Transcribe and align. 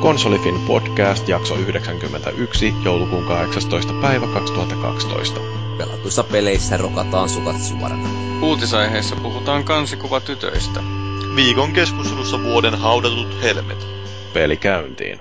Konsolifin 0.00 0.60
podcast, 0.66 1.28
jakso 1.28 1.54
91, 1.54 2.74
joulukuun 2.84 3.24
18. 3.24 3.92
päivä 4.02 4.26
2012. 4.26 5.40
Pelatuissa 5.78 6.24
peleissä 6.24 6.76
rokataan 6.76 7.28
sukat 7.28 7.60
suorana. 7.60 8.08
Uutisaiheessa 8.42 9.16
puhutaan 9.16 9.64
kansikuvatytöistä. 9.64 10.80
Viikon 11.36 11.72
keskustelussa 11.72 12.42
vuoden 12.42 12.74
haudatut 12.74 13.42
helmet. 13.42 13.86
Peli 14.32 14.56
käyntiin. 14.56 15.20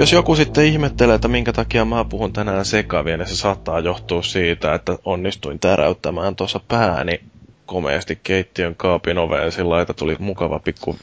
Jos 0.00 0.12
joku 0.12 0.36
sitten 0.36 0.64
ihmettelee, 0.64 1.14
että 1.14 1.28
minkä 1.28 1.52
takia 1.52 1.84
mä 1.84 2.04
puhun 2.04 2.32
tänään 2.32 2.64
sekavia, 2.64 3.16
niin 3.16 3.28
se 3.28 3.36
saattaa 3.36 3.80
johtua 3.80 4.22
siitä, 4.22 4.74
että 4.74 4.98
onnistuin 5.04 5.58
täräyttämään 5.58 6.36
tuossa 6.36 6.60
pääni 6.68 7.20
komeasti 7.66 8.20
keittiön 8.22 8.74
kaapin 8.76 9.18
oveen 9.18 9.52
sillä 9.52 9.80
että 9.80 9.94
tuli 9.94 10.16
mukava 10.18 10.58
pikku 10.58 10.96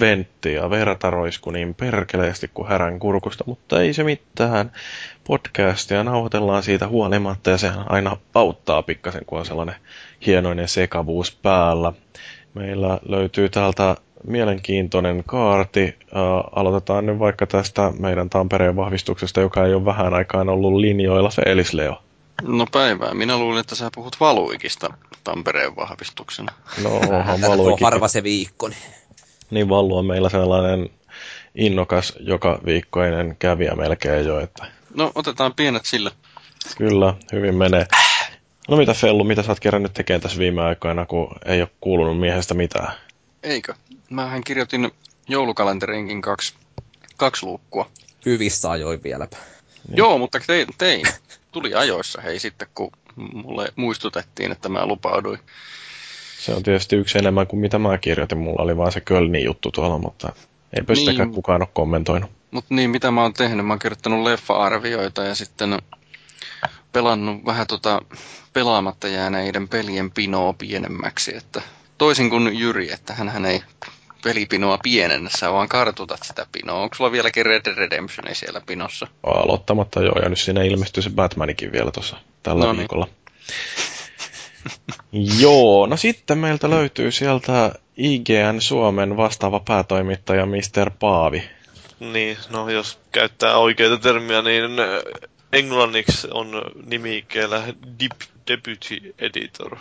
ventti 0.00 0.54
ja 0.54 0.70
verta 0.70 1.10
roisku 1.10 1.50
niin 1.50 1.74
perkeleesti 1.74 2.50
kuin 2.54 2.68
härän 2.68 2.98
kurkusta, 2.98 3.44
mutta 3.46 3.80
ei 3.80 3.92
se 3.92 4.04
mitään. 4.04 4.72
Podcastia 5.26 6.04
nauhoitellaan 6.04 6.62
siitä 6.62 6.88
huolimatta 6.88 7.50
ja 7.50 7.58
se 7.58 7.70
aina 7.86 8.16
auttaa 8.34 8.82
pikkasen, 8.82 9.24
kun 9.26 9.38
on 9.38 9.46
sellainen 9.46 9.76
hienoinen 10.26 10.68
sekavuus 10.68 11.38
päällä. 11.42 11.92
Meillä 12.54 12.98
löytyy 13.08 13.48
täältä 13.48 13.96
mielenkiintoinen 14.26 15.22
kaarti. 15.26 15.98
aloitetaan 16.56 17.06
nyt 17.06 17.18
vaikka 17.18 17.46
tästä 17.46 17.92
meidän 17.98 18.30
Tampereen 18.30 18.76
vahvistuksesta, 18.76 19.40
joka 19.40 19.66
ei 19.66 19.74
ole 19.74 19.84
vähän 19.84 20.14
aikaan 20.14 20.48
ollut 20.48 20.80
linjoilla. 20.80 21.30
Felis 21.30 21.72
Leo. 21.72 22.02
No 22.42 22.66
päivää. 22.72 23.14
Minä 23.14 23.38
luulin, 23.38 23.60
että 23.60 23.74
sä 23.74 23.90
puhut 23.94 24.16
Valuikista 24.20 24.94
Tampereen 25.24 25.76
vahvistuksena. 25.76 26.52
No 26.82 26.96
onhan 26.96 27.40
Valuikin. 27.40 27.84
harva 27.84 28.08
se 28.08 28.22
viikko. 28.22 28.68
Niin, 28.68 28.78
niin 29.50 29.68
Valu 29.68 29.96
on 29.96 30.06
meillä 30.06 30.28
sellainen 30.28 30.90
innokas 31.54 32.12
joka 32.20 32.60
viikkoinen 32.64 33.36
kävijä 33.38 33.74
melkein 33.74 34.26
jo. 34.26 34.40
Että... 34.40 34.66
No 34.94 35.12
otetaan 35.14 35.54
pienet 35.54 35.84
sillä. 35.84 36.10
Kyllä, 36.78 37.14
hyvin 37.32 37.54
menee. 37.54 37.86
No 38.68 38.76
mitä 38.76 38.94
Fellu, 38.94 39.24
mitä 39.24 39.42
sä 39.42 39.52
oot 39.52 39.60
kerännyt 39.60 39.92
tekemään 39.94 40.20
tässä 40.20 40.38
viime 40.38 40.62
aikoina, 40.62 41.06
kun 41.06 41.34
ei 41.44 41.60
ole 41.60 41.70
kuulunut 41.80 42.20
miehestä 42.20 42.54
mitään? 42.54 42.92
Eikö? 43.42 43.74
Mähän 44.12 44.44
kirjoitin 44.44 44.90
joulukalenterinkin 45.28 46.22
kaksi, 46.22 46.54
kaksi 47.16 47.46
luukkua. 47.46 47.90
Hyvissä 48.26 48.70
ajoin 48.70 49.02
vieläpä. 49.02 49.36
Niin. 49.88 49.96
Joo, 49.96 50.18
mutta 50.18 50.40
tein, 50.46 50.66
tein. 50.78 51.06
Tuli 51.52 51.74
ajoissa 51.74 52.20
hei 52.20 52.38
sitten, 52.38 52.68
kun 52.74 52.90
mulle 53.16 53.68
muistutettiin, 53.76 54.52
että 54.52 54.68
mä 54.68 54.86
lupauduin. 54.86 55.38
Se 56.38 56.54
on 56.54 56.62
tietysti 56.62 56.96
yksi 56.96 57.18
enemmän 57.18 57.46
kuin 57.46 57.60
mitä 57.60 57.78
mä 57.78 57.98
kirjoitin. 57.98 58.38
Mulla 58.38 58.62
oli 58.62 58.76
vaan 58.76 58.92
se 58.92 59.00
Kölnin 59.00 59.44
juttu 59.44 59.70
tuolla, 59.70 59.98
mutta 59.98 60.32
ei 60.76 60.82
pystytäkään 60.82 61.28
niin, 61.28 61.34
kukaan 61.34 61.62
ole 61.62 61.68
kommentoinut. 61.72 62.30
Mutta 62.50 62.74
niin, 62.74 62.90
mitä 62.90 63.10
mä 63.10 63.22
oon 63.22 63.32
tehnyt? 63.32 63.66
Mä 63.66 63.72
oon 63.72 63.78
kirjoittanut 63.78 64.22
leffa-arvioita 64.24 65.22
ja 65.22 65.34
sitten 65.34 65.78
pelannut 66.92 67.44
vähän 67.44 67.66
tota 67.66 68.02
pelaamatta 68.52 69.08
jääneiden 69.08 69.68
pelien 69.68 70.10
pinoa 70.10 70.52
pienemmäksi, 70.52 71.36
että 71.36 71.62
toisin 71.98 72.30
kuin 72.30 72.58
Jyri, 72.58 72.92
että 72.92 73.14
hän 73.14 73.46
ei 73.46 73.62
pelipinoa 74.24 74.78
pienennä, 74.82 75.30
vaan 75.52 75.68
kartutat 75.68 76.22
sitä 76.22 76.46
pinoa. 76.52 76.82
Onko 76.82 76.94
sulla 76.94 77.12
vieläkin 77.12 77.46
Red 77.46 77.64
Dead 77.64 77.76
Redemption 77.76 78.34
siellä 78.34 78.60
pinossa? 78.66 79.06
Aloittamatta 79.22 80.02
joo, 80.02 80.18
ja 80.22 80.28
nyt 80.28 80.38
siinä 80.38 80.62
ilmestyy 80.62 81.02
se 81.02 81.10
Batmanikin 81.10 81.72
vielä 81.72 81.90
tuossa 81.90 82.16
tällä 82.42 82.64
no 82.64 82.72
niin. 82.72 82.78
viikolla. 82.78 83.08
joo, 85.40 85.86
no 85.86 85.96
sitten 85.96 86.38
meiltä 86.38 86.70
löytyy 86.70 87.10
sieltä 87.10 87.72
IGN 87.96 88.60
Suomen 88.60 89.16
vastaava 89.16 89.60
päätoimittaja 89.60 90.46
Mr. 90.46 90.90
Paavi. 90.98 91.42
Niin, 92.00 92.36
no 92.50 92.70
jos 92.70 92.98
käyttää 93.12 93.56
oikeita 93.56 93.98
termiä, 93.98 94.42
niin 94.42 94.70
englanniksi 95.52 96.28
on 96.30 96.62
nimikkeellä 96.86 97.62
Deputy 98.48 99.14
Editor. 99.18 99.76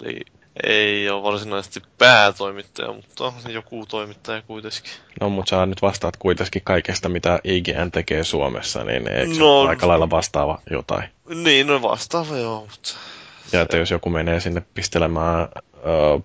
Eli 0.00 0.20
ei 0.66 1.10
ole 1.10 1.22
varsinaisesti 1.22 1.82
päätoimittaja, 1.98 2.92
mutta 2.92 3.32
joku 3.48 3.86
toimittaja 3.86 4.42
kuitenkin. 4.42 4.90
No, 5.20 5.30
mutta 5.30 5.50
sä 5.50 5.66
nyt 5.66 5.82
vastaat 5.82 6.16
kuitenkin 6.16 6.62
kaikesta, 6.64 7.08
mitä 7.08 7.38
IGN 7.44 7.90
tekee 7.92 8.24
Suomessa, 8.24 8.84
niin 8.84 9.08
eikö 9.08 9.34
no, 9.38 9.60
aika 9.60 9.88
lailla 9.88 10.10
vastaava 10.10 10.58
jotain? 10.70 11.08
Niin, 11.28 11.66
no 11.66 11.82
vastaava 11.82 12.36
joo, 12.36 12.60
mutta... 12.60 12.90
Ja 13.52 13.60
että 13.60 13.76
jos 13.76 13.90
joku 13.90 14.10
menee 14.10 14.40
sinne 14.40 14.62
pistelemään 14.74 15.40
ö, 15.40 15.78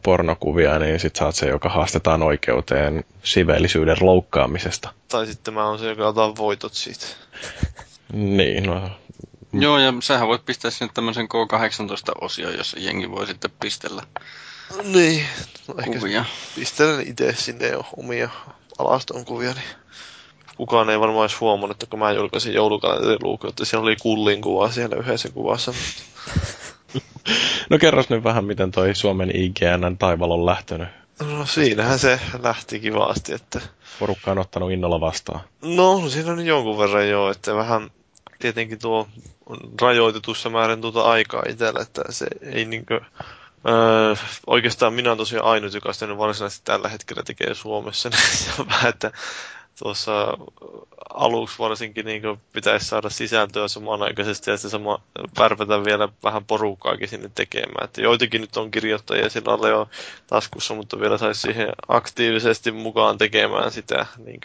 pornokuvia, 0.03 0.79
niin 0.79 0.99
sit 0.99 1.15
sä 1.15 1.25
oot 1.25 1.35
se, 1.35 1.47
joka 1.47 1.69
haastetaan 1.69 2.23
oikeuteen 2.23 3.03
siveellisyyden 3.23 3.97
loukkaamisesta. 4.01 4.89
Tai 5.07 5.27
sitten 5.27 5.53
mä 5.53 5.67
oon 5.67 5.79
se, 5.79 5.89
joka 5.89 6.07
ottaa 6.07 6.35
voitot 6.35 6.73
siitä. 6.73 7.05
niin, 8.13 8.63
no 8.63 8.89
Mm. 9.53 9.61
Joo, 9.61 9.77
ja 9.77 9.93
sähän 9.99 10.27
voit 10.27 10.45
pistää 10.45 10.71
sinne 10.71 10.91
tämmöisen 10.93 11.27
K18-osio, 11.33 12.49
jossa 12.57 12.79
jengi 12.79 13.11
voi 13.11 13.27
sitten 13.27 13.51
pistellä 13.59 14.03
Niin, 14.83 15.25
no 15.67 15.75
ehkä 15.79 15.99
kuvia. 15.99 16.25
pistelen 16.55 17.07
itse 17.07 17.35
sinne 17.37 17.67
jo 17.67 17.85
omia 17.97 18.29
alaston 18.77 19.25
kuvia, 19.25 19.53
niin 19.53 19.65
kukaan 20.57 20.89
ei 20.89 20.99
varmaan 20.99 21.25
edes 21.29 21.39
huomannut, 21.39 21.75
että 21.75 21.85
kun 21.89 21.99
mä 21.99 22.11
julkaisin 22.11 22.53
joulukalenteriluukun, 22.53 23.49
että 23.49 23.65
siellä 23.65 23.83
oli 23.83 23.95
kullin 23.95 24.41
kuva 24.41 24.71
siellä 24.71 24.95
yhdessä 24.95 25.29
kuvassa. 25.29 25.73
no 27.69 27.77
kerros 27.77 28.09
nyt 28.09 28.23
vähän, 28.23 28.45
miten 28.45 28.71
toi 28.71 28.95
Suomen 28.95 29.35
IGN 29.35 29.97
taival 29.99 30.31
on 30.31 30.45
lähtenyt. 30.45 30.87
No 31.19 31.45
siinähän 31.45 31.99
se 31.99 32.19
lähti 32.43 32.79
kivasti, 32.79 33.33
että... 33.33 33.61
Porukka 33.99 34.31
on 34.31 34.39
ottanut 34.39 34.71
innolla 34.71 35.01
vastaan. 35.01 35.39
No, 35.61 36.09
siinä 36.09 36.31
on 36.31 36.45
jonkun 36.45 36.77
verran 36.77 37.09
joo, 37.09 37.31
että 37.31 37.55
vähän 37.55 37.91
tietenkin 38.39 38.79
tuo 38.79 39.07
on 39.45 39.57
rajoitetussa 39.81 40.49
määrin 40.49 40.81
tuota 40.81 41.01
aikaa 41.01 41.43
itsellä, 41.49 41.79
että 41.81 42.01
se 42.09 42.27
ei 42.41 42.65
niinkö... 42.65 43.01
Öö, 43.69 44.15
oikeastaan 44.47 44.93
minä 44.93 45.09
olen 45.09 45.17
tosiaan 45.17 45.45
ainut, 45.47 45.73
joka 45.73 45.93
sitten 45.93 46.17
varsinaisesti 46.17 46.61
tällä 46.65 46.89
hetkellä 46.89 47.23
tekee 47.23 47.53
Suomessa, 47.53 48.09
niin 48.09 48.21
se 48.37 48.65
vähän, 48.67 48.89
että 48.89 49.11
tuossa 49.79 50.37
aluksi 51.13 51.59
varsinkin 51.59 52.05
niin 52.05 52.21
pitäisi 52.53 52.85
saada 52.85 53.09
sisältöä 53.09 53.67
samanaikaisesti 53.67 54.51
ja 54.51 54.57
sitten 54.57 54.71
sama 54.71 55.01
värvätä 55.39 55.83
vielä 55.85 56.09
vähän 56.23 56.45
porukkaakin 56.45 57.07
sinne 57.07 57.31
tekemään. 57.35 57.83
Että 57.85 58.01
joitakin 58.01 58.41
nyt 58.41 58.57
on 58.57 58.71
kirjoittajia 58.71 59.29
sillä 59.29 59.51
lailla 59.51 59.67
jo 59.67 59.89
taskussa, 60.27 60.73
mutta 60.73 60.99
vielä 60.99 61.17
saisi 61.17 61.41
siihen 61.41 61.69
aktiivisesti 61.87 62.71
mukaan 62.71 63.17
tekemään 63.17 63.71
sitä 63.71 64.05
niin 64.25 64.39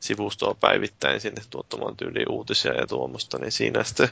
sivustoa 0.00 0.54
päivittäin 0.54 1.20
sinne 1.20 1.42
tuottamaan 1.50 1.96
tyyliin 1.96 2.30
uutisia 2.30 2.72
ja 2.72 2.86
tuommoista, 2.86 3.38
niin 3.38 3.52
siinä 3.52 3.84
sitten 3.84 4.08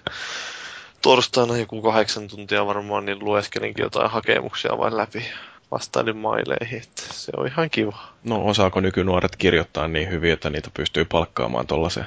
torstaina 1.02 1.56
joku 1.56 1.82
kahdeksan 1.82 2.28
tuntia 2.28 2.66
varmaan, 2.66 3.04
niin 3.06 3.18
lueskelinkin 3.18 3.82
jotain 3.82 4.10
hakemuksia 4.10 4.78
vain 4.78 4.96
läpi 4.96 5.24
vastailin 5.70 6.16
maileihin, 6.16 6.82
että 6.82 7.02
se 7.10 7.32
on 7.36 7.46
ihan 7.46 7.70
kiva. 7.70 7.98
No 8.24 8.44
osaako 8.44 8.80
nykynuoret 8.80 9.36
kirjoittaa 9.36 9.88
niin 9.88 10.10
hyvin, 10.10 10.32
että 10.32 10.50
niitä 10.50 10.70
pystyy 10.74 11.04
palkkaamaan 11.04 11.66
tollaiseen? 11.66 12.06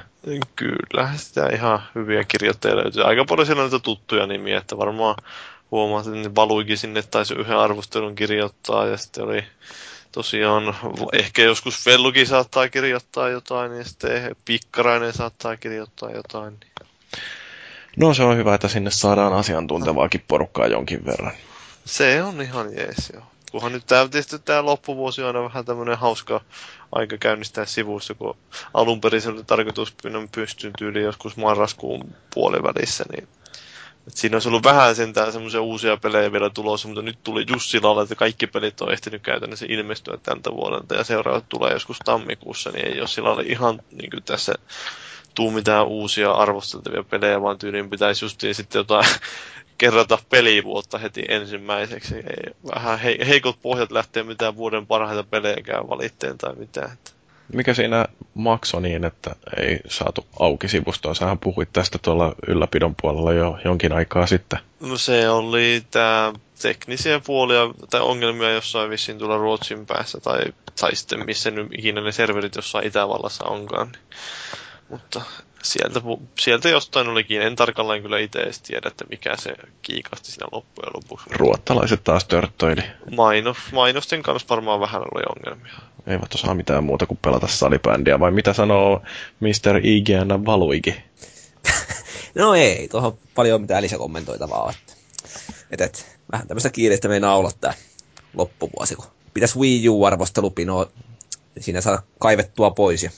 Kyllä, 0.56 1.10
sitä 1.16 1.48
ihan 1.48 1.82
hyviä 1.94 2.24
kirjoittajia 2.24 2.76
löytyy. 2.76 3.02
Aika 3.02 3.24
paljon 3.24 3.46
siellä 3.46 3.62
on 3.62 3.70
niitä 3.70 3.82
tuttuja 3.82 4.26
nimiä, 4.26 4.58
että 4.58 4.78
varmaan 4.78 5.14
huomaat, 5.70 6.06
että 6.06 6.18
ne 6.18 6.34
valuikin 6.34 6.78
sinne, 6.78 7.02
taisi 7.02 7.34
yhden 7.34 7.58
arvostelun 7.58 8.14
kirjoittaa, 8.14 8.86
ja 8.86 8.96
sitten 8.96 9.24
oli 9.24 9.44
tosiaan, 10.12 10.76
ehkä 11.12 11.42
joskus 11.42 11.86
Vellukin 11.86 12.26
saattaa 12.26 12.68
kirjoittaa 12.68 13.28
jotain, 13.28 13.76
ja 13.76 13.84
sitten 13.84 14.36
Pikkarainen 14.44 15.12
saattaa 15.12 15.56
kirjoittaa 15.56 16.10
jotain. 16.10 16.60
No 17.96 18.14
se 18.14 18.22
on 18.22 18.36
hyvä, 18.36 18.54
että 18.54 18.68
sinne 18.68 18.90
saadaan 18.90 19.32
asiantuntevaakin 19.32 20.24
porukkaa 20.28 20.66
jonkin 20.66 21.06
verran. 21.06 21.32
Se 21.84 22.22
on 22.22 22.42
ihan 22.42 22.76
jees, 22.76 23.12
joo. 23.14 23.22
Kunhan 23.50 23.72
nyt 23.72 23.86
tämä, 23.86 24.08
tietysti 24.08 24.38
tämä 24.38 24.64
loppuvuosi 24.64 25.22
on 25.22 25.26
aina 25.26 25.42
vähän 25.42 25.64
tämmöinen 25.64 25.98
hauska 25.98 26.40
aika 26.92 27.16
käynnistää 27.18 27.66
sivuissa, 27.66 28.14
kun 28.14 28.36
alun 28.74 29.00
perin 29.00 29.20
se 29.20 29.28
oli 29.28 29.44
tarkoitus 29.44 29.94
pystyyn 30.32 30.72
tyyliin 30.78 31.04
joskus 31.04 31.36
marraskuun 31.36 32.14
puolivälissä, 32.34 33.04
niin 33.12 33.28
et 34.06 34.16
siinä 34.16 34.36
olisi 34.36 34.48
ollut 34.48 34.64
vähän 34.64 34.94
sentään 34.94 35.32
semmoisia 35.32 35.60
uusia 35.60 35.96
pelejä 35.96 36.32
vielä 36.32 36.50
tulossa, 36.50 36.88
mutta 36.88 37.02
nyt 37.02 37.18
tuli 37.24 37.44
Jussilalle, 37.48 38.02
että 38.02 38.14
kaikki 38.14 38.46
pelit 38.46 38.80
on 38.80 38.92
ehtinyt 38.92 39.22
käytännössä 39.22 39.66
ilmestyä 39.68 40.18
tältä 40.22 40.52
vuodelta 40.52 40.94
ja 40.94 41.04
seuraavat 41.04 41.48
tulee 41.48 41.72
joskus 41.72 41.98
tammikuussa, 42.04 42.70
niin 42.70 42.86
ei 42.86 43.00
ole 43.00 43.08
sillä 43.08 43.42
ihan 43.46 43.80
niin 43.92 44.10
kuin 44.10 44.22
tässä 44.22 44.54
tuu 45.34 45.50
mitään 45.50 45.86
uusia 45.86 46.30
arvosteltavia 46.30 47.02
pelejä, 47.02 47.42
vaan 47.42 47.58
tyyliin 47.58 47.90
pitäisi 47.90 48.24
justiin 48.24 48.54
sitten 48.54 48.80
jotain 48.80 49.06
kerrata 49.78 50.18
pelivuotta 50.30 50.98
heti 50.98 51.24
ensimmäiseksi. 51.28 52.14
Ei, 52.16 52.54
vähän 52.74 52.98
he, 52.98 53.18
heikot 53.28 53.62
pohjat 53.62 53.92
lähtee 53.92 54.22
mitään 54.22 54.56
vuoden 54.56 54.86
parhaita 54.86 55.24
pelejäkään 55.24 55.88
valitteen 55.88 56.38
tai 56.38 56.54
mitään. 56.54 56.98
Mikä 57.52 57.74
siinä 57.74 58.06
maksoi 58.34 58.82
niin, 58.82 59.04
että 59.04 59.36
ei 59.56 59.80
saatu 59.88 60.26
auki 60.40 60.68
sivustoa? 60.68 61.14
Sähän 61.14 61.38
puhuit 61.38 61.68
tästä 61.72 61.98
tuolla 61.98 62.34
ylläpidon 62.46 62.94
puolella 63.02 63.32
jo 63.32 63.58
jonkin 63.64 63.92
aikaa 63.92 64.26
sitten. 64.26 64.58
No 64.80 64.98
se 64.98 65.28
oli 65.28 65.82
tämä 65.90 66.32
teknisiä 66.62 67.20
puolia 67.26 67.60
tai 67.90 68.00
ongelmia 68.00 68.50
jossain 68.50 68.90
vissiin 68.90 69.18
tulla 69.18 69.36
Ruotsin 69.36 69.86
päässä 69.86 70.20
tai, 70.20 70.40
tai 70.80 70.96
sitten 70.96 71.26
missä 71.26 71.50
nyt 71.50 71.68
ikinä 71.78 72.00
ne 72.00 72.12
serverit 72.12 72.56
jossain 72.56 72.86
Itävallassa 72.86 73.44
onkaan. 73.44 73.86
Niin. 73.86 74.02
Mutta 74.92 75.22
sieltä, 75.62 76.00
sieltä 76.38 76.68
jostain 76.68 77.08
olikin. 77.08 77.42
En 77.42 77.56
tarkalleen 77.56 78.02
kyllä 78.02 78.18
itse 78.18 78.38
edes 78.38 78.60
tiedä, 78.60 78.88
että 78.88 79.04
mikä 79.10 79.36
se 79.36 79.54
kiikasti 79.82 80.32
siinä 80.32 80.46
loppujen 80.52 80.92
lopuksi. 80.94 81.26
Ruottalaiset 81.30 82.04
taas 82.04 82.24
törttöili. 82.24 82.82
Mainos, 83.16 83.56
mainosten 83.72 84.22
kanssa 84.22 84.48
varmaan 84.48 84.80
vähän 84.80 85.02
oli 85.14 85.22
ongelmia. 85.36 85.74
Eivät 86.06 86.34
osaa 86.34 86.54
mitään 86.54 86.84
muuta 86.84 87.06
kuin 87.06 87.18
pelata 87.22 87.46
salibändiä, 87.46 88.20
vai 88.20 88.30
mitä 88.30 88.52
sanoo 88.52 89.02
Mr. 89.40 89.80
IGN 89.82 90.46
Valuigi? 90.46 90.94
no 92.34 92.54
ei, 92.54 92.88
tuohon 92.88 93.18
paljon 93.34 93.60
mitään 93.60 93.82
lisäkommentoitavaa. 93.82 94.70
Että, 94.70 94.94
et, 95.70 95.80
et, 95.80 96.18
vähän 96.32 96.48
tämmöistä 96.48 96.70
kiireistä 96.70 97.08
meinaa 97.08 97.36
olla 97.36 97.50
tää 97.60 97.74
loppuvuosi, 98.34 98.96
kun 98.96 99.06
pitäisi 99.34 99.58
Wii 99.58 99.88
U-arvostelupinoa 99.88 100.86
siinä 101.60 101.80
saada 101.80 102.02
kaivettua 102.18 102.70
pois 102.70 103.02
ja 103.02 103.10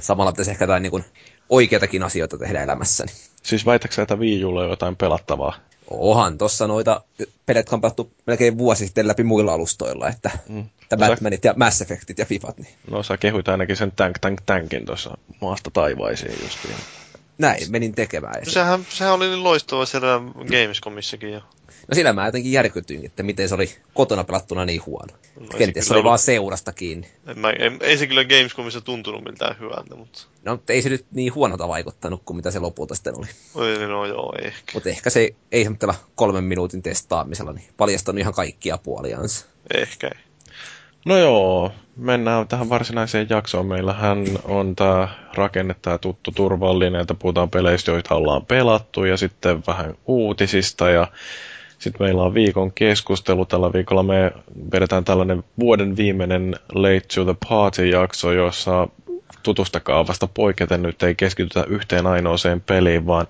samalla 0.00 0.32
pitäisi 0.32 0.50
ehkä 0.50 0.64
jotain 0.64 0.82
niin 0.82 1.04
oikeitakin 1.48 2.02
asioita 2.02 2.38
tehdä 2.38 2.62
elämässäni. 2.62 3.12
Siis 3.42 3.66
väitäksä, 3.66 4.02
että 4.02 4.16
Wii 4.16 4.44
Ulla 4.44 4.62
on 4.62 4.70
jotain 4.70 4.96
pelattavaa? 4.96 5.56
Ohan 5.90 6.38
tossa 6.38 6.66
noita 6.66 7.02
pelit 7.46 7.72
on 7.72 7.80
pelattu 7.80 8.12
melkein 8.26 8.58
vuosi 8.58 8.84
sitten 8.84 9.08
läpi 9.08 9.24
muilla 9.24 9.52
alustoilla, 9.52 10.08
että 10.08 10.30
mm. 10.48 10.64
no 10.90 10.96
Batmanit 10.96 11.42
sä... 11.42 11.48
ja 11.48 11.54
Mass 11.56 11.82
Effectit 11.82 12.18
ja 12.18 12.26
Fifat. 12.26 12.58
Niin. 12.58 12.74
No 12.90 13.02
sä 13.02 13.16
kehuit 13.16 13.48
ainakin 13.48 13.76
sen 13.76 13.92
Tank 13.92 14.18
Tank 14.18 14.40
Tankin 14.46 14.86
tuossa 14.86 15.18
maasta 15.40 15.70
taivaisiin 15.70 16.34
justiin. 16.42 16.74
Näin, 17.38 17.70
menin 17.70 17.94
tekemään. 17.94 18.42
No, 18.46 18.50
sehän, 18.52 18.86
sehän 18.88 19.14
oli 19.14 19.28
niin 19.28 19.44
loistava 19.44 19.86
siellä 19.86 20.20
Gamescomissakin 20.34 21.32
jo. 21.32 21.40
No 21.88 21.94
sillä 21.94 22.12
mä 22.12 22.26
jotenkin 22.26 22.52
järkytyin, 22.52 23.06
että 23.06 23.22
miten 23.22 23.48
se 23.48 23.54
oli 23.54 23.70
kotona 23.94 24.24
pelattuna 24.24 24.64
niin 24.64 24.86
huono. 24.86 25.14
No, 25.40 25.46
Kenties 25.58 25.86
se 25.86 25.92
oli 25.92 25.98
ollut... 25.98 26.08
vaan 26.08 26.18
seurasta 26.18 26.72
kiinni. 26.72 27.08
En 27.26 27.38
mä, 27.38 27.50
ei, 27.50 27.70
ei 27.80 27.98
se 27.98 28.06
kyllä 28.06 28.24
Gamescomissa 28.24 28.80
tuntunut 28.80 29.24
miltään 29.24 29.56
hyvältä, 29.60 29.96
mutta... 29.96 30.22
No, 30.44 30.52
mutta 30.52 30.72
ei 30.72 30.82
se 30.82 30.88
nyt 30.88 31.06
niin 31.10 31.34
huonota 31.34 31.68
vaikuttanut 31.68 32.22
kuin 32.24 32.36
mitä 32.36 32.50
se 32.50 32.58
lopulta 32.58 32.94
sitten 32.94 33.18
oli. 33.18 33.26
Oi, 33.54 33.88
no 33.88 34.06
joo, 34.06 34.34
ehkä. 34.42 34.72
Mutta 34.74 34.88
ehkä 34.88 35.10
se 35.10 35.30
ei 35.52 35.64
semmoisella 35.64 35.94
kolmen 36.14 36.44
minuutin 36.44 36.82
testaamisella 36.82 37.52
niin 37.52 37.68
paljastanut 37.76 38.20
ihan 38.20 38.34
kaikkia 38.34 38.78
puoliansa. 38.78 39.46
Ehkä 39.74 40.08
ei. 40.08 40.20
No 41.04 41.18
joo, 41.18 41.72
mennään 41.96 42.48
tähän 42.48 42.68
varsinaiseen 42.68 43.26
jaksoon. 43.30 43.66
Meillähän 43.66 44.24
on 44.44 44.76
tämä 44.76 45.08
rakenne, 45.34 45.74
tämä 45.82 45.98
tuttu 45.98 46.32
turvallinen, 46.32 47.00
että 47.00 47.14
puhutaan 47.14 47.50
peleistä, 47.50 47.90
joita 47.90 48.14
ollaan 48.14 48.46
pelattu, 48.46 49.04
ja 49.04 49.16
sitten 49.16 49.62
vähän 49.66 49.94
uutisista, 50.06 50.90
ja 50.90 51.06
sitten 51.80 52.06
meillä 52.06 52.22
on 52.22 52.34
viikon 52.34 52.72
keskustelu. 52.72 53.44
Tällä 53.44 53.72
viikolla 53.72 54.02
me 54.02 54.32
vedetään 54.72 55.04
tällainen 55.04 55.44
vuoden 55.60 55.96
viimeinen 55.96 56.56
Late 56.74 57.06
to 57.14 57.24
the 57.24 57.34
Party-jakso, 57.48 58.32
jossa 58.32 58.88
vasta 60.08 60.26
poiketen 60.34 60.82
nyt 60.82 61.02
ei 61.02 61.14
keskitytä 61.14 61.64
yhteen 61.68 62.06
ainoaseen 62.06 62.60
peliin, 62.60 63.06
vaan 63.06 63.26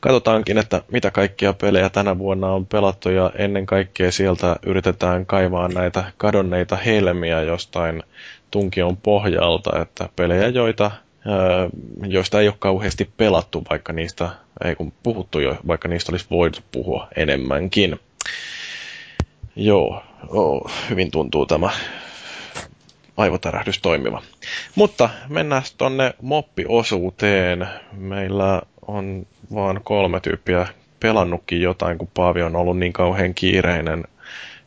katsotaankin, 0.00 0.58
että 0.58 0.82
mitä 0.92 1.10
kaikkia 1.10 1.52
pelejä 1.52 1.90
tänä 1.90 2.18
vuonna 2.18 2.50
on 2.50 2.66
pelattu 2.66 3.08
ja 3.08 3.30
ennen 3.38 3.66
kaikkea 3.66 4.12
sieltä 4.12 4.56
yritetään 4.66 5.26
kaivaa 5.26 5.68
näitä 5.68 6.04
kadonneita 6.16 6.76
helmiä 6.76 7.42
jostain 7.42 8.02
tunkion 8.50 8.96
pohjalta, 8.96 9.80
että 9.80 10.08
pelejä, 10.16 10.48
joita 10.48 10.90
joista 12.06 12.40
ei 12.40 12.48
ole 12.48 12.56
kauheasti 12.58 13.10
pelattu, 13.16 13.62
vaikka 13.70 13.92
niistä 13.92 14.30
ei 14.64 14.74
kun 14.74 14.92
puhuttu 15.02 15.40
jo, 15.40 15.56
vaikka 15.66 15.88
niistä 15.88 16.12
olisi 16.12 16.26
voitu 16.30 16.60
puhua 16.72 17.08
enemmänkin. 17.16 18.00
Joo, 19.56 20.02
oh, 20.28 20.70
hyvin 20.90 21.10
tuntuu 21.10 21.46
tämä 21.46 21.70
aivotärähdys 23.16 23.78
toimiva. 23.78 24.22
Mutta 24.74 25.10
mennään 25.28 25.62
tonne 25.78 26.14
moppiosuuteen. 26.22 27.68
Meillä 27.92 28.62
on 28.86 29.26
vaan 29.54 29.80
kolme 29.84 30.20
tyyppiä 30.20 30.66
pelannutkin 31.00 31.60
jotain, 31.60 31.98
kun 31.98 32.08
Paavi 32.14 32.42
on 32.42 32.56
ollut 32.56 32.78
niin 32.78 32.92
kauhean 32.92 33.34
kiireinen 33.34 34.04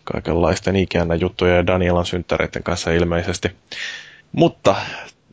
kaikenlaisten 0.04 0.76
ikään 0.76 1.20
juttuja 1.20 1.56
ja 1.56 1.68
Danielan 1.68 2.06
synttäreiden 2.06 2.64
kanssa 2.64 2.92
ilmeisesti. 2.92 3.52
Mutta 4.32 4.76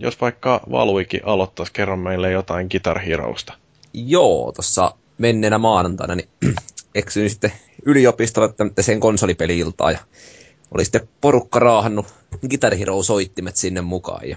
jos 0.03 0.21
vaikka 0.21 0.61
Valuikin 0.71 1.21
aloittaisi, 1.25 1.73
kerro 1.73 1.97
meille 1.97 2.31
jotain 2.31 2.67
Guitar 2.71 2.99
Heroista. 2.99 3.53
Joo, 3.93 4.53
tuossa 4.53 4.95
menneenä 5.19 5.59
maanantaina 5.59 6.15
niin 6.15 6.29
eksyin 6.95 7.31
sitten 7.31 7.53
yliopistolle 7.87 8.55
sen 8.81 9.01
konsolipeli-iltaa 9.01 9.91
ja 9.91 9.99
oli 10.75 10.85
sitten 10.85 11.09
porukka 11.21 11.59
raahannut 11.59 12.07
Guitar 12.49 12.75
Hero-soittimet 12.75 13.57
sinne 13.57 13.81
mukaan 13.81 14.29
ja 14.29 14.37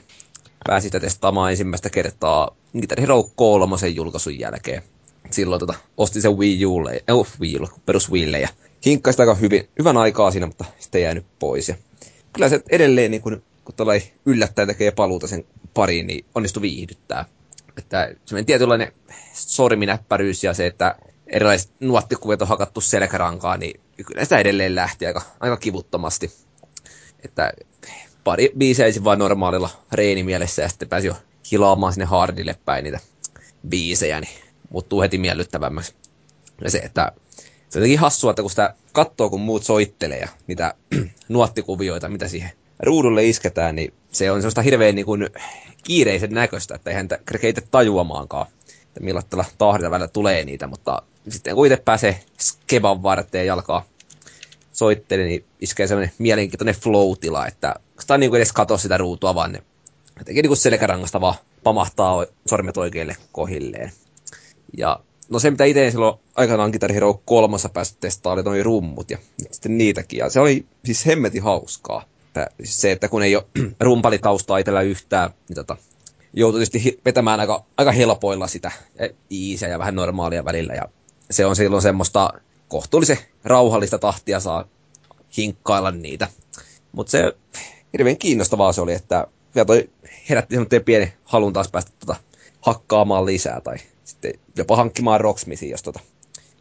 pääsi 0.67 0.87
sitä 0.87 0.99
testaamaan 0.99 1.51
ensimmäistä 1.51 1.89
kertaa 1.89 2.55
Guitar 2.73 3.01
Hero 3.01 3.23
3 3.35 3.75
julkaisun 3.87 4.39
jälkeen. 4.39 4.81
Silloin 5.31 5.59
tota, 5.59 5.73
ostin 5.97 6.21
sen 6.21 6.37
Wii 6.37 6.65
Ulle, 6.65 7.03
äh, 7.09 7.39
Wii 7.39 7.59
U, 7.59 7.69
perus 7.85 8.11
Wiille 8.11 8.39
ja 8.39 8.49
hinkkaisi 8.85 9.21
aika 9.21 9.35
hyvin, 9.35 9.69
hyvän 9.79 9.97
aikaa 9.97 10.31
siinä, 10.31 10.47
mutta 10.47 10.65
sitten 10.79 11.01
jäänyt 11.01 11.25
pois. 11.39 11.69
Ja 11.69 11.75
kyllä 12.33 12.49
se 12.49 12.61
edelleen 12.69 13.11
niin 13.11 13.21
kun, 13.65 13.73
kun 13.77 14.01
yllättäen 14.25 14.67
tekee 14.67 14.91
paluuta 14.91 15.27
sen 15.27 15.45
pariin, 15.73 16.07
niin 16.07 16.25
onnistui 16.35 16.61
viihdyttää. 16.61 17.25
Että 17.77 18.15
semmoinen 18.25 18.45
tietynlainen 18.45 18.91
sorminäppäryys 19.33 20.43
ja 20.43 20.53
se, 20.53 20.65
että 20.67 20.95
erilaiset 21.27 21.71
nuottikuvat 21.79 22.41
on 22.41 22.47
hakattu 22.47 22.81
selkärankaan, 22.81 23.59
niin 23.59 23.81
kyllä 24.05 24.23
sitä 24.23 24.37
edelleen 24.37 24.75
lähti 24.75 25.05
aika, 25.05 25.21
aika 25.39 25.57
kivuttomasti. 25.57 26.31
Että 27.23 27.53
pari 28.23 28.51
biisejä 28.57 29.03
vaan 29.03 29.19
normaalilla 29.19 29.69
reenimielessä 29.91 30.61
ja 30.61 30.69
sitten 30.69 30.89
pääsi 30.89 31.07
jo 31.07 31.15
hilaamaan 31.51 31.93
sinne 31.93 32.05
hardille 32.05 32.55
päin 32.65 32.83
niitä 32.83 32.99
biisejä, 33.69 34.21
niin 34.21 34.41
muuttuu 34.69 35.01
heti 35.01 35.17
miellyttävämmäksi. 35.17 35.95
Ja 36.61 36.71
se, 36.71 36.77
että 36.77 37.11
se 37.69 37.79
on 37.79 37.81
jotenkin 37.81 37.99
hassua, 37.99 38.31
että 38.31 38.41
kun 38.41 38.49
sitä 38.49 38.75
katsoo, 38.93 39.29
kun 39.29 39.41
muut 39.41 39.63
soittelee 39.63 40.19
ja 40.19 40.27
niitä 40.47 40.73
nuottikuvioita, 41.29 42.09
mitä 42.09 42.27
siihen 42.27 42.51
ruudulle 42.79 43.25
isketään, 43.25 43.75
niin 43.75 43.93
se 44.11 44.31
on 44.31 44.41
sellaista 44.41 44.61
hirveän 44.61 44.95
niin 44.95 45.05
kuin 45.05 45.29
kiireisen 45.83 46.31
näköistä, 46.31 46.75
että 46.75 46.89
eihän 46.89 47.07
itse 47.43 47.63
tajuamaankaan, 47.71 48.47
että 48.87 48.99
millaisella 48.99 49.45
tahdilla 49.57 49.91
välillä 49.91 50.07
tulee 50.07 50.45
niitä, 50.45 50.67
mutta 50.67 51.01
sitten 51.29 51.55
kun 51.55 51.65
itse 51.65 51.77
pääsee 51.77 52.19
skeban 52.39 53.03
varteen 53.03 53.47
ja 53.47 53.53
alkaa 53.53 53.85
soittele, 54.73 55.23
niin 55.23 55.45
iskee 55.61 55.87
semmoinen 55.87 56.13
mielenkiintoinen 56.17 56.75
flow-tila, 56.75 57.47
että 57.47 57.75
sitä 57.99 58.17
niin 58.17 58.35
edes 58.35 58.53
katso 58.53 58.77
sitä 58.77 58.97
ruutua, 58.97 59.35
vaan 59.35 59.51
ne 59.51 59.63
jotenkin 60.19 60.45
niin 60.45 60.57
selkärangasta 60.57 61.21
vaan 61.21 61.35
pamahtaa 61.63 62.25
sormet 62.45 62.77
oikeille 62.77 63.15
kohilleen. 63.31 63.91
Ja 64.77 64.99
no 65.29 65.39
se, 65.39 65.51
mitä 65.51 65.65
itse 65.65 65.91
silloin 65.91 66.19
aikanaan 66.35 66.69
Guitar 66.69 66.93
Hero 66.93 67.21
kolmassa 67.25 67.69
päästä 67.69 67.97
testaa, 67.99 68.33
oli 68.33 68.63
rummut 68.63 69.11
ja 69.11 69.17
sitten 69.51 69.77
niitäkin. 69.77 70.17
Ja 70.17 70.29
se 70.29 70.39
oli 70.39 70.65
siis 70.85 71.05
hemmetin 71.05 71.43
hauskaa. 71.43 72.05
Että 72.35 72.55
se, 72.63 72.91
että 72.91 73.07
kun 73.07 73.23
ei 73.23 73.35
ole 73.35 73.45
rumpalitaustaa 73.79 74.57
itsellä 74.57 74.81
yhtään, 74.81 75.29
niin 75.49 75.55
tota, 75.55 75.77
joutuu 76.33 76.59
tietysti 76.59 77.01
vetämään 77.05 77.39
aika, 77.39 77.65
aika 77.77 77.91
helpoilla 77.91 78.47
sitä 78.47 78.71
iisiä 79.31 79.67
ja 79.67 79.79
vähän 79.79 79.95
normaalia 79.95 80.45
välillä. 80.45 80.73
Ja 80.73 80.89
se 81.31 81.45
on 81.45 81.55
silloin 81.55 81.81
semmoista 81.81 82.33
kohtuullisen 82.67 83.17
rauhallista 83.43 83.97
tahtia 83.97 84.39
saa 84.39 84.65
hinkkailla 85.37 85.91
niitä. 85.91 86.27
Mutta 86.91 87.11
se 87.11 87.33
hirveän 87.93 88.17
kiinnostavaa 88.17 88.73
se 88.73 88.81
oli, 88.81 88.93
että 88.93 89.27
vielä 89.55 89.65
toi 89.65 89.89
herätti 90.29 90.55
semmoinen 90.55 90.83
pieni 90.83 91.13
halun 91.23 91.53
taas 91.53 91.71
päästä 91.71 91.91
tota, 91.99 92.15
hakkaamaan 92.61 93.25
lisää 93.25 93.61
tai 93.61 93.77
sitten 94.03 94.33
jopa 94.57 94.75
hankkimaan 94.75 95.21
Rocksmithin, 95.21 95.69
jos 95.69 95.83
tota, 95.83 95.99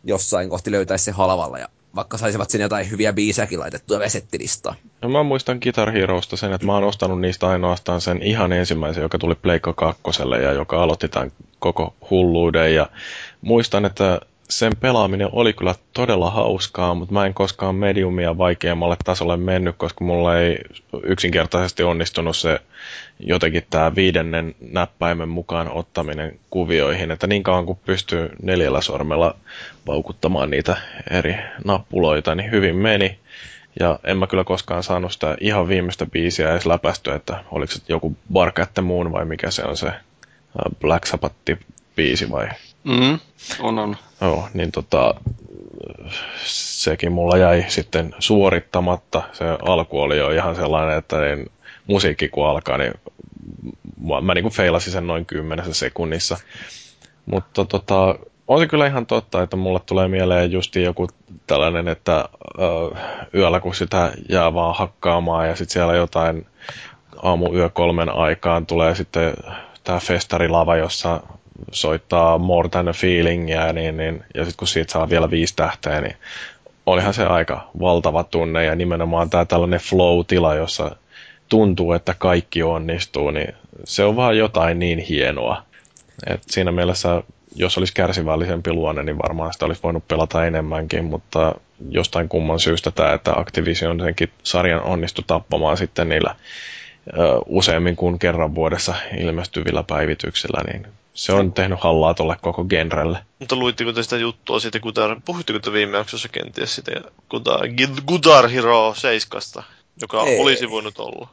jossain 0.04 0.50
kohti 0.50 0.70
löytäisi 0.70 1.04
se 1.04 1.10
halvalla 1.10 1.58
ja 1.58 1.68
vaikka 1.94 2.18
saisivat 2.18 2.50
sinne 2.50 2.62
jotain 2.62 2.90
hyviä 2.90 3.12
biisejäkin 3.12 3.60
laitettua 3.60 3.98
vesettilistaa. 3.98 4.74
No 5.02 5.08
mä 5.08 5.22
muistan 5.22 5.58
Guitar 5.62 5.92
Heroista 5.92 6.36
sen, 6.36 6.52
että 6.52 6.66
mä 6.66 6.74
oon 6.74 6.84
ostanut 6.84 7.20
niistä 7.20 7.48
ainoastaan 7.48 8.00
sen 8.00 8.22
ihan 8.22 8.52
ensimmäisen, 8.52 9.02
joka 9.02 9.18
tuli 9.18 9.34
Pleikka 9.34 9.72
kakkoselle 9.72 10.42
ja 10.42 10.52
joka 10.52 10.82
aloitti 10.82 11.08
tämän 11.08 11.32
koko 11.58 11.94
hulluuden. 12.10 12.74
Ja 12.74 12.88
muistan, 13.40 13.84
että 13.84 14.20
sen 14.48 14.72
pelaaminen 14.80 15.28
oli 15.32 15.52
kyllä 15.52 15.74
todella 15.92 16.30
hauskaa, 16.30 16.94
mutta 16.94 17.14
mä 17.14 17.26
en 17.26 17.34
koskaan 17.34 17.74
mediumia 17.74 18.38
vaikeammalle 18.38 18.96
tasolle 19.04 19.36
mennyt, 19.36 19.76
koska 19.76 20.04
mulla 20.04 20.38
ei 20.38 20.58
yksinkertaisesti 21.02 21.82
onnistunut 21.82 22.36
se 22.36 22.60
jotenkin 23.20 23.66
tämä 23.70 23.94
viidennen 23.94 24.54
näppäimen 24.60 25.28
mukaan 25.28 25.72
ottaminen 25.72 26.38
kuvioihin, 26.50 27.10
että 27.10 27.26
niin 27.26 27.42
kauan 27.42 27.66
kuin 27.66 27.78
pystyy 27.86 28.30
neljällä 28.42 28.80
sormella 28.80 29.36
paukuttamaan 29.86 30.50
niitä 30.50 30.76
eri 31.10 31.36
nappuloita, 31.64 32.34
niin 32.34 32.50
hyvin 32.50 32.76
meni. 32.76 33.18
Ja 33.80 33.98
en 34.04 34.16
mä 34.16 34.26
kyllä 34.26 34.44
koskaan 34.44 34.82
saanut 34.82 35.12
sitä 35.12 35.36
ihan 35.40 35.68
viimeistä 35.68 36.06
biisiä 36.06 36.52
edes 36.52 36.66
läpästyä, 36.66 37.14
että 37.14 37.44
oliko 37.50 37.72
se 37.72 37.80
joku 37.88 38.16
Bark 38.32 38.58
at 38.58 38.74
the 38.74 38.82
Moon 38.82 39.12
vai 39.12 39.24
mikä 39.24 39.50
se 39.50 39.64
on 39.64 39.76
se 39.76 39.92
Black 40.80 41.06
Sabbath-biisi 41.06 42.30
vai? 42.30 42.48
Mm, 42.84 43.18
on, 43.60 43.78
on. 43.78 43.96
Joo, 44.20 44.48
niin 44.54 44.72
tota, 44.72 45.14
sekin 46.44 47.12
mulla 47.12 47.36
jäi 47.36 47.64
sitten 47.68 48.14
suorittamatta. 48.18 49.22
Se 49.32 49.44
alku 49.62 50.00
oli 50.00 50.18
jo 50.18 50.30
ihan 50.30 50.56
sellainen, 50.56 50.98
että 50.98 51.20
niin 51.20 51.50
musiikki 51.86 52.28
kun 52.28 52.48
alkaa, 52.48 52.78
niin 52.78 52.94
mä, 54.08 54.20
mä 54.20 54.34
niin 54.34 54.50
feilasin 54.50 54.92
sen 54.92 55.06
noin 55.06 55.26
kymmenessä 55.26 55.74
sekunnissa. 55.74 56.36
Mutta 57.26 57.64
tota, 57.64 58.18
on 58.48 58.60
se 58.60 58.66
kyllä 58.66 58.86
ihan 58.86 59.06
totta, 59.06 59.42
että 59.42 59.56
mulle 59.56 59.80
tulee 59.86 60.08
mieleen 60.08 60.52
justi 60.52 60.82
joku 60.82 61.08
tällainen, 61.46 61.88
että 61.88 62.28
ö, 62.58 62.96
yöllä 63.34 63.60
kun 63.60 63.74
sitä 63.74 64.12
jää 64.28 64.54
vaan 64.54 64.74
hakkaamaan 64.74 65.48
ja 65.48 65.56
sitten 65.56 65.72
siellä 65.72 65.94
jotain 65.94 66.46
aamu 67.22 67.54
yö 67.54 67.68
kolmen 67.68 68.08
aikaan 68.08 68.66
tulee 68.66 68.94
sitten 68.94 69.34
tämä 69.84 70.00
festarilava, 70.00 70.76
jossa 70.76 71.20
soittaa 71.72 72.38
More 72.38 72.68
Than 72.68 72.88
a 72.88 72.92
Feelingia, 72.92 73.72
niin, 73.72 73.96
niin, 73.96 74.24
ja 74.34 74.44
sitten 74.44 74.58
kun 74.58 74.68
siitä 74.68 74.92
saa 74.92 75.10
vielä 75.10 75.30
viisi 75.30 75.56
tähteä, 75.56 76.00
niin 76.00 76.16
olihan 76.86 77.14
se 77.14 77.24
aika 77.24 77.70
valtava 77.80 78.24
tunne, 78.24 78.64
ja 78.64 78.74
nimenomaan 78.74 79.30
tämä 79.30 79.44
tällainen 79.44 79.80
flow-tila, 79.80 80.54
jossa 80.54 80.96
tuntuu, 81.48 81.92
että 81.92 82.14
kaikki 82.18 82.62
onnistuu, 82.62 83.30
niin 83.30 83.54
se 83.84 84.04
on 84.04 84.16
vaan 84.16 84.38
jotain 84.38 84.78
niin 84.78 84.98
hienoa. 84.98 85.62
Et 86.26 86.42
siinä 86.46 86.72
mielessä, 86.72 87.22
jos 87.54 87.78
olisi 87.78 87.94
kärsivällisempi 87.94 88.72
luonne, 88.72 89.02
niin 89.02 89.18
varmaan 89.18 89.52
sitä 89.52 89.66
olisi 89.66 89.82
voinut 89.82 90.08
pelata 90.08 90.46
enemmänkin, 90.46 91.04
mutta 91.04 91.54
jostain 91.90 92.28
kumman 92.28 92.60
syystä 92.60 92.90
tämä, 92.90 93.12
että 93.12 93.32
Activision 93.32 94.00
senkin 94.00 94.30
sarjan 94.42 94.82
onnistui 94.82 95.24
tappamaan 95.26 95.76
sitten 95.76 96.08
niillä 96.08 96.34
useammin 97.46 97.96
kuin 97.96 98.18
kerran 98.18 98.54
vuodessa 98.54 98.94
ilmestyvillä 99.18 99.82
päivityksillä, 99.82 100.62
niin 100.72 100.86
se 101.14 101.32
on 101.32 101.52
tehnyt 101.52 101.80
hallaa 101.80 102.14
tuolle 102.14 102.36
koko 102.40 102.64
genrelle. 102.64 103.18
Mutta 103.38 103.56
luitteko 103.56 103.92
te 103.92 104.02
sitä 104.02 104.16
juttua 104.16 104.60
siitä, 104.60 104.80
Guitar, 104.80 105.20
puhuitteko 105.24 105.58
te 105.58 105.72
viime 105.72 105.96
jaksossa 105.96 106.28
kenties 106.28 106.74
sitä 106.74 106.92
Guitar, 107.30 107.60
Guitar 108.06 108.48
Hero 108.48 108.94
7, 108.96 109.64
joka 110.00 110.22
Ei. 110.22 110.40
olisi 110.40 110.70
voinut 110.70 110.98
olla? 110.98 111.28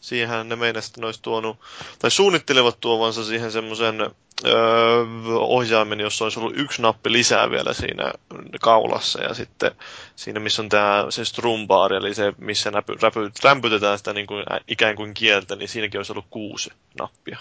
Siihen 0.00 0.48
ne 0.48 0.56
meinasivat, 0.56 0.90
että 0.90 1.00
ne 1.00 1.06
olisi 1.06 1.22
tuonut, 1.22 1.58
tai 1.98 2.10
suunnittelevat 2.10 2.80
tuovansa 2.80 3.24
siihen 3.24 3.52
semmoisen 3.52 4.00
öö, 4.44 5.04
ohjaimen, 5.38 6.00
jossa 6.00 6.24
olisi 6.24 6.40
ollut 6.40 6.56
yksi 6.56 6.82
nappi 6.82 7.12
lisää 7.12 7.50
vielä 7.50 7.72
siinä 7.72 8.12
kaulassa 8.60 9.22
ja 9.22 9.34
sitten 9.34 9.70
siinä, 10.16 10.40
missä 10.40 10.62
on 10.62 10.68
tämä 10.68 11.06
se 11.10 11.24
strumbar, 11.24 11.92
eli 11.92 12.14
se, 12.14 12.32
missä 12.38 12.70
näpy, 12.70 12.94
räpy, 13.02 13.30
rämpytetään 13.44 13.98
sitä 13.98 14.12
niin 14.12 14.26
kuin, 14.26 14.44
ikään 14.68 14.96
kuin 14.96 15.14
kieltä, 15.14 15.56
niin 15.56 15.68
siinäkin 15.68 15.98
olisi 15.98 16.12
ollut 16.12 16.26
kuusi 16.30 16.70
nappia. 17.00 17.38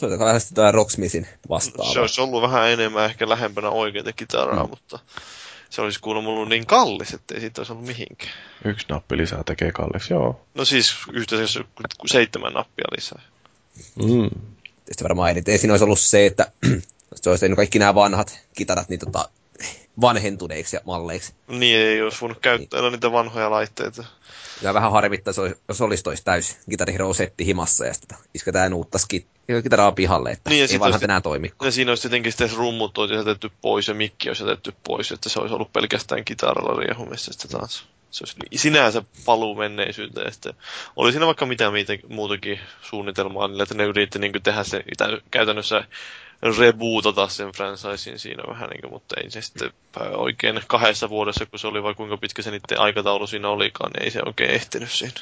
Se 0.00 0.06
on 0.06 0.18
vähän 0.18 0.40
sitä 0.40 0.72
Rocksmithin 0.72 1.26
vastaava. 1.48 1.92
Se 1.92 2.00
olisi 2.00 2.20
ollut 2.20 2.42
vähän 2.42 2.70
enemmän 2.70 3.04
ehkä 3.04 3.28
lähempänä 3.28 3.70
oikeita 3.70 4.12
kitaraa, 4.12 4.64
mm. 4.64 4.70
mutta 4.70 4.98
se 5.70 5.82
olisi 5.82 6.00
kuulemma 6.00 6.30
ollut 6.30 6.48
niin 6.48 6.66
kallis, 6.66 7.14
ettei 7.14 7.40
siitä 7.40 7.60
olisi 7.60 7.72
ollut 7.72 7.86
mihinkään. 7.86 8.32
Yksi 8.64 8.86
nappi 8.88 9.16
lisää 9.16 9.42
tekee 9.44 9.72
kallis, 9.72 10.10
joo. 10.10 10.40
No 10.54 10.64
siis 10.64 10.94
yhteensä 11.12 11.64
seitsemän 12.06 12.52
nappia 12.52 12.84
lisää. 12.96 13.22
Mm. 13.96 14.30
Tietysti 14.84 15.04
varmaan 15.04 15.30
eniten 15.30 15.58
siinä 15.58 15.72
olisi 15.72 15.84
ollut 15.84 16.00
se, 16.00 16.26
että 16.26 16.52
se 17.14 17.30
olisi 17.30 17.40
tehnyt 17.40 17.56
kaikki 17.56 17.78
nämä 17.78 17.94
vanhat 17.94 18.40
kitarat 18.56 18.88
niin 18.88 19.00
tota, 19.00 19.28
vanhentuneiksi 20.00 20.76
ja 20.76 20.80
malleiksi. 20.84 21.34
Niin, 21.48 21.76
ei 21.76 22.02
olisi 22.02 22.20
voinut 22.20 22.38
käyttää 22.40 22.80
niin. 22.80 22.92
niitä 22.92 23.12
vanhoja 23.12 23.50
laitteita. 23.50 24.04
Ja 24.62 24.74
vähän 24.74 24.92
harmittaa, 24.92 25.34
jos 25.68 25.80
olisi 25.80 26.04
toisi 26.04 26.24
täys 26.24 26.58
Guitar 26.68 26.90
Hero 26.90 27.12
setti 27.14 27.46
himassa 27.46 27.86
ja 27.86 27.94
sitten 27.94 28.18
isketään 28.34 28.74
uutta 28.74 28.98
skit, 28.98 29.26
kitaraa 29.62 29.92
pihalle, 29.92 30.30
että 30.30 30.50
niin, 30.50 30.68
ei 30.70 30.80
vanhat 30.80 31.02
enää 31.02 31.20
toimi. 31.20 31.52
Ja 31.62 31.70
siinä 31.70 31.90
olisi 31.90 32.02
tietenkin 32.02 32.32
sitten 32.32 32.50
rummut 32.56 32.98
olisi 32.98 33.14
jätetty 33.14 33.50
pois 33.62 33.88
ja 33.88 33.94
mikki 33.94 34.28
olisi 34.28 34.42
jätetty 34.42 34.72
pois, 34.84 35.12
että 35.12 35.28
se 35.28 35.40
olisi 35.40 35.54
ollut 35.54 35.72
pelkästään 35.72 36.24
kitaralla 36.24 36.80
riehumissa 36.80 37.32
sitten 37.32 37.50
taas. 37.50 37.86
Se 38.10 38.24
olisi 38.24 38.58
sinänsä 38.58 39.02
paluu 39.24 39.54
menneisyyteen. 39.54 40.24
Ja 40.24 40.30
sitten 40.30 40.54
oli 40.96 41.12
siinä 41.12 41.26
vaikka 41.26 41.46
mitä 41.46 41.72
muutakin 42.08 42.60
suunnitelmaa, 42.82 43.48
niin 43.48 43.60
että 43.60 43.74
ne 43.74 43.84
yritti 43.84 44.18
niin 44.18 44.32
tehdä 44.42 44.64
se 44.64 44.84
käytännössä 45.30 45.84
rebootata 46.42 47.28
sen 47.28 47.52
franchisein 47.52 48.18
siinä 48.18 48.42
vähän, 48.48 48.70
niin 48.70 48.80
kuin, 48.80 48.92
mutta 48.92 49.20
ei 49.20 49.30
se 49.30 49.42
sitten 49.42 49.70
oikein 50.16 50.60
kahdessa 50.66 51.10
vuodessa, 51.10 51.46
kun 51.46 51.58
se 51.58 51.66
oli 51.66 51.82
vai 51.82 51.94
kuinka 51.94 52.16
pitkä 52.16 52.42
se 52.42 52.50
niiden 52.50 52.80
aikataulu 52.80 53.26
siinä 53.26 53.48
olikaan, 53.48 53.90
niin 53.92 54.04
ei 54.04 54.10
se 54.10 54.20
oikein 54.26 54.50
ehtinyt 54.50 54.90
siinä. 54.90 55.20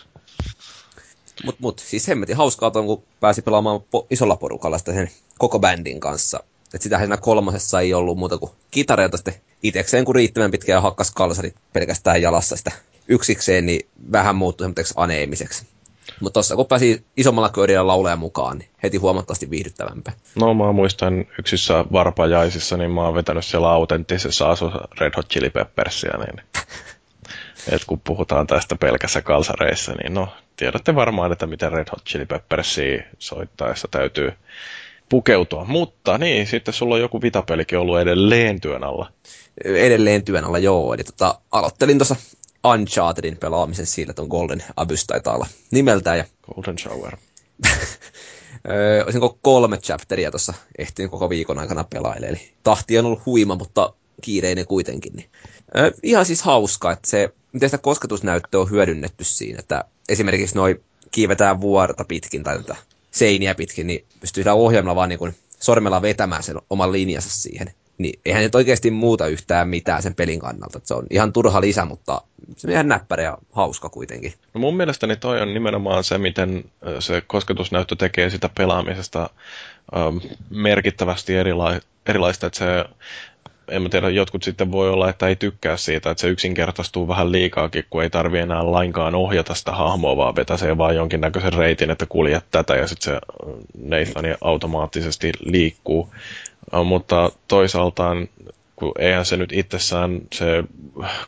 Mutta 1.45 1.59
mut, 1.63 1.79
siis 1.79 2.09
hemmetin 2.09 2.37
hauskaa 2.37 2.71
on, 2.75 2.87
kun 2.87 3.03
pääsi 3.21 3.43
pelaamaan 3.43 3.81
po- 3.81 4.07
isolla 4.11 4.37
porukalla 4.37 4.79
sitä 4.79 4.93
sen 4.93 5.11
koko 5.39 5.59
bändin 5.59 6.01
kanssa. 6.01 6.41
että 6.65 6.83
sitä 6.83 6.99
siinä 6.99 7.17
kolmosessa 7.17 7.81
ei 7.81 7.95
ollut 7.95 8.19
muuta 8.19 8.39
kuin 8.39 8.53
kitareita 8.71 9.17
sitten 9.17 9.35
itekseen, 9.63 10.05
kun 10.05 10.15
riittävän 10.15 10.51
pitkä 10.51 10.73
ja 10.73 10.81
hakkas 10.81 11.11
kalsarit 11.11 11.57
pelkästään 11.73 12.23
jalassa 12.23 12.57
sitä 12.57 12.73
yksikseen, 13.09 13.67
niin 13.67 13.89
vähän 14.13 14.37
muuttui 14.37 14.65
semmoiseksi 14.65 14.95
aneemiseksi. 14.97 15.67
Mutta 16.21 16.33
tuossa 16.33 16.57
kun 16.57 16.67
pääsi 16.67 17.05
isommalla 17.17 17.49
köydillä 17.49 17.87
lauleja 17.87 18.17
mukaan, 18.17 18.59
niin 18.59 18.69
heti 18.83 18.97
huomattavasti 18.97 19.51
viihdyttävämpää. 19.51 20.15
No 20.35 20.55
mä 20.55 20.73
muistan 20.73 21.27
yksissä 21.39 21.85
varpajaisissa, 21.93 22.77
niin 22.77 22.91
mä 22.91 23.05
oon 23.05 23.15
vetänyt 23.15 23.45
siellä 23.45 23.71
autenttisessa 23.71 24.51
asu 24.51 24.71
Red 25.01 25.13
Hot 25.17 25.29
Chili 25.29 25.51
Peppersia, 25.51 26.19
niin 26.19 26.47
et 27.73 27.85
kun 27.87 28.01
puhutaan 28.01 28.47
tästä 28.47 28.77
pelkässä 28.77 29.23
kalsareissa, 29.23 29.93
niin 29.93 30.15
no, 30.15 30.29
tiedätte 30.57 30.95
varmaan, 30.95 31.33
että 31.33 31.47
miten 31.47 31.73
Red 31.73 31.89
Hot 31.93 32.05
Chili 32.05 32.27
Peppersia 32.27 33.03
soittaessa 33.19 33.89
täytyy 33.91 34.33
pukeutua. 35.09 35.65
Mutta 35.65 36.19
niin, 36.19 36.47
sitten 36.47 36.75
sulla 36.75 36.95
on 36.95 37.01
joku 37.01 37.23
vitapelikin 37.23 37.79
ollut 37.79 38.01
edelleen 38.01 38.61
työn 38.61 38.85
alla. 38.85 39.13
Edelleen 39.65 40.25
työn 40.25 40.45
alla, 40.45 40.59
joo. 40.59 40.95
Eli 40.95 41.05
tota, 41.05 41.41
aloittelin 41.53 41.99
tuossa 41.99 42.17
Unchartedin 42.65 43.37
pelaamisen 43.37 43.87
sillä, 43.87 44.11
että 44.11 44.23
on 44.23 44.29
Golden 44.29 44.65
Abyss 44.77 45.07
taitaa 45.07 45.35
olla 45.35 45.47
nimeltään. 45.71 46.19
Ja... 46.19 46.25
Golden 46.55 46.79
Shower. 46.79 47.17
olisinko 49.05 49.39
kolme 49.43 49.79
chapteria 49.79 50.31
tuossa 50.31 50.55
ehtinyt 50.79 51.11
koko 51.11 51.31
viikon 51.31 51.59
aikana 51.59 51.85
pelailla, 51.85 52.27
eli 52.27 52.53
tahti 52.63 52.99
on 52.99 53.07
ollut 53.07 53.27
huima, 53.27 53.55
mutta 53.55 53.93
kiireinen 54.21 54.67
kuitenkin. 54.67 55.13
Niin. 55.17 55.31
Öö, 55.77 55.91
ihan 56.03 56.27
siis 56.27 56.43
hauska, 56.43 56.93
että 56.93 57.11
se, 57.11 57.35
miten 57.53 57.69
sitä 57.69 57.79
kosketusnäyttöä 57.79 58.61
on 58.61 58.71
hyödynnetty 58.71 59.25
siinä, 59.25 59.59
että 59.59 59.85
esimerkiksi 60.09 60.57
noi 60.57 60.81
kiivetään 61.11 61.61
vuorta 61.61 62.05
pitkin 62.05 62.45
tai 62.45 62.57
tätä 62.57 62.77
seiniä 63.11 63.55
pitkin, 63.55 63.87
niin 63.87 64.05
pystyy 64.21 64.43
sillä 64.43 64.55
ohjelmalla 64.55 64.97
vaan 64.97 65.09
niin 65.09 65.19
kuin 65.19 65.35
sormella 65.61 66.03
vetämään 66.03 66.43
sen 66.43 66.57
oman 66.71 66.93
linjansa 66.93 67.31
siihen 67.31 67.75
niin 67.99 68.21
eihän 68.25 68.43
nyt 68.43 68.55
oikeasti 68.55 68.91
muuta 68.91 69.27
yhtään 69.27 69.69
mitään 69.69 70.03
sen 70.03 70.15
pelin 70.15 70.41
kannalta. 70.41 70.81
se 70.85 70.95
on 70.95 71.07
ihan 71.11 71.33
turha 71.33 71.61
lisä, 71.61 71.85
mutta 71.85 72.23
se 72.57 72.67
on 72.67 72.73
ihan 72.73 72.89
näppärä 72.89 73.23
ja 73.23 73.39
hauska 73.53 73.89
kuitenkin. 73.89 74.35
No 74.55 74.61
mun 74.61 74.77
mielestäni 74.77 75.17
toi 75.17 75.41
on 75.41 75.55
nimenomaan 75.55 76.05
se, 76.05 76.19
miten 76.19 76.65
se 76.99 77.21
kosketusnäyttö 77.21 77.97
tekee 77.97 78.31
sitä 78.31 78.51
pelaamisesta 78.59 79.31
ähm, 79.97 80.17
merkittävästi 80.51 81.33
erila- 81.35 81.81
erilaista, 82.07 82.47
että 82.47 82.59
se 82.59 82.85
en 83.69 83.83
mä 83.83 83.89
tiedä, 83.89 84.09
jotkut 84.09 84.43
sitten 84.43 84.73
voi 84.73 84.91
olla, 84.91 85.09
että 85.09 85.27
ei 85.27 85.37
tykkää 85.37 85.77
siitä, 85.77 86.11
että 86.11 86.21
se 86.21 86.29
yksinkertaistuu 86.29 87.09
vähän 87.09 87.33
liikaakin, 87.33 87.85
kun 87.91 88.03
ei 88.03 88.11
tarvi 88.11 88.39
enää 88.39 88.73
lainkaan 88.73 89.15
ohjata 89.15 89.55
sitä 89.55 89.73
hahmoa, 89.73 90.17
vaan 90.17 90.37
vetäsee 90.37 90.79
vaan 90.79 90.97
jonkinnäköisen 90.97 91.53
reitin, 91.53 91.91
että 91.91 92.07
kuljet 92.07 92.45
tätä 92.51 92.77
ja 92.77 92.87
sitten 92.87 93.15
se 93.15 93.21
Nathan 93.83 94.25
automaattisesti 94.41 95.33
liikkuu. 95.41 96.09
Mutta 96.85 97.33
toisaaltaan, 97.49 98.29
kun 98.77 98.93
eihän 98.99 99.25
se 99.25 99.37
nyt 99.37 99.53
itsessään 99.53 100.21
se 100.33 100.65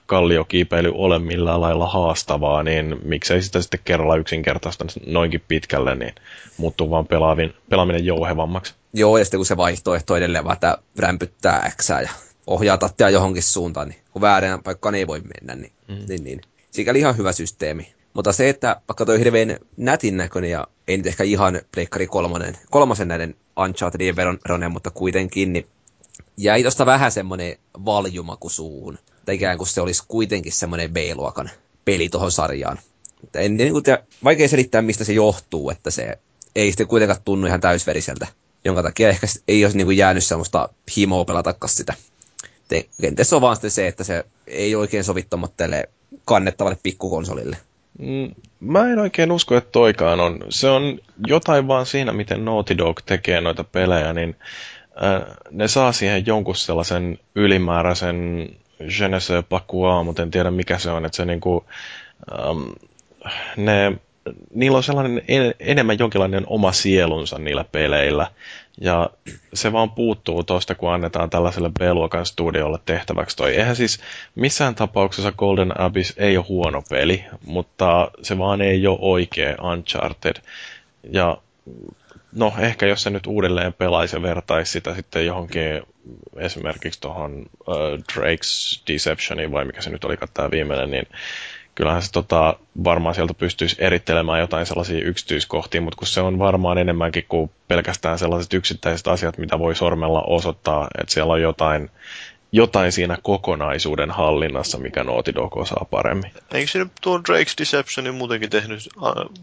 kalliokiipeily 0.06 0.92
ole 0.94 1.18
millään 1.18 1.60
lailla 1.60 1.86
haastavaa, 1.86 2.62
niin 2.62 2.96
miksei 3.04 3.42
sitä 3.42 3.62
sitten 3.62 3.80
kerralla 3.84 4.16
yksinkertaista 4.16 4.84
noinkin 5.06 5.42
pitkälle, 5.48 5.94
niin 5.94 6.14
muuttuu 6.56 6.90
vaan 6.90 7.06
pelaavin, 7.06 7.54
pelaaminen 7.68 8.04
jouhevammaksi. 8.04 8.74
Joo, 8.92 9.18
ja 9.18 9.24
sitten 9.24 9.38
kun 9.38 9.46
se 9.46 9.56
vaihtoehto 9.56 10.16
edelleen 10.16 10.44
vaan, 10.44 10.54
että 10.54 10.78
rämpyttää 10.98 11.72
X 11.76 11.88
ja 11.88 12.10
ohjaa 12.46 12.78
tattia 12.78 13.10
johonkin 13.10 13.42
suuntaan, 13.42 13.88
niin 13.88 14.00
kun 14.10 14.22
väärään 14.22 14.62
paikkaan 14.62 14.94
ei 14.94 15.06
voi 15.06 15.20
mennä, 15.20 15.54
niin, 15.54 15.72
mm. 15.88 16.06
niin, 16.08 16.24
niin. 16.24 16.40
Sikäli 16.70 16.98
ihan 16.98 17.16
hyvä 17.16 17.32
systeemi. 17.32 17.94
Mutta 18.14 18.32
se, 18.32 18.48
että 18.48 18.80
vaikka 18.88 19.04
toi 19.04 19.18
hirveän 19.18 19.56
nätin 19.76 20.16
näköinen 20.16 20.50
ja 20.50 20.66
ei 20.90 20.96
nyt 20.96 21.06
ehkä 21.06 21.24
ihan 21.24 21.60
Pleikkari 21.72 22.06
kolmonen, 22.06 22.58
kolmosen 22.70 23.08
näiden 23.08 23.34
Unchartedin 23.64 24.16
veron, 24.16 24.38
veronen, 24.44 24.72
mutta 24.72 24.90
kuitenkin, 24.90 25.52
niin 25.52 25.66
jäi 26.36 26.62
tosta 26.62 26.86
vähän 26.86 27.12
semmoinen 27.12 27.56
valjumaku 27.84 28.48
suuhun. 28.48 28.98
Tai 29.24 29.34
ikään 29.34 29.58
kuin 29.58 29.68
se 29.68 29.80
olisi 29.80 30.02
kuitenkin 30.08 30.52
semmoinen 30.52 30.92
B-luokan 30.92 31.50
peli 31.84 32.08
tuohon 32.08 32.32
sarjaan. 32.32 32.78
En, 33.34 33.56
niin 33.56 33.72
kuin, 33.72 33.84
vaikea 34.24 34.48
selittää, 34.48 34.82
mistä 34.82 35.04
se 35.04 35.12
johtuu, 35.12 35.70
että 35.70 35.90
se 35.90 36.18
ei 36.54 36.70
sitten 36.70 36.86
kuitenkaan 36.86 37.20
tunnu 37.24 37.46
ihan 37.46 37.60
täysveriseltä. 37.60 38.26
Jonka 38.64 38.82
takia 38.82 39.08
ehkä 39.08 39.26
ei 39.48 39.64
olisi 39.64 39.76
niin 39.76 39.86
kuin 39.86 39.96
jäänyt 39.96 40.24
semmoista 40.24 40.68
himoa 40.96 41.24
pelata 41.24 41.54
sitä. 41.66 41.94
Kenties 43.00 43.32
on 43.32 43.40
vaan 43.40 43.56
se, 43.68 43.86
että 43.86 44.04
se 44.04 44.24
ei 44.46 44.74
oikein 44.74 45.04
sovi 45.04 45.26
kannettavalle 46.24 46.78
pikkukonsolille. 46.82 47.56
Mm, 47.98 48.34
mä 48.60 48.92
en 48.92 48.98
oikein 48.98 49.32
usko, 49.32 49.56
että 49.56 49.70
toikaan 49.72 50.20
on. 50.20 50.38
Se 50.48 50.68
on 50.68 50.98
jotain 51.26 51.68
vaan 51.68 51.86
siinä, 51.86 52.12
miten 52.12 52.44
Naughty 52.44 52.78
Dog 52.78 53.00
tekee 53.06 53.40
noita 53.40 53.64
pelejä, 53.64 54.12
niin 54.12 54.36
äh, 55.02 55.36
ne 55.50 55.68
saa 55.68 55.92
siihen 55.92 56.26
jonkun 56.26 56.56
sellaisen 56.56 57.18
ylimääräisen 57.34 58.48
je 58.80 59.08
ne 59.08 59.20
sais 59.20 59.44
pas 59.48 59.62
quoi, 59.68 60.04
mutta 60.04 60.22
en 60.22 60.30
tiedä 60.30 60.50
mikä 60.50 60.78
se 60.78 60.90
on, 60.90 61.04
että 61.04 61.16
se 61.16 61.24
niinku, 61.24 61.64
ähm, 62.32 62.68
ne, 63.56 63.92
niillä 64.54 64.76
on 64.76 64.82
sellainen 64.82 65.22
en, 65.28 65.54
enemmän 65.60 65.98
jonkinlainen 65.98 66.44
oma 66.46 66.72
sielunsa 66.72 67.38
niillä 67.38 67.64
peleillä, 67.64 68.26
ja 68.80 69.10
se 69.54 69.72
vaan 69.72 69.90
puuttuu 69.90 70.44
tosta, 70.44 70.74
kun 70.74 70.92
annetaan 70.92 71.30
tällaiselle 71.30 71.70
B-luokan 71.78 72.26
studiolle 72.26 72.78
tehtäväksi 72.86 73.36
toi. 73.36 73.56
Eihän 73.56 73.76
siis 73.76 74.00
missään 74.34 74.74
tapauksessa 74.74 75.32
Golden 75.32 75.80
Abyss 75.80 76.14
ei 76.16 76.36
ole 76.36 76.46
huono 76.48 76.82
peli, 76.90 77.24
mutta 77.44 78.10
se 78.22 78.38
vaan 78.38 78.60
ei 78.60 78.86
ole 78.86 78.98
oikea 79.00 79.56
Uncharted. 79.62 80.36
Ja 81.12 81.36
no 82.32 82.52
ehkä 82.58 82.86
jos 82.86 83.02
se 83.02 83.10
nyt 83.10 83.26
uudelleen 83.26 83.72
pelaisi 83.72 84.16
ja 84.16 84.22
vertaisi 84.22 84.72
sitä 84.72 84.94
sitten 84.94 85.26
johonkin 85.26 85.82
esimerkiksi 86.36 87.00
tuohon 87.00 87.46
uh, 87.66 87.76
Drake's 88.12 88.82
Deceptioniin 88.92 89.52
vai 89.52 89.64
mikä 89.64 89.82
se 89.82 89.90
nyt 89.90 90.04
oli 90.04 90.16
tämä 90.34 90.50
viimeinen, 90.50 90.90
niin 90.90 91.06
kyllähän 91.74 92.02
se 92.02 92.12
tota, 92.12 92.56
varmaan 92.84 93.14
sieltä 93.14 93.34
pystyisi 93.34 93.76
erittelemään 93.78 94.40
jotain 94.40 94.66
sellaisia 94.66 95.04
yksityiskohtia, 95.04 95.80
mutta 95.80 95.96
kun 95.96 96.06
se 96.06 96.20
on 96.20 96.38
varmaan 96.38 96.78
enemmänkin 96.78 97.24
kuin 97.28 97.50
pelkästään 97.68 98.18
sellaiset 98.18 98.54
yksittäiset 98.54 99.08
asiat, 99.08 99.38
mitä 99.38 99.58
voi 99.58 99.76
sormella 99.76 100.22
osoittaa, 100.22 100.88
että 101.00 101.14
siellä 101.14 101.32
on 101.32 101.42
jotain, 101.42 101.90
jotain 102.52 102.92
siinä 102.92 103.18
kokonaisuuden 103.22 104.10
hallinnassa, 104.10 104.78
mikä 104.78 105.04
Naughty 105.04 105.34
Dog 105.34 105.56
osaa 105.56 105.86
paremmin. 105.90 106.32
Eikö 106.54 106.70
siinä 106.70 106.86
tuo 107.00 107.18
Drake's 107.18 107.54
Deceptionin 107.58 108.14
muutenkin 108.14 108.50
tehnyt 108.50 108.88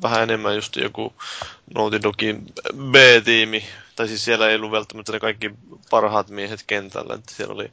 vähän 0.04 0.24
enemmän 0.24 0.56
just 0.56 0.76
joku 0.76 1.14
Naughty 1.76 2.02
Dogin 2.04 2.46
B-tiimi, 2.92 3.64
tai 3.96 4.08
siis 4.08 4.26
siellä 4.26 4.50
ei 4.50 4.56
ollut 4.56 4.72
välttämättä 4.72 5.12
ne 5.12 5.20
kaikki 5.20 5.52
parhaat 5.90 6.30
miehet 6.30 6.64
kentällä, 6.68 7.14
että 7.14 7.34
siellä 7.36 7.54
oli 7.54 7.72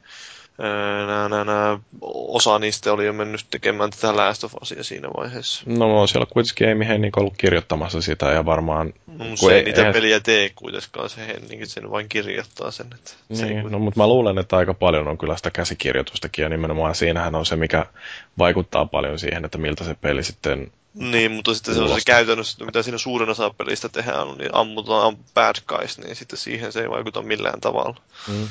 nää, 0.59 1.29
nää, 1.29 1.45
nää, 1.45 1.79
osa 2.11 2.59
niistä 2.59 2.93
oli 2.93 3.07
jo 3.07 3.13
mennyt 3.13 3.47
tekemään 3.51 3.91
tätä 3.91 4.17
Last 4.17 4.45
of 4.45 4.55
Usia 4.63 4.85
siinä 4.85 5.09
vaiheessa. 5.17 5.63
No 5.67 6.07
siellä 6.07 6.27
kuitenkin 6.31 6.69
ei 6.69 6.89
Henrik 6.89 7.19
ollut 7.19 7.37
kirjoittamassa 7.37 8.03
sitä 8.03 8.27
ja 8.27 8.45
varmaan... 8.45 8.93
No, 9.07 9.25
se 9.37 9.57
ei 9.57 9.65
niitä 9.65 9.87
ei... 9.87 9.93
peliä 9.93 10.21
tee 10.21 10.51
kuitenkaan 10.55 11.11
se 11.11 11.27
Henrik, 11.27 11.61
sen 11.67 11.91
vain 11.91 12.09
kirjoittaa 12.09 12.71
sen. 12.71 12.87
Että 12.95 13.11
niin, 13.29 13.39
se 13.39 13.63
no 13.71 13.79
mutta 13.79 14.01
mä 14.01 14.07
luulen, 14.07 14.39
että 14.39 14.57
aika 14.57 14.75
paljon 14.75 15.09
on 15.09 15.19
kyllä 15.19 15.37
sitä 15.37 15.51
käsikirjoitustakin 15.51 16.43
ja 16.43 16.49
nimenomaan 16.49 16.95
siinähän 16.95 17.35
on 17.35 17.47
se, 17.47 17.57
mikä 17.57 17.87
vaikuttaa 18.39 18.87
paljon 18.87 19.19
siihen, 19.19 19.45
että 19.45 19.59
miltä 19.59 19.85
se 19.85 19.95
peli 19.95 20.23
sitten 20.23 20.73
niin, 20.95 21.33
mutta 21.33 21.55
sitten 21.55 21.75
se 21.75 21.81
on 21.81 21.89
se 21.89 22.01
käytännössä, 22.07 22.65
mitä 22.65 22.83
siinä 22.83 22.99
suurin 22.99 23.31
osa 23.31 23.51
pelistä 23.51 23.89
tehdään, 23.89 24.29
niin 24.39 24.55
ammutaan 24.55 25.17
bad 25.35 25.55
guys, 25.67 25.99
niin 25.99 26.17
sitten 26.17 26.39
siihen 26.39 26.73
se 26.73 26.81
ei 26.81 26.91
vaikuta 26.91 27.23
millään 27.23 27.61
tavalla. 27.61 27.97
Mm. 28.29 28.49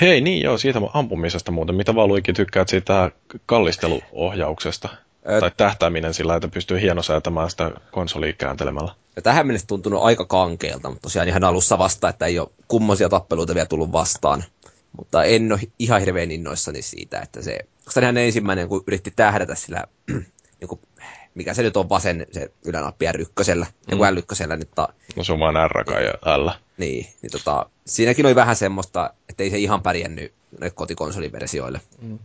Hei, 0.00 0.20
niin 0.20 0.42
joo, 0.42 0.58
siitä 0.58 0.80
ampumisesta 0.94 1.52
muuten. 1.52 1.74
Mitä 1.74 1.94
Valuikin 1.94 2.34
tykkäät 2.34 2.68
siitä 2.68 3.10
kallisteluohjauksesta? 3.46 4.88
Et... 5.24 5.40
Tai 5.40 5.50
tähtääminen 5.56 6.14
sillä, 6.14 6.36
että 6.36 6.48
pystyy 6.48 6.80
hienosäätämään 6.80 7.50
sitä 7.50 7.70
konsolia 7.90 8.32
kääntelemällä. 8.32 8.92
Ja 9.16 9.22
tähän 9.22 9.46
mennessä 9.46 9.66
tuntunut 9.66 10.02
aika 10.02 10.24
kankeelta, 10.24 10.88
mutta 10.88 11.02
tosiaan 11.02 11.28
ihan 11.28 11.44
alussa 11.44 11.78
vasta, 11.78 12.08
että 12.08 12.26
ei 12.26 12.38
ole 12.38 12.50
kummosia 12.68 13.08
tappeluita 13.08 13.54
vielä 13.54 13.66
tullut 13.66 13.92
vastaan. 13.92 14.44
Mutta 14.98 15.24
en 15.24 15.52
ole 15.52 15.60
ihan 15.78 16.00
hirveän 16.00 16.30
innoissani 16.30 16.82
siitä, 16.82 17.20
että 17.20 17.42
se... 17.42 17.58
Koska 17.84 18.00
ihan 18.00 18.16
ensimmäinen, 18.16 18.68
kun 18.68 18.84
yritti 18.86 19.12
tähdätä 19.16 19.54
sillä 19.54 19.84
niin 20.60 20.68
kuin 20.68 20.80
mikä 21.34 21.54
se 21.54 21.62
nyt 21.62 21.76
on 21.76 21.88
vasen, 21.88 22.26
se 22.32 22.50
ylänappi 22.64 23.06
R1, 23.06 23.66
ja 23.90 23.96
kun 23.96 24.06
L1 24.06 24.56
nyt 24.56 24.70
ta... 24.74 24.88
No 25.16 25.24
se 25.24 25.32
on 25.32 25.38
vaan 25.38 25.70
R 25.70 25.84
ja 26.02 26.36
L. 26.36 26.48
Niin, 26.78 27.06
niin 27.22 27.30
tota, 27.32 27.66
siinäkin 27.86 28.26
oli 28.26 28.34
vähän 28.34 28.56
semmoista, 28.56 29.10
että 29.28 29.42
ei 29.42 29.50
se 29.50 29.58
ihan 29.58 29.82
pärjännyt 29.82 30.32
kotikonsoliversioille. 30.74 31.80
Mm. 32.02 32.18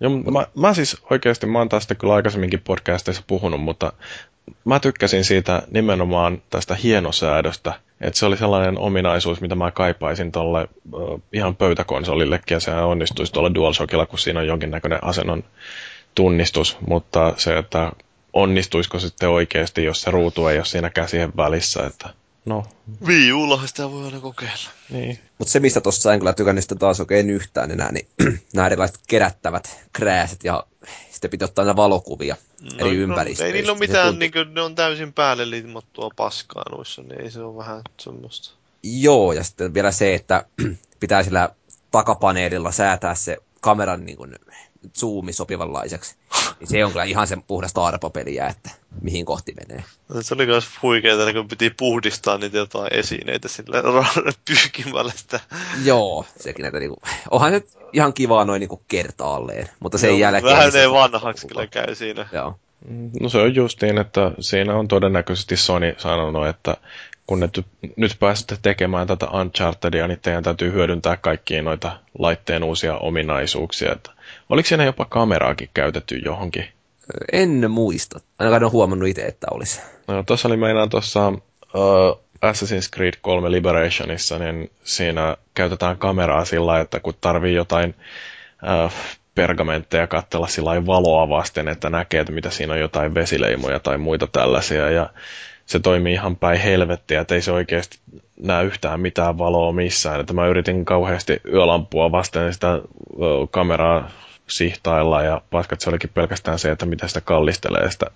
Joo, 0.00 0.10
mä, 0.10 0.46
mä 0.54 0.74
siis 0.74 0.96
oikeasti, 1.10 1.46
mä 1.46 1.58
oon 1.58 1.68
tästä 1.68 1.94
kyllä 1.94 2.14
aikaisemminkin 2.14 2.60
podcasteissa 2.60 3.22
puhunut, 3.26 3.60
mutta 3.60 3.92
mä 4.64 4.80
tykkäsin 4.80 5.24
siitä 5.24 5.62
nimenomaan 5.70 6.42
tästä 6.50 6.74
hienosäädöstä, 6.74 7.72
että 8.00 8.18
se 8.18 8.26
oli 8.26 8.36
sellainen 8.36 8.78
ominaisuus, 8.78 9.40
mitä 9.40 9.54
mä 9.54 9.70
kaipaisin 9.70 10.32
tuolle 10.32 10.68
uh, 10.92 11.22
ihan 11.32 11.56
pöytäkonsolillekin, 11.56 12.54
ja 12.54 12.60
se 12.60 12.70
onnistuisi 12.70 13.32
tuolla 13.32 13.54
DualShockilla, 13.54 14.06
kun 14.06 14.18
siinä 14.18 14.40
on 14.40 14.46
jonkinnäköinen 14.46 15.04
asennon 15.04 15.44
tunnistus, 16.14 16.76
mutta 16.86 17.34
se, 17.36 17.58
että 17.58 17.92
onnistuisiko 18.32 18.98
sitten 18.98 19.28
oikeasti, 19.28 19.84
jos 19.84 20.00
se 20.00 20.10
ruutu 20.10 20.46
ei 20.46 20.58
ole 20.58 20.64
siinä 20.64 20.90
käsien 20.90 21.36
välissä, 21.36 21.86
että 21.86 22.08
no. 22.44 22.64
Viiulla 23.06 23.66
sitä 23.66 23.90
voi 23.90 24.04
aina 24.04 24.20
kokeilla. 24.20 24.70
Niin. 24.90 25.18
Mutta 25.38 25.52
se, 25.52 25.60
mistä 25.60 25.80
tuossa 25.80 26.12
en 26.12 26.18
kyllä 26.18 26.32
tykännyt 26.32 26.64
sitä 26.64 26.74
taas 26.74 27.00
oikein 27.00 27.30
yhtään 27.30 27.70
enää, 27.70 27.92
niin 27.92 28.08
nämä 28.54 28.66
erilaiset 28.66 28.98
kerättävät 29.06 29.86
krääset 29.92 30.44
ja 30.44 30.64
sitten 31.10 31.30
pitää 31.30 31.46
ottaa 31.46 31.76
valokuvia 31.76 32.36
no, 32.60 32.68
eri 32.78 32.96
no, 32.96 33.02
ympäristöistä. 33.02 33.46
Ei 33.46 33.52
niillä 33.52 33.72
ole 33.72 33.78
mitään, 33.78 34.18
niin 34.18 34.32
kuin, 34.32 34.54
ne 34.54 34.60
on 34.60 34.74
täysin 34.74 35.12
päälle 35.12 35.50
liimattua 35.50 36.10
paskaa 36.16 36.64
noissa, 36.70 37.02
niin 37.02 37.20
ei 37.20 37.30
se 37.30 37.40
ole 37.40 37.56
vähän 37.56 37.82
semmoista. 38.00 38.54
Joo, 38.82 39.32
ja 39.32 39.44
sitten 39.44 39.74
vielä 39.74 39.92
se, 39.92 40.14
että 40.14 40.44
pitää 41.00 41.22
sillä 41.22 41.48
takapaneelilla 41.90 42.72
säätää 42.72 43.14
se 43.14 43.36
kameran 43.60 44.06
niin 44.06 44.16
kuin, 44.16 44.34
zoomi 44.98 45.32
sopivanlaiseksi. 45.32 46.16
Niin 46.60 46.68
se 46.68 46.84
on 46.84 46.92
kyllä 46.92 47.04
ihan 47.04 47.26
sen 47.26 47.42
puhdasta 47.42 47.84
arpapeliä, 47.84 48.46
että 48.46 48.70
mihin 49.00 49.24
kohti 49.24 49.54
menee. 49.54 49.84
Se 50.20 50.34
oli 50.34 50.46
myös 50.46 50.68
huikeeta, 50.82 51.32
kun 51.32 51.48
piti 51.48 51.70
puhdistaa 51.70 52.38
niitä 52.38 52.56
jotain 52.58 52.94
esineitä 52.94 53.48
sille 53.48 53.82
pyykimällä 54.44 55.12
sitä. 55.16 55.40
Joo, 55.84 56.26
sekin 56.36 56.62
näitä 56.62 56.78
niinku, 56.78 56.96
onhan 57.30 57.52
se 57.52 57.66
ihan 57.92 58.12
kivaa 58.12 58.44
noin 58.44 58.60
niinku 58.60 58.82
kertaalleen, 58.88 59.68
mutta 59.80 59.98
sen 59.98 60.10
Joo, 60.10 60.18
jälkeen... 60.18 60.56
Vähän 60.56 60.76
ei 60.76 60.90
vanhaksi 60.90 61.46
kyllä 61.46 61.66
käy 61.66 61.94
siinä. 61.94 62.28
Joo. 62.32 62.58
No 63.20 63.28
se 63.28 63.38
on 63.38 63.54
just 63.54 63.82
niin, 63.82 63.98
että 63.98 64.30
siinä 64.40 64.76
on 64.76 64.88
todennäköisesti 64.88 65.56
Sony 65.56 65.94
sanonut, 65.98 66.46
että 66.46 66.76
kun 67.26 67.40
ne 67.40 67.48
nyt 67.96 68.16
pääsette 68.20 68.58
tekemään 68.62 69.06
tätä 69.06 69.26
Unchartedia, 69.26 70.08
niin 70.08 70.20
teidän 70.20 70.42
täytyy 70.42 70.72
hyödyntää 70.72 71.16
kaikkia 71.16 71.62
noita 71.62 71.98
laitteen 72.18 72.64
uusia 72.64 72.96
ominaisuuksia. 72.96 73.92
Että 73.92 74.10
oliko 74.48 74.66
siinä 74.68 74.84
jopa 74.84 75.04
kameraakin 75.04 75.70
käytetty 75.74 76.16
johonkin? 76.24 76.64
En 77.32 77.70
muista. 77.70 78.20
Ainakaan 78.38 78.62
en 78.62 78.70
huomannut 78.70 79.08
itse, 79.08 79.22
että 79.22 79.46
olisi. 79.50 79.80
No, 80.08 80.22
tuossa 80.22 80.48
oli 80.48 80.56
meinaan 80.56 80.88
tuossa 80.88 81.28
uh, 81.28 82.20
Assassin's 82.46 82.88
Creed 82.96 83.14
3 83.22 83.50
Liberationissa, 83.50 84.38
niin 84.38 84.70
siinä 84.84 85.36
käytetään 85.54 85.98
kameraa 85.98 86.44
sillä 86.44 86.80
että 86.80 87.00
kun 87.00 87.14
tarvii 87.20 87.54
jotain 87.54 87.94
uh, 88.84 88.92
pergamentteja 89.34 90.06
katsella 90.06 90.46
sillä 90.46 90.86
valoa 90.86 91.28
vasten, 91.28 91.68
että 91.68 91.90
näkee, 91.90 92.20
että 92.20 92.32
mitä 92.32 92.50
siinä 92.50 92.72
on 92.72 92.80
jotain 92.80 93.14
vesileimoja 93.14 93.78
tai 93.78 93.98
muita 93.98 94.26
tällaisia. 94.26 94.90
Ja 94.90 95.10
se 95.66 95.78
toimii 95.78 96.12
ihan 96.12 96.36
päin 96.36 96.60
helvettiä, 96.60 97.20
että 97.20 97.34
ei 97.34 97.42
se 97.42 97.52
oikeasti 97.52 97.98
näe 98.40 98.64
yhtään 98.64 99.00
mitään 99.00 99.38
valoa 99.38 99.72
missään. 99.72 100.20
Että 100.20 100.32
mä 100.32 100.46
yritin 100.46 100.84
kauheasti 100.84 101.40
yölampua 101.52 102.12
vasten 102.12 102.52
sitä 102.54 102.80
kameraa 103.50 104.10
sihtailla 104.50 105.22
ja 105.22 105.42
paskat 105.50 105.80
se 105.80 105.90
olikin 105.90 106.10
pelkästään 106.14 106.58
se, 106.58 106.70
että 106.70 106.86
mitä 106.86 107.08
sitä 107.08 107.20
kallistelee 107.20 107.90
sitä 107.90 108.06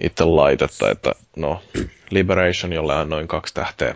itse 0.00 0.24
laitetta, 0.24 0.90
että 0.90 1.12
no, 1.36 1.62
Liberation, 2.10 2.72
jolle 2.72 2.94
annoin 2.94 3.28
kaksi 3.28 3.54
tähteä, 3.54 3.94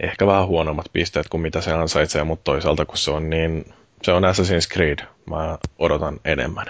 ehkä 0.00 0.26
vähän 0.26 0.46
huonommat 0.46 0.86
pisteet 0.92 1.28
kuin 1.28 1.40
mitä 1.40 1.60
se 1.60 1.72
ansaitsee, 1.72 2.24
mutta 2.24 2.44
toisaalta 2.44 2.84
kun 2.84 2.98
se 2.98 3.10
on 3.10 3.30
niin, 3.30 3.74
se 4.02 4.12
on 4.12 4.22
Assassin's 4.22 4.72
Creed, 4.72 4.98
mä 5.26 5.58
odotan 5.78 6.20
enemmän. 6.24 6.66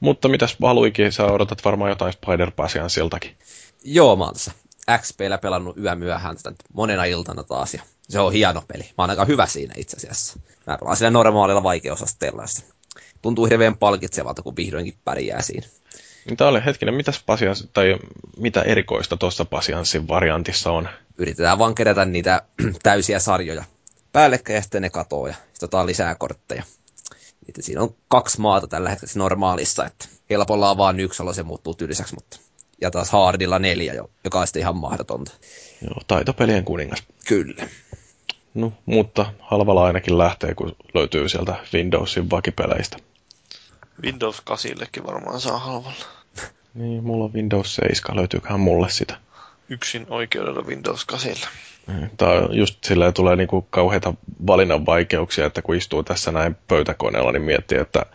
Mutta 0.00 0.28
mitäs 0.28 0.56
haluikin, 0.62 1.12
sä 1.12 1.24
odotat 1.24 1.64
varmaan 1.64 1.90
jotain 1.90 2.12
spider 2.12 2.52
siltakin. 2.88 3.36
Joo, 3.84 4.16
mä 4.16 4.24
oon 4.24 4.32
tässä 4.32 4.52
XPllä 4.98 5.38
pelannut 5.38 5.78
yömyöhään 5.78 6.36
tätä 6.36 6.64
monena 6.72 7.04
iltana 7.04 7.42
taas 7.42 7.74
ja 7.74 7.82
se 8.08 8.20
on 8.20 8.32
hieno 8.32 8.62
peli. 8.68 8.82
Mä 8.82 9.02
oon 9.02 9.10
aika 9.10 9.24
hyvä 9.24 9.46
siinä 9.46 9.74
itse 9.76 9.96
asiassa. 9.96 10.38
Mä 10.66 10.78
pelaan 10.78 10.96
sillä 10.96 11.10
normaalilla 11.10 11.62
vaikeusasteella 11.62 12.42
tuntuu 13.22 13.46
hirveän 13.46 13.76
palkitsevalta, 13.76 14.42
kun 14.42 14.56
vihdoinkin 14.56 14.94
pärjää 15.04 15.42
siinä. 15.42 15.66
Mitä 16.30 16.48
oli 16.48 16.64
hetkinen, 16.64 16.94
mitäs 16.94 17.22
pasians, 17.26 17.68
tai 17.72 17.96
mitä 18.36 18.62
erikoista 18.62 19.16
tuossa 19.16 19.44
pasianssin 19.44 20.08
variantissa 20.08 20.70
on? 20.72 20.88
Yritetään 21.18 21.58
vaan 21.58 21.74
kerätä 21.74 22.04
niitä 22.04 22.42
täysiä 22.82 23.18
sarjoja. 23.18 23.64
päällekkäin 24.12 24.54
ja 24.54 24.62
sitten 24.62 24.82
ne 24.82 24.90
katoo 24.90 25.26
ja 25.26 25.32
sitten 25.32 25.66
otetaan 25.66 25.86
lisää 25.86 26.14
kortteja. 26.14 26.62
Että 27.48 27.62
siinä 27.62 27.82
on 27.82 27.94
kaksi 28.08 28.40
maata 28.40 28.66
tällä 28.66 28.90
hetkellä 28.90 29.12
normaalissa, 29.16 29.86
että 29.86 30.08
helpolla 30.30 30.70
on 30.70 30.76
vaan 30.76 31.00
yksi, 31.00 31.22
se 31.32 31.42
muuttuu 31.42 31.74
tylsäksi, 31.74 32.14
mutta 32.14 32.38
ja 32.80 32.90
taas 32.90 33.10
Hardilla 33.10 33.58
neljä, 33.58 33.94
joka 34.24 34.40
on 34.40 34.46
sitten 34.46 34.60
ihan 34.60 34.76
mahdotonta. 34.76 35.32
Joo, 35.82 36.00
taitopelien 36.06 36.64
kuningas. 36.64 37.02
Kyllä. 37.28 37.68
No, 38.54 38.72
mutta 38.86 39.32
halvalla 39.40 39.84
ainakin 39.84 40.18
lähtee, 40.18 40.54
kun 40.54 40.76
löytyy 40.94 41.28
sieltä 41.28 41.54
Windowsin 41.74 42.30
vakipeleistä. 42.30 42.96
Windows 44.02 44.40
8 44.40 44.74
varmaan 45.06 45.40
saa 45.40 45.58
halvalla. 45.58 46.04
Niin, 46.74 47.04
mulla 47.04 47.24
on 47.24 47.32
Windows 47.32 47.74
7, 47.74 48.16
löytyyköhän 48.16 48.60
mulle 48.60 48.90
sitä? 48.90 49.16
Yksin 49.68 50.06
oikeudella 50.10 50.62
Windows 50.62 51.04
8. 51.04 51.32
Niin, 51.86 52.10
Tää 52.16 52.48
just 52.50 52.84
silleen 52.84 53.14
tulee 53.14 53.36
niinku 53.36 53.66
kauheita 53.70 54.14
valinnan 54.46 54.86
vaikeuksia, 54.86 55.46
että 55.46 55.62
kun 55.62 55.74
istuu 55.74 56.02
tässä 56.02 56.32
näin 56.32 56.56
pöytäkoneella, 56.68 57.32
niin 57.32 57.42
miettii, 57.42 57.78
että 57.78 58.06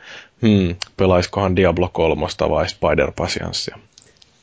hmm, 0.42 0.76
pelaiskohan 0.98 1.56
Diablo 1.56 1.90
3 1.90 2.26
vai 2.50 2.70
Spider 2.70 3.12
Pasianssia. 3.16 3.80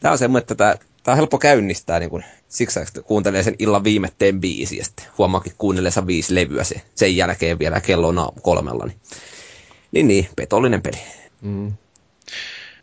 Tämä 0.01 0.13
on 0.13 0.19
semmoinen, 0.19 0.43
että 0.43 0.55
tämä, 0.55 0.75
tämä 1.03 1.13
on 1.13 1.17
helppo 1.17 1.39
käynnistää, 1.39 1.99
niin 1.99 2.11
kun, 2.11 2.25
siksi 2.49 2.81
että 2.81 3.03
kuuntelee 3.03 3.43
sen 3.43 3.57
illan 3.59 3.85
viimetteen 3.85 4.41
biisi 4.41 4.77
ja 4.77 4.85
sitten 4.85 5.07
huomaakin 5.19 5.53
kuunnelleensa 5.59 6.07
viisi 6.07 6.35
levyä 6.35 6.65
se, 6.65 6.83
sen 6.95 7.17
jälkeen 7.17 7.59
vielä 7.59 7.81
kello 7.81 8.09
on 8.09 8.33
kolmella. 8.43 8.87
Niin, 8.87 8.97
niin, 9.93 10.07
niin 10.07 10.29
petollinen 10.37 10.83
peli. 10.83 10.99
Mm. 11.41 11.73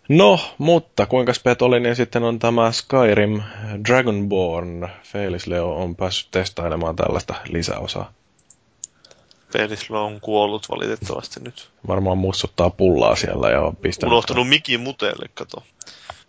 No, 0.09 0.39
mutta 0.57 1.05
kuinka 1.05 1.33
petollinen 1.43 1.95
sitten 1.95 2.23
on 2.23 2.39
tämä 2.39 2.71
Skyrim 2.71 3.41
Dragonborn? 3.87 4.89
Felis 5.03 5.47
Leo 5.47 5.75
on 5.75 5.95
päässyt 5.95 6.31
testailemaan 6.31 6.95
tällaista 6.95 7.35
lisäosaa. 7.47 8.13
Felis 9.51 9.89
Leo 9.89 10.05
on 10.05 10.21
kuollut 10.21 10.69
valitettavasti 10.69 11.39
nyt. 11.39 11.69
Varmaan 11.87 12.17
mussuttaa 12.17 12.69
pullaa 12.69 13.15
siellä 13.15 13.49
ja 13.49 13.61
on 13.61 13.75
pistänyt... 13.75 14.11
Unohtanut 14.11 14.49
mikin 14.49 14.79
muteelle, 14.79 15.25
kato. 15.33 15.63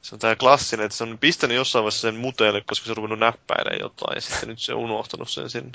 Se 0.03 0.15
on 0.15 0.19
tää 0.19 0.37
klassinen, 0.37 0.87
että 0.87 0.99
se 0.99 1.05
on 1.05 1.19
pistänyt 1.19 1.57
jossain 1.57 1.83
vaiheessa 1.83 2.01
sen 2.01 2.17
muteelle, 2.17 2.61
koska 2.61 2.87
se 2.87 2.93
on 2.93 2.97
ruvennut 2.97 3.19
näppäilemään 3.19 3.81
jotain, 3.81 4.15
ja 4.15 4.21
sitten 4.21 4.49
nyt 4.49 4.59
se 4.59 4.75
on 4.75 4.81
unohtanut 4.81 5.31
sen 5.31 5.51
sinne. 5.51 5.73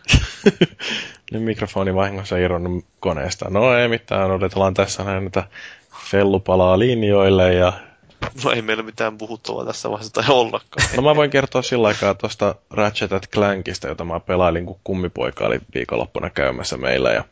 Nyt 1.31 1.43
mikrofoni 1.43 1.95
vahingossa 1.95 2.37
irronnut 2.37 2.85
koneesta. 2.99 3.49
No 3.49 3.77
ei 3.77 3.87
mitään, 3.87 4.31
odotellaan 4.31 4.73
tässä 4.73 5.03
näin, 5.03 5.27
että 5.27 5.43
Fellu 6.11 6.39
palaa 6.39 6.79
linjoille 6.79 7.53
ja... 7.53 7.73
No 8.43 8.51
ei 8.51 8.61
meillä 8.61 8.83
mitään 8.83 9.17
puhuttavaa 9.17 9.65
tässä 9.65 9.89
vaiheessa 9.89 10.13
tai 10.13 10.23
ollakaan. 10.29 10.87
No 10.97 11.03
mä 11.03 11.15
voin 11.15 11.29
kertoa 11.29 11.61
sillä 11.61 11.87
aikaa 11.87 12.13
tuosta 12.13 12.55
Ratchet 12.71 13.11
Clankista, 13.33 13.87
jota 13.87 14.05
mä 14.05 14.19
pelailin, 14.19 14.65
kun 14.65 14.79
kummipoika 14.83 15.45
oli 15.45 15.59
viikonloppuna 15.75 16.29
käymässä 16.29 16.77
meillä. 16.77 17.09
Ja, 17.11 17.23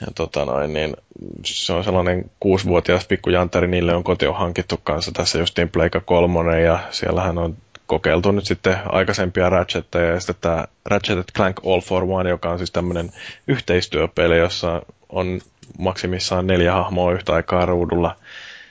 ja 0.00 0.06
tota 0.14 0.44
noin, 0.44 0.72
niin 0.72 0.96
se 1.44 1.72
on 1.72 1.84
sellainen 1.84 2.30
kuusivuotias 2.40 3.06
pikkujanteri, 3.06 3.68
niille 3.68 3.94
on 3.94 4.04
koti 4.04 4.26
on 4.26 4.36
hankittu 4.36 4.80
kanssa 4.84 5.12
tässä 5.12 5.38
justiin 5.38 5.68
Pleika 5.68 6.00
kolmonen 6.00 6.64
ja 6.64 6.78
siellähän 6.90 7.38
on 7.38 7.56
kokeiltu 7.86 8.32
nyt 8.32 8.46
sitten 8.46 8.76
aikaisempia 8.86 9.50
Ratchetteja 9.50 10.14
ja 10.14 10.20
sitten 10.20 10.36
tämä 10.40 10.66
Ratchet 10.84 11.32
Clank 11.36 11.60
All 11.66 11.80
for 11.80 12.04
One, 12.08 12.30
joka 12.30 12.50
on 12.50 12.58
siis 12.58 12.70
tämmöinen 12.70 13.10
yhteistyöpeli, 13.46 14.38
jossa 14.38 14.82
on 15.08 15.40
maksimissaan 15.78 16.46
neljä 16.46 16.72
hahmoa 16.72 17.12
yhtä 17.12 17.34
aikaa 17.34 17.66
ruudulla 17.66 18.16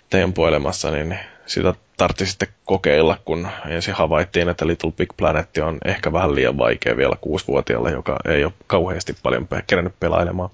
tempoilemassa, 0.10 0.91
niin 0.91 1.19
sitä 1.45 1.73
tartti 1.97 2.25
sitten 2.25 2.47
kokeilla, 2.65 3.17
kun 3.25 3.47
ensin 3.67 3.93
havaittiin, 3.93 4.49
että 4.49 4.67
Little 4.67 4.91
Big 4.91 5.10
Planet 5.17 5.57
on 5.57 5.77
ehkä 5.86 6.13
vähän 6.13 6.36
liian 6.36 6.57
vaikea 6.57 6.97
vielä 6.97 7.15
kuusivuotiaalle, 7.21 7.91
joka 7.91 8.17
ei 8.25 8.43
ole 8.43 8.53
kauheasti 8.67 9.15
paljon 9.23 9.47
kerännyt 9.67 9.99
pelailemaan. 9.99 10.49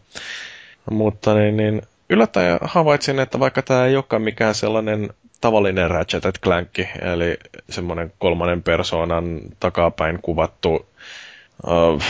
Mutta 0.91 1.33
niin, 1.33 1.57
niin 1.57 1.81
yllättäen 2.09 2.59
havaitsin, 2.61 3.19
että 3.19 3.39
vaikka 3.39 3.61
tämä 3.61 3.85
ei 3.85 3.95
olekaan 3.95 4.21
mikään 4.21 4.55
sellainen 4.55 5.09
tavallinen 5.41 5.89
Ratchet 5.89 6.39
Clank, 6.43 6.79
eli 7.01 7.37
semmoinen 7.69 8.13
kolmannen 8.19 8.63
persoonan 8.63 9.39
takapäin 9.59 10.19
kuvattu 10.21 10.85
uh, 11.67 12.01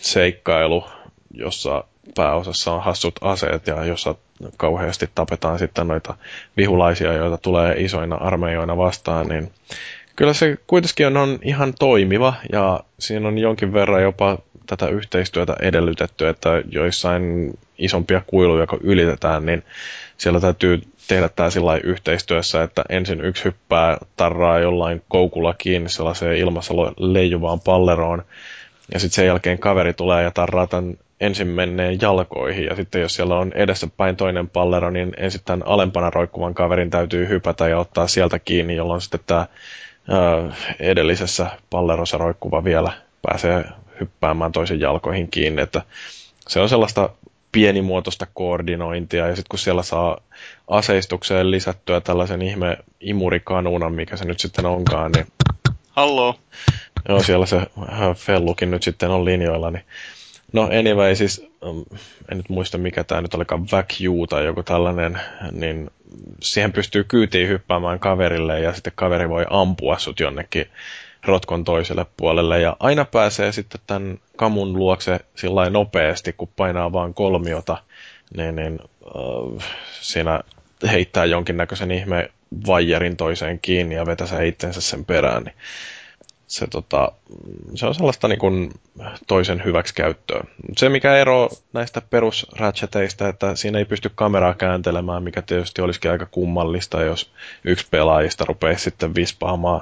seikkailu, 0.00 0.84
jossa 1.34 1.84
pääosassa 2.14 2.72
on 2.72 2.82
hassut 2.82 3.14
aseet 3.20 3.66
ja 3.66 3.84
jossa 3.84 4.14
kauheasti 4.56 5.08
tapetaan 5.14 5.58
sitten 5.58 5.88
noita 5.88 6.14
vihulaisia, 6.56 7.12
joita 7.12 7.38
tulee 7.38 7.74
isoina 7.78 8.16
armeijoina 8.16 8.76
vastaan, 8.76 9.28
niin 9.28 9.50
kyllä 10.16 10.32
se 10.32 10.56
kuitenkin 10.66 11.06
on, 11.06 11.16
on 11.16 11.38
ihan 11.42 11.74
toimiva 11.78 12.34
ja 12.52 12.80
siinä 12.98 13.28
on 13.28 13.38
jonkin 13.38 13.72
verran 13.72 14.02
jopa 14.02 14.38
tätä 14.66 14.88
yhteistyötä 14.88 15.56
edellytetty, 15.60 16.28
että 16.28 16.62
joissain 16.70 17.50
isompia 17.78 18.22
kuiluja 18.26 18.66
kun 18.66 18.80
ylitetään, 18.82 19.46
niin 19.46 19.62
siellä 20.16 20.40
täytyy 20.40 20.80
tehdä 21.08 21.28
tämä 21.28 21.50
sillä 21.50 21.76
yhteistyössä, 21.76 22.62
että 22.62 22.84
ensin 22.88 23.20
yksi 23.20 23.44
hyppää 23.44 23.98
tarraa 24.16 24.58
jollain 24.58 25.02
koukulla 25.08 25.54
kiinni 25.58 25.88
sellaiseen 25.88 26.36
ilmassa 26.36 26.74
leijuvaan 26.96 27.60
palleroon, 27.60 28.22
ja 28.92 29.00
sitten 29.00 29.14
sen 29.14 29.26
jälkeen 29.26 29.58
kaveri 29.58 29.92
tulee 29.92 30.22
ja 30.22 30.30
tarraa 30.30 30.66
tämän 30.66 30.94
ensin 31.24 31.48
menneen 31.48 32.00
jalkoihin, 32.00 32.64
ja 32.64 32.76
sitten 32.76 33.02
jos 33.02 33.14
siellä 33.14 33.38
on 33.38 33.52
edessä 33.54 33.88
päin 33.96 34.16
toinen 34.16 34.48
pallero, 34.48 34.90
niin 34.90 35.12
ensin 35.16 35.40
tämän 35.44 35.66
alempana 35.66 36.10
roikkuvan 36.10 36.54
kaverin 36.54 36.90
täytyy 36.90 37.28
hypätä 37.28 37.68
ja 37.68 37.78
ottaa 37.78 38.06
sieltä 38.06 38.38
kiinni, 38.38 38.76
jolloin 38.76 39.00
sitten 39.00 39.20
tämä 39.26 39.46
edellisessä 40.80 41.46
pallerossa 41.70 42.18
roikkuva 42.18 42.64
vielä 42.64 42.92
pääsee 43.22 43.64
hyppäämään 44.00 44.52
toisen 44.52 44.80
jalkoihin 44.80 45.30
kiinni, 45.30 45.62
että 45.62 45.82
se 46.48 46.60
on 46.60 46.68
sellaista 46.68 47.10
pienimuotoista 47.52 48.26
koordinointia, 48.34 49.26
ja 49.26 49.36
sitten 49.36 49.48
kun 49.48 49.58
siellä 49.58 49.82
saa 49.82 50.18
aseistukseen 50.68 51.50
lisättyä 51.50 52.00
tällaisen 52.00 52.42
ihme 52.42 52.78
imurikanuunan, 53.00 53.94
mikä 53.94 54.16
se 54.16 54.24
nyt 54.24 54.40
sitten 54.40 54.66
onkaan, 54.66 55.12
niin... 55.12 55.26
Hallo! 55.90 56.38
Joo, 57.08 57.22
siellä 57.22 57.46
se 57.46 57.60
Fellukin 58.16 58.70
nyt 58.70 58.82
sitten 58.82 59.10
on 59.10 59.24
linjoilla, 59.24 59.70
niin 59.70 59.84
No 60.54 60.62
anyway, 60.62 61.14
siis 61.16 61.46
um, 61.62 61.84
en 62.30 62.36
nyt 62.36 62.48
muista 62.48 62.78
mikä 62.78 63.04
tämä 63.04 63.20
nyt 63.20 63.34
olikaan, 63.34 63.66
Vacu 63.72 64.26
tai 64.26 64.44
joku 64.44 64.62
tällainen, 64.62 65.20
niin 65.52 65.90
siihen 66.40 66.72
pystyy 66.72 67.04
kyytiin 67.04 67.48
hyppäämään 67.48 67.98
kaverille 67.98 68.60
ja 68.60 68.72
sitten 68.72 68.92
kaveri 68.96 69.28
voi 69.28 69.46
ampua 69.50 69.98
sut 69.98 70.20
jonnekin 70.20 70.66
rotkon 71.26 71.64
toiselle 71.64 72.06
puolelle 72.16 72.60
ja 72.60 72.76
aina 72.80 73.04
pääsee 73.04 73.52
sitten 73.52 73.80
tämän 73.86 74.18
kamun 74.36 74.72
luokse 74.72 75.20
sillä 75.34 75.70
nopeasti, 75.70 76.32
kun 76.32 76.48
painaa 76.56 76.92
vaan 76.92 77.14
kolmiota, 77.14 77.76
niin, 78.36 78.56
niin 78.56 78.78
uh, 79.14 79.62
siinä 80.00 80.40
heittää 80.90 81.24
jonkinnäköisen 81.24 81.90
ihme 81.90 82.30
vaijerin 82.66 83.16
toiseen 83.16 83.60
kiinni 83.60 83.94
ja 83.94 84.06
vetäsee 84.06 84.46
itsensä 84.46 84.80
sen 84.80 85.04
perään, 85.04 85.42
niin 85.42 85.54
se, 86.54 86.66
tota, 86.66 87.12
se 87.74 87.86
on 87.86 87.94
sellaista 87.94 88.28
niin 88.28 88.38
kuin 88.38 88.70
toisen 89.26 89.64
hyväksikäyttöä. 89.64 90.44
Se, 90.76 90.88
mikä 90.88 91.16
ero 91.16 91.48
näistä 91.72 92.02
perusratcheteista, 92.10 93.28
että 93.28 93.56
siinä 93.56 93.78
ei 93.78 93.84
pysty 93.84 94.10
kameraa 94.14 94.54
kääntelemään, 94.54 95.22
mikä 95.22 95.42
tietysti 95.42 95.82
olisikin 95.82 96.10
aika 96.10 96.26
kummallista, 96.26 97.02
jos 97.02 97.30
yksi 97.64 97.86
pelaajista 97.90 98.44
rupeaa 98.44 98.78
sitten 98.78 99.14
vispaamaan 99.14 99.80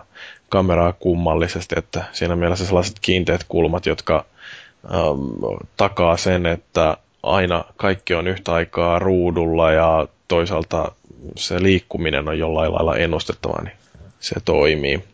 kameraa 0.49 0.93
kummallisesti, 0.93 1.75
että 1.79 2.05
siinä 2.13 2.37
mielessä 2.37 2.67
sellaiset 2.67 2.99
kiinteät 3.01 3.45
kulmat, 3.49 3.87
jotka 3.87 4.25
ähm, 4.85 5.55
takaa 5.77 6.17
sen, 6.17 6.47
että 6.47 6.97
aina 7.23 7.65
kaikki 7.77 8.15
on 8.15 8.27
yhtä 8.27 8.53
aikaa 8.53 8.99
ruudulla 8.99 9.73
ja 9.73 10.09
toisaalta 10.29 10.93
se 11.37 11.63
liikkuminen 11.63 12.29
on 12.29 12.39
jollain 12.39 12.75
lailla 12.75 12.97
ennustettava, 12.97 13.63
niin 13.63 13.77
se 14.21 14.35
toimii. 14.45 15.05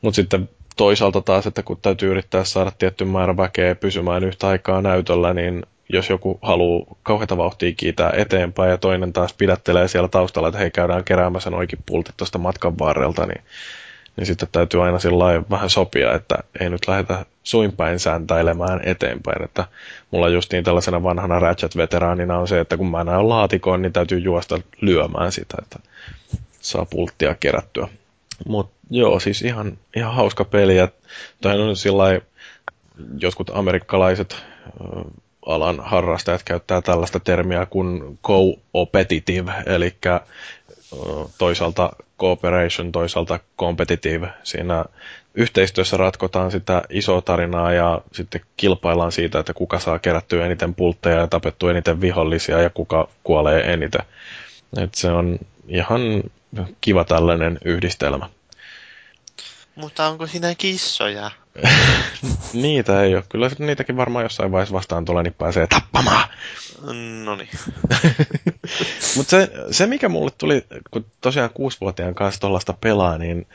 Mutta 0.00 0.16
sitten 0.16 0.48
toisaalta 0.76 1.20
taas, 1.20 1.46
että 1.46 1.62
kun 1.62 1.78
täytyy 1.82 2.10
yrittää 2.10 2.44
saada 2.44 2.72
tietty 2.78 3.04
määrä 3.04 3.36
väkeä 3.36 3.74
pysymään 3.74 4.24
yhtä 4.24 4.48
aikaa 4.48 4.82
näytöllä, 4.82 5.34
niin 5.34 5.62
jos 5.88 6.10
joku 6.10 6.38
haluaa 6.42 6.96
kauheita 7.02 7.36
vauhtia 7.36 7.72
kiitää 7.76 8.12
eteenpäin 8.16 8.70
ja 8.70 8.78
toinen 8.78 9.12
taas 9.12 9.34
pidättelee 9.34 9.88
siellä 9.88 10.08
taustalla, 10.08 10.48
että 10.48 10.60
hei 10.60 10.70
käydään 10.70 11.04
keräämässä 11.04 11.50
noikin 11.50 11.78
pultit 11.86 12.16
tuosta 12.16 12.38
matkan 12.38 12.78
varrelta, 12.78 13.26
niin, 13.26 13.44
niin 14.16 14.26
sitten 14.26 14.48
täytyy 14.52 14.84
aina 14.84 14.98
sillä 14.98 15.42
vähän 15.50 15.70
sopia, 15.70 16.14
että 16.14 16.38
ei 16.60 16.70
nyt 16.70 16.88
lähdetä 16.88 17.26
suinpäin 17.42 17.98
sääntäilemään 17.98 18.80
eteenpäin. 18.84 19.44
Että 19.44 19.64
mulla 20.10 20.28
justiin 20.28 20.64
tällaisena 20.64 21.02
vanhana 21.02 21.38
Ratchet-veteraanina 21.38 22.38
on 22.38 22.48
se, 22.48 22.60
että 22.60 22.76
kun 22.76 22.90
mä 22.90 23.04
näen 23.04 23.28
laatikon, 23.28 23.82
niin 23.82 23.92
täytyy 23.92 24.18
juosta 24.18 24.60
lyömään 24.80 25.32
sitä, 25.32 25.56
että 25.62 25.78
saa 26.60 26.86
pulttia 26.90 27.34
kerättyä. 27.34 27.88
Mutta 28.48 28.73
joo, 28.90 29.20
siis 29.20 29.42
ihan, 29.42 29.78
ihan 29.96 30.14
hauska 30.14 30.44
peli. 30.44 30.76
Ja 30.76 30.88
on 31.44 31.76
sillä 31.76 32.20
jotkut 33.18 33.50
amerikkalaiset 33.54 34.32
äh, 34.34 35.04
alan 35.46 35.80
harrastajat 35.80 36.42
käyttää 36.42 36.82
tällaista 36.82 37.20
termiä 37.20 37.66
kuin 37.66 38.18
co-opetitive, 38.26 39.52
eli 39.66 39.94
toisaalta 41.38 41.90
cooperation, 42.20 42.92
toisaalta 42.92 43.40
competitive. 43.58 44.28
Siinä 44.42 44.84
yhteistyössä 45.34 45.96
ratkotaan 45.96 46.50
sitä 46.50 46.82
isoa 46.90 47.22
tarinaa 47.22 47.72
ja 47.72 48.00
sitten 48.12 48.40
kilpaillaan 48.56 49.12
siitä, 49.12 49.38
että 49.38 49.54
kuka 49.54 49.78
saa 49.78 49.98
kerättyä 49.98 50.46
eniten 50.46 50.74
pultteja 50.74 51.18
ja 51.20 51.26
tapettua 51.26 51.70
eniten 51.70 52.00
vihollisia 52.00 52.60
ja 52.62 52.70
kuka 52.70 53.08
kuolee 53.24 53.72
eniten. 53.72 54.02
Et 54.76 54.94
se 54.94 55.10
on 55.10 55.38
ihan 55.68 56.00
kiva 56.80 57.04
tällainen 57.04 57.58
yhdistelmä. 57.64 58.28
Mutta 59.76 60.06
onko 60.08 60.26
siinä 60.26 60.54
kissoja? 60.54 61.30
Niitä 62.52 63.02
ei 63.02 63.14
ole. 63.14 63.24
Kyllä 63.28 63.50
niitäkin 63.58 63.96
varmaan 63.96 64.22
jossain 64.24 64.52
vaiheessa 64.52 64.74
vastaan 64.74 65.04
tulee, 65.04 65.22
niin 65.22 65.34
pääsee 65.34 65.66
tappamaan. 65.66 66.28
No 67.24 67.36
niin. 67.36 67.48
Mutta 69.16 69.30
se, 69.30 69.50
se, 69.70 69.86
mikä 69.86 70.08
mulle 70.08 70.30
tuli, 70.38 70.64
kun 70.90 71.06
tosiaan 71.20 71.50
kuusivuotiaan 71.54 72.14
kanssa 72.14 72.40
tuollaista 72.40 72.72
pelaa, 72.72 73.18
niin 73.18 73.46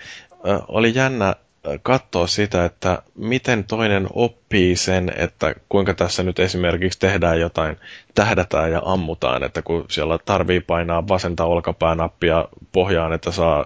äh, 0.49 0.59
oli 0.67 0.91
jännä 0.95 1.35
katsoa 1.83 2.27
sitä, 2.27 2.65
että 2.65 3.01
miten 3.15 3.63
toinen 3.63 4.07
oppii 4.13 4.75
sen, 4.75 5.11
että 5.15 5.55
kuinka 5.69 5.93
tässä 5.93 6.23
nyt 6.23 6.39
esimerkiksi 6.39 6.99
tehdään 6.99 7.39
jotain, 7.39 7.77
tähdätään 8.15 8.71
ja 8.71 8.81
ammutaan, 8.85 9.43
että 9.43 9.61
kun 9.61 9.85
siellä 9.89 10.17
tarvii 10.25 10.59
painaa 10.59 11.07
vasenta 11.07 11.45
olkapäänappia 11.45 12.45
pohjaan, 12.71 13.13
että 13.13 13.31
saa 13.31 13.65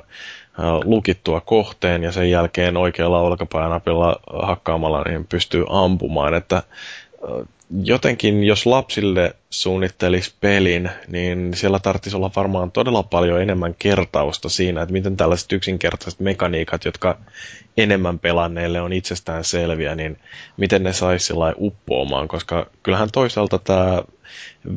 lukittua 0.84 1.42
kohteen 1.42 2.04
ja 2.04 2.12
sen 2.12 2.30
jälkeen 2.30 2.78
oikealla 2.78 3.20
olkapäänapilla 3.20 4.20
hakkaamalla 4.44 5.04
niin 5.04 5.26
pystyy 5.26 5.66
ampumaan, 5.70 6.34
että 6.34 6.63
jotenkin, 7.84 8.44
jos 8.44 8.66
lapsille 8.66 9.36
suunnittelisi 9.50 10.34
pelin, 10.42 10.89
niin 11.08 11.52
siellä 11.54 11.80
tarvitsisi 11.80 12.16
olla 12.16 12.32
varmaan 12.36 12.72
todella 12.72 13.04
paljon 13.04 13.42
enemmän 13.42 13.76
kertausta 13.80 14.50
siinä, 14.50 14.82
että 14.82 14.94
miten 14.94 15.18
tällaiset 15.18 15.52
yksinkertaiset 15.52 16.20
mekaniikat, 16.20 16.86
jotka 16.86 17.18
enemmän 17.78 18.20
pelanneille 18.20 18.82
on 18.82 18.94
itsestään 18.94 19.44
selviä, 19.44 19.96
niin 19.96 20.18
miten 20.58 20.84
ne 20.84 20.94
saisi 20.94 21.26
sillä 21.26 21.54
uppoamaan, 21.58 22.28
koska 22.28 22.68
kyllähän 22.84 23.10
toisaalta 23.12 23.60
tämä 23.60 24.04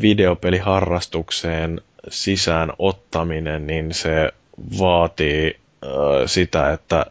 videopeliharrastukseen 0.00 1.80
sisään 2.08 2.72
ottaminen, 2.78 3.66
niin 3.66 3.94
se 3.94 4.32
vaatii 4.78 5.56
sitä, 6.26 6.72
että 6.72 7.06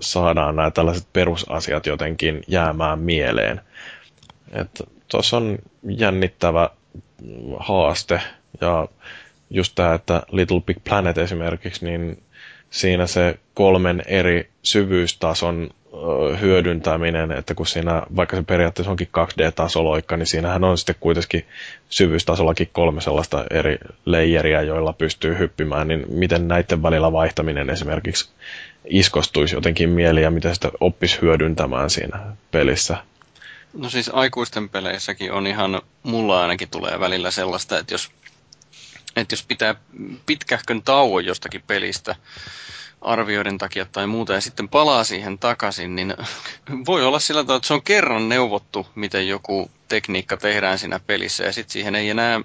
saadaan 0.00 0.56
nämä 0.56 0.70
tällaiset 0.70 1.06
perusasiat 1.12 1.86
jotenkin 1.86 2.42
jäämään 2.48 2.98
mieleen. 2.98 3.60
Tuossa 5.08 5.36
on 5.36 5.58
jännittävä 5.82 6.70
haaste 7.58 8.20
ja 8.60 8.88
just 9.50 9.72
tämä, 9.74 9.94
että 9.94 10.22
Little 10.32 10.60
Big 10.60 10.76
Planet 10.84 11.18
esimerkiksi, 11.18 11.84
niin 11.84 12.22
siinä 12.70 13.06
se 13.06 13.38
kolmen 13.54 14.02
eri 14.06 14.50
syvyystason 14.62 15.70
hyödyntäminen, 16.40 17.32
että 17.32 17.54
kun 17.54 17.66
siinä, 17.66 18.02
vaikka 18.16 18.36
se 18.36 18.42
periaatteessa 18.42 18.90
onkin 18.90 19.08
2D-tasoloikka, 19.18 20.16
niin 20.16 20.26
siinähän 20.26 20.64
on 20.64 20.78
sitten 20.78 20.94
kuitenkin 21.00 21.46
syvyystasollakin 21.88 22.70
kolme 22.72 23.00
sellaista 23.00 23.44
eri 23.50 23.78
leijeriä, 24.04 24.62
joilla 24.62 24.92
pystyy 24.92 25.38
hyppimään, 25.38 25.88
niin 25.88 26.04
miten 26.08 26.48
näiden 26.48 26.82
välillä 26.82 27.12
vaihtaminen 27.12 27.70
esimerkiksi 27.70 28.30
iskostuisi 28.84 29.54
jotenkin 29.54 29.90
mieliin 29.90 30.24
ja 30.24 30.30
miten 30.30 30.54
sitä 30.54 30.70
oppisi 30.80 31.18
hyödyntämään 31.22 31.90
siinä 31.90 32.18
pelissä. 32.50 32.96
No 33.74 33.90
siis 33.90 34.10
aikuisten 34.14 34.68
peleissäkin 34.68 35.32
on 35.32 35.46
ihan, 35.46 35.82
mulla 36.02 36.42
ainakin 36.42 36.68
tulee 36.68 37.00
välillä 37.00 37.30
sellaista, 37.30 37.78
että 37.78 37.94
jos, 37.94 38.10
että 39.16 39.32
jos 39.32 39.42
pitää 39.48 39.74
pitkähkön 40.26 40.82
tauon 40.82 41.24
jostakin 41.24 41.62
pelistä 41.66 42.16
arvioiden 43.00 43.58
takia 43.58 43.84
tai 43.84 44.06
muuta 44.06 44.32
ja 44.32 44.40
sitten 44.40 44.68
palaa 44.68 45.04
siihen 45.04 45.38
takaisin, 45.38 45.96
niin 45.96 46.14
voi 46.86 47.04
olla 47.04 47.18
sillä 47.18 47.42
tavalla, 47.42 47.56
että 47.56 47.68
se 47.68 47.74
on 47.74 47.82
kerran 47.82 48.28
neuvottu, 48.28 48.86
miten 48.94 49.28
joku 49.28 49.70
tekniikka 49.88 50.36
tehdään 50.36 50.78
siinä 50.78 51.00
pelissä 51.06 51.44
ja 51.44 51.52
sitten 51.52 51.72
siihen 51.72 51.94
ei 51.94 52.10
enää 52.10 52.40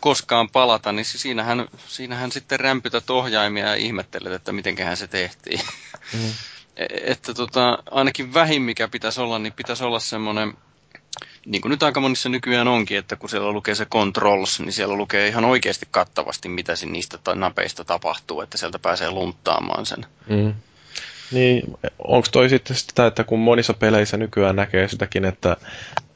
koskaan 0.00 0.48
palata, 0.50 0.92
niin 0.92 1.04
siinähän, 1.04 1.68
siinähän 1.86 2.32
sitten 2.32 2.60
rämpytät 2.60 3.10
ohjaimia 3.10 3.68
ja 3.68 3.74
ihmettelet, 3.74 4.32
että 4.32 4.52
mitenköhän 4.52 4.96
se 4.96 5.06
tehtiin. 5.06 5.60
Mm. 6.12 6.30
E-, 6.76 7.12
että 7.12 7.34
tota, 7.34 7.78
ainakin 7.90 8.34
vähin 8.34 8.62
mikä 8.62 8.88
pitäisi 8.88 9.20
olla, 9.20 9.38
niin 9.38 9.52
pitäisi 9.52 9.84
olla 9.84 10.00
semmoinen, 10.00 10.54
niin 11.46 11.62
kuin 11.62 11.70
nyt 11.70 11.82
aika 11.82 12.00
monissa 12.00 12.28
nykyään 12.28 12.68
onkin, 12.68 12.98
että 12.98 13.16
kun 13.16 13.28
siellä 13.28 13.52
lukee 13.52 13.74
se 13.74 13.84
controls, 13.84 14.60
niin 14.60 14.72
siellä 14.72 14.94
lukee 14.94 15.28
ihan 15.28 15.44
oikeasti 15.44 15.86
kattavasti, 15.90 16.48
mitä 16.48 16.72
niistä 16.86 17.18
napeista 17.34 17.84
tapahtuu, 17.84 18.40
että 18.40 18.58
sieltä 18.58 18.78
pääsee 18.78 19.10
lunttaamaan 19.10 19.86
sen. 19.86 20.06
Mm. 20.28 20.54
Niin, 21.32 21.76
onko 21.98 22.28
toi 22.32 22.48
sitten 22.48 22.76
sitä, 22.76 23.06
että 23.06 23.24
kun 23.24 23.38
monissa 23.38 23.74
peleissä 23.74 24.16
nykyään 24.16 24.56
näkee 24.56 24.88
sitäkin, 24.88 25.24
että 25.24 25.56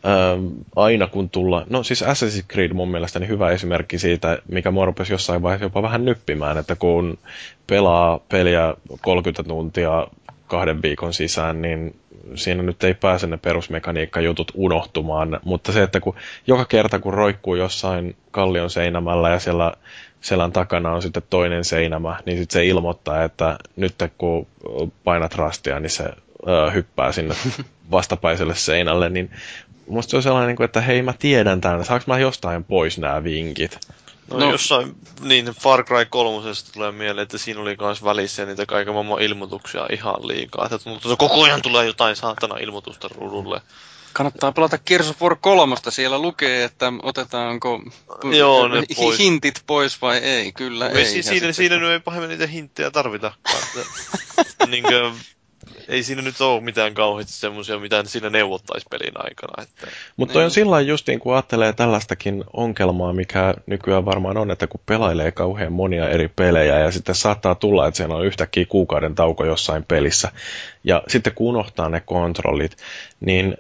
ähm, 0.07 0.47
aina 0.77 1.07
kun 1.07 1.31
tulla, 1.31 1.67
no 1.71 1.83
siis 1.83 2.03
Assassin's 2.03 2.47
Creed 2.53 2.73
mun 2.73 2.91
mielestä 2.91 3.19
niin 3.19 3.29
hyvä 3.29 3.51
esimerkki 3.51 3.99
siitä, 3.99 4.39
mikä 4.49 4.71
mua 4.71 4.85
rupesi 4.85 5.13
jossain 5.13 5.43
vaiheessa 5.43 5.65
jopa 5.65 5.83
vähän 5.83 6.05
nyppimään, 6.05 6.59
että 6.59 6.77
kun 6.77 7.19
pelaa 7.67 8.21
peliä 8.29 8.75
30 9.01 9.43
tuntia 9.43 10.07
kahden 10.47 10.83
viikon 10.83 11.15
sisään, 11.15 11.63
niin 11.63 11.97
siinä 12.35 12.63
nyt 12.63 12.85
ei 12.85 12.95
pääse 12.95 13.27
ne 13.27 13.37
perusmekaniikka-jutut 13.37 14.53
unohtumaan. 14.55 15.41
Mutta 15.45 15.73
se, 15.73 15.83
että 15.83 16.01
kun 16.01 16.15
joka 16.47 16.65
kerta 16.65 16.99
kun 16.99 17.15
roikkuu 17.15 17.55
jossain 17.55 18.17
kallion 18.31 18.71
seinämällä 18.71 19.31
ja 19.31 19.39
siellä 19.39 19.73
selän 20.21 20.53
takana 20.53 20.93
on 20.93 21.03
sitten 21.03 21.23
toinen 21.31 21.65
seinämä, 21.65 22.17
niin 22.27 22.39
sitten 22.39 22.61
se 22.61 22.67
ilmoittaa, 22.67 23.25
että 23.25 23.59
nyt 23.77 23.95
kun 24.19 24.47
painat 25.05 25.35
rastia, 25.35 25.81
niin 25.81 25.91
se 25.91 26.05
ö, 26.49 26.71
hyppää 26.71 27.13
sinne 27.13 27.35
vastapaiselle 27.91 28.55
seinälle, 28.55 29.09
niin 29.09 29.31
musta 29.87 30.11
se 30.11 30.17
on 30.17 30.23
sellainen, 30.23 30.57
niin 30.57 30.65
että 30.65 30.81
hei 30.81 31.03
mä 31.03 31.15
tiedän 31.19 31.61
tämän, 31.61 31.85
saanko 31.85 32.05
mä 32.07 32.19
jostain 32.19 32.65
pois 32.65 32.99
nämä 32.99 33.25
vinkit? 33.25 33.79
No, 34.31 34.39
no, 34.39 34.51
jossain, 34.51 34.95
niin 35.21 35.45
Far 35.45 35.85
Cry 35.85 36.05
3 36.11 36.51
tulee 36.73 36.93
mieleen, 36.93 37.23
että 37.23 37.39
siinä 37.39 37.61
oli 37.61 37.77
myös 37.81 38.05
välissä 38.05 38.45
niitä 38.45 38.67
kaiken 38.67 38.95
maailman 38.95 39.23
ilmoituksia 39.23 39.87
ihan 39.93 40.29
liikaa. 40.29 40.69
Että 40.73 40.91
mutta 40.91 41.17
koko 41.17 41.43
ajan 41.43 41.63
tulee 41.63 41.87
jotain 41.87 42.17
saatana 42.17 42.57
ilmoitusta 42.57 43.09
ruudulle. 43.09 43.61
Kannattaa 44.13 44.53
pelata 44.53 44.79
Gears 44.79 45.11
of 45.11 45.23
War 45.23 45.37
3. 45.41 45.77
Siellä 45.89 46.19
lukee, 46.19 46.65
että 46.65 46.93
otetaanko 47.03 47.83
Joo, 48.39 48.69
ne 48.69 48.83
pois. 48.97 49.19
hintit 49.19 49.63
pois 49.67 50.03
vai 50.03 50.17
ei. 50.19 50.53
Kyllä 50.53 50.89
ei. 50.89 50.97
ei. 50.97 51.23
Siinä, 51.23 51.53
siinä 51.53 51.77
nyt 51.77 51.91
ei 51.91 52.01
pahemmin 52.01 52.29
niitä 52.29 52.47
hinttejä 52.47 52.91
tarvita. 52.91 53.33
niin 54.71 54.83
kuin, 54.83 55.15
ei 55.89 56.03
siinä 56.03 56.23
nyt 56.23 56.41
ole 56.41 56.61
mitään 56.61 56.95
kauheasti 56.95 57.33
semmoisia, 57.33 57.79
mitä 57.79 58.05
siinä 58.05 58.31
neuvottaisi 58.31 58.87
pelin 58.91 59.15
aikana. 59.15 59.63
Että... 59.63 59.87
Mutta 60.17 60.33
toi 60.33 60.43
on 60.43 60.47
niin. 60.47 60.55
sillä 60.55 60.81
justiin, 60.81 61.21
kun 61.21 61.35
ajattelee 61.35 61.73
tällaistakin 61.73 62.45
ongelmaa, 62.53 63.13
mikä 63.13 63.55
nykyään 63.67 64.05
varmaan 64.05 64.37
on, 64.37 64.51
että 64.51 64.67
kun 64.67 64.81
pelailee 64.87 65.33
kauhean 65.33 65.73
monia 65.73 66.09
eri 66.09 66.29
pelejä 66.29 66.79
ja 66.79 66.91
sitten 66.91 67.15
saattaa 67.15 67.55
tulla, 67.55 67.87
että 67.87 67.97
siellä 67.97 68.15
on 68.15 68.27
yhtäkkiä 68.27 68.67
kuukauden 68.69 69.15
tauko 69.15 69.45
jossain 69.45 69.85
pelissä 69.85 70.33
ja 70.85 71.03
sitten 71.09 71.33
kun 71.35 71.49
unohtaa 71.49 71.89
ne 71.89 72.01
kontrollit, 72.01 72.77
niin 73.21 73.57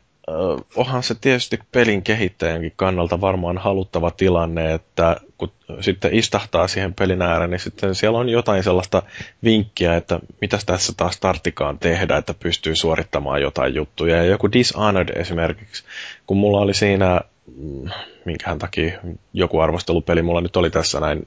onhan 0.77 1.03
se 1.03 1.15
tietysti 1.15 1.59
pelin 1.73 2.03
kehittäjänkin 2.03 2.73
kannalta 2.77 3.21
varmaan 3.21 3.59
haluttava 3.59 4.11
tilanne, 4.11 4.75
että 4.75 5.17
kun 5.39 5.53
sitten 5.81 6.15
istahtaa 6.15 6.69
siihen 6.69 6.95
pelin 6.95 7.23
ääreen, 7.23 7.51
niin 7.51 7.61
sitten 7.61 7.95
siellä 7.95 8.19
on 8.19 8.29
jotain 8.29 8.63
sellaista 8.63 9.03
vinkkiä, 9.45 9.97
että 9.97 10.21
mitä 10.41 10.59
tässä 10.67 10.93
taas 10.97 11.21
tarttikaan 11.21 11.79
tehdä, 11.79 12.17
että 12.17 12.35
pystyy 12.35 12.77
suorittamaan 12.77 13.43
jotain 13.43 13.75
juttuja. 13.75 14.17
Ja 14.17 14.25
joku 14.25 14.53
Dishonored 14.53 15.09
esimerkiksi, 15.21 15.85
kun 16.27 16.37
mulla 16.37 16.61
oli 16.61 16.75
siinä, 16.75 17.21
mm, 17.57 17.91
minkähän 18.25 18.59
takia 18.59 19.01
joku 19.33 19.61
arvostelupeli 19.61 20.23
mulla 20.23 20.41
nyt 20.41 20.57
oli 20.57 20.71
tässä 20.71 21.01
näin, 21.01 21.27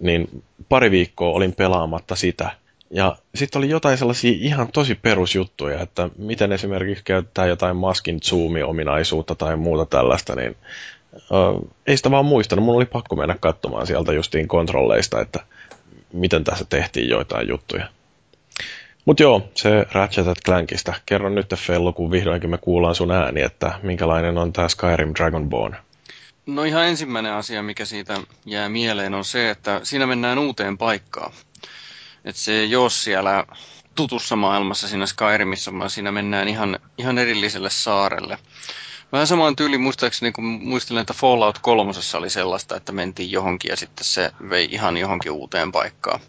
niin 0.00 0.44
pari 0.68 0.90
viikkoa 0.90 1.36
olin 1.36 1.54
pelaamatta 1.54 2.16
sitä– 2.16 2.50
ja 2.94 3.16
sitten 3.34 3.58
oli 3.58 3.68
jotain 3.68 3.98
sellaisia 3.98 4.32
ihan 4.40 4.68
tosi 4.72 4.94
perusjuttuja, 4.94 5.80
että 5.80 6.10
miten 6.18 6.52
esimerkiksi 6.52 7.04
käyttää 7.04 7.46
jotain 7.46 7.76
maskin 7.76 8.20
zoom-ominaisuutta 8.22 9.34
tai 9.34 9.56
muuta 9.56 9.86
tällaista, 9.86 10.34
niin 10.34 10.56
uh, 11.12 11.70
ei 11.86 11.96
sitä 11.96 12.10
vaan 12.10 12.24
muistanut. 12.24 12.64
Mun 12.64 12.76
oli 12.76 12.86
pakko 12.86 13.16
mennä 13.16 13.36
katsomaan 13.40 13.86
sieltä 13.86 14.12
justiin 14.12 14.48
kontrolleista, 14.48 15.20
että 15.20 15.40
miten 16.12 16.44
tässä 16.44 16.64
tehtiin 16.68 17.08
joitain 17.08 17.48
juttuja. 17.48 17.88
Mutta 19.04 19.22
joo, 19.22 19.48
se 19.54 19.86
Ratchet 19.92 20.26
Clankista. 20.44 20.94
Kerro 21.06 21.28
nyt, 21.28 21.54
Fellu, 21.56 21.92
kun 21.92 22.10
vihdoinkin 22.10 22.50
me 22.50 22.58
kuullaan 22.58 22.94
sun 22.94 23.10
ääni, 23.10 23.42
että 23.42 23.78
minkälainen 23.82 24.38
on 24.38 24.52
tämä 24.52 24.68
Skyrim 24.68 25.12
Dragonborn. 25.18 25.76
No 26.46 26.64
ihan 26.64 26.84
ensimmäinen 26.84 27.32
asia, 27.32 27.62
mikä 27.62 27.84
siitä 27.84 28.20
jää 28.46 28.68
mieleen, 28.68 29.14
on 29.14 29.24
se, 29.24 29.50
että 29.50 29.80
siinä 29.82 30.06
mennään 30.06 30.38
uuteen 30.38 30.78
paikkaan. 30.78 31.32
Että 32.24 32.40
se 32.40 32.52
ei 32.52 32.76
ole 32.76 32.90
siellä 32.90 33.44
tutussa 33.94 34.36
maailmassa 34.36 34.88
siinä 34.88 35.06
Skyrimissä, 35.06 35.72
vaan 35.78 35.90
siinä 35.90 36.12
mennään 36.12 36.48
ihan, 36.48 36.78
ihan 36.98 37.18
erilliselle 37.18 37.70
saarelle. 37.70 38.38
Vähän 39.12 39.26
samaan 39.26 39.56
tyyliin 39.56 39.80
muistaakseni, 39.80 40.32
kun 40.32 40.44
muistelen, 40.44 41.00
että 41.00 41.14
Fallout 41.14 41.58
3 41.58 41.92
oli 42.14 42.30
sellaista, 42.30 42.76
että 42.76 42.92
mentiin 42.92 43.30
johonkin 43.30 43.68
ja 43.68 43.76
sitten 43.76 44.04
se 44.04 44.30
vei 44.50 44.68
ihan 44.70 44.96
johonkin 44.96 45.32
uuteen 45.32 45.72
paikkaan. 45.72 46.20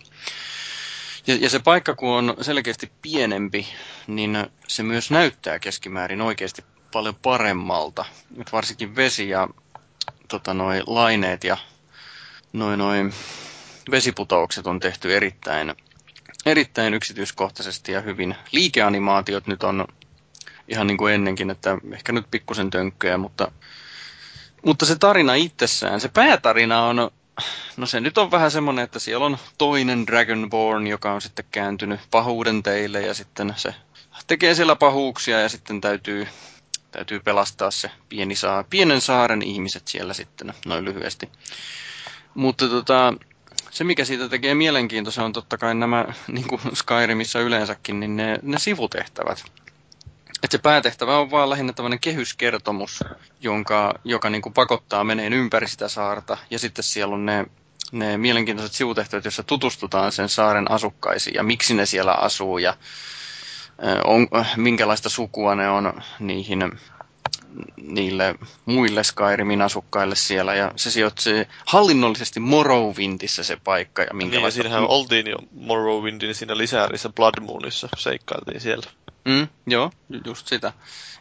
Ja, 1.27 1.35
ja 1.35 1.49
se 1.49 1.59
paikka, 1.59 1.95
kun 1.95 2.09
on 2.09 2.35
selkeästi 2.41 2.91
pienempi, 3.01 3.67
niin 4.07 4.47
se 4.67 4.83
myös 4.83 5.11
näyttää 5.11 5.59
keskimäärin 5.59 6.21
oikeasti 6.21 6.63
paljon 6.91 7.15
paremmalta. 7.15 8.05
Et 8.41 8.51
varsinkin 8.51 8.95
vesi 8.95 9.29
ja 9.29 9.47
tota, 10.27 10.53
noi 10.53 10.83
laineet 10.87 11.43
ja 11.43 11.57
noin 12.53 12.79
noi 12.79 13.09
vesiputoukset 13.91 14.67
on 14.67 14.79
tehty 14.79 15.15
erittäin, 15.15 15.73
erittäin 16.45 16.93
yksityiskohtaisesti 16.93 17.91
ja 17.91 18.01
hyvin. 18.01 18.35
Liikeanimaatiot 18.51 19.47
nyt 19.47 19.63
on 19.63 19.87
ihan 20.67 20.87
niin 20.87 20.97
kuin 20.97 21.13
ennenkin, 21.13 21.49
että 21.49 21.77
ehkä 21.93 22.11
nyt 22.11 22.25
pikkusen 22.31 22.69
tönkköjä, 22.69 23.17
mutta, 23.17 23.51
mutta 24.65 24.85
se 24.85 24.95
tarina 24.95 25.33
itsessään, 25.33 26.01
se 26.01 26.07
päätarina 26.07 26.83
on, 26.85 27.11
no 27.77 27.85
se 27.85 27.99
nyt 27.99 28.17
on 28.17 28.31
vähän 28.31 28.51
semmoinen, 28.51 28.83
että 28.83 28.99
siellä 28.99 29.25
on 29.25 29.37
toinen 29.57 30.07
Dragonborn, 30.07 30.87
joka 30.87 31.13
on 31.13 31.21
sitten 31.21 31.45
kääntynyt 31.51 31.99
pahuuden 32.11 32.63
teille 32.63 33.01
ja 33.01 33.13
sitten 33.13 33.53
se 33.57 33.75
tekee 34.27 34.55
siellä 34.55 34.75
pahuuksia 34.75 35.39
ja 35.39 35.49
sitten 35.49 35.81
täytyy, 35.81 36.27
täytyy 36.91 37.19
pelastaa 37.19 37.71
se 37.71 37.91
pieni 38.09 38.35
saa, 38.35 38.63
pienen 38.63 39.01
saaren 39.01 39.41
ihmiset 39.41 39.87
siellä 39.87 40.13
sitten, 40.13 40.53
noin 40.65 40.85
lyhyesti. 40.85 41.29
Mutta 42.33 42.69
tota, 42.69 43.13
se, 43.75 43.83
mikä 43.83 44.05
siitä 44.05 44.29
tekee 44.29 44.55
mielenkiintoisen, 44.55 45.23
on 45.23 45.33
totta 45.33 45.57
kai 45.57 45.75
nämä, 45.75 46.05
niin 46.27 46.47
kuin 46.47 46.61
Skyrimissa 46.73 47.39
yleensäkin, 47.39 47.99
niin 47.99 48.15
ne, 48.15 48.39
ne 48.41 48.59
sivutehtävät. 48.59 49.45
Et 50.43 50.51
se 50.51 50.57
päätehtävä 50.57 51.17
on 51.17 51.31
vaan 51.31 51.49
lähinnä 51.49 51.73
tämmöinen 51.73 51.99
kehyskertomus, 51.99 53.03
jonka, 53.41 53.93
joka 54.03 54.29
niin 54.29 54.41
kuin 54.41 54.53
pakottaa 54.53 55.03
meneen 55.03 55.33
ympäri 55.33 55.67
sitä 55.67 55.87
saarta. 55.87 56.37
Ja 56.49 56.59
sitten 56.59 56.83
siellä 56.83 57.15
on 57.15 57.25
ne, 57.25 57.45
ne 57.91 58.17
mielenkiintoiset 58.17 58.75
sivutehtävät, 58.75 59.25
joissa 59.25 59.43
tutustutaan 59.43 60.11
sen 60.11 60.29
saaren 60.29 60.71
asukkaisiin 60.71 61.35
ja 61.35 61.43
miksi 61.43 61.73
ne 61.73 61.85
siellä 61.85 62.13
asuu 62.13 62.57
ja 62.57 62.77
on, 64.03 64.27
minkälaista 64.57 65.09
sukua 65.09 65.55
ne 65.55 65.69
on 65.69 66.01
niihin 66.19 66.79
niille 67.77 68.35
muille 68.65 69.03
Skyrimin 69.03 69.61
asukkaille 69.61 70.15
siellä. 70.15 70.55
Ja 70.55 70.71
se 70.75 70.91
sijoittuu 70.91 71.33
hallinnollisesti 71.65 72.39
Morrowindissä 72.39 73.43
se 73.43 73.57
paikka. 73.63 74.01
Ja 74.01 74.13
minkälaista... 74.13 74.59
Niin, 74.59 74.65
ja 74.65 74.69
siinähän 74.69 74.89
oltiin 74.89 75.27
jo 75.27 75.37
Morrowindin 75.51 76.35
siinä 76.35 76.57
lisäärissä 76.57 77.09
Blood 77.09 77.41
Moonissa, 77.41 77.89
seikkailtiin 77.97 78.61
siellä. 78.61 78.89
Mm, 79.25 79.47
joo, 79.67 79.91
just 80.25 80.47
sitä. 80.47 80.73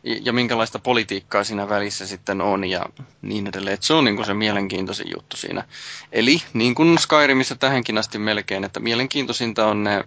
Ja, 0.05 0.17
ja 0.23 0.33
minkälaista 0.33 0.79
politiikkaa 0.79 1.45
siinä 1.45 1.69
välissä 1.69 2.07
sitten 2.07 2.41
on 2.41 2.65
ja 2.65 2.87
niin 3.23 3.47
edelleen. 3.47 3.75
Että 3.75 3.87
se 3.87 3.95
on 3.95 4.05
niin 4.05 4.17
kuin 4.17 4.27
se 4.27 4.35
mielenkiintoisin 4.35 5.11
juttu 5.17 5.37
siinä. 5.37 5.65
Eli 6.13 6.43
niin 6.53 6.75
kuin 6.75 6.99
Skyrimissä 6.99 7.55
tähänkin 7.55 7.99
asti 7.99 8.19
melkein, 8.19 8.65
että 8.65 8.81
mielenkiintoisinta 8.81 9.67
on 9.67 9.85
ne 9.85 10.05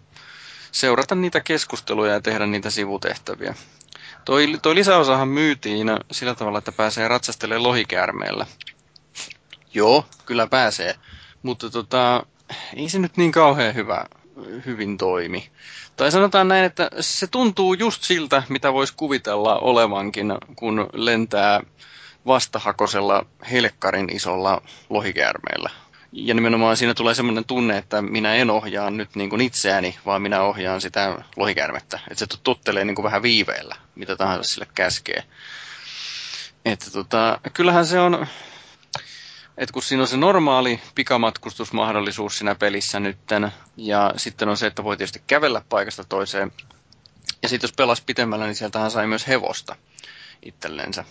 seurata 0.72 1.16
niitä 1.16 1.40
keskusteluja 1.40 2.14
ja 2.14 2.22
tehdä 2.22 2.46
niitä 2.46 2.70
sivutehtäviä. 2.70 3.56
Toi, 4.28 4.60
toi 4.62 4.76
lisäosahan 4.76 5.28
myytiin 5.28 5.88
sillä 6.12 6.36
tavalla, 6.36 6.58
että 6.58 6.72
pääsee 6.72 7.08
ratsastelemaan 7.08 7.64
lohikäärmeellä. 7.64 8.46
Joo, 9.74 10.06
kyllä 10.26 10.48
pääsee. 10.48 10.96
Mutta 11.44 11.70
tota, 11.70 12.26
ei 12.76 12.90
se 12.90 13.00
nyt 13.00 13.18
niin 13.18 13.32
kauhean 13.32 13.76
hyvä, 13.76 14.06
hyvin 14.66 14.98
toimi. 14.98 15.50
Tai 15.96 16.12
sanotaan 16.12 16.48
näin, 16.48 16.66
että 16.66 16.90
se 17.00 17.28
tuntuu 17.28 17.74
just 17.74 18.04
siltä, 18.04 18.44
mitä 18.50 18.74
voisi 18.74 18.94
kuvitella 18.98 19.60
olevankin, 19.60 20.34
kun 20.56 20.88
lentää 20.94 21.62
vastahakosella 22.26 23.26
helkkarin 23.52 24.10
isolla 24.16 24.62
lohikäärmeellä. 24.90 25.70
Ja 26.20 26.34
nimenomaan 26.34 26.78
siinä 26.78 26.94
tulee 26.94 27.14
semmoinen 27.14 27.46
tunne, 27.46 27.78
että 27.78 28.02
minä 28.02 28.36
en 28.36 28.50
ohjaa 28.50 28.90
nyt 28.90 29.16
niin 29.16 29.30
kuin 29.30 29.42
itseäni, 29.42 29.98
vaan 30.06 30.22
minä 30.22 30.42
ohjaan 30.42 30.82
sitä 30.82 31.18
lohikäärmettä. 31.36 32.00
Että 32.12 32.20
se 32.20 32.40
tuttelee 32.44 32.86
niin 32.86 32.96
kuin 32.96 33.04
vähän 33.04 33.22
viiveellä, 33.22 33.76
mitä 33.96 34.16
tahansa 34.16 34.44
sille 34.54 34.68
käskee. 34.76 35.24
Että 36.66 36.92
tota, 36.92 37.40
kyllähän 37.54 37.86
se 37.86 38.00
on, 38.00 38.28
että 39.58 39.74
kun 39.74 39.84
siinä 39.84 40.02
on 40.02 40.08
se 40.08 40.18
normaali 40.18 40.80
pikamatkustusmahdollisuus 40.96 42.38
siinä 42.38 42.56
pelissä 42.56 43.00
nytten, 43.00 43.52
ja 43.78 44.14
sitten 44.18 44.50
on 44.50 44.58
se, 44.58 44.68
että 44.68 44.84
voi 44.84 44.98
tietysti 44.98 45.22
kävellä 45.28 45.62
paikasta 45.70 46.04
toiseen, 46.04 46.52
ja 47.44 47.50
sitten 47.50 47.68
jos 47.68 47.76
pelas 47.76 48.02
pitemmällä, 48.02 48.46
niin 48.46 48.56
sieltähän 48.56 48.92
sai 48.92 49.08
myös 49.08 49.28
hevosta 49.28 49.76
itsellensä. 50.46 51.06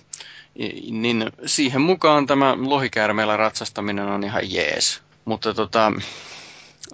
Niin 0.90 1.30
siihen 1.46 1.80
mukaan 1.80 2.26
tämä 2.26 2.54
lohikäärmeellä 2.58 3.36
ratsastaminen 3.36 4.06
on 4.06 4.24
ihan 4.24 4.52
jees. 4.52 5.02
Mutta 5.24 5.54
tota, 5.54 5.92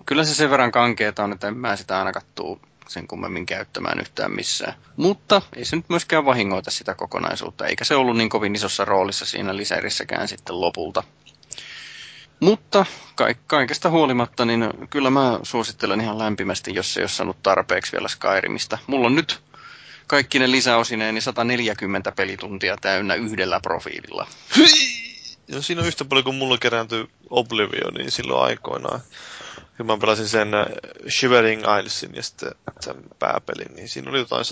kyllä 0.07 0.25
se 0.25 0.35
sen 0.35 0.51
verran 0.51 0.73
kankeeta 0.73 1.25
on, 1.25 1.33
että 1.33 1.49
en 1.49 1.57
mä 1.57 1.77
sitä 1.77 1.99
ainakaan 1.99 2.27
tuu 2.35 2.61
sen 2.89 3.07
kummemmin 3.09 3.47
käyttämään 3.47 4.01
yhtään 4.01 4.33
missään. 4.33 4.75
Mutta 4.97 5.43
ei 5.57 5.65
se 5.65 5.77
nyt 5.77 5.89
myöskään 5.89 6.25
vahingoita 6.25 6.71
sitä 6.71 6.95
kokonaisuutta, 6.95 7.67
eikä 7.67 7.85
se 7.85 7.95
ollut 7.95 8.17
niin 8.17 8.29
kovin 8.29 8.55
isossa 8.55 8.85
roolissa 8.85 9.25
siinä 9.25 9.57
lisärissäkään 9.57 10.29
sitten 10.29 10.61
lopulta. 10.61 11.03
Mutta 12.41 12.87
kaikesta 13.47 13.91
huolimatta, 13.91 14.45
niin 14.45 14.71
kyllä 14.91 15.11
mä 15.11 15.39
suosittelen 15.43 16.01
ihan 16.01 16.19
lämpimästi, 16.19 16.75
jos 16.75 16.97
ei 16.97 17.03
ole 17.03 17.09
saanut 17.09 17.43
tarpeeksi 17.43 17.93
vielä 17.93 18.09
Skyrimistä. 18.09 18.79
Mulla 18.87 19.07
on 19.07 19.15
nyt 19.15 19.43
kaikki 20.13 20.39
ne 20.39 20.51
lisäosineen 20.51 21.15
niin 21.15 21.23
140 21.23 22.13
pelituntia 22.13 22.77
täynnä 22.81 23.15
yhdellä 23.15 23.61
profiililla. 23.61 24.27
Ja 25.49 25.63
siinä 25.63 25.83
on 25.83 25.89
yhtä 25.89 26.05
paljon 26.05 26.25
kuin 26.25 26.37
mulla 26.37 26.59
kerääntyi 26.59 27.07
Oblivion, 27.31 27.95
niin 27.95 28.11
silloin 28.11 28.45
aikoinaan. 28.45 29.01
Kun 29.77 29.87
mä 29.87 29.99
pelasin 29.99 30.29
sen 30.29 30.55
äh, 30.55 30.67
Shivering 31.19 31.63
Islesin 31.79 32.15
ja 32.15 32.23
sitten 32.23 32.51
sen 32.81 32.97
pääpelin, 33.19 33.75
niin 33.75 33.89
siinä 33.89 34.11
oli 34.11 34.19
jotain 34.19 34.45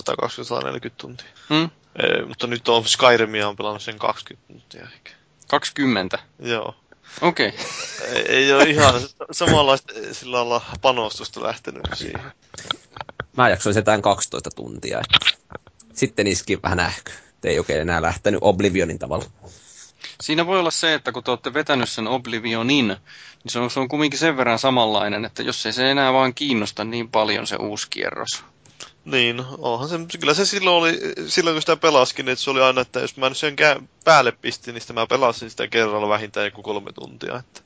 120-140 0.87 0.91
tuntia. 0.97 1.27
Hmm? 1.49 1.69
E, 1.95 2.25
mutta 2.27 2.47
nyt 2.47 2.67
on 2.67 2.85
Skyrimia 2.85 3.47
on 3.47 3.55
pelannut 3.55 3.81
sen 3.81 3.99
20 3.99 4.47
tuntia 4.47 4.83
ehkä. 4.93 5.11
20? 5.47 6.19
Joo. 6.39 6.75
Okei. 7.21 7.47
Okay. 7.47 8.11
ei, 8.15 8.25
ei 8.27 8.53
ole 8.53 8.63
ihan 8.63 8.93
samanlaista 9.31 9.93
sillä 10.11 10.37
lailla 10.37 10.61
panostusta 10.81 11.43
lähtenyt 11.43 11.83
siihen. 11.93 12.31
Mä 13.37 13.49
jaksoin 13.49 13.73
setään 13.73 14.01
12 14.01 14.49
tuntia. 14.55 15.01
Sitten 16.01 16.27
iski 16.27 16.61
vähän 16.63 16.79
ähky. 16.79 17.11
Ei 17.43 17.59
oikein 17.59 17.81
enää 17.81 18.01
lähtenyt 18.01 18.39
Oblivionin 18.43 18.99
tavalla. 18.99 19.25
Siinä 20.21 20.45
voi 20.45 20.59
olla 20.59 20.71
se, 20.71 20.93
että 20.93 21.11
kun 21.11 21.23
te 21.23 21.31
olette 21.31 21.53
vetänyt 21.53 21.89
sen 21.89 22.07
Oblivionin, 22.07 22.87
niin 22.87 22.97
se 23.47 23.59
on, 23.59 23.69
se 23.69 23.79
on 23.79 23.87
kumminkin 23.87 24.19
sen 24.19 24.37
verran 24.37 24.59
samanlainen, 24.59 25.25
että 25.25 25.43
jos 25.43 25.65
ei 25.65 25.73
se 25.73 25.91
enää 25.91 26.13
vaan 26.13 26.33
kiinnosta 26.33 26.83
niin 26.83 27.11
paljon 27.11 27.47
se 27.47 27.55
uusi 27.55 27.87
kierros, 27.89 28.43
niin, 29.05 29.43
onhan 29.57 29.89
se, 29.89 29.99
kyllä 30.19 30.33
se 30.33 30.45
silloin 30.45 30.75
oli, 30.75 30.99
silloin 31.27 31.55
kun 31.55 31.61
sitä 31.61 31.75
pelaskin, 31.77 32.29
että 32.29 32.43
se 32.43 32.49
oli 32.49 32.61
aina, 32.61 32.81
että 32.81 32.99
jos 32.99 33.17
mä 33.17 33.29
nyt 33.29 33.37
sen 33.37 33.55
päälle 34.03 34.31
pistin, 34.31 34.73
niin 34.73 34.81
sitä 34.81 34.93
mä 34.93 35.07
pelasin 35.07 35.49
sitä 35.49 35.67
kerralla 35.67 36.09
vähintään 36.09 36.45
joku 36.45 36.61
kolme 36.61 36.93
tuntia. 36.93 37.37
Että 37.37 37.61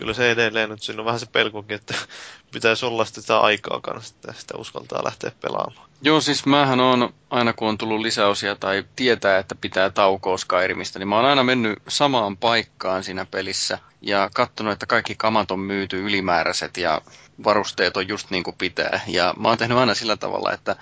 kyllä 0.00 0.14
se 0.14 0.30
edelleen, 0.30 0.72
että 0.72 0.84
siinä 0.84 1.02
on 1.02 1.06
vähän 1.06 1.20
se 1.20 1.26
pelkokin, 1.26 1.74
että 1.74 1.94
pitäisi 2.52 2.86
olla 2.86 3.04
sitä 3.04 3.38
aikaa 3.38 3.80
kanssa, 3.80 4.14
että 4.14 4.40
sitä 4.40 4.56
uskaltaa 4.56 5.04
lähteä 5.04 5.32
pelaamaan. 5.40 5.90
Joo, 6.02 6.20
siis 6.20 6.46
mähän 6.46 6.80
on 6.80 7.14
aina 7.30 7.52
kun 7.52 7.68
on 7.68 7.78
tullut 7.78 8.00
lisäosia 8.00 8.56
tai 8.56 8.84
tietää, 8.96 9.38
että 9.38 9.54
pitää 9.54 9.90
taukoa 9.90 10.38
Skyrimistä, 10.38 10.98
niin 10.98 11.08
mä 11.08 11.16
oon 11.16 11.24
aina 11.24 11.44
mennyt 11.44 11.78
samaan 11.88 12.36
paikkaan 12.36 13.04
siinä 13.04 13.26
pelissä 13.30 13.78
ja 14.00 14.30
katsonut, 14.34 14.72
että 14.72 14.86
kaikki 14.86 15.14
kamat 15.14 15.50
on 15.50 15.60
myyty 15.60 16.06
ylimääräiset 16.06 16.76
ja 16.76 17.00
varusteet 17.44 17.96
on 17.96 18.08
just 18.08 18.30
niin 18.30 18.42
kuin 18.42 18.56
pitää. 18.58 19.00
Ja 19.06 19.34
mä 19.38 19.48
oon 19.48 19.58
tehnyt 19.58 19.78
aina 19.78 19.94
sillä 19.94 20.16
tavalla, 20.16 20.52
että 20.52 20.76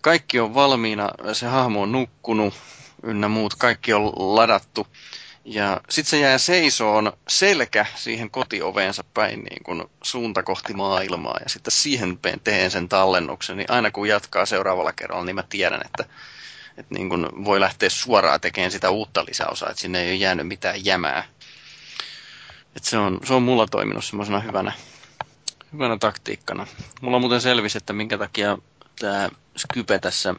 kaikki 0.00 0.40
on 0.40 0.54
valmiina, 0.54 1.10
se 1.32 1.46
hahmo 1.46 1.82
on 1.82 1.92
nukkunut 1.92 2.54
ynnä 3.02 3.28
muut, 3.28 3.54
kaikki 3.54 3.92
on 3.92 4.12
ladattu. 4.16 4.86
Ja 5.44 5.80
sitten 5.90 6.10
se 6.10 6.18
jää 6.18 6.38
seisoon 6.38 7.12
selkä 7.28 7.86
siihen 7.94 8.30
kotioveensa 8.30 9.04
päin 9.14 9.40
niin 9.44 9.62
kuin 9.64 9.84
suunta 10.02 10.42
kohti 10.42 10.74
maailmaa. 10.74 11.38
Ja 11.42 11.48
sitten 11.48 11.72
siihen 11.72 12.18
teen 12.44 12.70
sen 12.70 12.88
tallennuksen, 12.88 13.56
niin 13.56 13.70
aina 13.70 13.90
kun 13.90 14.08
jatkaa 14.08 14.46
seuraavalla 14.46 14.92
kerralla, 14.92 15.24
niin 15.24 15.34
mä 15.36 15.42
tiedän, 15.48 15.80
että, 15.84 16.04
että 16.76 16.94
niin 16.94 17.08
kuin 17.08 17.44
voi 17.44 17.60
lähteä 17.60 17.88
suoraan 17.88 18.40
tekemään 18.40 18.70
sitä 18.70 18.90
uutta 18.90 19.24
lisäosaa, 19.28 19.70
että 19.70 19.80
sinne 19.80 20.00
ei 20.02 20.08
ole 20.10 20.14
jäänyt 20.14 20.48
mitään 20.48 20.84
jämää. 20.84 21.24
Et 22.76 22.84
se, 22.84 22.98
on, 22.98 23.20
se 23.24 23.34
on 23.34 23.42
mulla 23.42 23.66
toiminut 23.66 24.04
semmoisena 24.04 24.40
hyvänä, 24.40 24.72
hyvänä 25.72 25.96
taktiikkana. 25.98 26.66
Mulla 27.00 27.18
muuten 27.18 27.40
selvisi, 27.40 27.78
että 27.78 27.92
minkä 27.92 28.18
takia 28.18 28.58
tämä 29.00 29.28
Skype 29.56 29.98
tässä 29.98 30.34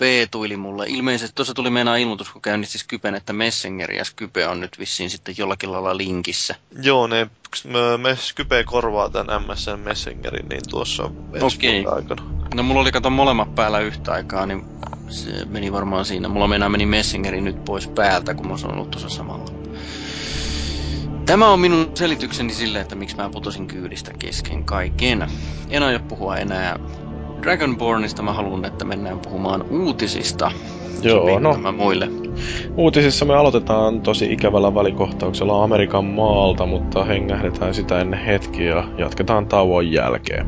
veetuili 0.00 0.56
mulle. 0.56 0.84
Ilmeisesti 0.88 1.34
tuossa 1.34 1.54
tuli 1.54 1.70
meinaa 1.70 1.96
ilmoitus, 1.96 2.30
kun 2.30 2.42
käynnisti 2.42 2.78
Skypen, 2.78 3.14
että 3.14 3.32
Messenger 3.32 3.92
ja 3.92 4.04
Skype 4.04 4.48
on 4.48 4.60
nyt 4.60 4.78
vissiin 4.78 5.10
sitten 5.10 5.34
jollakin 5.38 5.72
lailla 5.72 5.96
linkissä. 5.96 6.54
Joo, 6.82 7.06
ne, 7.06 7.30
me, 7.64 7.96
me 7.96 8.16
Skype 8.16 8.64
korvaa 8.64 9.10
tämän 9.10 9.42
MSN 9.42 9.80
Messengerin, 9.84 10.48
niin 10.48 10.62
tuossa 10.70 11.10
ensi 11.34 11.58
okay. 11.68 11.94
aikana. 11.94 12.22
No 12.54 12.62
mulla 12.62 12.80
oli 12.80 12.92
kato 12.92 13.10
molemmat 13.10 13.54
päällä 13.54 13.78
yhtä 13.80 14.12
aikaa, 14.12 14.46
niin 14.46 14.64
se 15.08 15.44
meni 15.44 15.72
varmaan 15.72 16.04
siinä. 16.04 16.28
Mulla 16.28 16.48
mennään 16.48 16.72
meni 16.72 16.86
Messengeri 16.86 17.40
nyt 17.40 17.64
pois 17.64 17.86
päältä, 17.88 18.34
kun 18.34 18.48
mä 18.48 18.56
sanon 18.56 18.90
tuossa 18.90 19.08
samalla. 19.08 19.56
Tämä 21.26 21.48
on 21.48 21.60
minun 21.60 21.90
selitykseni 21.94 22.54
sille, 22.54 22.80
että 22.80 22.94
miksi 22.94 23.16
mä 23.16 23.30
putosin 23.30 23.66
kyydistä 23.66 24.12
kesken 24.18 24.64
kaiken. 24.64 25.30
En 25.70 25.82
aio 25.82 26.00
puhua 26.00 26.36
enää 26.36 26.78
Dragonbornista, 27.42 28.22
mä 28.22 28.32
haluan, 28.32 28.64
että 28.64 28.84
mennään 28.84 29.18
puhumaan 29.20 29.64
uutisista. 29.70 30.50
Joo, 31.02 31.38
no. 31.38 31.72
muille? 31.72 32.08
Uutisissa 32.76 33.24
me 33.24 33.34
aloitetaan 33.34 34.00
tosi 34.00 34.32
ikävällä 34.32 34.74
välikohtauksella 34.74 35.64
Amerikan 35.64 36.04
maalta, 36.04 36.66
mutta 36.66 37.04
hengähdetään 37.04 37.74
sitä 37.74 38.00
ennen 38.00 38.20
hetki 38.20 38.64
ja 38.64 38.84
jatketaan 38.98 39.46
tauon 39.46 39.92
jälkeen. 39.92 40.46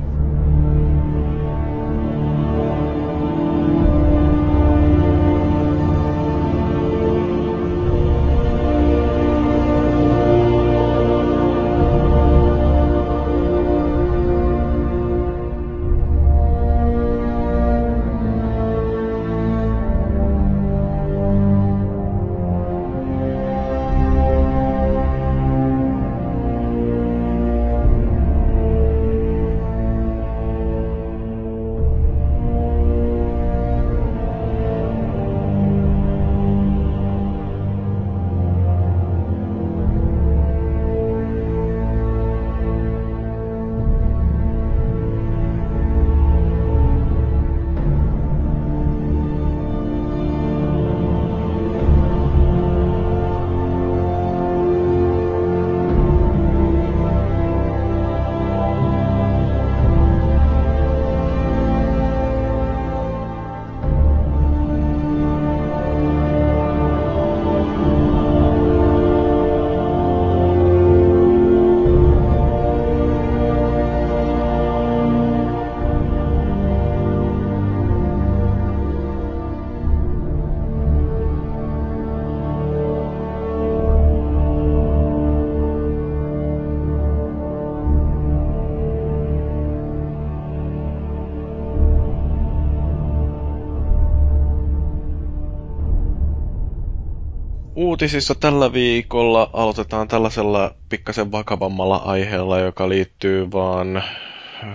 Uutisissa 97.99 98.34
tällä 98.34 98.72
viikolla 98.72 99.51
aloitetaan 99.53 100.09
tällaisella 100.09 100.74
pikkasen 100.88 101.32
vakavammalla 101.32 101.96
aiheella, 101.96 102.59
joka 102.59 102.88
liittyy 102.88 103.53
vaan 103.53 104.03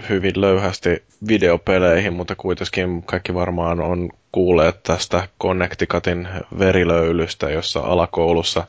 hyvin 0.09 0.41
löyhästi 0.41 1.03
videopeleihin, 1.27 2.13
mutta 2.13 2.35
kuitenkin 2.35 3.03
kaikki 3.03 3.33
varmaan 3.33 3.79
on 3.81 4.09
kuulleet 4.31 4.83
tästä 4.83 5.27
Connecticutin 5.41 6.27
verilöylystä, 6.59 7.49
jossa 7.49 7.79
alakoulussa 7.79 8.67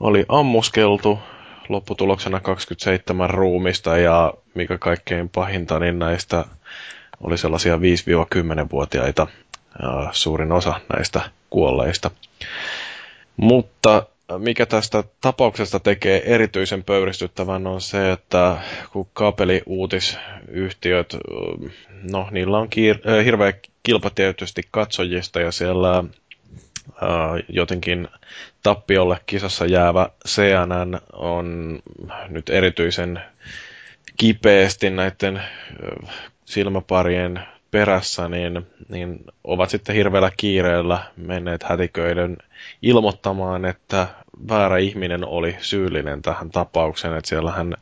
oli 0.00 0.24
ammuskeltu 0.28 1.18
lopputuloksena 1.68 2.40
27 2.40 3.30
ruumista 3.30 3.98
ja 3.98 4.34
mikä 4.54 4.78
kaikkein 4.78 5.28
pahinta, 5.28 5.78
niin 5.78 5.98
näistä 5.98 6.44
oli 7.20 7.38
sellaisia 7.38 7.76
5-10-vuotiaita 7.76 9.26
suurin 10.12 10.52
osa 10.52 10.74
näistä 10.96 11.20
kuolleista. 11.50 12.10
Mutta 13.40 14.06
mikä 14.38 14.66
tästä 14.66 15.04
tapauksesta 15.20 15.80
tekee 15.80 16.34
erityisen 16.34 16.84
pöyristyttävän 16.84 17.66
on 17.66 17.80
se, 17.80 18.12
että 18.12 18.58
kun 18.92 19.06
kaapeliuutisyhtiöt, 19.12 21.16
no 22.12 22.28
niillä 22.30 22.58
on 22.58 22.68
kiir- 22.68 23.10
äh, 23.10 23.24
hirveä 23.24 23.52
kilpa 23.82 24.10
tietysti 24.10 24.62
katsojista 24.70 25.40
ja 25.40 25.52
siellä 25.52 25.98
äh, 25.98 26.04
jotenkin 27.48 28.08
tappiolle 28.62 29.18
kisassa 29.26 29.66
jäävä 29.66 30.08
CNN 30.28 31.00
on 31.12 31.78
nyt 32.28 32.48
erityisen 32.48 33.20
kipeästi 34.16 34.90
näiden 34.90 35.36
äh, 35.36 35.44
silmäparien 36.44 37.40
perässä, 37.70 38.28
niin, 38.28 38.66
niin 38.88 39.24
ovat 39.44 39.70
sitten 39.70 39.94
hirveällä 39.94 40.30
kiireellä 40.36 40.98
menneet 41.16 41.62
hätiköiden 41.62 42.36
ilmoittamaan, 42.82 43.64
että 43.64 44.06
väärä 44.48 44.78
ihminen 44.78 45.24
oli 45.24 45.56
syyllinen 45.60 46.22
tähän 46.22 46.50
tapaukseen. 46.50 47.16
Että 47.16 47.28
siellä 47.28 47.52
hän 47.52 47.74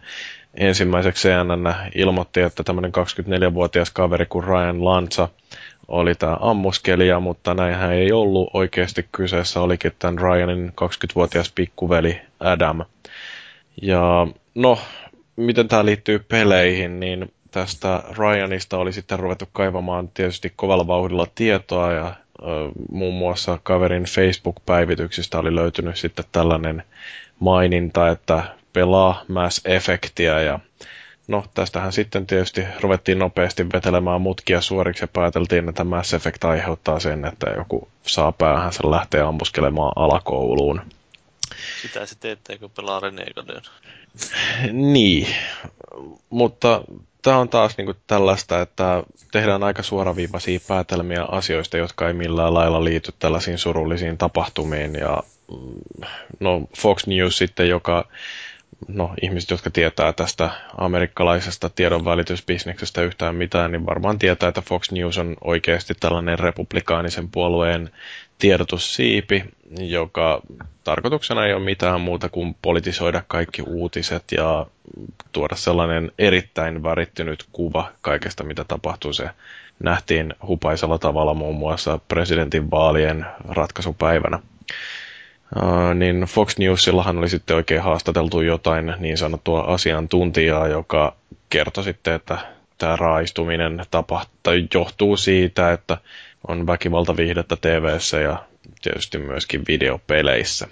ensimmäiseksi 0.55 1.29
CNN 1.29 1.75
ilmoitti, 1.95 2.41
että 2.41 2.65
tämmöinen 2.65 2.93
24-vuotias 2.95 3.91
kaveri 3.91 4.27
kuin 4.27 4.45
Ryan 4.45 4.85
Lanza 4.85 5.29
oli 5.89 6.15
tämä 6.15 6.37
ammuskelija, 6.41 7.21
mutta 7.21 7.55
näinhän 7.55 7.93
ei 7.93 8.13
ollut. 8.13 8.51
Oikeasti 8.55 9.09
kyseessä 9.13 9.61
olikin 9.61 9.93
tämän 9.99 10.19
Ryanin 10.19 10.69
20-vuotias 10.69 11.53
pikkuveli 11.55 12.21
Adam. 12.41 12.85
Ja 13.83 14.27
no, 14.55 14.79
miten 15.37 15.69
tämä 15.69 15.85
liittyy 15.85 16.19
peleihin, 16.19 17.01
niin 17.01 17.33
tästä 17.51 18.03
Ryanista 18.19 18.79
oli 18.79 18.93
sitten 18.93 19.19
ruvettu 19.19 19.45
kaivamaan 19.53 20.09
tietysti 20.09 20.53
kovalla 20.57 20.87
vauhdilla 20.87 21.27
tietoa 21.35 21.93
ja 21.93 22.15
muun 22.91 23.15
muassa 23.15 23.59
kaverin 23.63 24.05
Facebook-päivityksistä 24.05 25.39
oli 25.39 25.55
löytynyt 25.55 25.97
sitten 25.97 26.25
tällainen 26.33 26.83
maininta, 27.41 28.09
että 28.09 28.43
pelaa 28.73 29.25
Mass 29.29 29.61
Effectia 29.65 30.41
ja 30.41 30.59
no 31.29 31.45
tästähän 31.55 31.93
sitten 31.93 32.27
tietysti 32.27 32.65
ruvettiin 32.81 33.19
nopeasti 33.19 33.67
vetelemään 33.73 34.21
mutkia 34.21 34.61
suoriksi 34.61 35.05
ja 35.05 35.09
pääteltiin, 35.09 35.69
että 35.69 35.85
Mass 35.85 36.15
Effect 36.15 36.45
aiheuttaa 36.45 37.01
sen, 37.01 37.25
että 37.25 37.51
joku 37.51 37.89
saa 38.03 38.33
päähänsä 38.33 38.91
lähteä 38.91 39.27
ammuskelemaan 39.27 39.93
alakouluun. 39.97 40.81
Sitä 41.83 42.07
se 42.07 42.15
teette, 42.21 42.59
kun 42.59 42.71
pelaa 42.71 43.01
Renegaden. 43.01 43.63
niin, 44.93 45.27
mutta 46.31 46.85
tämä 47.27 47.39
on 47.39 47.49
taas 47.49 47.77
niin 47.77 47.85
kuin 47.87 47.97
tällaista, 48.07 48.61
että 48.61 49.03
tehdään 49.33 49.63
aika 49.63 49.83
suoraviivaisia 49.83 50.61
päätelmiä 50.69 51.23
asioista, 51.25 51.77
jotka 51.77 52.07
ei 52.09 52.13
millään 52.15 52.55
lailla 52.55 52.85
liity 52.85 53.13
tällaisiin 53.19 53.59
surullisiin 53.59 54.19
tapahtumiin. 54.19 54.95
Ja 54.95 55.23
mm, 55.51 56.07
no, 56.41 56.63
Fox 56.79 57.07
News 57.07 57.39
sitten, 57.39 57.69
joka 57.69 58.09
no, 58.89 59.15
ihmiset, 59.23 59.51
jotka 59.51 59.71
tietää 59.71 60.13
tästä 60.13 60.51
amerikkalaisesta 60.79 61.69
tiedonvälitysbisneksestä 61.69 63.03
yhtään 63.03 63.35
mitään, 63.35 63.73
niin 63.73 63.87
varmaan 63.87 64.19
tietää, 64.19 64.49
että 64.49 64.61
Fox 64.61 64.91
News 64.91 65.19
on 65.19 65.37
oikeasti 65.45 65.95
tällainen 66.01 66.39
republikaanisen 66.39 67.29
puolueen 67.29 67.91
tiedotussiipi, 68.39 69.45
joka 69.79 70.43
tarkoituksena 70.85 71.47
ei 71.47 71.53
ole 71.53 71.65
mitään 71.65 72.01
muuta 72.01 72.29
kuin 72.29 72.57
politisoida 72.63 73.23
kaikki 73.29 73.63
uutiset 73.63 74.25
ja 74.33 74.67
tuoda 75.33 75.57
sellainen 75.57 76.13
erittäin 76.19 76.83
värittynyt 76.83 77.45
kuva 77.53 77.93
kaikesta, 78.01 78.45
mitä 78.45 78.65
tapahtuu. 78.65 79.13
Se 79.13 79.31
nähtiin 79.79 80.35
hupaisella 80.47 80.99
tavalla 80.99 81.35
muun 81.35 81.57
muassa 81.57 81.99
presidentin 82.09 82.71
vaalien 82.71 83.27
ratkaisupäivänä. 83.49 84.39
Uh, 85.57 85.95
niin 85.95 86.21
Fox 86.21 86.59
Newsillahan 86.59 87.19
oli 87.19 87.29
sitten 87.29 87.57
oikein 87.57 87.83
haastateltu 87.83 88.41
jotain 88.41 88.95
niin 88.99 89.19
sanottua 89.19 89.61
asiantuntijaa, 89.61 90.69
joka 90.69 91.17
kertoi 91.51 91.85
sitten, 91.85 92.15
että 92.15 92.39
tämä 92.79 92.97
raaistuminen 92.97 93.85
tapahtuu, 93.91 94.53
johtuu 94.75 95.17
siitä, 95.17 95.73
että 95.73 95.99
on 96.49 96.67
väkivaltaviihdettä 96.67 97.57
tv 97.57 97.99
ja 98.23 98.45
tietysti 98.83 99.19
myöskin 99.19 99.63
videopeleissä. 99.69 100.69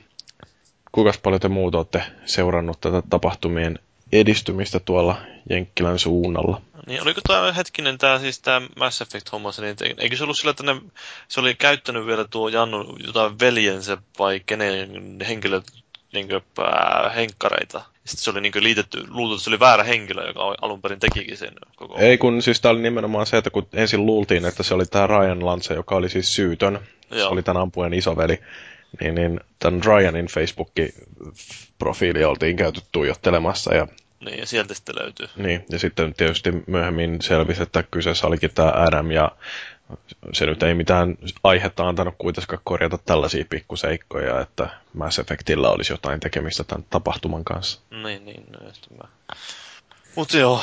Kuinka 0.92 1.12
paljon 1.22 1.40
te 1.40 1.48
muut 1.48 1.74
olette 1.74 2.02
seurannut 2.24 2.80
tätä 2.80 3.02
tapahtumien 3.10 3.78
edistymistä 4.12 4.80
tuolla 4.80 5.16
Jenkkilän 5.50 5.98
suunnalla? 5.98 6.60
Niin, 6.86 7.02
oliko 7.02 7.20
tämä 7.26 7.52
hetkinen 7.52 7.98
tämä 7.98 8.18
siis 8.18 8.40
tämä 8.40 8.66
Mass 8.76 9.00
Effect-homma, 9.00 9.50
niin 9.60 9.94
eikö 9.98 10.16
se 10.16 10.24
ollut 10.24 10.38
sillä, 10.38 10.50
että 10.50 10.62
ne, 10.62 10.76
se 11.28 11.40
oli 11.40 11.54
käyttänyt 11.54 12.06
vielä 12.06 12.24
tuo 12.24 12.48
Jannu 12.48 12.96
jotain 13.06 13.40
veljensä 13.40 13.98
vai 14.18 14.40
kenen 14.46 15.18
henkilö 15.28 15.60
niin 16.12 16.28
kuin, 16.28 16.42
äh, 16.58 17.14
henkkareita. 17.14 17.82
Sitten 18.04 18.24
se 18.24 18.30
oli 18.30 18.40
niin 18.40 18.52
kuin, 18.52 18.64
liitetty, 18.64 19.04
luultu, 19.08 19.34
että 19.34 19.44
se 19.44 19.50
oli 19.50 19.60
väärä 19.60 19.84
henkilö, 19.84 20.26
joka 20.26 20.54
alun 20.62 20.82
perin 20.82 21.00
tekikin 21.00 21.36
sen 21.36 21.52
koko 21.76 21.98
Ei 21.98 22.18
kun 22.18 22.42
siis 22.42 22.60
tämä 22.60 22.72
oli 22.72 22.82
nimenomaan 22.82 23.26
se, 23.26 23.36
että 23.36 23.50
kun 23.50 23.68
ensin 23.72 24.06
luultiin, 24.06 24.44
että 24.44 24.62
se 24.62 24.74
oli 24.74 24.86
tämä 24.86 25.06
Ryan 25.06 25.46
Lance, 25.46 25.74
joka 25.74 25.96
oli 25.96 26.08
siis 26.08 26.34
syytön. 26.34 26.80
Joo. 27.10 27.20
Se 27.20 27.26
oli 27.26 27.42
tämän 27.42 27.62
ampujan 27.62 27.94
isoveli. 27.94 28.38
Niin, 29.00 29.14
niin 29.14 29.40
tämän 29.58 29.84
Ryanin 29.84 30.26
Facebook-profiili 30.26 32.24
oltiin 32.24 32.56
käyty 32.56 32.80
tuijottelemassa 32.92 33.74
ja 33.74 33.88
niin, 34.20 34.38
ja 34.38 34.46
sieltä 34.46 34.74
sitten 34.74 34.94
löytyy. 35.00 35.28
Niin, 35.36 35.64
ja 35.70 35.78
sitten 35.78 36.14
tietysti 36.14 36.50
myöhemmin 36.66 37.22
selvisi, 37.22 37.62
että 37.62 37.82
kyseessä 37.82 38.26
olikin 38.26 38.50
tämä 38.54 38.72
Adam, 38.74 39.10
ja 39.10 39.30
se 40.32 40.46
nyt 40.46 40.62
ei 40.62 40.74
mitään 40.74 41.16
aihetta 41.44 41.88
antanut 41.88 42.14
kuitenkaan 42.18 42.60
korjata 42.64 42.98
tällaisia 42.98 43.44
pikkuseikkoja, 43.50 44.40
että 44.40 44.68
Mass 44.94 45.18
Effectillä 45.18 45.70
olisi 45.70 45.92
jotain 45.92 46.20
tekemistä 46.20 46.64
tämän 46.64 46.84
tapahtuman 46.90 47.44
kanssa. 47.44 47.80
Niin, 47.90 48.24
niin, 48.24 48.44
no 48.52 48.58
mä... 49.02 49.08
Mutta 50.16 50.38
joo. 50.38 50.60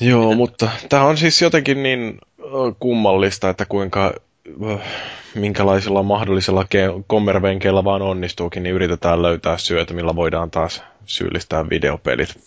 Joo, 0.00 0.22
Miten? 0.22 0.36
mutta 0.36 0.70
tämä 0.88 1.04
on 1.04 1.18
siis 1.18 1.42
jotenkin 1.42 1.82
niin 1.82 2.18
kummallista, 2.78 3.50
että 3.50 3.64
kuinka 3.64 4.14
minkälaisilla 5.34 6.02
mahdollisilla 6.02 6.62
ke- 6.62 7.04
kommervenkeillä 7.06 7.84
vaan 7.84 8.02
onnistuukin, 8.02 8.62
niin 8.62 8.74
yritetään 8.74 9.22
löytää 9.22 9.58
syötä, 9.58 9.94
millä 9.94 10.16
voidaan 10.16 10.50
taas 10.50 10.82
syyllistää 11.06 11.70
videopelit. 11.70 12.38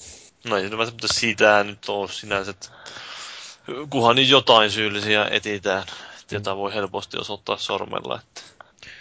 No 0.49 0.57
ei 0.57 0.69
mutta 0.69 1.07
siitä 1.07 1.63
nyt 1.63 1.89
ole 1.89 2.07
sinänsä, 2.07 2.51
että 2.51 2.69
kunhan 3.89 4.15
niin 4.15 4.29
jotain 4.29 4.71
syyllisiä 4.71 5.27
etitään, 5.31 5.83
jota 6.31 6.57
voi 6.57 6.73
helposti 6.73 7.17
osoittaa 7.17 7.57
sormella. 7.57 8.19
Että... 8.19 8.54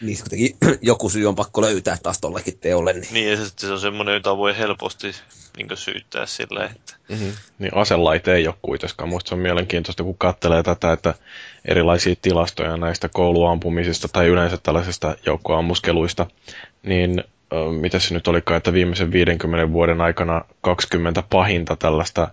Niin, 0.05 0.19
kuitenkin 0.19 0.57
joku 0.91 1.09
syy 1.09 1.27
on 1.27 1.35
pakko 1.35 1.61
löytää 1.61 1.97
taas 2.03 2.21
tollekin 2.21 2.59
teolle. 2.59 2.93
Niin, 2.93 3.07
niin 3.11 3.31
ja 3.31 3.37
se 3.57 3.73
on 3.73 3.81
semmoinen, 3.81 4.15
jota 4.15 4.37
voi 4.37 4.59
helposti 4.59 5.13
niin 5.57 5.69
syyttää 5.75 6.27
sillä, 6.27 6.65
että... 6.65 6.95
Mm-hmm. 7.09 7.33
Niin 7.59 7.75
aselaite 7.75 8.35
ei 8.35 8.47
ole 8.47 8.55
kuitenkaan. 8.63 9.09
Musta 9.09 9.29
se 9.29 9.35
on 9.35 9.41
mielenkiintoista, 9.41 10.03
kun 10.03 10.19
katselee 10.19 10.63
tätä, 10.63 10.93
että 10.93 11.15
erilaisia 11.65 12.15
tilastoja 12.23 12.77
näistä 12.77 13.09
kouluampumisista 13.09 14.09
tai 14.09 14.27
yleensä 14.27 14.57
tällaisista 14.57 15.17
joukkoammuskeluista, 15.27 16.27
niin 16.83 17.25
mitä 17.81 17.99
se 17.99 18.15
nyt 18.15 18.29
olikaan, 18.29 18.59
että 18.59 18.73
viimeisen 18.73 19.13
50 19.13 19.73
vuoden 19.73 20.01
aikana 20.01 20.45
20 20.61 21.23
pahinta 21.31 21.77
tällaista 21.77 22.29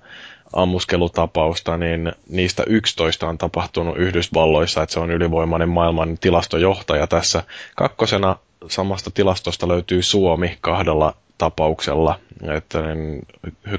ammuskelutapausta, 0.53 1.77
niin 1.77 2.11
niistä 2.29 2.63
11 2.67 3.27
on 3.27 3.37
tapahtunut 3.37 3.97
Yhdysvalloissa, 3.97 4.83
että 4.83 4.93
se 4.93 4.99
on 4.99 5.11
ylivoimainen 5.11 5.69
maailman 5.69 6.17
tilastojohtaja 6.17 7.07
tässä. 7.07 7.43
Kakkosena 7.75 8.35
samasta 8.67 9.11
tilastosta 9.11 9.67
löytyy 9.67 10.03
Suomi 10.03 10.57
kahdella 10.61 11.13
tapauksella. 11.37 12.19
Että 12.57 12.81
niin, 12.95 13.27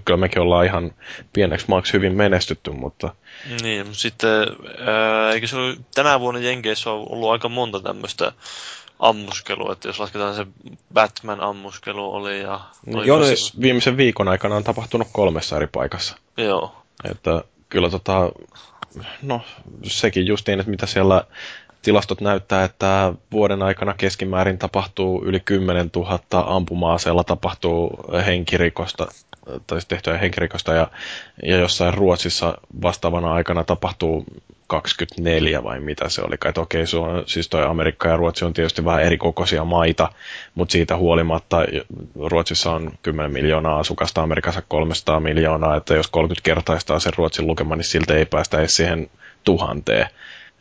kyllä 0.05 0.16
mekin 0.16 0.43
ollaan 0.43 0.66
ihan 0.66 0.93
pieneksi 1.33 1.66
maaksi 1.68 1.93
hyvin 1.93 2.16
menestytty, 2.16 2.70
mutta... 2.70 3.14
Niin, 3.62 3.87
sitten 3.95 4.31
ää, 4.87 5.33
eikö 5.33 5.47
se 5.47 5.57
ole, 5.57 5.77
tänä 5.95 6.20
vuonna 6.20 6.41
Jenkeissä 6.41 6.91
on 6.91 7.07
ollut 7.09 7.31
aika 7.31 7.49
monta 7.49 7.81
tämmöistä 7.81 8.33
ammuskelua, 9.03 9.72
että 9.72 9.88
jos 9.88 10.00
lasketaan 10.00 10.34
se 10.34 10.46
Batman-ammuskelu 10.94 12.14
oli 12.14 12.40
ja... 12.40 12.61
Oli 12.94 13.07
Joo, 13.07 13.18
no, 13.18 13.24
se... 13.24 13.34
viimeisen 13.61 13.96
viikon 13.96 14.28
aikana 14.28 14.57
on 14.57 14.64
tapahtunut 14.64 15.09
kolmessa 15.12 15.57
eri 15.57 15.66
paikassa. 15.66 16.16
Joo. 16.36 16.82
Että 17.05 17.44
kyllä 17.68 17.90
tota, 17.90 18.32
no 19.22 19.40
sekin 19.82 20.26
justiin, 20.26 20.61
että 20.61 20.70
mitä 20.70 20.86
siellä 20.86 21.24
tilastot 21.82 22.20
näyttää, 22.20 22.64
että 22.64 23.12
vuoden 23.32 23.62
aikana 23.62 23.94
keskimäärin 23.94 24.59
tapahtuu 24.59 25.24
yli 25.24 25.40
10 25.40 25.90
000 25.96 26.20
ampuma-aseella 26.30 27.24
tapahtuu 27.24 27.90
henkirikosta, 28.26 29.07
tai 29.66 29.78
tehtyä 29.88 30.18
henkirikosta, 30.18 30.74
ja, 30.74 30.90
ja 31.43 31.57
jossain 31.57 31.95
Ruotsissa 31.95 32.59
vastaavana 32.82 33.32
aikana 33.32 33.64
tapahtuu 33.64 34.24
24 34.66 35.64
vai 35.64 35.80
mitä 35.80 36.09
se 36.09 36.22
oli. 36.22 36.34
Että 36.34 36.61
okei, 36.61 36.82
okay, 36.82 37.22
siis 37.26 37.49
toi 37.49 37.64
Amerikka 37.64 38.09
ja 38.09 38.16
Ruotsi 38.16 38.45
on 38.45 38.53
tietysti 38.53 38.84
vähän 38.84 39.03
eri 39.03 39.18
kokoisia 39.18 39.64
maita, 39.64 40.09
mutta 40.55 40.72
siitä 40.72 40.97
huolimatta 40.97 41.59
Ruotsissa 42.30 42.72
on 42.72 42.93
10 43.03 43.32
miljoonaa 43.32 43.78
asukasta, 43.78 44.22
Amerikassa 44.22 44.62
300 44.68 45.20
miljoonaa, 45.20 45.76
että 45.76 45.95
jos 45.95 46.09
30 46.09 46.45
kertaistaa 46.45 46.99
sen 46.99 47.12
Ruotsin 47.16 47.47
lukema, 47.47 47.76
niin 47.76 47.84
siltä 47.84 48.14
ei 48.14 48.24
päästä 48.24 48.59
edes 48.59 48.76
siihen 48.76 49.11
tuhanteen. 49.45 50.07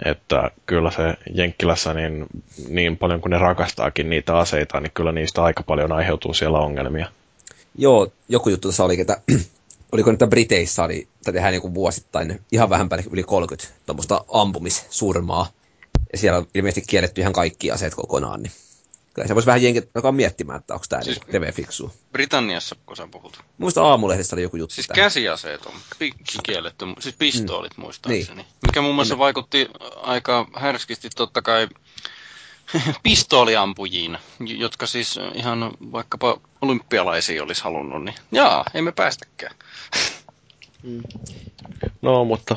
Että 0.05 0.51
kyllä 0.65 0.91
se 0.91 1.13
Jenkkilässä 1.33 1.93
niin, 1.93 2.25
niin 2.69 2.97
paljon 2.97 3.21
kuin 3.21 3.29
ne 3.29 3.37
rakastaakin 3.37 4.09
niitä 4.09 4.37
aseita, 4.37 4.79
niin 4.79 4.91
kyllä 4.93 5.11
niistä 5.11 5.43
aika 5.43 5.63
paljon 5.63 5.91
aiheutuu 5.91 6.33
siellä 6.33 6.59
ongelmia. 6.59 7.07
Joo, 7.77 8.11
joku 8.29 8.49
juttu 8.49 8.67
tässä 8.67 8.83
oli, 8.83 9.01
että 9.01 9.21
oliko 9.91 10.11
nyt 10.11 10.29
Briteissä 10.29 10.83
oli, 10.83 11.07
tai 11.23 11.33
tehdään 11.33 11.53
niin 11.53 11.73
vuosittain 11.73 12.41
ihan 12.51 12.69
vähän 12.69 12.89
päälle 12.89 13.05
yli 13.11 13.23
30 13.23 13.73
tuommoista 13.85 14.25
ampumissurmaa. 14.33 15.51
Ja 16.11 16.17
siellä 16.17 16.37
on 16.37 16.47
ilmeisesti 16.55 16.89
kielletty 16.89 17.21
ihan 17.21 17.33
kaikki 17.33 17.71
aseet 17.71 17.95
kokonaan, 17.95 18.43
niin 18.43 18.51
kyllä 19.13 19.27
se 19.27 19.35
voisi 19.35 19.45
vähän 19.45 19.63
jenkin 19.63 19.89
alkaa 19.95 20.11
miettimään, 20.11 20.59
että 20.59 20.73
onko 20.73 20.85
tämä 20.89 21.03
siis 21.03 21.19
niin 21.31 21.53
fiksu. 21.53 21.93
Britanniassa, 22.11 22.75
kun 22.85 22.97
sä 22.97 23.07
puhut. 23.11 23.39
Muista 23.57 23.83
aamulehdessä 23.83 24.35
oli 24.35 24.43
joku 24.43 24.57
juttu. 24.57 24.75
Siis 24.75 24.87
tähän. 24.87 25.03
käsiaseet 25.03 25.65
on 25.65 25.73
kielletty, 26.43 26.85
siis 26.99 27.15
pistoolit 27.15 27.77
mm. 27.77 27.81
muistaakseni. 27.81 28.35
Niin. 28.35 28.47
Mikä 28.67 28.81
muun 28.81 28.95
muassa 28.95 29.13
niin. 29.13 29.19
vaikutti 29.19 29.67
aika 29.95 30.47
härskisti 30.55 31.09
totta 31.15 31.41
kai 31.41 31.67
pistooliampujiin, 33.03 34.17
jotka 34.39 34.85
siis 34.85 35.19
ihan 35.33 35.71
vaikkapa 35.91 36.37
olympialaisia 36.61 37.43
olisi 37.43 37.63
halunnut, 37.63 38.03
niin 38.03 38.15
jaa, 38.31 38.65
emme 38.73 38.91
päästäkään. 38.91 39.55
Mm. 40.83 41.01
No, 42.01 42.25
mutta 42.25 42.55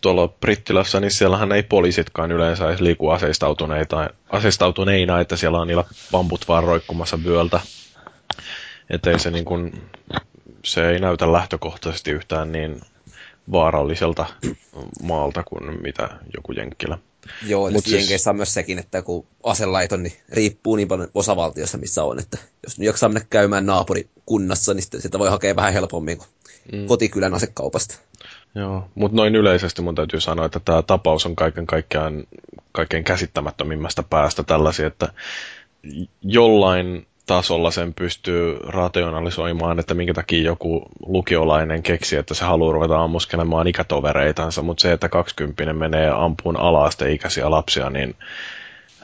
tuolla 0.00 0.28
Brittilässä, 0.28 1.00
niin 1.00 1.10
siellähän 1.10 1.52
ei 1.52 1.62
poliisitkaan 1.62 2.32
yleensä 2.32 2.68
edes 2.68 2.80
liiku 2.80 3.10
aseistautuneita, 3.10 4.10
aseistautuneina, 4.30 5.20
että 5.20 5.36
siellä 5.36 5.60
on 5.60 5.66
niillä 5.66 5.84
pamput 6.12 6.48
vaan 6.48 6.64
roikkumassa 6.64 7.24
vyöltä. 7.24 7.60
Että 8.90 9.10
ei 9.10 9.18
se 9.18 9.30
niin 9.30 9.44
kuin, 9.44 9.90
se 10.64 10.90
ei 10.90 10.98
näytä 10.98 11.32
lähtökohtaisesti 11.32 12.10
yhtään 12.10 12.52
niin 12.52 12.80
vaaralliselta 13.52 14.26
maalta 15.02 15.42
kuin 15.42 15.82
mitä 15.82 16.08
joku 16.36 16.52
Jenkkilä. 16.52 16.98
Joo, 17.46 17.68
eli 17.68 17.80
siis... 17.80 17.92
Jenkeissä 17.92 18.30
on 18.30 18.36
myös 18.36 18.54
sekin, 18.54 18.78
että 18.78 19.02
kun 19.02 19.26
aselaiton, 19.44 20.02
niin 20.02 20.12
riippuu 20.28 20.76
niin 20.76 20.88
paljon 20.88 21.08
osavaltiossa, 21.14 21.78
missä 21.78 22.04
on. 22.04 22.18
Että 22.18 22.38
jos 22.62 22.78
nyt 22.78 22.86
jaksaa 22.86 23.08
mennä 23.08 23.26
käymään 23.30 23.66
naapurikunnassa, 23.66 24.74
niin 24.74 24.84
sitä 24.98 25.18
voi 25.18 25.30
hakea 25.30 25.56
vähän 25.56 25.72
helpommin 25.72 26.18
kuin 26.18 26.28
mm. 26.72 26.86
kotikylän 26.86 27.34
asekaupasta. 27.34 27.98
Joo, 28.54 28.88
mutta 28.94 29.16
noin 29.16 29.36
yleisesti 29.36 29.82
mun 29.82 29.94
täytyy 29.94 30.20
sanoa, 30.20 30.46
että 30.46 30.60
tämä 30.60 30.82
tapaus 30.82 31.26
on 31.26 31.36
kaiken 31.36 31.66
kaikkiaan 31.66 32.24
kaikkein 32.72 33.04
käsittämättömimmästä 33.04 34.02
päästä 34.02 34.42
tällaisia, 34.42 34.86
että 34.86 35.12
jollain 36.22 37.06
tasolla 37.26 37.70
sen 37.70 37.94
pystyy 37.94 38.58
rationalisoimaan, 38.66 39.78
että 39.78 39.94
minkä 39.94 40.14
takia 40.14 40.42
joku 40.42 40.88
lukiolainen 41.06 41.82
keksi, 41.82 42.16
että 42.16 42.34
se 42.34 42.44
haluaa 42.44 42.72
ruveta 42.72 43.02
ammuskelemaan 43.02 43.66
ikätovereitansa, 43.66 44.62
mutta 44.62 44.82
se, 44.82 44.92
että 44.92 45.08
20 45.08 45.72
menee 45.72 46.10
ampuun 46.10 46.56
ala-asteikäisiä 46.56 47.50
lapsia, 47.50 47.90
niin 47.90 48.14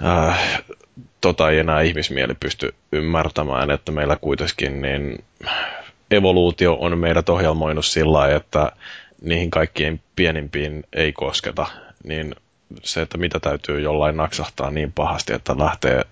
äh, 0.05 0.63
tota 1.21 1.51
ei 1.51 1.59
enää 1.59 1.81
ihmismieli 1.81 2.35
pysty 2.41 2.75
ymmärtämään, 2.93 3.71
että 3.71 3.93
meillä 3.93 4.17
kuitenkin 4.17 4.83
niin 4.83 5.25
evoluutio 6.11 6.75
on 6.81 6.99
meidät 6.99 7.29
ohjelmoinut 7.29 7.87
sillä 7.87 8.35
että 8.35 8.73
niihin 9.23 9.51
kaikkiin 9.51 10.01
pienimpiin 10.17 10.85
ei 10.93 11.13
kosketa, 11.13 11.67
niin 12.05 12.35
se, 12.83 13.03
että 13.03 13.19
mitä 13.19 13.41
täytyy 13.41 13.81
jollain 13.81 14.17
naksahtaa 14.17 14.71
niin 14.71 14.93
pahasti, 14.93 15.33
että 15.33 15.59
lähtee 15.59 16.05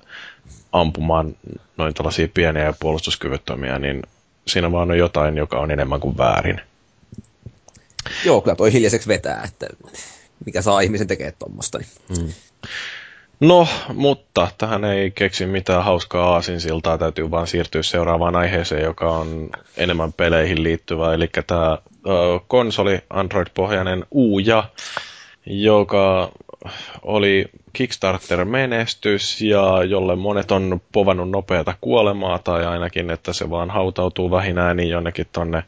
ampumaan 0.81 1.37
noin 1.77 1.95
tällaisia 1.95 2.29
pieniä 2.35 2.65
ja 2.65 2.75
puolustuskyvyttömiä, 2.81 3.79
niin 3.79 4.03
siinä 4.47 4.73
vaan 4.73 4.91
on 4.91 4.99
jotain, 4.99 5.37
joka 5.37 5.59
on 5.59 5.71
enemmän 5.71 6.01
kuin 6.01 6.19
väärin. 6.19 6.61
Joo, 8.25 8.41
kyllä 8.41 8.57
toi 8.57 8.73
hiljaiseksi 8.73 9.09
vetää, 9.09 9.43
että 9.45 9.67
mikä 10.47 10.63
saa 10.63 10.81
ihmisen 10.81 11.07
tekemään 11.07 11.35
tuommoista. 11.39 11.79
Niin. 11.79 12.19
Hmm. 12.19 12.33
No, 13.41 13.69
mutta 13.95 14.49
tähän 14.59 14.85
ei 14.85 15.11
keksi 15.11 15.47
mitään 15.47 15.85
hauskaa 15.85 16.33
aasinsiltaa, 16.33 16.99
täytyy 16.99 17.31
vaan 17.31 17.47
siirtyä 17.47 17.83
seuraavaan 17.83 18.37
aiheeseen, 18.37 18.83
joka 18.83 19.11
on 19.11 19.51
enemmän 19.77 20.13
peleihin 20.13 20.63
liittyvä, 20.63 21.15
eli 21.15 21.29
tämä 21.47 21.79
konsoli 22.47 22.99
Android-pohjainen 23.11 24.07
Uja, 24.15 24.65
joka 25.47 26.33
oli 27.03 27.47
Kickstarter-menestys 27.73 29.41
ja 29.41 29.85
jolle 29.85 30.17
monet 30.17 30.51
on 30.51 30.81
povannut 30.93 31.31
nopeata 31.31 31.75
kuolemaa 31.81 32.39
tai 32.39 32.67
ainakin, 32.67 33.11
että 33.11 33.33
se 33.33 33.51
vaan 33.51 33.71
hautautuu 33.71 34.31
vähinään 34.31 34.77
niin 34.77 34.91
jonnekin 34.91 35.27
tonne 35.33 35.63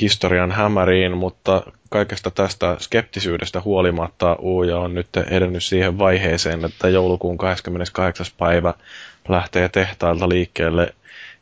historian 0.00 0.52
hämäriin, 0.52 1.16
mutta 1.16 1.62
kaikesta 1.90 2.30
tästä 2.30 2.76
skeptisyydestä 2.80 3.60
huolimatta 3.60 4.36
Uuja 4.38 4.78
on 4.78 4.94
nyt 4.94 5.08
edennyt 5.30 5.64
siihen 5.64 5.98
vaiheeseen, 5.98 6.64
että 6.64 6.88
joulukuun 6.88 7.38
28. 7.38 8.26
päivä 8.38 8.74
lähtee 9.28 9.68
tehtailta 9.68 10.28
liikkeelle 10.28 10.94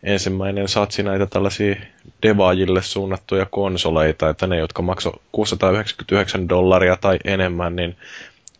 ensimmäinen 0.02 0.68
satsi 0.68 1.02
näitä 1.02 1.26
tällaisia 1.26 1.76
devaajille 2.22 2.82
suunnattuja 2.82 3.46
konsoleita, 3.46 4.28
että 4.28 4.46
ne, 4.46 4.56
jotka 4.56 4.82
maksoi 4.82 5.12
699 5.32 6.48
dollaria 6.48 6.96
tai 6.96 7.18
enemmän, 7.24 7.76
niin 7.76 7.96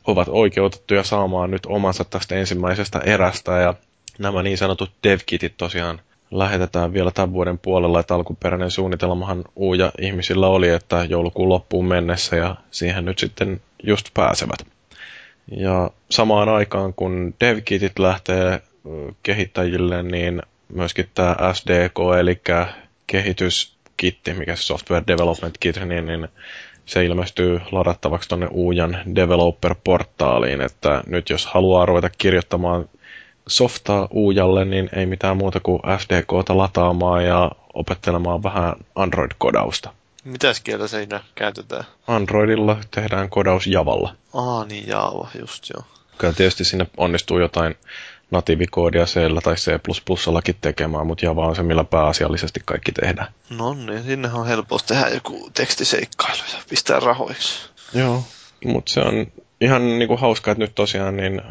ovat 0.07 0.29
oikeutettuja 0.31 1.03
saamaan 1.03 1.51
nyt 1.51 1.67
omansa 1.67 2.05
tästä 2.05 2.35
ensimmäisestä 2.35 2.99
erästä, 2.99 3.53
ja 3.53 3.75
nämä 4.19 4.43
niin 4.43 4.59
sanotut 4.59 4.91
devkitit 5.03 5.55
tosiaan 5.57 6.01
lähetetään 6.31 6.93
vielä 6.93 7.11
tämän 7.11 7.33
vuoden 7.33 7.59
puolella, 7.59 8.01
että 8.01 8.15
alkuperäinen 8.15 8.71
suunnitelmahan 8.71 9.45
uuja 9.57 9.93
ihmisillä 10.01 10.47
oli, 10.47 10.69
että 10.69 11.05
joulukuun 11.09 11.49
loppuun 11.49 11.85
mennessä 11.85 12.37
ja 12.37 12.57
siihen 12.71 13.05
nyt 13.05 13.19
sitten 13.19 13.61
just 13.83 14.09
pääsevät. 14.15 14.67
Ja 15.57 15.91
samaan 16.11 16.49
aikaan 16.49 16.95
kun 16.95 17.35
devkitit 17.41 17.99
lähtee 17.99 18.63
kehittäjille, 19.23 20.03
niin 20.03 20.43
myöskin 20.69 21.09
tämä 21.15 21.37
SDK, 21.53 21.95
eli 22.21 22.41
kehityskitti, 23.07 24.35
mikä 24.35 24.57
se 24.57 24.63
Software 24.63 25.05
Development 25.07 25.59
Kit, 25.61 25.77
niin, 25.77 26.07
niin 26.07 26.29
se 26.87 27.05
ilmestyy 27.05 27.61
ladattavaksi 27.72 28.28
tuonne 28.28 28.49
Uujan 28.51 28.99
Developer-portaaliin, 29.14 30.61
että 30.61 31.03
nyt 31.07 31.30
jos 31.30 31.47
haluaa 31.47 31.87
ruveta 31.87 32.11
kirjoittamaan 32.18 32.89
softaa 33.47 34.09
Uujalle, 34.11 34.64
niin 34.64 34.89
ei 34.93 35.07
mitään 35.07 35.37
muuta 35.37 35.61
kuin 35.61 35.80
SDKta 35.99 36.57
lataamaan 36.57 37.24
ja 37.24 37.51
opettelemaan 37.74 38.43
vähän 38.43 38.74
Android-kodausta. 38.95 39.91
Mitäs 40.24 40.61
kieltä 40.61 40.89
siinä 40.89 41.20
käytetään? 41.35 41.85
Androidilla 42.07 42.76
tehdään 42.91 43.30
kodaus 43.30 43.66
Javalla. 43.66 44.14
Aa, 44.35 44.64
niin 44.64 44.89
Java, 44.89 45.28
just 45.41 45.64
joo. 45.74 45.85
Kyllä 46.18 46.32
tietysti 46.32 46.64
sinne 46.64 46.87
onnistuu 46.97 47.39
jotain 47.39 47.76
natiivikoodia 48.31 49.05
C 49.05 49.14
tai 49.43 49.55
C++ 49.55 49.70
tekemään, 50.61 51.07
mutta 51.07 51.27
Java 51.27 51.47
on 51.47 51.57
se, 51.57 51.62
millä 51.62 51.85
pääasiallisesti 51.85 52.61
kaikki 52.64 52.93
tehdään. 52.93 53.33
No 53.51 53.75
niin, 53.75 54.03
sinne 54.03 54.33
on 54.33 54.47
helppo 54.47 54.79
tehdä 54.87 55.09
joku 55.09 55.51
tekstiseikkailu 55.55 56.43
ja 56.53 56.59
pistää 56.70 57.01
rahoiksi. 57.01 57.70
Joo, 57.95 58.22
mutta 58.64 58.93
se 58.93 59.01
on 59.01 59.27
ihan 59.61 59.99
niinku 59.99 60.16
hauska, 60.16 60.51
että 60.51 60.64
nyt 60.64 60.75
tosiaan 60.75 61.16
niin 61.16 61.43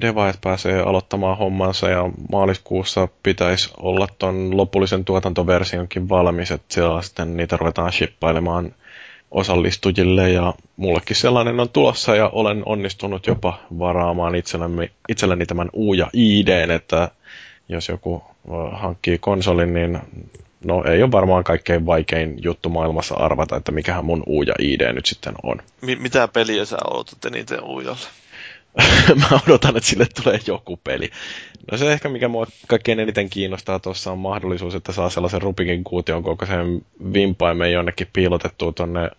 devaajat 0.00 0.38
pääsee 0.40 0.80
aloittamaan 0.80 1.38
hommansa 1.38 1.88
ja 1.88 2.08
maaliskuussa 2.32 3.08
pitäisi 3.22 3.70
olla 3.76 4.08
ton 4.18 4.56
lopullisen 4.56 5.04
tuotantoversionkin 5.04 6.08
valmis, 6.08 6.50
että 6.50 6.74
siellä 6.74 7.02
sitten 7.02 7.36
niitä 7.36 7.56
ruvetaan 7.56 7.92
shippailemaan 7.92 8.74
osallistujille 9.30 10.30
ja 10.30 10.54
mullekin 10.76 11.16
sellainen 11.16 11.60
on 11.60 11.68
tulossa 11.68 12.16
ja 12.16 12.28
olen 12.28 12.62
onnistunut 12.66 13.26
jopa 13.26 13.58
varaamaan 13.78 14.34
itselleni, 14.34 14.90
itselleni 15.08 15.46
tämän 15.46 15.70
U 15.76 15.94
ja 15.94 16.10
ID, 16.12 16.48
että 16.48 17.10
jos 17.68 17.88
joku 17.88 18.22
hankkii 18.72 19.18
konsolin, 19.18 19.74
niin 19.74 19.98
no 20.64 20.84
ei 20.84 21.02
ole 21.02 21.12
varmaan 21.12 21.44
kaikkein 21.44 21.86
vaikein 21.86 22.38
juttu 22.42 22.68
maailmassa 22.68 23.14
arvata, 23.14 23.56
että 23.56 23.72
mikähän 23.72 24.04
mun 24.04 24.22
U 24.26 24.42
ja 24.42 24.54
ID 24.58 24.92
nyt 24.92 25.06
sitten 25.06 25.34
on. 25.42 25.58
M- 25.80 26.02
mitä 26.02 26.28
peliä 26.28 26.64
sä 26.64 26.76
odotat 26.84 27.24
eniten 27.24 27.64
Uujalle? 27.64 28.06
mä 29.30 29.40
odotan, 29.46 29.76
että 29.76 29.88
sille 29.88 30.06
tulee 30.22 30.40
joku 30.46 30.76
peli. 30.84 31.10
No 31.72 31.78
se 31.78 31.92
ehkä, 31.92 32.08
mikä 32.08 32.28
mua 32.28 32.46
kaikkein 32.66 33.00
eniten 33.00 33.30
kiinnostaa 33.30 33.78
tuossa 33.78 34.12
on 34.12 34.18
mahdollisuus, 34.18 34.74
että 34.74 34.92
saa 34.92 35.10
sellaisen 35.10 35.42
Rubikin 35.42 35.84
kuution 35.84 36.22
kokoisen 36.22 36.82
vimpaimen 37.12 37.72
jonnekin 37.72 38.06
piilotettua 38.12 38.72
tuonne 38.72 39.10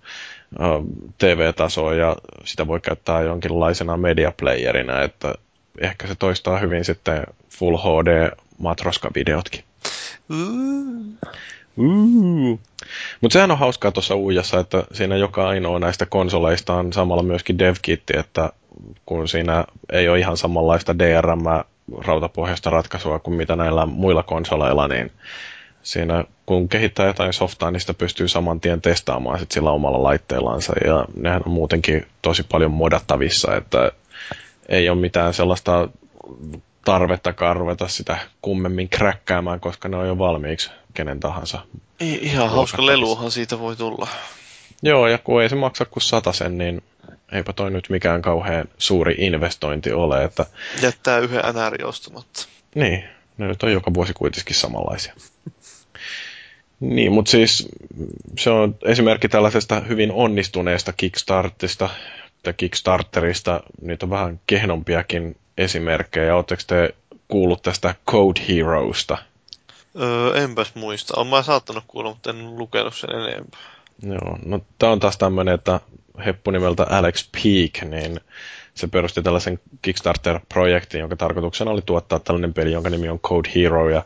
uh, 0.60 0.86
TV-tasoon 1.18 1.98
ja 1.98 2.16
sitä 2.46 2.68
voi 2.68 2.80
käyttää 2.80 3.22
jonkinlaisena 3.22 3.98
mediaplayerina, 3.98 5.02
että 5.02 5.36
ehkä 5.82 6.08
se 6.08 6.16
toistaa 6.16 6.60
hyvin 6.60 6.86
sitten 6.86 7.24
Full 7.50 7.78
HD 7.78 8.32
Matroska-videotkin. 8.58 9.64
Mm. 10.30 11.18
Uh. 11.78 12.60
Mutta 13.22 13.34
sehän 13.34 13.52
on 13.52 13.58
hauskaa 13.58 13.92
tuossa 13.92 14.16
uujassa, 14.16 14.60
että 14.60 14.84
siinä 14.94 15.16
joka 15.16 15.48
ainoa 15.48 15.80
näistä 15.80 16.06
konsoleista 16.06 16.74
on 16.74 16.94
samalla 16.94 17.24
myöskin 17.24 17.60
DevKitti, 17.60 18.14
että 18.18 18.50
kun 19.06 19.28
siinä 19.28 19.66
ei 19.92 20.10
ole 20.10 20.20
ihan 20.20 20.38
samanlaista 20.38 21.00
DRM 21.00 21.44
rautapohjaista 21.98 22.70
ratkaisua 22.70 23.20
kuin 23.20 23.38
mitä 23.38 23.56
näillä 23.56 23.86
muilla 23.86 24.24
konsoleilla, 24.24 24.88
niin 24.88 25.12
siinä 25.84 26.24
kun 26.46 26.70
kehittää 26.70 27.08
jotain 27.08 27.34
softaa, 27.34 27.72
niin 27.72 27.80
sitä 27.80 27.94
pystyy 27.94 28.28
saman 28.28 28.60
tien 28.60 28.82
testaamaan 28.82 29.40
sit 29.40 29.52
sillä 29.52 29.72
omalla 29.72 30.04
laitteellansa 30.04 30.74
ja 30.86 31.06
nehän 31.16 31.42
on 31.46 31.52
muutenkin 31.52 32.08
tosi 32.22 32.44
paljon 32.44 32.72
modattavissa, 32.72 33.56
että 33.56 33.92
ei 34.70 34.90
ole 34.90 35.00
mitään 35.00 35.34
sellaista 35.34 35.90
tarvetta 36.86 37.54
ruveta 37.54 37.88
sitä 37.88 38.18
kummemmin 38.42 38.90
kräkkäämään, 38.90 39.60
koska 39.60 39.90
ne 39.90 39.98
on 39.98 40.08
jo 40.08 40.18
valmiiksi 40.18 40.72
kenen 40.94 41.20
tahansa. 41.20 41.60
Ihan 42.00 42.50
hauska 42.50 42.86
leluhan 42.86 43.32
siitä 43.32 43.60
voi 43.60 43.76
tulla. 43.76 44.08
Joo, 44.84 45.08
ja 45.08 45.18
kun 45.18 45.42
ei 45.42 45.50
se 45.50 45.56
maksa 45.56 45.86
kuin 45.86 46.04
sen, 46.34 46.58
niin 46.58 46.84
eipä 47.32 47.54
toi 47.54 47.72
nyt 47.72 47.90
mikään 47.90 48.22
kauhean 48.22 48.66
suuri 48.78 49.16
investointi 49.18 49.92
ole. 49.92 50.24
Että... 50.24 50.46
Jättää 50.82 51.20
yhden 51.20 51.42
NR 51.54 51.86
ostamatta. 51.86 52.46
Niin, 52.76 53.04
ne 53.38 53.48
nyt 53.48 53.64
on 53.64 53.72
joka 53.72 53.94
vuosi 53.94 54.14
kuitenkin 54.14 54.56
samanlaisia. 54.56 55.14
niin, 56.80 57.12
mutta 57.12 57.32
siis 57.32 57.70
se 58.38 58.50
on 58.50 58.76
esimerkki 58.86 59.30
tällaisesta 59.30 59.80
hyvin 59.80 60.12
onnistuneesta 60.12 60.94
Kickstartista, 60.94 61.90
tai 62.44 62.54
Kickstarterista. 62.54 63.64
Niitä 63.82 64.06
on 64.06 64.10
vähän 64.10 64.40
kehnompiakin 64.48 65.36
esimerkkejä. 65.58 66.36
Oletteko 66.36 66.62
te 66.68 66.96
kuullut 67.28 67.62
tästä 67.62 67.96
Code 68.08 68.42
Heroesta? 68.50 69.18
Öö, 70.02 70.44
enpäs 70.44 70.76
muista. 70.76 71.14
Olen 71.18 71.28
mä 71.28 71.44
saattanut 71.44 71.84
kuulla, 71.88 72.10
mutta 72.10 72.30
en 72.30 72.58
lukenut 72.58 72.96
sen 72.96 73.10
enempää. 73.10 73.60
Joo, 74.04 74.38
no 74.46 74.62
tää 74.80 74.92
on 74.92 75.00
taas 75.00 75.18
tämmönen, 75.18 75.54
että 75.54 75.80
heppu 76.26 76.52
nimeltä 76.52 76.84
Alex 76.90 77.30
Peak, 77.32 77.92
niin 77.92 78.20
se 78.74 78.88
perusti 78.88 79.22
tällaisen 79.22 79.60
Kickstarter-projektin, 79.82 81.00
jonka 81.00 81.16
tarkoituksena 81.16 81.72
oli 81.72 81.82
tuottaa 81.86 82.20
tällainen 82.20 82.54
peli, 82.54 82.72
jonka 82.72 82.90
nimi 82.90 83.10
on 83.10 83.20
Code 83.20 83.50
Hero, 83.56 83.90
ja 83.90 84.04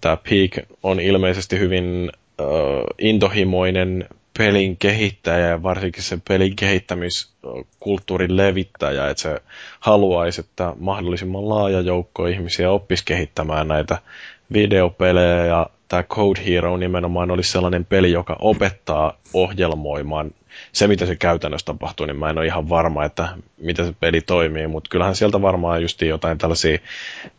tämä 0.00 0.16
Peak 0.16 0.66
on 0.82 1.00
ilmeisesti 1.00 1.58
hyvin 1.58 2.12
uh, 2.40 2.84
intohimoinen 2.98 4.08
pelin 4.38 4.76
kehittäjä 4.76 5.48
ja 5.48 5.62
varsinkin 5.62 6.02
se 6.02 6.18
pelin 6.28 6.56
kehittämiskulttuurin 6.56 8.36
levittäjä, 8.36 9.08
että 9.08 9.22
se 9.22 9.42
haluaisi, 9.80 10.40
että 10.40 10.72
mahdollisimman 10.78 11.48
laaja 11.48 11.80
joukko 11.80 12.26
ihmisiä 12.26 12.70
oppisi 12.70 13.04
kehittämään 13.04 13.68
näitä 13.68 13.98
videopelejä 14.52 15.46
ja 15.46 15.66
tämä 15.92 16.02
Code 16.02 16.40
Hero 16.46 16.76
nimenomaan 16.76 17.30
olisi 17.30 17.52
sellainen 17.52 17.84
peli, 17.84 18.12
joka 18.12 18.36
opettaa 18.40 19.18
ohjelmoimaan 19.34 20.30
se, 20.72 20.86
mitä 20.86 21.06
se 21.06 21.16
käytännössä 21.16 21.64
tapahtuu, 21.64 22.06
niin 22.06 22.16
mä 22.16 22.30
en 22.30 22.38
ole 22.38 22.46
ihan 22.46 22.68
varma, 22.68 23.04
että 23.04 23.28
miten 23.58 23.86
se 23.86 23.94
peli 24.00 24.20
toimii, 24.20 24.66
mutta 24.66 24.88
kyllähän 24.90 25.16
sieltä 25.16 25.42
varmaan 25.42 25.82
just 25.82 26.02
jotain 26.02 26.38
tällaisia 26.38 26.78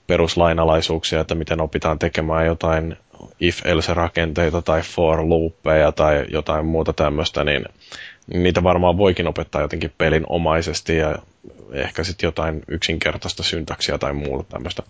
peruslainalaisuuksia, 0.07 1.19
että 1.21 1.35
miten 1.35 1.61
opitaan 1.61 1.99
tekemään 1.99 2.45
jotain 2.45 2.97
if-else-rakenteita 3.39 4.61
tai 4.61 4.81
for 4.81 5.29
loopeja 5.29 5.91
tai 5.91 6.25
jotain 6.29 6.65
muuta 6.65 6.93
tämmöistä, 6.93 7.43
niin 7.43 7.65
niitä 8.33 8.63
varmaan 8.63 8.97
voikin 8.97 9.27
opettaa 9.27 9.61
jotenkin 9.61 9.93
pelinomaisesti 9.97 10.97
ja 10.97 11.15
ehkä 11.71 12.03
sitten 12.03 12.27
jotain 12.27 12.61
yksinkertaista 12.67 13.43
syntaksia 13.43 13.97
tai 13.97 14.13
muuta 14.13 14.49
tämmöistä. 14.49 14.83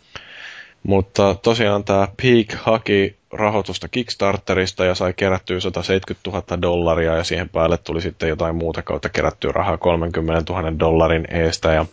Mutta 0.83 1.35
tosiaan 1.35 1.83
tämä 1.83 2.07
Peak 2.21 2.61
haki 2.61 3.15
rahoitusta 3.31 3.87
Kickstarterista 3.87 4.85
ja 4.85 4.95
sai 4.95 5.13
kerättyä 5.13 5.59
170 5.59 6.29
000 6.29 6.61
dollaria 6.61 7.17
ja 7.17 7.23
siihen 7.23 7.49
päälle 7.49 7.77
tuli 7.77 8.01
sitten 8.01 8.29
jotain 8.29 8.55
muuta 8.55 8.81
kautta 8.81 9.09
kerättyä 9.09 9.51
rahaa 9.51 9.77
30 9.77 10.53
000 10.53 10.79
dollarin 10.79 11.27
eestä. 11.31 11.73
Ja 11.73 11.85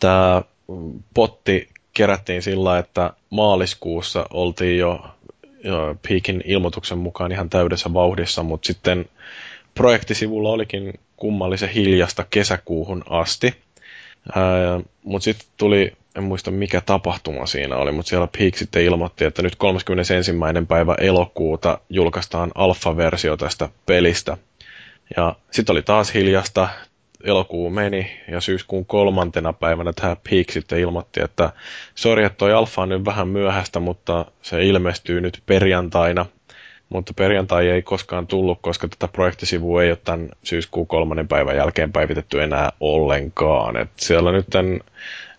tämä 0.00 0.42
potti 1.14 1.68
kerättiin 1.94 2.42
sillä, 2.42 2.78
että 2.78 3.10
maaliskuussa 3.30 4.26
oltiin 4.30 4.78
jo, 4.78 5.06
Peakin 6.08 6.42
ilmoituksen 6.44 6.98
mukaan 6.98 7.32
ihan 7.32 7.50
täydessä 7.50 7.94
vauhdissa, 7.94 8.42
mutta 8.42 8.66
sitten 8.66 9.08
projektisivulla 9.74 10.48
olikin 10.48 11.00
kummallisen 11.16 11.68
hiljasta 11.68 12.26
kesäkuuhun 12.30 13.02
asti. 13.10 13.54
Mutta 15.04 15.24
sitten 15.24 15.48
tuli 15.56 15.92
en 16.16 16.22
muista 16.22 16.50
mikä 16.50 16.80
tapahtuma 16.80 17.46
siinä 17.46 17.76
oli, 17.76 17.92
mutta 17.92 18.08
siellä 18.08 18.28
Peak 18.38 18.56
sitten 18.56 18.82
ilmoitti, 18.82 19.24
että 19.24 19.42
nyt 19.42 19.56
31. 19.56 20.32
päivä 20.68 20.94
elokuuta 20.98 21.78
julkaistaan 21.90 22.52
alfa-versio 22.54 23.36
tästä 23.36 23.68
pelistä. 23.86 24.36
Ja 25.16 25.34
sitten 25.50 25.72
oli 25.72 25.82
taas 25.82 26.14
hiljasta, 26.14 26.68
elokuu 27.24 27.70
meni 27.70 28.20
ja 28.28 28.40
syyskuun 28.40 28.86
kolmantena 28.86 29.52
päivänä 29.52 29.92
tämä 29.92 30.16
Peak 30.30 30.50
sitten 30.50 30.80
ilmoitti, 30.80 31.20
että 31.22 31.52
sori, 31.94 32.24
että 32.24 32.36
toi 32.36 32.52
alfa 32.52 32.82
on 32.82 32.88
nyt 32.88 33.04
vähän 33.04 33.28
myöhäistä, 33.28 33.80
mutta 33.80 34.26
se 34.42 34.64
ilmestyy 34.64 35.20
nyt 35.20 35.42
perjantaina. 35.46 36.26
mutta 36.88 37.14
perjantai 37.14 37.68
ei 37.68 37.82
koskaan 37.82 38.26
tullut, 38.26 38.58
koska 38.62 38.88
tätä 38.88 39.08
projektisivua 39.12 39.82
ei 39.82 39.90
ole 39.90 39.98
tämän 40.04 40.28
syyskuun 40.42 40.86
kolmannen 40.86 41.28
päivän 41.28 41.56
jälkeen 41.56 41.92
päivitetty 41.92 42.42
enää 42.42 42.72
ollenkaan. 42.80 43.76
Et 43.76 43.90
siellä 43.96 44.32
nyt 44.32 44.46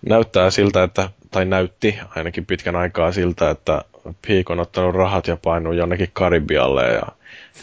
näyttää 0.05 0.51
siltä, 0.51 0.83
että, 0.83 1.09
tai 1.31 1.45
näytti 1.45 1.99
ainakin 2.15 2.45
pitkän 2.45 2.75
aikaa 2.75 3.11
siltä, 3.11 3.49
että 3.49 3.83
Peak 4.27 4.49
on 4.49 4.59
ottanut 4.59 4.95
rahat 4.95 5.27
ja 5.27 5.37
painuu 5.37 5.73
jonnekin 5.73 6.09
Karibialle 6.13 6.83
ja, 6.83 7.07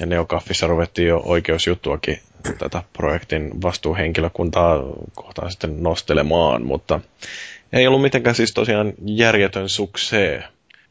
ja 0.01 0.07
Neokaffissa 0.07 0.67
ruvettiin 0.67 1.09
jo 1.09 1.23
oikeusjuttuakin 1.25 2.19
tätä 2.59 2.83
projektin 2.93 3.63
vastuuhenkilökuntaa 3.63 4.83
kohtaan 5.15 5.51
sitten 5.51 5.83
nostelemaan, 5.83 6.63
mutta 6.63 7.01
ei 7.73 7.87
ollut 7.87 8.03
mitenkään 8.03 8.37
siis 8.37 8.55
tosiaan 8.55 8.93
järjetön 9.07 9.69
suksee. 9.69 10.45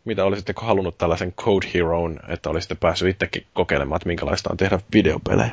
Mitä 0.06 0.26
olisitteko 0.26 0.66
halunnut 0.66 0.98
tällaisen 0.98 1.34
Code 1.34 1.68
Heroon, 1.74 2.20
että 2.28 2.50
olisitte 2.50 2.76
päässyt 2.76 3.10
itsekin 3.10 3.46
kokeilemaan, 3.54 3.98
että 3.98 4.08
minkälaista 4.08 4.50
on 4.52 4.58
tehdä 4.58 4.80
videopelejä? 4.94 5.52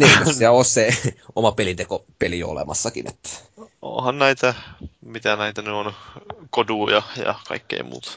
Niin, 0.00 0.34
se 0.38 0.48
on 0.48 0.64
se 0.64 0.90
oma 1.36 1.52
peliteko-peli 1.52 2.42
olemassakin. 2.42 3.08
Että... 3.08 3.30
Onhan 3.82 4.18
näitä, 4.18 4.54
mitä 5.00 5.36
näitä 5.36 5.62
ne 5.62 5.70
on, 5.70 5.94
koduja 6.50 7.02
ja 7.24 7.34
kaikkea 7.48 7.84
muuta. 7.84 8.10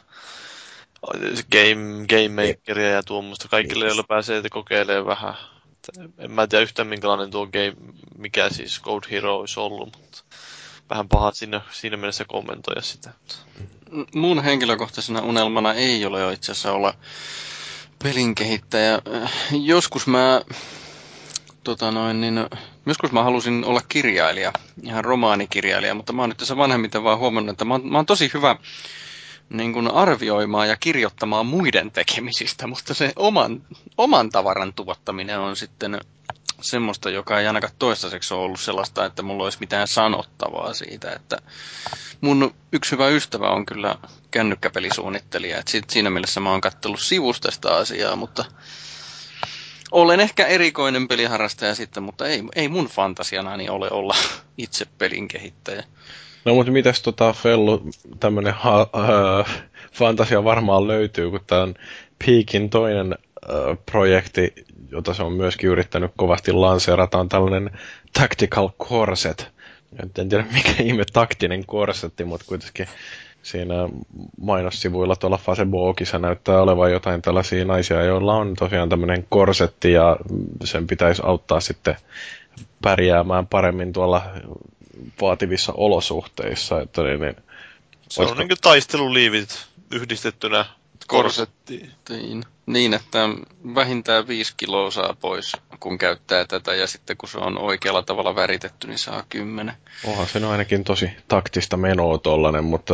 Game, 1.52 2.06
game 2.10 2.48
makeria 2.48 2.90
ja 2.90 3.04
tuommoista. 3.04 3.48
Kaikille, 3.48 3.86
joilla 3.86 4.04
pääsee 4.04 4.42
kokeilemaan 4.50 5.06
vähän. 5.06 5.34
En 6.18 6.32
mä 6.32 6.48
tiedä 6.48 6.64
yhtään 6.64 6.88
minkälainen 6.88 7.32
tuo 7.32 7.48
game, 7.48 7.74
mikä 8.18 8.50
siis 8.50 8.82
Code 8.82 9.08
Hero 9.12 9.38
olisi 9.38 9.60
ollut, 9.60 9.98
mutta 9.98 10.24
vähän 10.90 11.10
paha 11.10 11.32
siinä, 11.32 11.62
siinä 11.72 11.98
mielessä 11.98 12.26
kommentoida 12.26 12.82
sitä. 12.82 13.14
Mun 14.16 14.44
henkilökohtaisena 14.44 15.22
unelmana 15.22 15.74
ei 15.74 16.06
ole 16.06 16.20
jo 16.20 16.30
itse 16.30 16.52
asiassa 16.52 16.74
olla 16.74 16.94
pelin 18.04 18.36
kehittäjä. 18.36 19.02
Joskus 19.52 20.08
mä 20.08 20.42
tota 21.64 21.92
noin, 21.92 22.22
niin, 22.22 22.46
joskus 22.86 23.12
mä 23.12 23.24
halusin 23.24 23.66
olla 23.66 23.82
kirjailija, 23.90 24.54
ihan 24.84 25.06
romaanikirjailija, 25.06 25.96
mutta 25.96 26.14
mä 26.14 26.22
oon 26.22 26.30
nyt 26.30 26.38
tässä 26.38 26.58
vanhemmiten 26.58 27.04
vaan 27.04 27.20
huomannut, 27.20 27.54
että 27.54 27.66
mä 27.66 27.74
oon, 27.74 27.88
mä 27.92 27.98
oon 27.98 28.06
tosi 28.06 28.32
hyvä 28.34 28.56
niin 29.50 29.74
kuin 29.74 29.92
arvioimaan 29.92 30.70
ja 30.70 30.78
kirjoittamaan 30.78 31.46
muiden 31.46 31.92
tekemisistä, 31.92 32.68
mutta 32.68 32.94
se 32.94 33.14
oman, 33.16 33.62
oman 33.98 34.30
tavaran 34.30 34.74
tuottaminen 34.74 35.40
on 35.40 35.56
sitten 35.56 36.00
semmoista, 36.62 37.10
joka 37.10 37.40
ei 37.40 37.48
ainakaan 37.48 37.74
toistaiseksi 37.80 38.34
ole 38.34 38.44
ollut 38.44 38.60
sellaista, 38.60 39.06
että 39.06 39.22
mulla 39.22 39.44
olisi 39.44 39.58
mitään 39.60 39.88
sanottavaa 39.88 40.74
siitä, 40.74 41.12
että 41.12 41.38
mun 42.22 42.54
yksi 42.72 42.92
hyvä 42.92 43.08
ystävä 43.08 43.50
on 43.50 43.66
kyllä 43.66 43.96
kännykkäpelisuunnittelija, 44.32 45.58
että 45.58 45.72
siinä 45.90 46.10
mielessä 46.10 46.40
mä 46.40 46.52
oon 46.52 46.62
kattellut 46.62 47.00
sivusta 47.00 47.52
sitä 47.52 47.76
asiaa, 47.76 48.16
mutta 48.16 48.46
olen 49.94 50.20
ehkä 50.20 50.48
erikoinen 50.48 51.08
peliharrastaja 51.08 51.76
sitten, 51.76 52.04
mutta 52.04 52.28
ei, 52.28 52.44
ei 52.56 52.68
mun 52.68 52.86
fantasianani 52.86 53.70
ole 53.70 53.92
olla 53.92 54.16
itse 54.58 54.86
pelin 54.98 55.28
kehittäjä. 55.28 55.84
No 56.46 56.54
mutta 56.56 56.72
mitäs 56.72 57.02
tota 57.02 57.34
Fellu, 57.34 57.90
tämmönen 58.20 58.54
ha- 58.54 58.90
äh, 58.96 59.64
fantasia 59.94 60.44
varmaan 60.44 60.88
löytyy, 60.88 61.30
kun 61.30 61.40
tämä 61.48 61.62
on 61.62 61.74
Peakin 62.26 62.70
toinen 62.70 63.14
äh, 63.14 63.78
projekti, 63.92 64.54
jota 64.92 65.14
se 65.14 65.24
on 65.24 65.34
myöskin 65.34 65.70
yrittänyt 65.70 66.12
kovasti 66.18 66.52
lanseerata, 66.52 67.18
on 67.18 67.30
tällainen 67.30 67.72
Tactical 68.14 68.70
Corset. 68.70 69.52
En 70.20 70.30
tiedä 70.30 70.46
mikä 70.54 70.84
ihme 70.84 71.04
taktinen 71.14 71.66
korsetti, 71.66 72.26
mutta 72.26 72.46
kuitenkin 72.50 72.88
siinä 73.44 73.90
mainossivuilla 74.42 75.16
tuolla 75.16 75.38
Facebookissa 75.38 76.20
näyttää 76.20 76.62
olevan 76.62 76.92
jotain 76.92 77.22
tällaisia 77.22 77.66
naisia, 77.66 78.04
joilla 78.04 78.36
on 78.36 78.54
tosiaan 78.60 78.90
tämmöinen 78.90 79.26
korsetti 79.30 79.92
ja 79.92 80.18
sen 80.64 80.88
pitäisi 80.88 81.22
auttaa 81.26 81.60
sitten 81.60 81.96
pärjäämään 82.82 83.48
paremmin 83.48 83.94
tuolla 83.94 84.24
vaativissa 85.22 85.74
olosuhteissa. 85.78 86.82
Että 86.82 87.04
niin, 87.04 87.22
niin, 87.22 87.36
se 88.10 88.22
on 88.22 88.38
niin 88.38 88.48
kuin 88.48 88.62
taisteluliivit 88.62 89.68
yhdistettynä 89.92 90.66
korsettiin. 91.08 91.92
Niin, 92.10 92.44
niin, 92.66 92.94
että 92.94 93.20
vähintään 93.76 94.28
viisi 94.28 94.54
kiloa 94.58 94.92
saa 94.92 95.16
pois, 95.22 95.58
kun 95.80 95.98
käyttää 95.98 96.46
tätä, 96.46 96.76
ja 96.76 96.88
sitten 96.88 97.18
kun 97.18 97.30
se 97.30 97.38
on 97.38 97.58
oikealla 97.58 98.04
tavalla 98.04 98.36
väritetty, 98.36 98.88
niin 98.88 98.98
saa 98.98 99.24
kymmenen. 99.30 99.76
Onhan 100.06 100.28
se 100.28 100.46
ainakin 100.46 100.84
tosi 100.84 101.10
taktista 101.28 101.78
menoa 101.78 102.18
tollanen, 102.18 102.64
mutta 102.64 102.94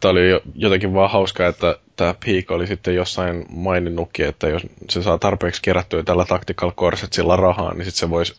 tämä 0.00 0.12
oli 0.12 0.40
jotenkin 0.54 0.94
vaan 0.94 1.10
hauskaa, 1.10 1.46
että 1.46 1.78
tämä 1.96 2.14
Peak 2.24 2.50
oli 2.50 2.66
sitten 2.66 2.94
jossain 2.94 3.46
maininnutkin, 3.48 4.26
että 4.26 4.48
jos 4.48 4.62
se 4.90 5.02
saa 5.02 5.18
tarpeeksi 5.18 5.62
kerättyä 5.62 6.02
tällä 6.02 6.24
Tactical 6.24 6.72
Corsetsilla 6.72 7.36
rahaa, 7.36 7.74
niin 7.74 7.84
sitten 7.84 8.00
se 8.00 8.10
voisi 8.10 8.34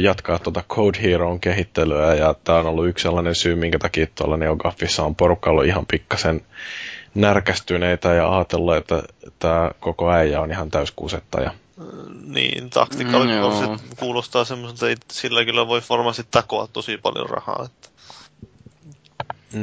jatkaa 0.00 0.38
tuota 0.38 0.62
Code 0.68 1.02
Heroon 1.02 1.40
kehittelyä, 1.40 2.14
ja 2.14 2.34
tämä 2.44 2.58
on 2.58 2.66
ollut 2.66 2.86
yksi 2.86 3.02
sellainen 3.02 3.34
syy, 3.34 3.54
minkä 3.54 3.78
takia 3.78 4.06
tuolla 4.14 4.36
NeoGaffissa 4.36 5.04
on 5.04 5.14
porukka 5.14 5.50
ollut 5.50 5.64
ihan 5.64 5.86
pikkasen 5.86 6.40
närkästyneitä 7.14 8.14
ja 8.14 8.36
ajatellut, 8.36 8.76
että 8.76 9.02
tämä 9.38 9.70
koko 9.80 10.12
äijä 10.12 10.40
on 10.40 10.50
ihan 10.50 10.70
täyskusettaja. 10.70 11.50
Niin, 12.26 12.70
Tactical 12.70 13.24
mm, 13.24 13.40
Corset 13.40 13.96
kuulostaa 13.96 14.44
semmoiselta, 14.44 14.90
että 14.90 15.06
sillä 15.12 15.44
kyllä 15.44 15.66
voi 15.66 15.80
varmasti 15.90 16.22
takoa 16.30 16.66
tosi 16.66 16.98
paljon 16.98 17.30
rahaa. 17.30 17.66
Että... 17.66 17.88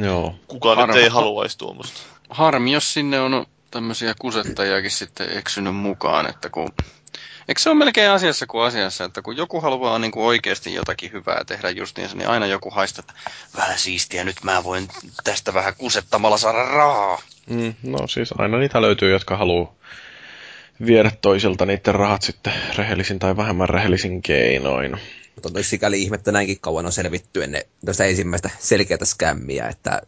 Joo. 0.00 0.34
Kukaan 0.48 0.76
Harva. 0.76 0.94
nyt 0.94 1.02
ei 1.02 1.08
haluaisi 1.08 1.58
tuommoista. 1.58 2.00
Harmi, 2.30 2.72
jos 2.72 2.94
sinne 2.94 3.20
on 3.20 3.46
tämmöisiä 3.70 4.14
kusettajiakin 4.18 4.90
sitten 4.90 5.38
eksynyt 5.38 5.76
mukaan, 5.76 6.28
että 6.28 6.50
kun... 6.50 6.68
Eikö 7.48 7.60
se 7.60 7.70
ole 7.70 7.78
melkein 7.78 8.10
asiassa 8.10 8.46
kuin 8.46 8.64
asiassa, 8.64 9.04
että 9.04 9.22
kun 9.22 9.36
joku 9.36 9.60
haluaa 9.60 9.98
niin 9.98 10.12
kuin 10.12 10.26
oikeasti 10.26 10.74
jotakin 10.74 11.12
hyvää 11.12 11.44
tehdä 11.46 11.70
justiinsa, 11.70 12.16
niin 12.16 12.28
aina 12.28 12.46
joku 12.46 12.70
haistaa, 12.70 13.04
että 13.08 13.30
vähän 13.56 13.78
siistiä, 13.78 14.24
nyt 14.24 14.36
mä 14.42 14.64
voin 14.64 14.88
tästä 15.24 15.54
vähän 15.54 15.74
kusettamalla 15.78 16.36
saada 16.36 16.64
rahaa. 16.64 17.22
Mm, 17.50 17.74
no 17.82 18.06
siis 18.06 18.34
aina 18.38 18.58
niitä 18.58 18.82
löytyy, 18.82 19.10
jotka 19.12 19.36
haluaa 19.36 19.72
viedä 20.86 21.10
toisilta 21.22 21.66
niiden 21.66 21.94
rahat 21.94 22.22
sitten 22.22 22.52
rehellisin 22.76 23.18
tai 23.18 23.36
vähemmän 23.36 23.68
rehellisin 23.68 24.22
keinoin. 24.22 25.00
Mutta 25.34 25.58
on 25.58 25.64
sikäli 25.64 26.02
ihmettä 26.02 26.32
näinkin 26.32 26.60
kauan 26.60 26.86
on 26.86 26.92
selvitty 26.92 27.44
ennen 27.44 27.64
tästä 27.84 28.04
ensimmäistä 28.04 28.50
selkeätä 28.58 29.04
skämmiä, 29.04 29.68
että 29.68 30.02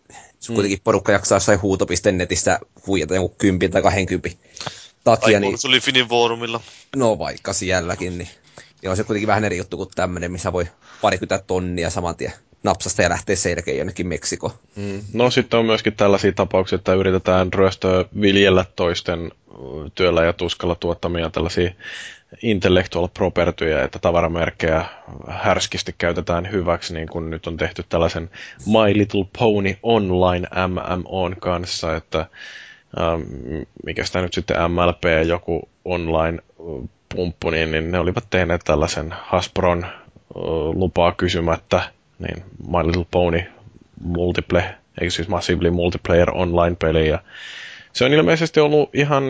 mm. 0.49 0.55
kuitenkin 0.55 0.81
porukka 0.85 1.13
jaksaa 1.13 1.41
sai 1.41 1.57
huutopisten 1.57 2.19
netissä 2.19 2.59
huijata 2.87 3.15
jonkun 3.15 3.37
kympin 3.39 3.71
tai 3.71 3.83
kahden 3.83 4.07
kympin 4.07 4.39
takia. 5.05 5.41
niin, 5.41 5.59
se 5.59 5.69
oli 5.69 5.81
Finin 5.81 6.09
foorumilla. 6.09 6.61
No 6.97 7.19
vaikka 7.19 7.53
sielläkin, 7.53 8.19
niin, 8.19 8.29
niin 8.83 8.91
on 8.91 8.97
se 8.97 9.05
kuitenkin 9.05 9.27
vähän 9.27 9.45
eri 9.45 9.57
juttu 9.57 9.77
kuin 9.77 9.89
tämmöinen, 9.95 10.33
missä 10.33 10.53
voi 10.53 10.69
parikymmentä 11.03 11.45
tonnia 11.47 11.91
saman 11.91 12.17
tien 12.17 12.33
napsasta 12.65 13.03
ja 13.03 13.09
lähtee 13.09 13.37
selkeä 13.37 13.75
jonnekin 13.75 14.07
Meksiko. 14.07 14.55
Mm. 14.77 15.01
No 15.13 15.31
sitten 15.31 15.61
on 15.61 15.67
myöskin 15.67 15.93
tällaisia 15.93 16.33
tapauksia, 16.33 16.77
että 16.77 16.95
yritetään 16.95 17.53
ryöstöä 17.53 18.05
viljellä 18.21 18.65
toisten 18.77 19.33
työllä 19.95 20.25
ja 20.25 20.33
tuskalla 20.33 20.75
tuottamia 20.75 21.31
tällaisia 21.31 21.71
intellectual 22.43 23.09
propertyjä, 23.09 23.85
että 23.85 23.99
tavaramerkkejä 23.99 24.85
härskisti 25.29 25.95
käytetään 25.99 26.53
hyväksi, 26.53 26.95
niin 26.95 27.09
kuin 27.09 27.31
nyt 27.31 27.47
on 27.47 27.57
tehty 27.57 27.85
tällaisen 27.89 28.31
My 28.67 28.99
Little 28.99 29.25
Pony 29.39 29.75
Online 29.83 30.49
MMOn 30.67 31.37
kanssa, 31.41 31.97
että 31.97 32.27
ähm, 33.01 33.23
mikä 33.87 34.05
sitä 34.05 34.21
nyt 34.21 34.35
sitten 34.35 34.57
MLP, 34.71 35.03
joku 35.27 35.69
online 35.85 36.39
pumppu, 37.15 37.51
niin, 37.51 37.71
niin 37.73 37.91
ne 37.91 37.99
olivat 37.99 38.25
tehneet 38.31 38.61
tällaisen 38.65 39.15
Hasbron 39.23 39.87
lupaa 40.75 41.13
kysymättä, 41.13 41.83
niin 42.19 42.45
My 42.69 42.87
Little 42.87 43.07
Pony 43.11 43.43
Multiple, 44.05 44.75
eikö 45.01 45.11
siis 45.11 45.29
Massively 45.29 45.71
Multiplayer 45.71 46.31
Online-peli, 46.31 47.09
ja 47.09 47.19
se 47.93 48.05
on 48.05 48.13
ilmeisesti 48.13 48.61
ollut 48.61 48.91
ihan 48.95 49.25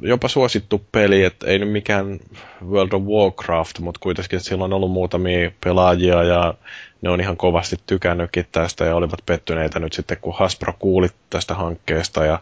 jopa 0.00 0.28
suosittu 0.28 0.84
peli, 0.92 1.24
että 1.24 1.46
ei 1.46 1.58
nyt 1.58 1.72
mikään 1.72 2.20
World 2.64 2.92
of 2.92 3.02
Warcraft, 3.02 3.78
mutta 3.78 4.00
kuitenkin 4.02 4.40
sillä 4.40 4.64
on 4.64 4.72
ollut 4.72 4.90
muutamia 4.90 5.50
pelaajia 5.64 6.22
ja 6.22 6.54
ne 7.02 7.10
on 7.10 7.20
ihan 7.20 7.36
kovasti 7.36 7.76
tykännytkin 7.86 8.46
tästä 8.52 8.84
ja 8.84 8.96
olivat 8.96 9.26
pettyneitä 9.26 9.80
nyt 9.80 9.92
sitten, 9.92 10.16
kun 10.20 10.34
Hasbro 10.36 10.72
kuuli 10.78 11.08
tästä 11.30 11.54
hankkeesta 11.54 12.24
ja 12.24 12.38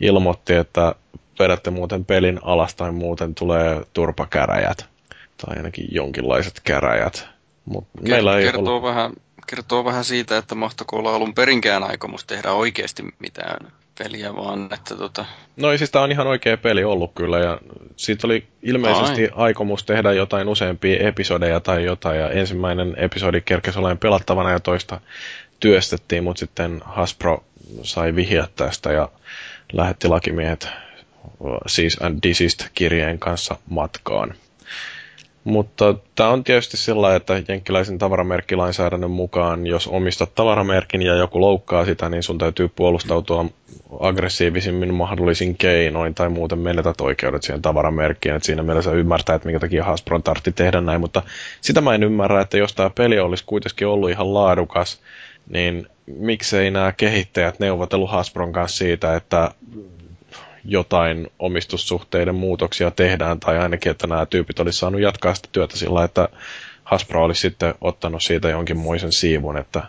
ilmoitti, 0.00 0.54
että 0.54 0.94
vedätte 1.38 1.70
muuten 1.70 2.04
pelin 2.04 2.38
alas 2.42 2.74
tai 2.74 2.92
muuten 2.92 3.34
tulee 3.34 3.82
turpakäräjät 3.92 4.86
tai 5.46 5.56
ainakin 5.56 5.88
jonkinlaiset 5.90 6.60
käräjät. 6.64 7.28
Mut 7.64 7.84
Kert- 7.98 8.08
meillä 8.08 8.38
ei 8.38 8.44
kertoo, 8.44 8.66
ollut... 8.66 8.82
vähän, 8.82 9.12
kertoo 9.50 9.84
vähän 9.84 10.04
siitä, 10.04 10.38
että 10.38 10.54
mahtako 10.54 10.96
olla 10.96 11.14
alun 11.14 11.34
perinkään 11.34 11.84
aikomus 11.84 12.24
tehdä 12.24 12.52
oikeasti 12.52 13.04
mitään 13.18 13.72
peliä, 13.98 14.36
vaan 14.36 14.68
että 14.74 14.96
tota... 14.96 15.24
No 15.56 15.76
siis 15.78 15.90
tämä 15.90 16.02
on 16.02 16.12
ihan 16.12 16.26
oikea 16.26 16.56
peli 16.56 16.84
ollut 16.84 17.12
kyllä, 17.14 17.38
ja 17.38 17.58
siitä 17.96 18.26
oli 18.26 18.46
ilmeisesti 18.62 19.22
Ai. 19.22 19.30
aikomus 19.34 19.84
tehdä 19.84 20.12
jotain 20.12 20.48
useampia 20.48 21.08
episodeja 21.08 21.60
tai 21.60 21.84
jotain, 21.84 22.20
ja 22.20 22.30
ensimmäinen 22.30 22.94
episodi 22.96 23.40
kerkesi 23.40 23.78
olemaan 23.78 23.98
pelattavana 23.98 24.50
ja 24.50 24.60
toista 24.60 25.00
työstettiin, 25.60 26.24
mutta 26.24 26.40
sitten 26.40 26.80
Hasbro 26.84 27.44
sai 27.82 28.14
vihjat 28.14 28.56
tästä 28.56 28.92
ja 28.92 29.08
lähetti 29.72 30.08
lakimiehet 30.08 30.68
siis 31.66 32.02
and 32.02 32.18
Desist-kirjeen 32.22 33.18
kanssa 33.18 33.56
matkaan. 33.70 34.34
Mutta 35.48 35.94
tämä 36.14 36.30
on 36.30 36.44
tietysti 36.44 36.76
sellainen, 36.76 37.16
että 37.16 37.42
jenkkiläisen 37.48 37.98
tavaramerkkilainsäädännön 37.98 39.10
mukaan, 39.10 39.66
jos 39.66 39.86
omistat 39.86 40.34
tavaramerkin 40.34 41.02
ja 41.02 41.14
joku 41.14 41.40
loukkaa 41.40 41.84
sitä, 41.84 42.08
niin 42.08 42.22
sun 42.22 42.38
täytyy 42.38 42.68
puolustautua 42.68 43.44
aggressiivisimmin 44.00 44.94
mahdollisin 44.94 45.56
keinoin 45.56 46.14
tai 46.14 46.28
muuten 46.28 46.58
menetät 46.58 47.00
oikeudet 47.00 47.42
siihen 47.42 47.62
tavaramerkkiin. 47.62 48.34
Et 48.34 48.42
siinä 48.42 48.62
mielessä 48.62 48.92
ymmärtää, 48.92 49.36
että 49.36 49.48
minkä 49.48 49.60
takia 49.60 49.84
Hasbron 49.84 50.22
tartti 50.22 50.52
tehdä 50.52 50.80
näin, 50.80 51.00
mutta 51.00 51.22
sitä 51.60 51.80
mä 51.80 51.94
en 51.94 52.02
ymmärrä, 52.02 52.40
että 52.40 52.58
jos 52.58 52.74
tämä 52.74 52.90
peli 52.90 53.18
olisi 53.18 53.44
kuitenkin 53.46 53.86
ollut 53.86 54.10
ihan 54.10 54.34
laadukas, 54.34 55.00
niin 55.50 55.86
miksei 56.06 56.70
nämä 56.70 56.92
kehittäjät 56.92 57.58
neuvotellut 57.60 58.10
Hasbron 58.10 58.52
kanssa 58.52 58.78
siitä, 58.78 59.16
että 59.16 59.50
jotain 60.68 61.26
omistussuhteiden 61.38 62.34
muutoksia 62.34 62.90
tehdään, 62.90 63.40
tai 63.40 63.58
ainakin, 63.58 63.90
että 63.90 64.06
nämä 64.06 64.26
tyypit 64.26 64.60
olisi 64.60 64.78
saanut 64.78 65.00
jatkaa 65.00 65.34
sitä 65.34 65.48
työtä 65.52 65.76
sillä, 65.76 66.04
että 66.04 66.28
Hasbro 66.84 67.24
olisi 67.24 67.40
sitten 67.40 67.74
ottanut 67.80 68.22
siitä 68.22 68.48
jonkinmoisen 68.48 69.12
siivun, 69.12 69.56
että 69.56 69.82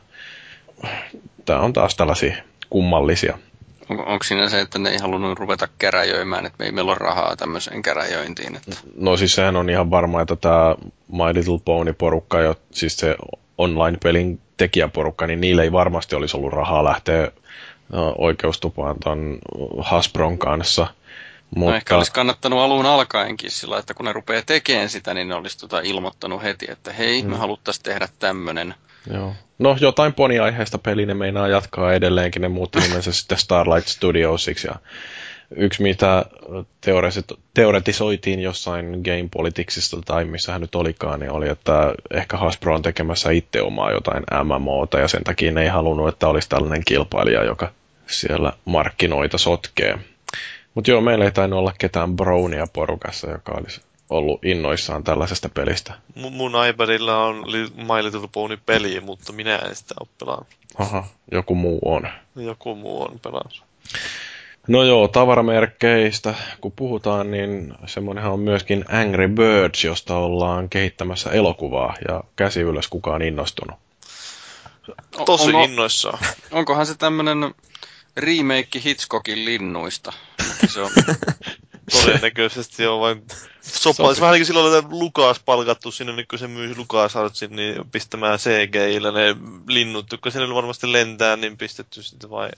tämä 1.45 1.59
on 1.59 1.73
taas 1.73 1.95
tällaisia 1.95 2.35
kummallisia. 2.69 3.37
On, 3.89 3.99
onko 3.99 4.23
siinä 4.23 4.49
se, 4.49 4.61
että 4.61 4.79
ne 4.79 4.89
ei 4.89 4.97
halunnut 4.97 5.39
ruveta 5.39 5.67
käräjöimään, 5.79 6.45
että 6.45 6.63
ei 6.63 6.71
meillä 6.71 6.91
ole 6.91 6.97
rahaa 6.99 7.35
tämmöiseen 7.35 7.81
käräjöintiin? 7.81 8.55
Että... 8.55 8.71
No 8.95 9.17
siis 9.17 9.35
sehän 9.35 9.55
on 9.55 9.69
ihan 9.69 9.91
varma, 9.91 10.21
että 10.21 10.35
tämä 10.35 10.75
My 11.07 11.33
Little 11.33 11.59
Pony-porukka, 11.65 12.41
jo, 12.41 12.55
siis 12.71 12.97
se 12.97 13.15
online-pelin 13.57 14.41
tekijäporukka, 14.57 15.27
niin 15.27 15.41
niille 15.41 15.63
ei 15.63 15.71
varmasti 15.71 16.15
olisi 16.15 16.37
ollut 16.37 16.53
rahaa 16.53 16.83
lähteä 16.83 17.31
oikeustupaan 18.17 18.95
ton 19.03 19.37
Hasbron 19.79 20.37
kanssa. 20.37 20.87
Mutta... 21.55 21.71
No 21.71 21.77
ehkä 21.77 21.97
olisi 21.97 22.11
kannattanut 22.11 22.59
alun 22.59 22.85
alkaenkin 22.85 23.51
sillä, 23.51 23.77
että 23.77 23.93
kun 23.93 24.05
ne 24.05 24.13
rupeaa 24.13 24.41
tekemään 24.45 24.89
sitä, 24.89 25.13
niin 25.13 25.27
ne 25.27 25.35
olisi 25.35 25.57
tota 25.57 25.79
ilmoittanut 25.79 26.43
heti, 26.43 26.65
että 26.71 26.93
hei, 26.93 27.23
mm. 27.23 27.29
me 27.29 27.37
haluttaisiin 27.37 27.83
tehdä 27.83 28.07
tämmöinen. 28.19 28.75
Joo. 29.13 29.33
No 29.59 29.77
jotain 29.81 30.13
poniaiheesta 30.13 30.77
peli 30.77 31.05
ne 31.05 31.13
meinaa 31.13 31.47
jatkaa 31.47 31.93
edelleenkin, 31.93 32.41
ne 32.41 32.47
muutti 32.47 32.79
nimensä 32.79 33.13
sitten 33.13 33.37
Starlight 33.37 33.87
Studiosiksi 33.87 34.67
ja 34.67 34.75
yksi 35.55 35.83
mitä 35.83 36.25
teoretisoitiin 37.53 38.39
jossain 38.39 38.85
Game 38.85 39.29
Politicsista 39.33 39.97
tai 40.05 40.25
missä 40.25 40.51
hän 40.51 40.61
nyt 40.61 40.75
olikaan, 40.75 41.19
niin 41.19 41.31
oli, 41.31 41.49
että 41.49 41.93
ehkä 42.13 42.37
Hasbro 42.37 42.75
on 42.75 42.81
tekemässä 42.81 43.31
itse 43.31 43.61
omaa 43.61 43.91
jotain 43.91 44.23
MMOta 44.43 44.99
ja 44.99 45.07
sen 45.07 45.23
takia 45.23 45.51
ne 45.51 45.61
ei 45.61 45.67
halunnut, 45.67 46.09
että 46.09 46.27
olisi 46.27 46.49
tällainen 46.49 46.83
kilpailija, 46.85 47.43
joka 47.43 47.71
siellä 48.09 48.53
markkinoita 48.65 49.37
sotkee. 49.37 49.99
Mutta 50.73 50.91
joo, 50.91 51.01
meillä 51.01 51.25
ei 51.25 51.31
tainnut 51.31 51.59
olla 51.59 51.73
ketään 51.77 52.15
Brownia 52.15 52.67
porukassa, 52.73 53.29
joka 53.29 53.51
olisi 53.51 53.81
ollut 54.09 54.45
innoissaan 54.45 55.03
tällaisesta 55.03 55.49
pelistä. 55.49 55.93
M- 56.15 56.33
mun 56.33 56.53
iPadilla 56.69 57.25
on 57.25 57.45
My 57.75 58.03
Little 58.03 58.29
Pony 58.31 58.57
peli, 58.65 58.99
mutta 58.99 59.33
minä 59.33 59.55
en 59.55 59.75
sitä 59.75 59.95
ole 59.99 60.07
pelannut. 60.19 60.47
Aha, 60.77 61.05
joku 61.31 61.55
muu 61.55 61.79
on. 61.85 62.07
Joku 62.35 62.75
muu 62.75 63.01
on 63.01 63.19
pelannut. 63.19 63.63
No 64.67 64.83
joo, 64.83 65.07
tavaramerkkeistä 65.07 66.33
kun 66.61 66.71
puhutaan, 66.71 67.31
niin 67.31 67.73
semmoinenhan 67.85 68.33
on 68.33 68.39
myöskin 68.39 68.85
Angry 68.91 69.27
Birds, 69.27 69.83
josta 69.83 70.17
ollaan 70.17 70.69
kehittämässä 70.69 71.29
elokuvaa 71.29 71.95
ja 72.07 72.23
käsi 72.35 72.61
ylös 72.61 72.87
kukaan 72.87 73.21
innostunut. 73.21 73.79
Tosi 75.25 75.47
Onko, 75.47 75.63
innoissaan. 75.63 76.19
Onkohan 76.51 76.85
se 76.85 76.95
tämmöinen 76.97 77.55
remake 78.19 78.81
Hitchcockin 78.85 79.45
linnuista? 79.45 80.13
Se 80.73 80.81
on... 80.81 80.91
Todennäköisesti 81.91 82.87
on 82.87 82.99
vain 82.99 83.23
sopaisi 83.61 84.21
vähän 84.21 84.33
niin 84.33 84.39
kuin 84.39 84.45
silloin, 84.45 84.79
että 84.79 84.95
Lukas 84.95 85.39
palkattu 85.45 85.91
sinne, 85.91 86.13
niin 86.13 86.27
kun 86.27 86.39
se 86.39 86.47
myy 86.47 86.75
Lukas 86.77 87.15
Artsin, 87.15 87.55
niin 87.55 87.75
pistämään 87.91 88.39
CGI-llä 88.39 89.11
ne 89.11 89.35
linnut, 89.67 90.11
jotka 90.11 90.31
sinne 90.31 90.55
varmasti 90.55 90.91
lentää, 90.91 91.35
niin 91.35 91.57
pistetty 91.57 92.03
sitten 92.03 92.29
vai 92.29 92.49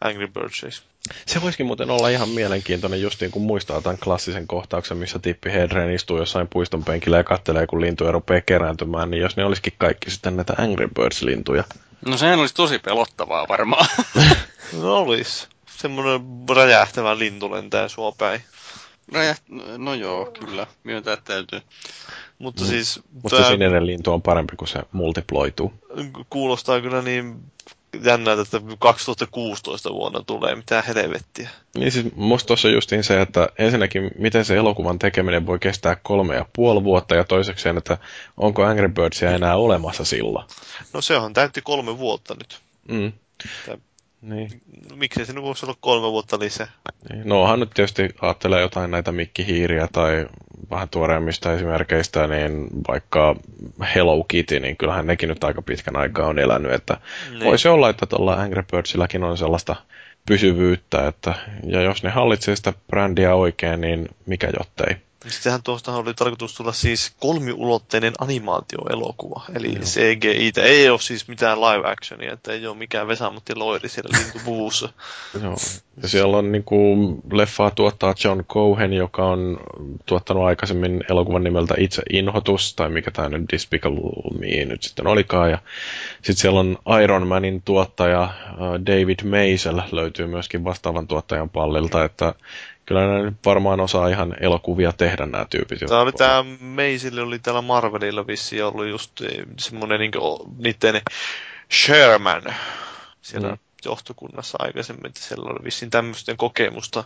Angry 0.00 0.28
Birds. 0.28 0.82
Se 1.26 1.42
voisikin 1.42 1.66
muuten 1.66 1.90
olla 1.90 2.08
ihan 2.08 2.28
mielenkiintoinen 2.28 3.02
justiin, 3.02 3.30
kun 3.30 3.42
muistaa 3.42 3.80
tämän 3.80 3.98
klassisen 3.98 4.46
kohtauksen, 4.46 4.96
missä 4.96 5.18
Tippi 5.18 5.52
Hedren 5.52 5.94
istuu 5.94 6.18
jossain 6.18 6.48
puiston 6.48 6.84
penkillä 6.84 7.16
ja 7.16 7.24
kattelee, 7.24 7.66
kun 7.66 7.80
lintuja 7.80 8.12
rupeaa 8.12 8.40
kerääntymään, 8.40 9.10
niin 9.10 9.20
jos 9.20 9.36
ne 9.36 9.44
olisikin 9.44 9.72
kaikki 9.78 10.10
sitten 10.10 10.36
näitä 10.36 10.54
Angry 10.58 10.88
Birds-lintuja. 10.88 11.64
No 12.06 12.16
sehän 12.16 12.38
olisi 12.38 12.54
tosi 12.54 12.78
pelottavaa 12.78 13.48
varmaan. 13.48 13.86
no 14.82 14.96
olisi. 14.96 15.48
Semmoinen 15.66 16.20
räjähtävä 16.56 17.18
lintu 17.18 17.50
lentää 17.50 17.88
sua 17.88 18.12
päin. 18.18 18.42
Räjäht... 19.12 19.42
No 19.78 19.94
joo, 19.94 20.30
kyllä. 20.40 20.66
Myöntää 20.84 21.16
täytyy. 21.16 21.60
Mutta 22.38 22.62
mm. 22.62 22.68
siis... 22.68 23.00
Mutta 23.22 23.36
tämä... 23.36 23.48
sininen 23.48 23.86
lintu 23.86 24.12
on 24.12 24.22
parempi, 24.22 24.56
kun 24.56 24.68
se 24.68 24.78
multiploituu. 24.92 25.72
Kuulostaa 26.30 26.80
kyllä 26.80 27.02
niin 27.02 27.40
jännää, 28.04 28.36
että 28.42 28.60
2016 28.78 29.92
vuonna 29.92 30.22
tulee, 30.26 30.54
mitä 30.54 30.82
helvettiä. 30.82 31.50
Niin 31.74 31.92
siis 31.92 32.06
musta 32.14 32.46
tuossa 32.46 32.68
justiin 32.68 33.04
se, 33.04 33.20
että 33.20 33.48
ensinnäkin 33.58 34.10
miten 34.18 34.44
se 34.44 34.56
elokuvan 34.56 34.98
tekeminen 34.98 35.46
voi 35.46 35.58
kestää 35.58 35.96
kolme 35.96 36.34
ja 36.34 36.46
puoli 36.52 36.84
vuotta 36.84 37.14
ja 37.14 37.24
toisekseen, 37.24 37.78
että 37.78 37.98
onko 38.36 38.64
Angry 38.64 38.88
Birdsia 38.88 39.30
enää 39.30 39.56
olemassa 39.56 40.04
silloin. 40.04 40.46
No 40.92 41.00
se 41.00 41.16
on 41.16 41.32
täytti 41.32 41.62
kolme 41.62 41.98
vuotta 41.98 42.34
nyt. 42.34 42.60
Mm. 42.88 43.12
Niin. 44.22 44.62
Miksei 44.94 45.26
se 45.26 45.42
voisi 45.42 45.66
olla 45.66 45.76
kolme 45.80 46.10
vuotta 46.10 46.38
lisää? 46.38 46.68
Niin. 47.10 47.28
No 47.28 47.42
onhan 47.42 47.60
nyt 47.60 47.70
tietysti 47.70 48.08
ajattelee 48.20 48.60
jotain 48.60 48.90
näitä 48.90 49.12
mikkihiiriä 49.12 49.88
tai 49.92 50.26
vähän 50.70 50.88
tuoreemmista 50.88 51.52
esimerkkeistä, 51.52 52.26
niin 52.26 52.68
vaikka 52.88 53.36
Hello 53.94 54.24
Kitty, 54.24 54.60
niin 54.60 54.76
kyllähän 54.76 55.06
nekin 55.06 55.28
nyt 55.28 55.44
aika 55.44 55.62
pitkän 55.62 55.96
aikaa 55.96 56.26
on 56.26 56.38
elänyt, 56.38 56.72
että 56.72 56.96
niin. 57.30 57.44
voisi 57.44 57.68
olla, 57.68 57.90
että 57.90 58.06
tuolla 58.06 58.34
Angry 58.34 58.62
Birdsilläkin 58.72 59.24
on 59.24 59.38
sellaista 59.38 59.76
pysyvyyttä, 60.26 61.08
että, 61.08 61.34
ja 61.66 61.82
jos 61.82 62.02
ne 62.02 62.10
hallitsee 62.10 62.56
sitä 62.56 62.72
brändiä 62.86 63.34
oikein, 63.34 63.80
niin 63.80 64.08
mikä 64.26 64.50
jottei. 64.58 64.96
Sittenhän 65.26 65.62
tuosta 65.62 65.92
oli 65.92 66.14
tarkoitus 66.14 66.54
tulla 66.54 66.72
siis 66.72 67.12
kolmiulotteinen 67.20 68.12
animaatioelokuva. 68.18 69.42
Eli 69.54 69.74
Joo. 69.74 69.82
CGI 69.82 70.52
ei 70.62 70.90
ole 70.90 70.98
siis 70.98 71.28
mitään 71.28 71.60
live 71.60 71.90
actionia, 71.90 72.32
että 72.32 72.52
ei 72.52 72.66
ole 72.66 72.76
mikään 72.76 73.08
Vesamutti 73.08 73.54
Loiri 73.54 73.88
siellä 73.88 74.18
lintupuussa. 74.18 74.88
Joo. 75.42 75.56
Ja 76.02 76.08
siellä 76.08 76.36
on 76.36 76.52
niin 76.52 76.64
kuin, 76.64 77.22
leffaa 77.32 77.70
tuottaa 77.70 78.14
John 78.24 78.44
Cohen, 78.44 78.92
joka 78.92 79.26
on 79.26 79.60
tuottanut 80.06 80.44
aikaisemmin 80.44 81.04
elokuvan 81.10 81.44
nimeltä 81.44 81.74
Itse 81.78 82.02
inhotus, 82.12 82.74
tai 82.74 82.88
mikä 82.88 83.10
tämä 83.10 83.28
nyt 83.28 83.52
Despicable 83.52 84.00
Me 84.38 84.64
nyt 84.64 84.82
sitten 84.82 85.06
olikaan. 85.06 85.50
Ja 85.50 85.58
sitten 86.14 86.36
siellä 86.36 86.60
on 86.60 86.78
Iron 87.02 87.26
Manin 87.26 87.62
tuottaja 87.62 88.22
äh, 88.22 88.32
David 88.86 89.24
Maisel 89.24 89.82
löytyy 89.92 90.26
myöskin 90.26 90.64
vastaavan 90.64 91.06
tuottajan 91.06 91.50
pallilta, 91.50 92.04
että 92.04 92.34
kyllä 92.88 93.22
ne 93.22 93.32
varmaan 93.44 93.80
osaa 93.80 94.08
ihan 94.08 94.36
elokuvia 94.40 94.92
tehdä 94.92 95.26
nämä 95.26 95.46
tyypit. 95.50 95.78
Tämä 95.88 96.00
oli 96.00 96.12
tämä 96.12 96.44
Meisille 96.60 97.22
oli 97.22 97.38
täällä 97.38 97.62
Marvelilla 97.62 98.26
vissiin 98.26 98.64
ollut 98.64 98.86
just 98.86 99.20
eh, 99.20 99.44
semmoinen 99.58 100.00
niin 100.00 100.12
niiden 100.58 101.02
Sherman 101.72 102.42
siellä 103.22 103.48
mm. 103.48 103.58
johtokunnassa 103.84 104.58
aikaisemmin, 104.60 105.06
että 105.06 105.20
siellä 105.20 105.50
oli 105.50 105.64
vissiin 105.64 105.90
tämmöisten 105.90 106.36
kokemusta. 106.36 107.04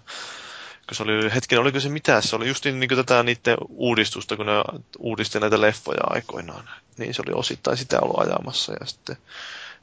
Kun 0.89 0.97
se 0.97 1.03
oli, 1.03 1.35
hetken, 1.35 1.59
oliko 1.59 1.81
se 1.81 1.89
mitä? 1.89 2.21
Se 2.21 2.37
oli 2.37 2.49
just 2.49 2.65
niin 2.65 2.89
tätä 2.97 3.23
niiden 3.23 3.57
uudistusta, 3.69 4.37
kun 4.37 4.47
ne 4.47 4.53
uudisti 4.99 5.41
näitä 5.41 5.61
leffoja 5.61 6.03
aikoinaan. 6.05 6.69
Niin 6.99 7.15
se 7.15 7.23
oli 7.27 7.39
osittain 7.39 7.77
sitä 7.77 8.01
ollut 8.01 8.21
ajamassa 8.21 8.73
ja 8.81 8.87
sitten 8.87 9.17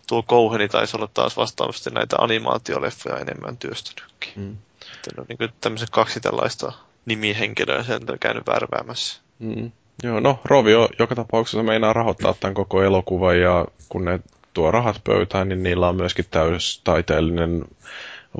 tuo 0.08 0.24
Kouheni 0.24 0.68
taisi 0.68 0.98
olla 0.98 1.10
taas 1.14 1.38
vastaavasti 1.38 1.90
näitä 1.90 2.16
animaatioleffoja 2.20 3.18
enemmän 3.18 3.58
työstänytkin. 3.58 4.34
Mm. 4.36 4.58
Sitten 5.04 5.20
on 5.20 5.26
niin 5.30 5.50
tämmöisen 5.62 5.88
kaksi 5.92 6.20
tällaista 6.20 6.72
nimihenkilöä 7.06 7.84
sieltä 7.84 8.18
käynyt 8.20 8.48
värväämässä. 8.48 9.22
Mm. 9.40 9.72
Joo, 10.04 10.20
no 10.20 10.40
Rovio 10.46 10.90
joka 11.00 11.16
tapauksessa 11.16 11.64
meinaa 11.64 11.94
rahoittaa 11.94 12.36
tämän 12.40 12.54
koko 12.54 12.84
elokuvan 12.84 13.40
ja 13.40 13.66
kun 13.90 14.06
ne 14.06 14.20
tuo 14.54 14.72
rahat 14.72 15.02
pöytään, 15.04 15.50
niin 15.50 15.64
niillä 15.64 15.90
on 15.90 15.96
myöskin 15.96 16.26
täystaiteellinen 16.32 17.66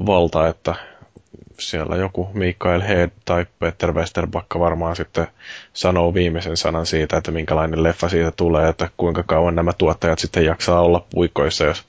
valta, 0.06 0.48
että 0.48 0.76
siellä 1.60 1.96
joku 1.96 2.30
Mikael 2.34 2.82
Head 2.82 3.10
tai 3.26 3.46
Peter 3.60 3.94
Westerbakka 3.94 4.60
varmaan 4.60 4.96
sitten 4.96 5.28
sanoo 5.74 6.14
viimeisen 6.14 6.58
sanan 6.58 6.86
siitä, 6.86 7.18
että 7.18 7.32
minkälainen 7.32 7.84
leffa 7.84 8.10
siitä 8.10 8.32
tulee, 8.32 8.70
että 8.70 8.90
kuinka 8.98 9.24
kauan 9.24 9.56
nämä 9.56 9.74
tuottajat 9.74 10.20
sitten 10.20 10.46
jaksaa 10.46 10.82
olla 10.82 11.06
puikoissa, 11.10 11.66
jos 11.66 11.84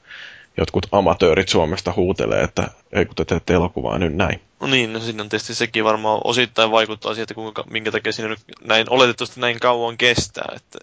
jotkut 0.60 0.86
amatöörit 0.92 1.48
Suomesta 1.48 1.92
huutelee, 1.96 2.42
että 2.42 2.68
ei 2.92 3.06
kun 3.06 3.16
te 3.16 3.24
teette 3.24 3.54
elokuvaa 3.54 3.98
nyt 3.98 4.14
näin. 4.14 4.40
No 4.60 4.66
niin, 4.66 4.92
no 4.92 5.00
siinä 5.00 5.22
on 5.22 5.28
tietysti 5.28 5.54
sekin 5.54 5.84
varmaan 5.84 6.20
osittain 6.24 6.70
vaikuttaa 6.70 7.14
siihen, 7.14 7.22
että 7.22 7.34
kuinka, 7.34 7.64
minkä 7.70 7.90
takia 7.90 8.12
siinä 8.12 8.28
nyt 8.28 8.40
näin, 8.64 8.86
oletettavasti 8.90 9.40
näin 9.40 9.60
kauan 9.60 9.96
kestää, 9.96 10.52
että 10.56 10.78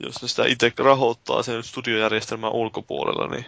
jos 0.00 0.22
ne 0.22 0.28
sitä 0.28 0.44
itse 0.46 0.72
rahoittaa 0.78 1.42
sen 1.42 1.62
studiojärjestelmän 1.62 2.52
ulkopuolella, 2.52 3.28
niin 3.28 3.46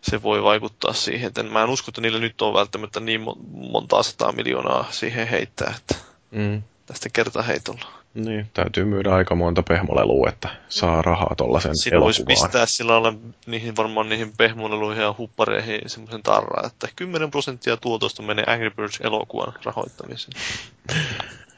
se 0.00 0.22
voi 0.22 0.42
vaikuttaa 0.42 0.92
siihen. 0.92 1.28
että 1.28 1.42
mä 1.42 1.62
en 1.62 1.70
usko, 1.70 1.90
että 1.90 2.00
niillä 2.00 2.18
nyt 2.18 2.42
on 2.42 2.54
välttämättä 2.54 3.00
niin 3.00 3.24
monta 3.50 4.02
sataa 4.02 4.32
miljoonaa 4.32 4.88
siihen 4.90 5.28
heittää, 5.28 5.74
että 5.76 5.94
mm. 6.30 6.62
tästä 6.86 7.08
kertaheitolla. 7.12 7.97
Niin, 8.24 8.46
täytyy 8.54 8.84
myydä 8.84 9.14
aika 9.14 9.34
monta 9.34 9.62
pehmolelua, 9.62 10.28
että 10.28 10.48
saa 10.68 11.02
rahaa 11.02 11.34
tuollaisen 11.36 11.70
elokuvaan. 11.70 12.04
voisi 12.04 12.24
pistää 12.24 12.66
sillä 12.66 12.92
lailla 12.92 13.18
niihin, 13.46 13.76
varmaan 13.76 14.08
niihin 14.08 14.32
pehmoleluihin 14.36 15.02
ja 15.02 15.14
huppareihin 15.18 15.80
semmoisen 15.86 16.22
tarraa, 16.22 16.66
että 16.66 16.88
10 16.96 17.30
prosenttia 17.30 17.76
tuotosta 17.76 18.22
menee 18.22 18.44
Angry 18.46 18.70
Birds 18.70 19.00
elokuvan 19.00 19.52
rahoittamiseen. 19.64 20.32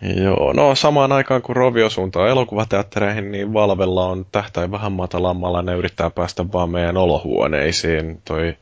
Joo, 0.25 0.53
no 0.53 0.75
samaan 0.75 1.13
aikaan 1.13 1.43
kun 1.43 1.57
Rovio 1.57 1.91
suuntaa 1.91 2.29
elokuvateattereihin, 2.29 3.33
niin 3.33 3.53
Valvella 3.53 4.07
on 4.07 4.27
tähtäin 4.33 4.71
vähän 4.71 4.93
matalammalla. 4.93 5.63
Ne 5.63 5.75
yrittää 5.75 6.11
päästä 6.11 6.53
vaan 6.53 6.71
meidän 6.71 6.97
olohuoneisiin. 6.97 8.23
Toi 8.25 8.57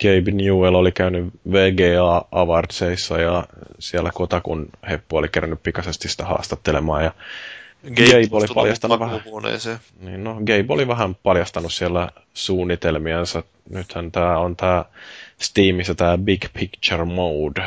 Gabe 0.00 0.30
Newell 0.30 0.74
oli 0.74 0.92
käynyt 0.92 1.26
VGA 1.52 2.24
Awardseissa 2.32 3.18
ja 3.18 3.46
siellä 3.78 4.10
Kotakun 4.14 4.68
heppu 4.90 5.16
oli 5.16 5.28
kerännyt 5.28 5.62
pikaisesti 5.62 6.08
sitä 6.08 6.24
haastattelemaan. 6.24 7.04
Ja 7.04 7.12
Gabe, 7.88 8.24
Gabe 8.24 8.36
oli 8.36 8.46
paljastanut 8.54 9.00
vähän, 9.00 9.20
niin 10.00 10.24
no, 10.24 10.34
Gabe 10.34 10.66
oli 10.74 10.88
vähän 10.88 11.14
paljastanut 11.14 11.72
siellä 11.72 12.08
suunnitelmiansa. 12.34 13.42
Nythän 13.70 14.12
tämä 14.12 14.38
on 14.38 14.56
tämä 14.56 14.84
Steamissa 15.38 15.94
tämä 15.94 16.18
Big 16.18 16.44
Picture 16.52 17.04
Mode 17.04 17.64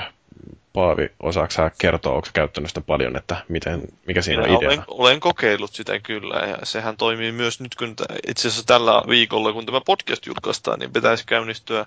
Paavi, 0.74 1.10
osaako 1.20 1.52
sä 1.52 1.72
kertoa, 1.78 2.14
onko 2.14 2.28
käyttänyt 2.34 2.70
sitä 2.70 2.82
paljon, 2.82 3.18
että 3.18 3.36
miten, 3.48 3.82
mikä 4.06 4.22
siinä 4.22 4.42
Minä 4.42 4.54
on 4.54 4.64
idea? 4.64 4.70
Olen, 4.70 4.84
olen 4.88 5.20
kokeillut 5.20 5.74
sitä 5.74 6.00
kyllä, 6.00 6.36
ja 6.48 6.58
sehän 6.64 6.98
toimii 6.98 7.32
myös 7.32 7.60
nyt, 7.60 7.76
kun 7.76 7.96
itse 8.28 8.48
asiassa 8.48 8.68
tällä 8.68 9.02
viikolla, 9.10 9.54
kun 9.54 9.66
tämä 9.66 9.82
podcast 9.82 10.26
julkaistaan, 10.26 10.80
niin 10.80 10.94
pitäisi 10.94 11.24
käynnistyä 11.26 11.86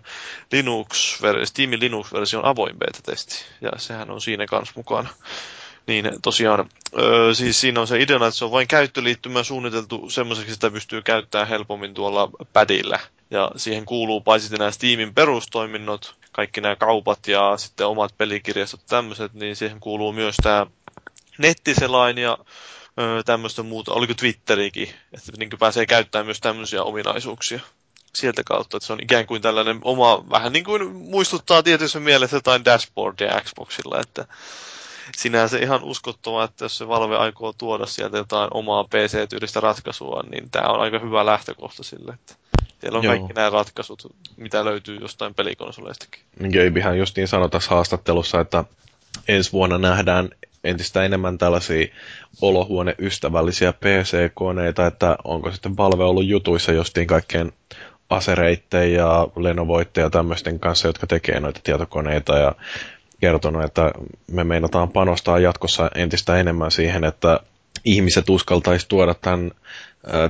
Linux, 0.53 1.21
Steamin 1.45 1.81
Linux-version 1.81 2.45
avoin 2.45 2.79
beta-testi, 2.79 3.45
ja 3.61 3.71
sehän 3.77 4.11
on 4.11 4.21
siinä 4.21 4.47
kanssa 4.47 4.73
mukana. 4.77 5.09
Niin 5.87 6.11
tosiaan, 6.23 6.69
öö, 6.99 7.35
siis 7.35 7.61
siinä 7.61 7.81
on 7.81 7.87
se 7.87 8.01
idea, 8.03 8.17
että 8.17 8.31
se 8.31 8.45
on 8.45 8.51
vain 8.51 8.69
käyttöliittymä 8.69 9.43
suunniteltu 9.43 10.11
semmoiseksi, 10.11 10.53
että 10.53 10.67
sitä 10.67 10.75
pystyy 10.75 11.03
käyttämään 11.03 11.49
helpommin 11.49 11.95
tuolla 11.95 12.31
padilla. 12.53 12.99
Ja 13.31 13.51
siihen 13.57 13.85
kuuluu 13.85 14.21
paitsi 14.21 14.57
nämä 14.57 14.71
Steamin 14.71 15.15
perustoiminnot, 15.15 16.15
kaikki 16.33 16.61
nämä 16.61 16.77
kaupat 16.77 17.29
ja 17.29 17.57
sitten 17.57 17.87
omat 17.87 18.15
pelikirjastot 18.19 18.87
tämmöiset, 18.87 19.35
niin 19.35 19.57
siihen 19.57 19.81
kuuluu 19.81 20.13
myös 20.13 20.37
tämä 20.43 20.67
nettiselain 21.39 22.19
ja 22.19 22.39
öö, 23.01 23.23
tämmöistä 23.23 23.63
muuta, 23.63 23.93
oliko 23.93 24.15
Twitterikin, 24.15 24.89
että 25.13 25.33
niin 25.39 25.51
pääsee 25.59 25.87
käyttämään 25.87 26.27
myös 26.27 26.41
tämmöisiä 26.41 26.83
ominaisuuksia 26.83 27.61
sieltä 28.15 28.43
kautta, 28.45 28.77
että 28.77 28.87
se 28.87 28.93
on 28.93 29.03
ikään 29.03 29.27
kuin 29.27 29.43
tällainen 29.43 29.79
oma, 29.83 30.25
vähän 30.31 30.53
niin 30.53 30.65
kuin 30.65 30.93
muistuttaa 30.93 31.63
tietyssä 31.63 32.01
mielessä 32.01 32.37
jotain 32.37 32.65
dashboardia 32.65 33.41
Xboxilla, 33.41 34.01
että 34.01 34.27
sinänsä 35.17 35.59
ihan 35.59 35.83
uskottavaa, 35.83 36.45
että 36.45 36.65
jos 36.65 36.79
se 36.79 36.89
Valve 36.89 37.17
aikoo 37.17 37.53
tuoda 37.53 37.87
sieltä 37.87 38.17
jotain 38.17 38.49
omaa 38.55 38.85
PC-tyylistä 38.85 39.61
ratkaisua, 39.61 40.23
niin 40.31 40.51
tämä 40.51 40.69
on 40.69 40.81
aika 40.81 40.99
hyvä 40.99 41.27
lähtökohta 41.27 41.83
sille, 41.83 42.13
että 42.13 42.35
siellä 42.81 42.99
on 42.99 43.05
Joo. 43.05 43.15
kaikki 43.15 43.33
nämä 43.33 43.51
ratkaisut, 43.51 44.15
mitä 44.37 44.65
löytyy 44.65 44.97
jostain 44.97 45.35
pelikonsoleistakin. 45.35 46.23
Gabehän 46.41 46.99
just 46.99 47.17
niin 47.17 47.29
sanoi 47.29 47.51
tässä 47.51 47.71
haastattelussa, 47.71 48.41
että 48.41 48.65
ensi 49.29 49.53
vuonna 49.53 49.79
nähdään 49.79 50.29
entistä 50.65 51.05
enemmän 51.05 51.39
tällaisia 51.39 51.87
olohuoneystävällisiä 52.41 53.73
PC-koneita, 53.73 54.87
että 54.87 55.17
onko 55.25 55.53
sitten 55.53 55.77
Valve 55.77 56.05
ollut 56.05 56.27
jutuissa 56.27 56.73
jostain 56.73 57.07
kaikkien 57.07 57.53
asereitteen 58.11 58.93
ja 58.93 59.29
Lenovoitteen 59.37 60.05
ja 60.05 60.11
tämmöisten 60.11 60.61
kanssa, 60.61 60.89
jotka 60.89 61.07
tekee 61.07 61.41
noita 61.41 61.61
tietokoneita 61.65 62.39
ja 62.39 62.55
kertonut, 63.23 63.65
että 63.65 63.93
me 64.31 64.45
meinataan 64.45 64.89
panostaa 64.89 65.39
jatkossa 65.39 65.91
entistä 65.95 66.37
enemmän 66.37 66.71
siihen, 66.71 67.05
että 67.05 67.41
ihmiset 67.85 68.31
uskaltaisi 68.31 68.89
tuoda 68.89 69.15
tämän 69.15 69.51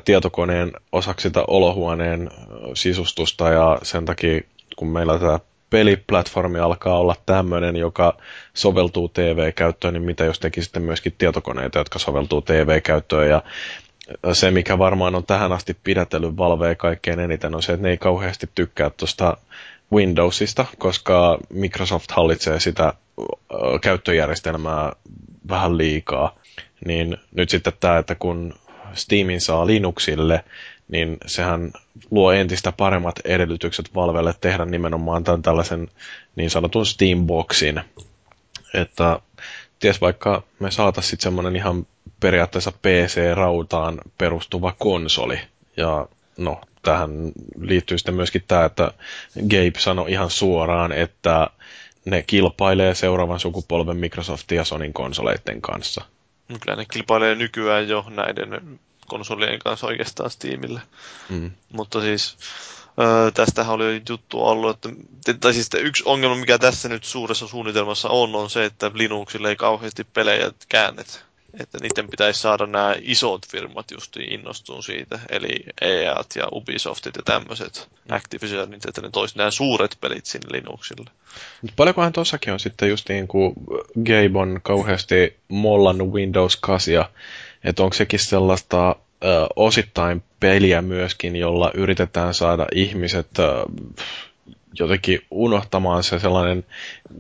tietokoneen 0.05 0.72
osaksi 0.93 1.28
sitä 1.28 1.45
olohuoneen 1.47 2.30
sisustusta. 2.74 3.49
Ja 3.49 3.78
sen 3.82 4.05
takia, 4.05 4.40
kun 4.76 4.88
meillä 4.88 5.18
tämä 5.18 5.40
peliplatformi 5.70 6.59
alkaa 6.59 6.99
olla 6.99 7.16
tämmöinen, 7.26 7.76
joka 7.76 8.16
soveltuu 8.55 9.09
TV-käyttöön, 9.09 9.95
niin 9.95 10.03
mitä 10.03 10.24
jos 10.24 10.38
tekisitte 10.40 10.80
myöskin 10.80 11.14
tietokoneita, 11.18 11.78
jotka 11.78 11.99
soveltuu 11.99 12.43
TV-käyttöön 12.43 13.28
ja 13.28 13.43
se, 14.32 14.51
mikä 14.51 14.78
varmaan 14.78 15.14
on 15.14 15.26
tähän 15.26 15.53
asti 15.53 15.76
pidätellyt 15.84 16.36
Valvea 16.36 16.74
kaikkein 16.74 17.20
eniten, 17.20 17.55
on 17.55 17.62
se, 17.62 17.72
että 17.72 17.82
ne 17.82 17.90
ei 17.90 17.99
kauheasti 17.99 18.51
tykkää 18.55 18.90
tuosta 18.90 19.36
Windowsista, 19.93 20.66
koska 20.78 21.38
Microsoft 21.53 22.11
hallitsee 22.11 22.61
sitä 22.61 22.95
käyttöjärjestelmää 23.80 24.93
vähän 25.49 25.78
liikaa. 25.78 26.36
Niin 26.86 27.16
nyt 27.32 27.51
sitten 27.51 27.72
tämä, 27.80 27.99
että 27.99 28.14
kun 28.14 28.55
Steamin 28.95 29.40
saa 29.40 29.66
Linuxille, 29.66 30.45
niin 30.88 31.18
sehän 31.26 31.72
luo 32.11 32.32
entistä 32.32 32.72
paremmat 32.72 33.14
edellytykset 33.24 33.95
Valvelle 33.95 34.34
tehdä 34.40 34.64
nimenomaan 34.64 35.24
tämän 35.24 35.43
tällaisen 35.43 35.88
niin 36.36 36.51
sanotun 36.51 36.86
Steamboxin. 36.86 37.80
Että 38.74 39.20
ties 39.78 40.01
vaikka 40.01 40.43
me 40.61 40.70
saataisiin 40.70 41.20
semmoinen 41.20 41.57
ihan 41.57 41.86
periaatteessa 42.20 42.72
PC-rautaan 42.72 44.01
perustuva 44.18 44.74
konsoli. 44.78 45.40
Ja 45.76 46.09
no, 46.38 46.61
tähän 46.83 47.33
liittyy 47.61 47.99
sitten 47.99 48.14
myöskin 48.14 48.45
tämä, 48.49 48.64
että 48.64 48.93
Gabe 49.35 49.78
sanoi 49.78 50.12
ihan 50.12 50.30
suoraan, 50.30 50.93
että 50.93 51.51
ne 52.05 52.22
kilpailee 52.22 52.95
seuraavan 52.95 53.41
sukupolven 53.41 53.97
Microsoftin 53.97 54.57
ja 54.57 54.64
Sonin 54.64 54.93
konsoleiden 54.93 55.62
kanssa. 55.62 56.05
Kyllä 56.61 56.76
ne 56.76 56.85
kilpailee 56.93 57.35
nykyään 57.35 57.89
jo 57.89 58.05
näiden 58.09 58.80
konsolien 59.07 59.59
kanssa 59.59 59.87
oikeastaan 59.87 60.30
Steamille. 60.30 60.80
Mm. 61.28 61.51
Mutta 61.72 62.01
siis 62.01 62.37
öö, 63.01 63.30
tästähän 63.30 63.74
oli 63.74 64.03
juttu 64.09 64.45
ollut, 64.45 64.87
että 64.87 65.35
tai 65.41 65.53
siis 65.55 65.70
yksi 65.78 66.03
ongelma, 66.07 66.37
mikä 66.37 66.59
tässä 66.59 66.89
nyt 66.89 67.05
suuressa 67.05 67.49
suunnitelmassa 67.49 68.09
on, 68.09 68.35
on 68.35 68.51
se, 68.51 68.64
että 68.64 68.91
Linuxille 68.95 69.49
ei 69.49 69.57
kauheasti 69.57 70.05
pelejä 70.05 70.51
käännet 70.68 71.24
että 71.61 71.78
niiden 71.82 72.09
pitäisi 72.09 72.40
saada 72.40 72.66
nämä 72.66 72.94
isot 73.00 73.48
firmat 73.48 73.90
just 73.90 74.16
innostuun 74.16 74.82
siitä, 74.82 75.18
eli 75.28 75.64
EA 75.80 76.24
ja 76.36 76.48
Ubisoftit 76.53 77.16
ja 77.16 77.22
tämmöiset 77.22 77.88
Activisionit, 78.09 78.84
että 78.84 79.00
ne 79.00 79.11
toisi 79.11 79.38
nämä 79.38 79.50
suuret 79.50 79.98
pelit 80.00 80.26
sinne 80.26 80.48
Linuxille. 80.50 81.11
Mutta 81.62 81.74
paljonkohan 81.76 82.12
tossakin 82.12 82.53
on 82.53 82.61
sitten 82.61 82.88
just 82.88 83.09
niin 83.09 83.28
kuin 83.28 83.55
Gabe 84.05 84.38
on 84.38 84.61
kauheasti 84.62 85.36
mollannut 85.48 86.12
Windows 86.12 86.57
8, 86.57 87.05
että 87.64 87.82
onko 87.82 87.94
sekin 87.94 88.20
sellaista 88.20 88.96
ö, 89.24 89.46
osittain 89.57 90.22
peliä 90.40 90.82
myöskin, 90.82 91.36
jolla 91.36 91.70
yritetään 91.74 92.34
saada 92.34 92.66
ihmiset 92.74 93.38
ö, 93.38 93.64
jotenkin 94.79 95.20
unohtamaan 95.31 96.03
se 96.03 96.18
sellainen 96.18 96.64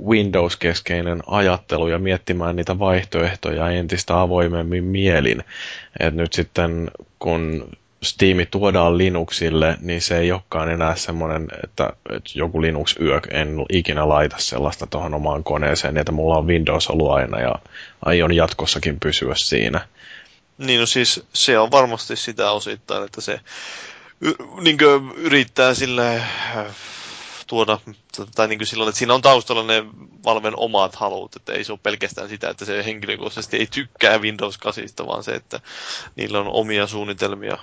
Windows-keskeinen 0.06 1.22
ajattelu 1.26 1.88
ja 1.88 1.98
miettimään 1.98 2.56
niitä 2.56 2.78
vaihtoehtoja 2.78 3.70
entistä 3.70 4.20
avoimemmin 4.20 4.84
mielin. 4.84 5.44
Et 6.00 6.14
nyt 6.14 6.32
sitten 6.32 6.90
kun 7.18 7.68
Steam 8.02 8.36
tuodaan 8.50 8.98
Linuxille, 8.98 9.76
niin 9.80 10.02
se 10.02 10.18
ei 10.18 10.32
olekaan 10.32 10.70
enää 10.70 10.96
semmoinen, 10.96 11.48
että, 11.64 11.92
että 12.10 12.30
joku 12.34 12.62
Linux 12.62 12.96
yö, 13.00 13.20
en 13.30 13.56
ikinä 13.70 14.08
laita 14.08 14.36
sellaista 14.38 14.86
tuohon 14.86 15.14
omaan 15.14 15.44
koneeseen, 15.44 15.98
että 15.98 16.12
mulla 16.12 16.38
on 16.38 16.46
Windows 16.46 16.88
ollut 16.88 17.10
aina 17.10 17.40
ja 17.40 17.54
aion 18.04 18.36
jatkossakin 18.36 19.00
pysyä 19.00 19.34
siinä. 19.34 19.80
Niin 20.58 20.80
no 20.80 20.86
siis 20.86 21.24
se 21.32 21.58
on 21.58 21.70
varmasti 21.70 22.16
sitä 22.16 22.50
osittain, 22.50 23.04
että 23.04 23.20
se 23.20 23.40
niin 24.60 24.78
yrittää 25.16 25.74
sille 25.74 26.22
tuoda, 27.52 27.78
tai 28.34 28.48
niin 28.48 28.58
kuin 28.58 28.66
silloin, 28.66 28.88
että 28.88 28.98
siinä 28.98 29.14
on 29.14 29.22
taustalla 29.22 29.62
ne 29.62 29.84
Valven 30.24 30.56
omat 30.56 30.94
halut, 30.94 31.36
että 31.36 31.52
ei 31.52 31.64
se 31.64 31.72
ole 31.72 31.80
pelkästään 31.82 32.28
sitä, 32.28 32.50
että 32.50 32.64
se 32.64 32.84
henkilökohtaisesti 32.84 33.56
ei 33.56 33.66
tykkää 33.66 34.18
Windows 34.18 34.58
8, 34.58 34.84
vaan 35.06 35.24
se, 35.24 35.32
että 35.34 35.60
niillä 36.16 36.40
on 36.40 36.48
omia 36.48 36.86
suunnitelmia 36.86 37.58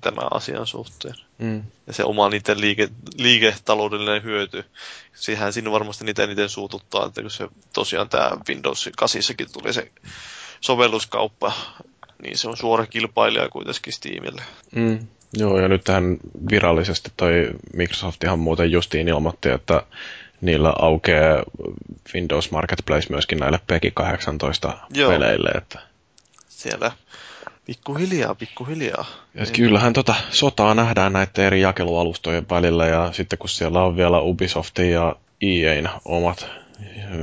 tämän 0.00 0.28
asian 0.30 0.66
suhteen. 0.66 1.14
Mm. 1.38 1.62
Ja 1.86 1.92
se 1.92 2.04
oma 2.04 2.28
niiden 2.28 2.60
liike, 2.60 2.88
liiketaloudellinen 3.16 4.22
hyöty, 4.22 4.64
siihen 5.14 5.52
siinä 5.52 5.70
varmasti 5.70 6.04
niitä 6.04 6.22
eniten 6.22 6.48
suututtaa, 6.48 7.06
että 7.06 7.20
kun 7.20 7.30
se 7.30 7.48
tosiaan 7.72 8.08
tämä 8.08 8.30
Windows 8.48 8.90
8 8.96 9.22
tuli 9.52 9.72
se 9.72 9.92
sovelluskauppa, 10.60 11.52
niin 12.22 12.38
se 12.38 12.48
on 12.48 12.56
suora 12.56 12.86
kilpailija 12.86 13.48
kuitenkin 13.48 13.92
Steamille. 13.92 14.42
Mm. 14.74 15.06
Joo, 15.36 15.60
ja 15.60 15.68
nyt 15.68 15.84
tähän 15.84 16.16
virallisesti 16.50 17.12
toi 17.16 17.50
Microsoft 17.74 18.24
ihan 18.24 18.38
muuten 18.38 18.72
justiin 18.72 19.08
ilmoitti, 19.08 19.48
että 19.48 19.82
niillä 20.40 20.72
aukeaa 20.78 21.42
Windows 22.14 22.50
Marketplace 22.50 23.06
myöskin 23.10 23.38
näille 23.38 23.60
PEGI 23.66 23.90
18 23.90 24.78
Joo. 24.94 25.10
peleille. 25.10 25.50
Että... 25.50 25.78
Siellä 26.48 26.92
Pikkuhiljaa, 27.70 28.34
pikkuhiljaa. 28.34 29.04
Ja 29.34 29.46
kyllähän 29.56 29.92
tota 29.92 30.14
sotaa 30.30 30.74
nähdään 30.74 31.12
näiden 31.12 31.44
eri 31.44 31.60
jakelualustojen 31.60 32.48
välillä 32.50 32.86
ja 32.86 33.12
sitten 33.12 33.38
kun 33.38 33.48
siellä 33.48 33.82
on 33.82 33.96
vielä 33.96 34.20
Ubisoftin 34.20 34.90
ja 34.90 35.16
EA:n 35.42 35.88
omat 36.04 36.46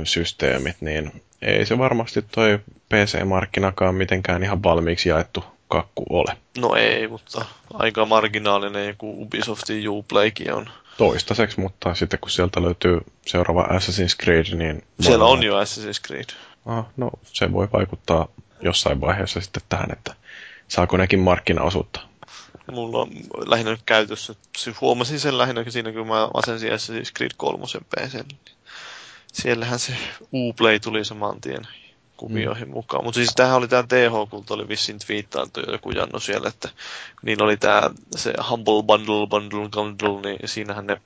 systeemit, 0.04 0.76
niin 0.80 1.22
ei 1.42 1.66
se 1.66 1.78
varmasti 1.78 2.22
toi 2.22 2.58
PC-markkinakaan 2.88 3.94
mitenkään 3.94 4.42
ihan 4.42 4.62
valmiiksi 4.62 5.08
jaettu 5.08 5.44
kakku 5.68 6.04
ole. 6.10 6.36
No 6.58 6.74
ei, 6.74 7.08
mutta 7.08 7.44
aika 7.74 8.06
marginaalinen 8.06 8.86
joku 8.86 9.22
Ubisoftin 9.22 9.88
Uplaykin 9.88 10.54
on. 10.54 10.70
Toistaiseksi, 10.96 11.60
mutta 11.60 11.94
sitten 11.94 12.20
kun 12.20 12.30
sieltä 12.30 12.62
löytyy 12.62 13.00
seuraava 13.26 13.62
Assassin's 13.62 14.22
Creed, 14.22 14.54
niin... 14.54 14.82
Siellä 15.00 15.24
on 15.24 15.42
jo 15.42 15.54
Assassin's 15.60 16.06
Creed. 16.06 16.26
Ah, 16.66 16.84
no, 16.96 17.10
se 17.24 17.52
voi 17.52 17.68
vaikuttaa 17.72 18.28
jossain 18.60 19.00
vaiheessa 19.00 19.40
sitten 19.40 19.62
tähän, 19.68 19.92
että 19.92 20.14
saako 20.68 20.96
nekin 20.96 21.20
markkinaosuutta. 21.20 22.00
Mulla 22.72 22.98
on 22.98 23.10
lähinnä 23.46 23.70
nyt 23.70 23.82
käytössä. 23.86 24.34
Huomasin 24.80 25.20
sen 25.20 25.38
lähinnä 25.38 25.64
siinä, 25.68 25.92
kun 25.92 26.06
mä 26.06 26.28
asensin 26.34 26.70
Assassin's 26.72 27.12
Creed 27.16 27.30
3 27.36 27.64
PC. 27.96 28.20
Siellähän 29.32 29.78
se 29.78 29.92
Uplay 30.32 30.80
tuli 30.80 31.04
saman 31.04 31.40
tien 31.40 31.68
kuvioihin 32.18 32.68
mm. 32.68 32.74
mukaan. 32.74 33.04
Mutta 33.04 33.18
siis 33.18 33.32
tämähän 33.36 33.58
oli 33.58 33.68
tämä 33.68 33.82
TH, 33.82 34.30
kun 34.30 34.44
oli 34.50 34.68
vissiin 34.68 34.98
twiittailtu 34.98 35.60
joku 35.72 35.90
Janno 35.90 36.20
siellä, 36.20 36.48
että 36.48 36.68
niillä 37.22 37.44
oli 37.44 37.56
tämä 37.56 37.90
se 38.16 38.32
Humble 38.50 38.82
Bundle, 38.82 39.26
Bundle, 39.26 39.68
Bundle, 39.68 40.20
niin 40.20 40.48
siinähän 40.48 40.86
ne 40.86 41.00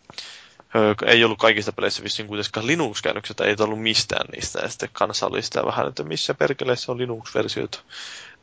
ei 1.07 1.25
ollut 1.25 1.39
kaikista 1.39 1.73
peleissä 1.73 2.03
vissiin 2.03 2.29
kuitenkaan 2.29 2.67
Linux-käännökset, 2.67 3.41
ei 3.41 3.57
ollut 3.61 3.83
mistään 3.83 4.27
niistä, 4.33 4.59
ja 4.59 4.69
sitten 4.69 4.89
kanssa 4.93 5.27
oli 5.27 5.43
sitä 5.43 5.65
vähän, 5.65 5.89
että 5.89 6.03
missä 6.03 6.35
perkeleessä 6.35 6.93
on 6.93 6.99
Linux-versiot. 6.99 7.85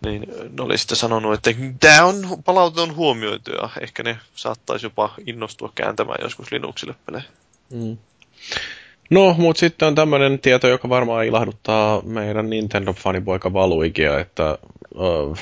Niin 0.05 0.21
ne 0.57 0.63
oli 0.63 0.77
sitten 0.77 0.97
sanonut, 0.97 1.33
että 1.33 1.61
tämä 1.79 2.05
on, 2.05 2.43
palaute 2.45 2.81
on 2.81 2.95
huomioitu, 2.95 3.51
ja 3.51 3.69
ehkä 3.81 4.03
ne 4.03 4.19
saattaisi 4.35 4.85
jopa 4.85 5.13
innostua 5.27 5.71
kääntämään 5.75 6.19
joskus 6.21 6.51
Linuxille 6.51 6.95
pelejä. 7.05 7.23
Mm. 7.69 7.97
No, 9.09 9.35
mutta 9.37 9.59
sitten 9.59 9.87
on 9.87 9.95
tämmöinen 9.95 10.39
tieto, 10.39 10.67
joka 10.67 10.89
varmaan 10.89 11.25
ilahduttaa 11.25 12.01
meidän 12.01 12.49
Nintendo-fanipoika 12.49 13.53
Valuikia, 13.53 14.19
että 14.19 14.57
uh, 14.95 15.37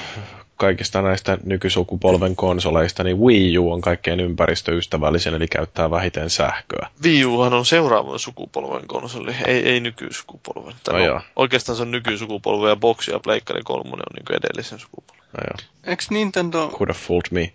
kaikista 0.58 1.02
näistä 1.02 1.38
nykysukupolven 1.44 2.36
konsoleista, 2.36 3.04
niin 3.04 3.20
Wii 3.20 3.58
U 3.58 3.72
on 3.72 3.82
kaikkein 3.82 4.20
ympäristöystävällisen, 4.20 5.34
eli 5.34 5.48
käyttää 5.48 5.92
vähiten 5.92 6.30
sähköä. 6.30 6.88
Wii 7.04 7.26
Uhan 7.26 7.54
on 7.54 7.66
seuraavan 7.66 8.20
sukupolven 8.20 8.88
konsoli, 8.88 9.36
ei, 9.46 9.70
ei 9.70 9.80
nykysukupolven. 9.80 10.74
No, 10.92 11.14
no, 11.14 11.22
oikeastaan 11.36 11.76
se 11.76 11.82
on 11.82 11.92
nykysukupolven 11.92 12.70
ja 12.70 12.76
Box 12.76 13.08
ja 13.08 13.20
Pleikkari 13.20 13.62
3 13.64 13.90
on 13.90 14.00
niin 14.14 14.40
edellisen 14.44 14.80
sukupolven. 14.80 15.24
No, 15.34 15.68
Eikö 15.84 16.04
Nintendo... 16.10 16.68
Could 16.68 16.90
have 16.90 17.00
fooled 17.00 17.26
me. 17.32 17.52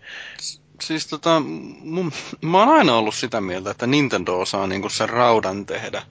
Siis 0.87 1.07
tota, 1.07 1.43
mun, 1.81 2.13
mä 2.41 2.59
oon 2.59 2.69
aina 2.69 2.95
ollut 2.95 3.15
sitä 3.15 3.41
mieltä, 3.41 3.71
että 3.71 3.87
Nintendo 3.87 4.39
osaa 4.39 4.67
niinku 4.67 4.89
sen 4.89 5.09
raudan 5.09 5.67
tehdä. 5.67 6.03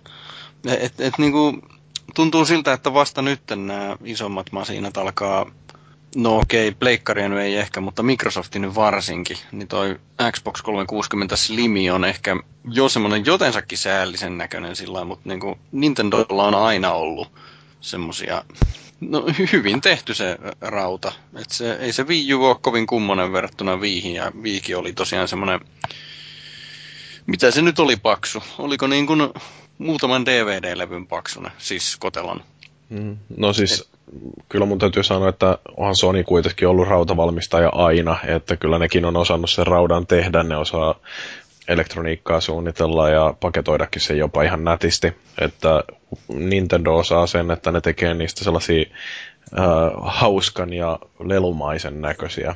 Et, 0.65 1.01
et 1.01 1.17
niinku, 1.17 1.61
tuntuu 2.15 2.45
siltä, 2.45 2.73
että 2.73 2.93
vasta 2.93 3.21
nyt 3.21 3.41
nämä 3.55 3.97
isommat 4.03 4.51
masinat 4.51 4.97
alkaa 4.97 5.45
No 6.15 6.37
okei, 6.37 6.67
okay, 6.67 6.77
Pleikkaria 6.79 7.41
ei 7.41 7.55
ehkä, 7.55 7.81
mutta 7.81 8.03
Microsoftin 8.03 8.61
nyt 8.61 8.75
varsinkin. 8.75 9.37
Niin 9.51 9.67
toi 9.67 9.99
Xbox 10.31 10.61
360 10.61 11.35
Slimi 11.35 11.91
on 11.91 12.05
ehkä 12.05 12.37
jo 12.71 12.89
semmoinen 12.89 13.25
jotensakin 13.25 13.77
säällisen 13.77 14.37
näköinen 14.37 14.75
sillä 14.75 15.05
mutta 15.05 15.29
niinku 15.29 15.57
Nintendolla 15.71 16.43
on 16.43 16.55
aina 16.55 16.91
ollut 16.91 17.31
semmosia 17.81 18.43
No 19.01 19.25
hyvin 19.51 19.81
tehty 19.81 20.13
se 20.13 20.37
rauta. 20.61 21.11
Et 21.35 21.49
se, 21.49 21.73
ei 21.73 21.93
se 21.93 22.03
Wii 22.07 22.33
U 22.33 22.45
ole 22.45 22.55
kovin 22.61 22.87
kummonen 22.87 23.33
verrattuna 23.33 23.81
Viihin, 23.81 24.15
ja 24.15 24.31
Viiki 24.43 24.75
oli 24.75 24.93
tosiaan 24.93 25.27
semmoinen, 25.27 25.59
mitä 27.25 27.51
se 27.51 27.61
nyt 27.61 27.79
oli 27.79 27.95
paksu? 27.95 28.43
Oliko 28.57 28.87
niin 28.87 29.07
kuin 29.07 29.29
muutaman 29.77 30.25
DVD-levyn 30.25 31.07
paksuna, 31.07 31.51
siis 31.57 31.97
kotelon? 31.97 32.43
Mm, 32.89 33.17
no 33.37 33.53
siis 33.53 33.81
Et... 33.81 33.87
kyllä 34.49 34.65
mun 34.65 34.79
täytyy 34.79 35.03
sanoa, 35.03 35.29
että 35.29 35.57
onhan 35.77 35.95
Sony 35.95 36.23
kuitenkin 36.23 36.67
ollut 36.67 36.87
rautavalmistaja 36.87 37.69
aina, 37.69 38.17
että 38.27 38.57
kyllä 38.57 38.79
nekin 38.79 39.05
on 39.05 39.17
osannut 39.17 39.49
sen 39.49 39.67
raudan 39.67 40.07
tehdä, 40.07 40.43
ne 40.43 40.57
osaa 40.57 40.95
elektroniikkaa 41.67 42.41
suunnitella 42.41 43.09
ja 43.09 43.33
paketoidakin 43.39 44.01
se 44.01 44.15
jopa 44.15 44.43
ihan 44.43 44.63
nätisti. 44.63 45.13
Että 45.41 45.83
Nintendo 46.27 46.95
osaa 46.95 47.27
sen, 47.27 47.51
että 47.51 47.71
ne 47.71 47.81
tekee 47.81 48.13
niistä 48.13 48.43
sellaisia 48.43 48.85
äh, 49.59 49.65
hauskan 50.01 50.73
ja 50.73 50.99
lelumaisen 51.23 52.01
näköisiä. 52.01 52.55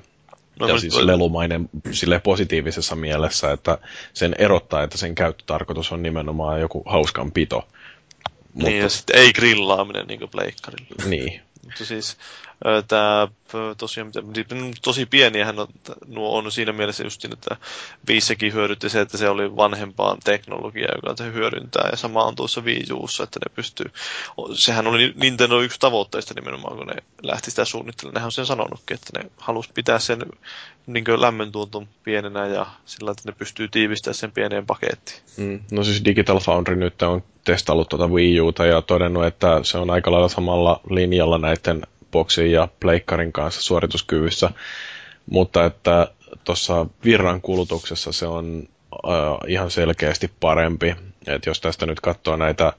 No, 0.59 0.67
ja 0.67 0.79
siis 0.79 0.93
toi... 0.93 1.07
lelumainen 1.07 1.69
sille 1.91 2.19
positiivisessa 2.19 2.95
mielessä, 2.95 3.51
että 3.51 3.77
sen 4.13 4.35
erottaa, 4.37 4.83
että 4.83 4.97
sen 4.97 5.15
käyttötarkoitus 5.15 5.91
on 5.91 6.03
nimenomaan 6.03 6.61
joku 6.61 6.83
hauskan 6.85 7.31
pito. 7.31 7.67
Niin, 8.53 8.79
ja 8.79 8.89
sitten 8.89 9.19
ei 9.19 9.33
grillaaminen 9.33 10.07
niin 10.07 10.19
kuin 10.19 10.31
pleikkarilla. 10.31 11.05
Niin. 11.05 11.41
Mutta 11.63 11.85
siis 11.85 12.17
tämä 12.87 13.27
tosiaan, 13.77 14.11
tosi 14.83 15.05
pieniähän 15.05 15.59
on, 15.59 15.67
nuo 16.07 16.37
on 16.37 16.51
siinä 16.51 16.71
mielessä 16.73 17.03
just 17.03 17.25
että 17.25 17.57
viissäkin 18.07 18.53
hyödytti 18.53 18.89
se, 18.89 19.01
että 19.01 19.17
se 19.17 19.29
oli 19.29 19.55
vanhempaa 19.55 20.17
teknologiaa, 20.23 20.91
joka 20.95 21.15
se 21.17 21.33
hyödyntää, 21.33 21.89
ja 21.91 21.97
sama 21.97 22.23
on 22.23 22.35
tuossa 22.35 22.61
Wii 22.61 22.83
Ussa, 22.93 23.23
että 23.23 23.39
ne 23.45 23.55
pystyy, 23.55 23.91
sehän 24.53 24.87
oli 24.87 25.13
Nintendo 25.15 25.61
yksi 25.61 25.79
tavoitteista 25.79 26.33
nimenomaan, 26.33 26.77
kun 26.77 26.87
ne 26.87 26.95
lähti 27.23 27.49
sitä 27.51 27.65
suunnittelemaan, 27.65 28.13
nehän 28.13 28.25
on 28.25 28.31
sen 28.31 28.45
sanonutkin, 28.45 28.95
että 28.95 29.19
ne 29.19 29.29
halusi 29.37 29.69
pitää 29.73 29.99
sen 29.99 30.19
niin 30.87 31.05
lämmöntuoton 31.17 31.87
pienenä 32.03 32.47
ja 32.47 32.65
sillä, 32.85 33.11
että 33.11 33.23
ne 33.25 33.35
pystyy 33.37 33.67
tiivistämään 33.67 34.15
sen 34.15 34.31
pieneen 34.31 34.65
pakettiin. 34.65 35.19
Mm, 35.37 35.59
no 35.71 35.83
siis 35.83 36.05
Digital 36.05 36.39
Foundry 36.39 36.75
nyt 36.75 37.01
on 37.01 37.23
testaillut 37.43 37.89
tuota 37.89 38.07
Wii 38.07 38.41
Uta 38.41 38.65
ja 38.65 38.81
todennut, 38.81 39.25
että 39.25 39.59
se 39.63 39.77
on 39.77 39.89
aika 39.89 40.11
lailla 40.11 40.29
samalla 40.29 40.79
linjalla 40.89 41.37
näiden 41.37 41.81
Xboxin 42.15 42.51
ja 42.51 42.67
Pleikkarin 42.79 43.31
kanssa 43.31 43.61
suorituskyvyssä, 43.61 44.49
mutta 45.29 45.65
että 45.65 46.07
tuossa 46.43 46.85
virran 47.05 47.41
kulutuksessa 47.41 48.11
se 48.11 48.27
on 48.27 48.63
äh, 48.93 49.11
ihan 49.47 49.71
selkeästi 49.71 50.31
parempi. 50.39 50.95
Et 51.27 51.45
jos 51.45 51.61
tästä 51.61 51.85
nyt 51.85 51.99
katsoo 51.99 52.35
näitä 52.35 52.73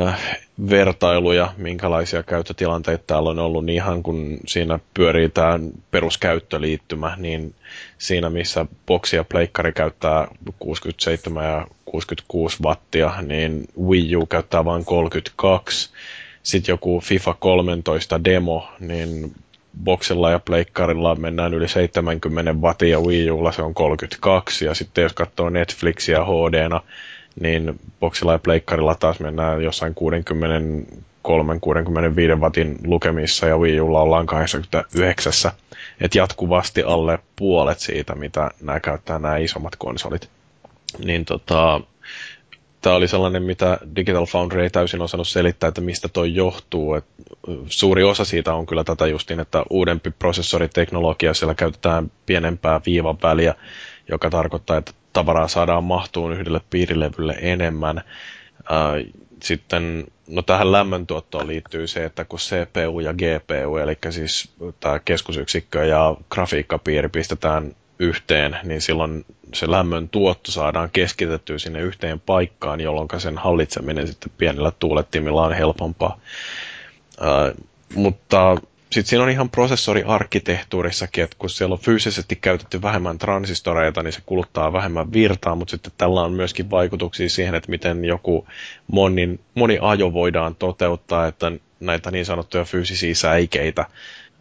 äh, 0.00 0.38
vertailuja, 0.70 1.52
minkälaisia 1.56 2.22
käyttötilanteita 2.22 3.04
täällä 3.06 3.30
on 3.30 3.38
ollut, 3.38 3.64
niin 3.64 3.76
ihan 3.76 4.02
kun 4.02 4.38
siinä 4.46 4.78
pyörii 4.94 5.28
tämä 5.28 5.58
peruskäyttöliittymä, 5.90 7.14
niin 7.16 7.54
siinä 7.98 8.30
missä 8.30 8.66
boksi 8.86 9.16
ja 9.16 9.24
pleikkari 9.24 9.72
käyttää 9.72 10.28
67 10.58 11.44
ja 11.44 11.66
66 11.84 12.62
wattia, 12.62 13.14
niin 13.22 13.68
Wii 13.82 14.16
U 14.16 14.26
käyttää 14.26 14.64
vain 14.64 14.84
32 14.84 15.90
sitten 16.42 16.72
joku 16.72 17.00
FIFA 17.00 17.34
13 17.34 18.24
demo, 18.24 18.68
niin 18.80 19.34
boksilla 19.84 20.30
ja 20.30 20.38
pleikkarilla 20.38 21.14
mennään 21.14 21.54
yli 21.54 21.68
70 21.68 22.54
wattia 22.60 22.88
ja 22.88 23.00
Wii 23.00 23.30
Ulla 23.30 23.52
se 23.52 23.62
on 23.62 23.74
32 23.74 24.64
ja 24.64 24.74
sitten 24.74 25.02
jos 25.02 25.12
katsoo 25.12 25.50
Netflixiä 25.50 26.24
hd 26.24 26.80
niin 27.40 27.80
boksilla 28.00 28.32
ja 28.32 28.38
pleikkarilla 28.38 28.94
taas 28.94 29.20
mennään 29.20 29.62
jossain 29.62 29.94
63-65 32.36 32.40
watin 32.40 32.78
lukemissa 32.84 33.46
ja 33.46 33.58
Wii 33.58 33.80
Ulla 33.80 34.00
ollaan 34.00 34.26
89. 34.26 35.32
Et 36.00 36.14
jatkuvasti 36.14 36.82
alle 36.82 37.18
puolet 37.36 37.78
siitä, 37.78 38.14
mitä 38.14 38.50
nämä 38.62 38.80
käyttää 38.80 39.18
nämä 39.18 39.36
isommat 39.36 39.76
konsolit. 39.76 40.30
Niin 41.04 41.24
tota, 41.24 41.80
tämä 42.80 42.96
oli 42.96 43.08
sellainen, 43.08 43.42
mitä 43.42 43.78
Digital 43.96 44.26
Foundry 44.26 44.62
ei 44.62 44.70
täysin 44.70 45.02
osannut 45.02 45.28
selittää, 45.28 45.68
että 45.68 45.80
mistä 45.80 46.08
toi 46.08 46.34
johtuu. 46.34 46.94
Et 46.94 47.04
suuri 47.66 48.04
osa 48.04 48.24
siitä 48.24 48.54
on 48.54 48.66
kyllä 48.66 48.84
tätä 48.84 49.06
justin, 49.06 49.40
että 49.40 49.62
uudempi 49.70 50.10
prosessoriteknologia, 50.10 51.34
siellä 51.34 51.54
käytetään 51.54 52.10
pienempää 52.26 52.80
viivan 52.86 53.18
väliä, 53.22 53.54
joka 54.08 54.30
tarkoittaa, 54.30 54.76
että 54.76 54.92
tavaraa 55.12 55.48
saadaan 55.48 55.84
mahtuun 55.84 56.32
yhdelle 56.32 56.60
piirilevylle 56.70 57.36
enemmän. 57.40 58.00
Sitten 59.42 60.06
no 60.28 60.42
tähän 60.42 60.72
lämmöntuottoon 60.72 61.46
liittyy 61.46 61.86
se, 61.86 62.04
että 62.04 62.24
kun 62.24 62.38
CPU 62.38 63.00
ja 63.00 63.12
GPU, 63.12 63.76
eli 63.76 63.98
siis 64.10 64.52
tämä 64.80 64.98
keskusyksikkö 64.98 65.84
ja 65.84 66.16
grafiikkapiiri 66.30 67.08
pistetään 67.08 67.76
yhteen, 68.00 68.56
niin 68.64 68.80
silloin 68.80 69.24
se 69.54 69.70
lämmön 69.70 70.08
tuotto 70.08 70.52
saadaan 70.52 70.90
keskitettyä 70.92 71.58
sinne 71.58 71.80
yhteen 71.80 72.20
paikkaan, 72.20 72.80
jolloin 72.80 73.08
sen 73.18 73.38
hallitseminen 73.38 74.06
sitten 74.06 74.32
pienellä 74.38 74.72
tuulettimilla 74.78 75.46
on 75.46 75.52
helpompaa. 75.52 76.20
Ää, 77.20 77.52
mutta 77.94 78.56
sitten 78.90 79.10
siinä 79.10 79.24
on 79.24 79.30
ihan 79.30 79.50
prosessoriarkkitehtuurissakin, 79.50 81.24
että 81.24 81.36
kun 81.38 81.50
siellä 81.50 81.72
on 81.72 81.78
fyysisesti 81.78 82.36
käytetty 82.36 82.82
vähemmän 82.82 83.18
transistoreita, 83.18 84.02
niin 84.02 84.12
se 84.12 84.20
kuluttaa 84.26 84.72
vähemmän 84.72 85.12
virtaa, 85.12 85.54
mutta 85.54 85.70
sitten 85.70 85.92
tällä 85.98 86.22
on 86.22 86.32
myöskin 86.32 86.70
vaikutuksia 86.70 87.28
siihen, 87.28 87.54
että 87.54 87.70
miten 87.70 88.04
joku 88.04 88.46
monin, 88.92 89.40
moni 89.54 89.78
ajo 89.80 90.12
voidaan 90.12 90.54
toteuttaa, 90.54 91.26
että 91.26 91.52
näitä 91.80 92.10
niin 92.10 92.26
sanottuja 92.26 92.64
fyysisiä 92.64 93.14
säikeitä 93.14 93.86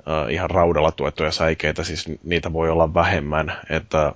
uh, 0.10 0.34
ihan 0.34 0.50
raudalla 0.50 0.92
tuettuja 0.92 1.32
säikeitä, 1.32 1.84
siis 1.84 2.06
niitä 2.24 2.54
voi 2.54 2.70
olla 2.70 2.94
vähemmän, 2.94 3.58
että 3.70 4.14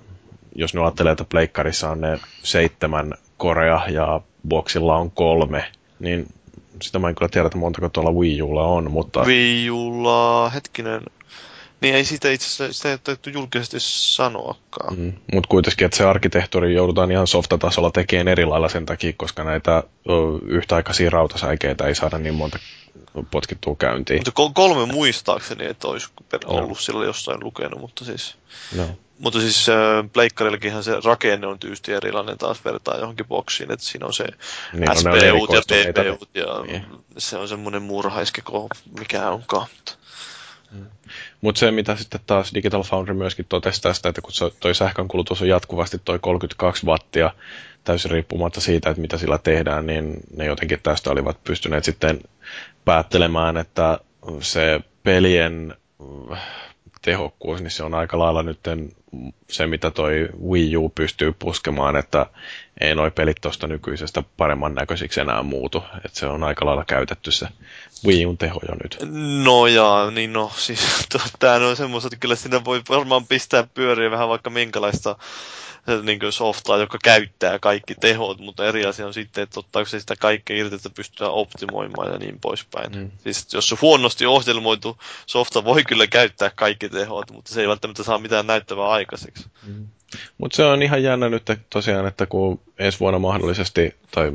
jos 0.54 0.74
ne 0.74 0.80
ajattelee, 0.80 1.12
että 1.12 1.24
pleikkarissa 1.24 1.90
on 1.90 2.00
ne 2.00 2.18
seitsemän 2.42 3.14
korea 3.36 3.80
ja 3.88 4.20
boxilla 4.48 4.96
on 4.96 5.10
kolme, 5.10 5.64
niin 5.98 6.26
sitä 6.82 6.98
mä 6.98 7.08
en 7.08 7.14
kyllä 7.14 7.28
tiedä, 7.28 7.46
että 7.46 7.58
montako 7.58 7.88
tuolla 7.88 8.12
Wii 8.12 8.42
Ulla 8.42 8.66
on, 8.66 8.90
mutta... 8.90 9.22
Wii 9.22 9.70
Ulla, 9.70 10.50
hetkinen, 10.50 11.00
niin 11.80 11.94
ei 11.94 12.04
sitä 12.04 12.30
itse 12.30 12.46
asiassa 12.46 12.96
sitä 12.96 13.12
ei 13.12 13.32
julkisesti 13.32 13.76
sanoakaan. 13.80 14.98
Mm, 14.98 15.12
mutta 15.32 15.48
kuitenkin, 15.48 15.84
että 15.84 15.96
se 15.96 16.04
arkkitehtuuri 16.04 16.74
joudutaan 16.74 17.12
ihan 17.12 17.26
softatasolla 17.26 17.90
tekemään 17.90 18.28
eri 18.28 18.44
lailla 18.44 18.68
sen 18.68 18.86
takia, 18.86 19.12
koska 19.16 19.44
näitä 19.44 19.82
o, 20.08 20.38
yhtäaikaisia 20.46 21.10
rautasäikeitä 21.10 21.86
ei 21.86 21.94
saada 21.94 22.18
niin 22.18 22.34
monta 22.34 22.58
potkittua 23.30 23.76
käyntiin. 23.76 24.22
Mutta 24.26 24.52
kolme 24.54 24.92
muistaakseni, 24.92 25.66
että 25.66 25.88
olisi 25.88 26.08
ollut 26.44 26.80
sillä 26.80 27.04
jossain 27.04 27.44
lukenut, 27.44 27.80
mutta 27.80 28.04
siis... 28.04 28.36
No. 28.76 28.88
Mutta 29.18 29.40
siis 29.40 29.68
äh, 29.68 29.76
pleikkarillakinhan 30.12 30.84
se 30.84 31.00
rakenne 31.04 31.46
on 31.46 31.58
tyysti 31.58 31.92
erilainen 31.92 32.38
taas 32.38 32.64
vertaa 32.64 32.98
johonkin 32.98 33.26
boksiin, 33.26 33.72
että 33.72 33.86
siinä 33.86 34.06
on 34.06 34.12
se 34.12 34.24
niin, 34.72 34.84
no, 34.84 34.94
SPU 34.94 35.54
ja 35.54 35.62
PPU 35.62 36.26
ja 36.34 36.62
niin. 36.66 36.84
se 37.18 37.36
on 37.36 37.48
semmoinen 37.48 37.82
murhaiskeko, 37.82 38.68
mikä 38.98 39.30
onkaan. 39.30 39.66
Mutta 41.40 41.58
se, 41.58 41.70
mitä 41.70 41.96
sitten 41.96 42.20
taas 42.26 42.54
Digital 42.54 42.82
Foundry 42.82 43.14
myöskin 43.14 43.46
totesi 43.48 43.82
tästä, 43.82 44.08
että 44.08 44.20
kun 44.20 44.32
toi 44.60 44.74
sähkönkulutus 44.74 45.42
on 45.42 45.48
jatkuvasti 45.48 45.98
toi 46.04 46.18
32 46.18 46.86
wattia, 46.86 47.30
täysin 47.84 48.10
riippumatta 48.10 48.60
siitä, 48.60 48.90
että 48.90 49.00
mitä 49.00 49.18
sillä 49.18 49.38
tehdään, 49.38 49.86
niin 49.86 50.14
ne 50.36 50.44
jotenkin 50.44 50.80
tästä 50.82 51.10
olivat 51.10 51.44
pystyneet 51.44 51.84
sitten 51.84 52.20
päättelemään, 52.84 53.56
että 53.56 53.98
se 54.40 54.80
pelien 55.02 55.74
tehokkuus, 57.02 57.60
niin 57.60 57.70
se 57.70 57.82
on 57.82 57.94
aika 57.94 58.18
lailla 58.18 58.42
nyt 58.42 58.58
se, 59.50 59.66
mitä 59.66 59.90
toi 59.90 60.28
Wii 60.50 60.76
U 60.76 60.88
pystyy 60.88 61.32
puskemaan, 61.38 61.96
että 61.96 62.26
ei 62.80 62.94
noi 62.94 63.10
pelit 63.10 63.36
tuosta 63.40 63.66
nykyisestä 63.66 64.22
paremman 64.36 64.74
näköisiksi 64.74 65.20
enää 65.20 65.42
muutu. 65.42 65.84
Että 66.04 66.18
se 66.18 66.26
on 66.26 66.44
aika 66.44 66.66
lailla 66.66 66.84
käytetty 66.84 67.30
se 67.30 67.48
Wii 68.06 68.26
Un 68.26 68.38
teho 68.38 68.60
jo 68.68 68.74
nyt. 68.82 68.98
No 69.44 69.66
jaa, 69.66 70.10
niin 70.10 70.32
no, 70.32 70.52
siis 70.56 70.80
tämä 71.38 71.54
on 71.68 71.76
semmoista, 71.76 72.06
että 72.06 72.16
kyllä 72.16 72.36
siinä 72.36 72.64
voi 72.64 72.82
varmaan 72.88 73.26
pistää 73.26 73.66
pyöriä 73.74 74.10
vähän 74.10 74.28
vaikka 74.28 74.50
minkälaista 74.50 75.16
niin 76.02 76.18
kuin 76.20 76.32
softaa, 76.32 76.76
joka 76.76 76.98
käyttää 77.04 77.58
kaikki 77.58 77.94
tehot, 77.94 78.38
mutta 78.38 78.66
eri 78.66 78.84
asia 78.86 79.06
on 79.06 79.14
sitten, 79.14 79.42
että 79.42 79.60
ottaako 79.60 79.88
se 79.88 80.00
sitä 80.00 80.16
kaikkea 80.16 80.56
irti, 80.56 80.76
että 80.76 80.90
pystytään 80.90 81.30
optimoimaan 81.30 82.12
ja 82.12 82.18
niin 82.18 82.40
poispäin. 82.40 82.92
Mm. 82.92 83.10
Siis 83.18 83.54
jos 83.54 83.68
se 83.68 83.76
huonosti 83.82 84.26
ohjelmoitu 84.26 84.98
softa 85.26 85.64
voi 85.64 85.84
kyllä 85.84 86.06
käyttää 86.06 86.50
kaikki 86.54 86.88
tehot, 86.88 87.30
mutta 87.30 87.54
se 87.54 87.60
ei 87.60 87.68
välttämättä 87.68 88.02
saa 88.02 88.18
mitään 88.18 88.46
näyttävää 88.46 88.88
aikaiseksi. 88.88 89.46
Mm. 89.66 89.86
Mutta 90.38 90.56
se 90.56 90.64
on 90.64 90.82
ihan 90.82 91.02
jännä 91.02 91.28
nyt 91.28 91.42
tosiaan, 91.70 92.06
että 92.06 92.26
kun 92.26 92.60
ensi 92.78 93.00
vuonna 93.00 93.18
mahdollisesti, 93.18 93.94
tai 94.10 94.32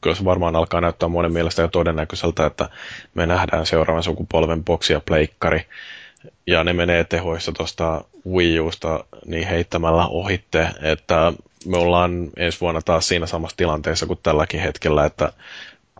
kyllä 0.00 0.16
se 0.16 0.24
varmaan 0.24 0.56
alkaa 0.56 0.80
näyttää 0.80 1.08
monen 1.08 1.32
mielestä 1.32 1.62
jo 1.62 1.68
todennäköiseltä, 1.68 2.46
että 2.46 2.68
me 3.14 3.26
nähdään 3.26 3.66
seuraavan 3.66 4.02
sukupolven 4.02 4.64
boksi 4.64 4.92
ja 4.92 5.00
pleikkari, 5.00 5.66
ja 6.46 6.64
ne 6.64 6.72
menee 6.72 7.04
tehoissa 7.04 7.52
tuosta 7.52 8.04
Wii 8.30 8.60
Usta 8.60 9.04
niin 9.26 9.48
heittämällä 9.48 10.06
ohitte, 10.06 10.68
että 10.82 11.32
me 11.66 11.78
ollaan 11.78 12.30
ensi 12.36 12.60
vuonna 12.60 12.82
taas 12.82 13.08
siinä 13.08 13.26
samassa 13.26 13.56
tilanteessa 13.56 14.06
kuin 14.06 14.20
tälläkin 14.22 14.60
hetkellä, 14.60 15.04
että 15.04 15.32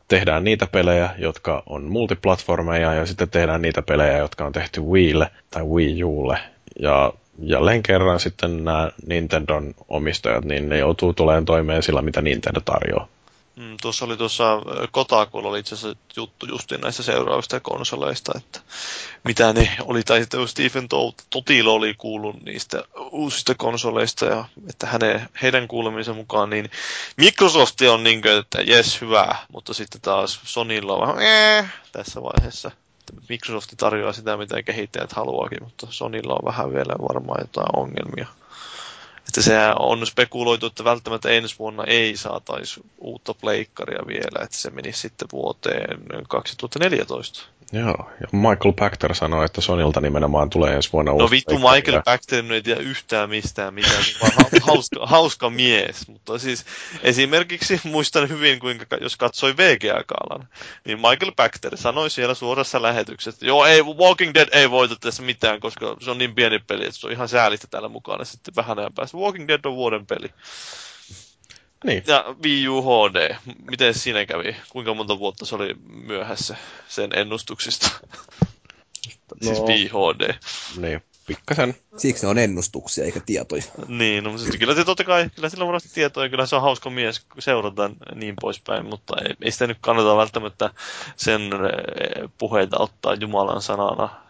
tehdään 0.08 0.44
niitä 0.44 0.66
pelejä, 0.66 1.10
jotka 1.18 1.62
on 1.66 1.84
multiplatformeja, 1.84 2.94
ja 2.94 3.06
sitten 3.06 3.30
tehdään 3.30 3.62
niitä 3.62 3.82
pelejä, 3.82 4.16
jotka 4.16 4.44
on 4.44 4.52
tehty 4.52 4.80
Wiille 4.80 5.30
tai 5.50 5.62
Wii 5.62 6.04
Ulle. 6.04 6.38
Ja 6.80 7.12
jälleen 7.42 7.82
kerran 7.82 8.20
sitten 8.20 8.64
nämä 8.64 8.90
Nintendon 9.06 9.74
omistajat, 9.88 10.44
niin 10.44 10.68
ne 10.68 10.78
joutuu 10.78 11.12
tulemaan 11.12 11.44
toimeen 11.44 11.82
sillä, 11.82 12.02
mitä 12.02 12.22
Nintendo 12.22 12.60
tarjoaa. 12.60 13.08
Mm, 13.58 13.76
tuossa 13.82 14.04
oli 14.04 14.16
tuossa 14.16 14.44
Kotakulla 14.90 15.48
oli 15.48 15.58
itse 15.58 15.74
asiassa 15.74 15.98
juttu 16.16 16.46
justiin 16.46 16.80
näistä 16.80 17.02
seuraavista 17.02 17.60
konsoleista, 17.60 18.32
että 18.36 18.60
mitä 19.24 19.52
ne 19.52 19.76
oli, 19.80 20.02
tai 20.02 20.20
sitten 20.20 20.48
Stephen 20.48 20.88
Totilo 21.30 21.74
oli 21.74 21.94
kuullut 21.94 22.42
niistä 22.42 22.84
uusista 23.10 23.54
konsoleista, 23.54 24.26
ja 24.26 24.44
että 24.68 24.86
hänen, 24.86 25.28
heidän 25.42 25.68
kuulemisen 25.68 26.16
mukaan, 26.16 26.50
niin 26.50 26.70
Microsoft 27.16 27.80
on 27.80 28.04
niin 28.04 28.22
kuin, 28.22 28.38
että 28.38 28.62
jes, 28.62 29.00
hyvä, 29.00 29.36
mutta 29.52 29.74
sitten 29.74 30.00
taas 30.00 30.40
Sonylla 30.44 30.94
on 30.94 31.00
vähän 31.00 31.22
ee, 31.22 31.68
tässä 31.92 32.22
vaiheessa. 32.22 32.70
Microsoft 33.28 33.74
tarjoaa 33.76 34.12
sitä, 34.12 34.36
mitä 34.36 34.62
kehittäjät 34.62 35.12
haluakin, 35.12 35.62
mutta 35.62 35.86
Sonylla 35.90 36.34
on 36.34 36.44
vähän 36.44 36.72
vielä 36.74 36.94
varmaan 37.08 37.40
jotain 37.40 37.76
ongelmia. 37.76 38.26
Että 39.28 39.42
sehän 39.42 39.74
on 39.78 40.06
spekuloitu, 40.06 40.66
että 40.66 40.84
välttämättä 40.84 41.28
ensi 41.28 41.58
vuonna 41.58 41.84
ei 41.84 42.16
saataisi 42.16 42.80
uutta 42.98 43.34
pleikkaria 43.34 44.06
vielä, 44.06 44.44
että 44.44 44.56
se 44.56 44.70
menisi 44.70 45.00
sitten 45.00 45.28
vuoteen 45.32 45.98
2014. 46.28 47.48
Joo, 47.72 48.10
ja 48.20 48.26
Michael 48.32 48.72
Pachter 48.78 49.14
sanoi, 49.14 49.44
että 49.44 49.60
Sonilta 49.60 50.00
nimenomaan 50.00 50.50
tulee 50.50 50.74
ensi 50.74 50.92
vuonna 50.92 51.12
No 51.12 51.30
vittu, 51.30 51.54
Michael 51.54 52.02
Pachter 52.04 52.52
ei 52.52 52.62
tiedä 52.62 52.80
yhtään 52.80 53.30
mistään 53.30 53.74
mitään, 53.74 54.04
vaan 54.20 54.32
hauska, 54.62 55.06
hauska 55.06 55.50
mies. 55.50 56.08
Mutta 56.08 56.38
siis 56.38 56.64
esimerkiksi 57.02 57.80
muistan 57.84 58.28
hyvin, 58.28 58.58
kuinka 58.58 58.96
jos 59.00 59.16
katsoi 59.16 59.56
VGA-kaalan, 59.56 60.48
niin 60.84 60.98
Michael 60.98 61.32
Pachter 61.36 61.76
sanoi 61.76 62.10
siellä 62.10 62.34
suorassa 62.34 62.82
lähetyksessä, 62.82 63.30
että 63.30 63.46
joo, 63.46 63.66
ei, 63.66 63.82
Walking 63.82 64.34
Dead 64.34 64.48
ei 64.52 64.70
voita 64.70 64.96
tässä 65.00 65.22
mitään, 65.22 65.60
koska 65.60 65.96
se 66.00 66.10
on 66.10 66.18
niin 66.18 66.34
pieni 66.34 66.58
peli, 66.58 66.84
että 66.84 67.00
se 67.00 67.06
on 67.06 67.12
ihan 67.12 67.28
säälistä 67.28 67.66
täällä 67.70 67.88
mukana 67.88 68.24
sitten 68.24 68.56
vähän 68.56 68.78
ajan 68.78 68.92
päästä. 68.94 69.17
Walking 69.18 69.48
Dead 69.48 69.64
on 69.64 69.76
vuoden 69.76 70.06
peli. 70.06 70.30
Niin. 71.84 72.02
Ja 72.06 72.24
Wii 72.44 72.68
U 72.68 72.82
HD, 72.82 73.36
miten 73.70 73.94
siinä 73.94 74.26
kävi? 74.26 74.56
Kuinka 74.70 74.94
monta 74.94 75.18
vuotta 75.18 75.46
se 75.46 75.54
oli 75.54 75.74
myöhässä 75.88 76.56
sen 76.88 77.10
ennustuksista? 77.14 77.90
Siis 79.42 79.60
no, 79.60 79.66
siis 79.66 79.90
HD. 79.90 80.34
Niin, 80.76 81.02
pikkasen. 81.26 81.74
Siksi 81.96 82.22
ne 82.22 82.28
on 82.28 82.38
ennustuksia 82.38 83.04
eikä 83.04 83.20
tietoja. 83.26 83.62
Niin, 83.88 84.24
no, 84.24 84.32
mutta 84.32 84.58
kyllä 84.58 84.74
se 84.74 84.84
totta 84.84 85.04
kai, 85.04 85.30
kyllä 85.34 85.48
sillä 85.48 85.62
on 85.62 85.68
varmasti 85.68 85.88
tietoja, 85.94 86.28
kyllä 86.28 86.46
se 86.46 86.56
on 86.56 86.62
hauska 86.62 86.90
mies, 86.90 87.20
kun 87.20 87.42
seurataan 87.42 87.96
niin 88.14 88.34
poispäin, 88.40 88.86
mutta 88.86 89.16
ei, 89.24 89.34
ei 89.42 89.50
sitä 89.50 89.66
nyt 89.66 89.78
kannata 89.80 90.16
välttämättä 90.16 90.70
sen 91.16 91.42
eh, 91.42 92.30
puheita 92.38 92.78
ottaa 92.78 93.14
Jumalan 93.14 93.62
sanana 93.62 94.27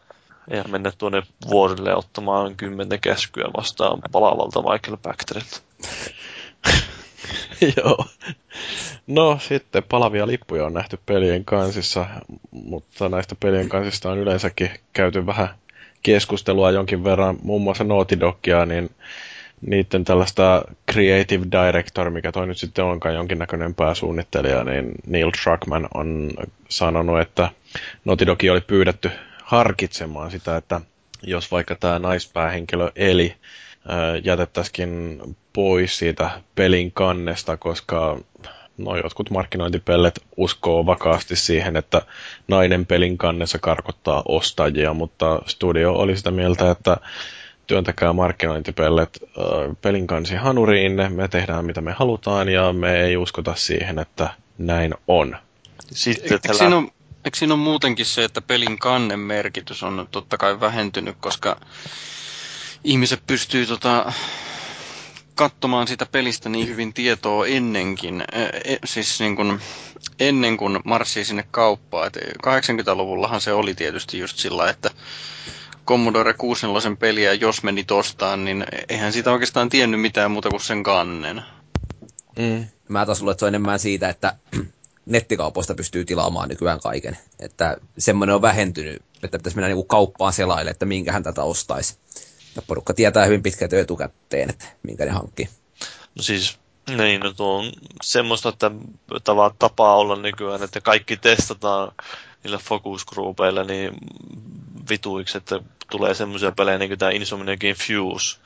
ja 0.50 0.64
mennä 0.68 0.92
tuonne 0.98 1.22
vuorille 1.50 1.94
ottamaan 1.94 2.56
kymmentä 2.56 2.98
käskyä 2.98 3.44
vastaan 3.56 4.02
palaavalta 4.12 4.62
Michael 4.62 4.96
Bacterilta. 4.96 5.60
Joo. 7.76 8.04
No 9.06 9.38
sitten 9.40 9.82
palavia 9.82 10.26
lippuja 10.26 10.66
on 10.66 10.74
nähty 10.74 10.98
pelien 11.06 11.44
kansissa, 11.44 12.06
mutta 12.50 13.08
näistä 13.08 13.34
pelien 13.40 13.68
kansista 13.68 14.10
on 14.10 14.18
yleensäkin 14.18 14.70
käyty 14.92 15.26
vähän 15.26 15.48
keskustelua 16.02 16.70
jonkin 16.70 17.04
verran, 17.04 17.38
muun 17.42 17.62
muassa 17.62 17.84
Naughty 17.84 18.20
Dogia, 18.20 18.66
niin 18.66 18.90
niiden 19.60 20.04
tällaista 20.04 20.62
creative 20.92 21.44
director, 21.52 22.10
mikä 22.10 22.32
toi 22.32 22.46
nyt 22.46 22.58
sitten 22.58 22.84
onkaan 22.84 23.14
jonkinnäköinen 23.14 23.74
pääsuunnittelija, 23.74 24.64
niin 24.64 24.92
Neil 25.06 25.30
Druckmann 25.44 25.88
on 25.94 26.30
sanonut, 26.68 27.20
että 27.20 27.50
Naughty 28.04 28.50
oli 28.50 28.60
pyydetty 28.60 29.10
harkitsemaan 29.48 30.30
sitä, 30.30 30.56
että 30.56 30.80
jos 31.22 31.50
vaikka 31.50 31.74
tämä 31.74 31.98
naispäähenkilö 31.98 32.92
Eli 32.96 33.34
jätettäisikin 34.24 35.20
pois 35.52 35.98
siitä 35.98 36.30
pelin 36.54 36.92
kannesta, 36.92 37.56
koska 37.56 38.18
no, 38.78 38.96
jotkut 38.96 39.30
markkinointipellet 39.30 40.20
uskoo 40.36 40.86
vakaasti 40.86 41.36
siihen, 41.36 41.76
että 41.76 42.02
nainen 42.48 42.86
pelin 42.86 43.18
kannessa 43.18 43.58
karkottaa 43.58 44.22
ostajia, 44.28 44.94
mutta 44.94 45.42
studio 45.46 45.92
oli 45.92 46.16
sitä 46.16 46.30
mieltä, 46.30 46.70
että 46.70 46.96
työntäkää 47.66 48.12
markkinointipellet 48.12 49.20
äh, 49.22 49.76
pelin 49.82 50.06
kansi 50.06 50.34
hanuriin, 50.34 50.92
me 51.08 51.28
tehdään 51.28 51.64
mitä 51.64 51.80
me 51.80 51.92
halutaan 51.92 52.48
ja 52.48 52.72
me 52.72 53.00
ei 53.00 53.16
uskota 53.16 53.54
siihen, 53.54 53.98
että 53.98 54.30
näin 54.58 54.94
on. 55.06 55.36
Sitten 55.90 56.32
eikö, 56.32 56.54
siinä 56.54 56.76
on, 56.76 56.90
eikö 57.24 57.39
siinä 57.39 57.55
ole 57.55 57.62
muutenkin 57.62 58.07
se, 58.07 58.24
että 58.24 58.40
pelin 58.40 58.78
kannen 58.78 59.19
merkitys 59.20 59.82
on 59.82 60.09
totta 60.11 60.36
kai 60.39 60.61
vähentynyt, 60.61 61.16
koska 61.20 61.61
ihmiset 62.85 63.23
pystyy 63.27 63.66
tota, 63.66 64.12
katsomaan 65.35 65.89
sitä 65.89 66.07
pelistä 66.07 66.49
niin 66.49 66.69
hyvin 66.69 66.95
tietoa 66.95 67.47
ennenkin, 67.47 68.20
e, 68.32 68.77
siis 68.85 69.20
niin 69.20 69.36
kuin 69.36 69.61
ennen 70.20 70.57
kuin 70.57 70.81
marssii 70.85 71.24
sinne 71.24 71.45
kauppaan. 71.51 72.07
Et 72.07 72.16
80-luvullahan 72.47 73.40
se 73.40 73.53
oli 73.53 73.74
tietysti 73.74 74.19
just 74.19 74.39
sillä, 74.39 74.70
että 74.70 74.90
Commodore 75.86 76.35
64 76.35 76.97
peliä, 76.97 77.32
jos 77.35 77.62
meni 77.62 77.85
tostaan, 77.85 78.45
niin 78.45 78.65
eihän 78.89 79.12
siitä 79.12 79.32
oikeastaan 79.32 79.69
tiennyt 79.69 80.01
mitään 80.01 80.31
muuta 80.31 80.49
kuin 80.51 80.61
sen 80.61 80.82
kannen. 80.82 81.43
Mm. 82.39 82.66
Mä 82.89 83.07
taas 83.07 83.20
luulen, 83.20 83.32
että 83.32 83.40
se 83.40 83.45
on 83.45 83.49
enemmän 83.49 83.78
siitä, 83.78 84.09
että 84.09 84.35
nettikaupoista 85.09 85.74
pystyy 85.74 86.05
tilaamaan 86.05 86.48
nykyään 86.48 86.80
kaiken. 86.80 87.18
Että 87.40 87.76
semmoinen 87.98 88.35
on 88.35 88.43
vähentynyt, 88.43 89.02
että 89.22 89.39
pitäisi 89.39 89.56
mennä 89.56 89.68
niinku 89.68 89.85
kauppaan 89.85 90.32
selaille, 90.32 90.70
että 90.70 90.86
minkähän 90.86 91.22
tätä 91.22 91.43
ostaisi. 91.43 91.98
Ja 92.56 92.62
porukka 92.62 92.94
tietää 92.94 93.24
hyvin 93.24 93.43
pitkälti 93.43 93.76
etukäteen, 93.76 94.51
että 94.51 94.64
minkä 94.82 95.05
ne 95.05 95.10
hankkii. 95.10 95.48
No 96.14 96.22
siis, 96.22 96.59
niin, 96.97 97.20
no 97.20 97.32
tuo 97.32 97.59
on 97.59 97.72
semmoista, 98.02 98.48
että 98.48 98.70
tava, 99.24 99.55
tapaa 99.59 99.97
olla 99.97 100.16
nykyään, 100.16 100.62
että 100.62 100.80
kaikki 100.80 101.16
testataan 101.16 101.93
niillä 102.44 102.59
focus 102.59 103.06
niin 103.66 103.93
vituiksi, 104.90 105.39
että 105.39 105.60
tulee 105.90 106.14
semmoisia 106.14 106.52
pelejä 106.52 106.78
niin 106.78 106.90
kuin 106.90 106.98
tämä 106.98 107.10
Insomniakin 107.10 107.76
Fuse. 107.76 108.36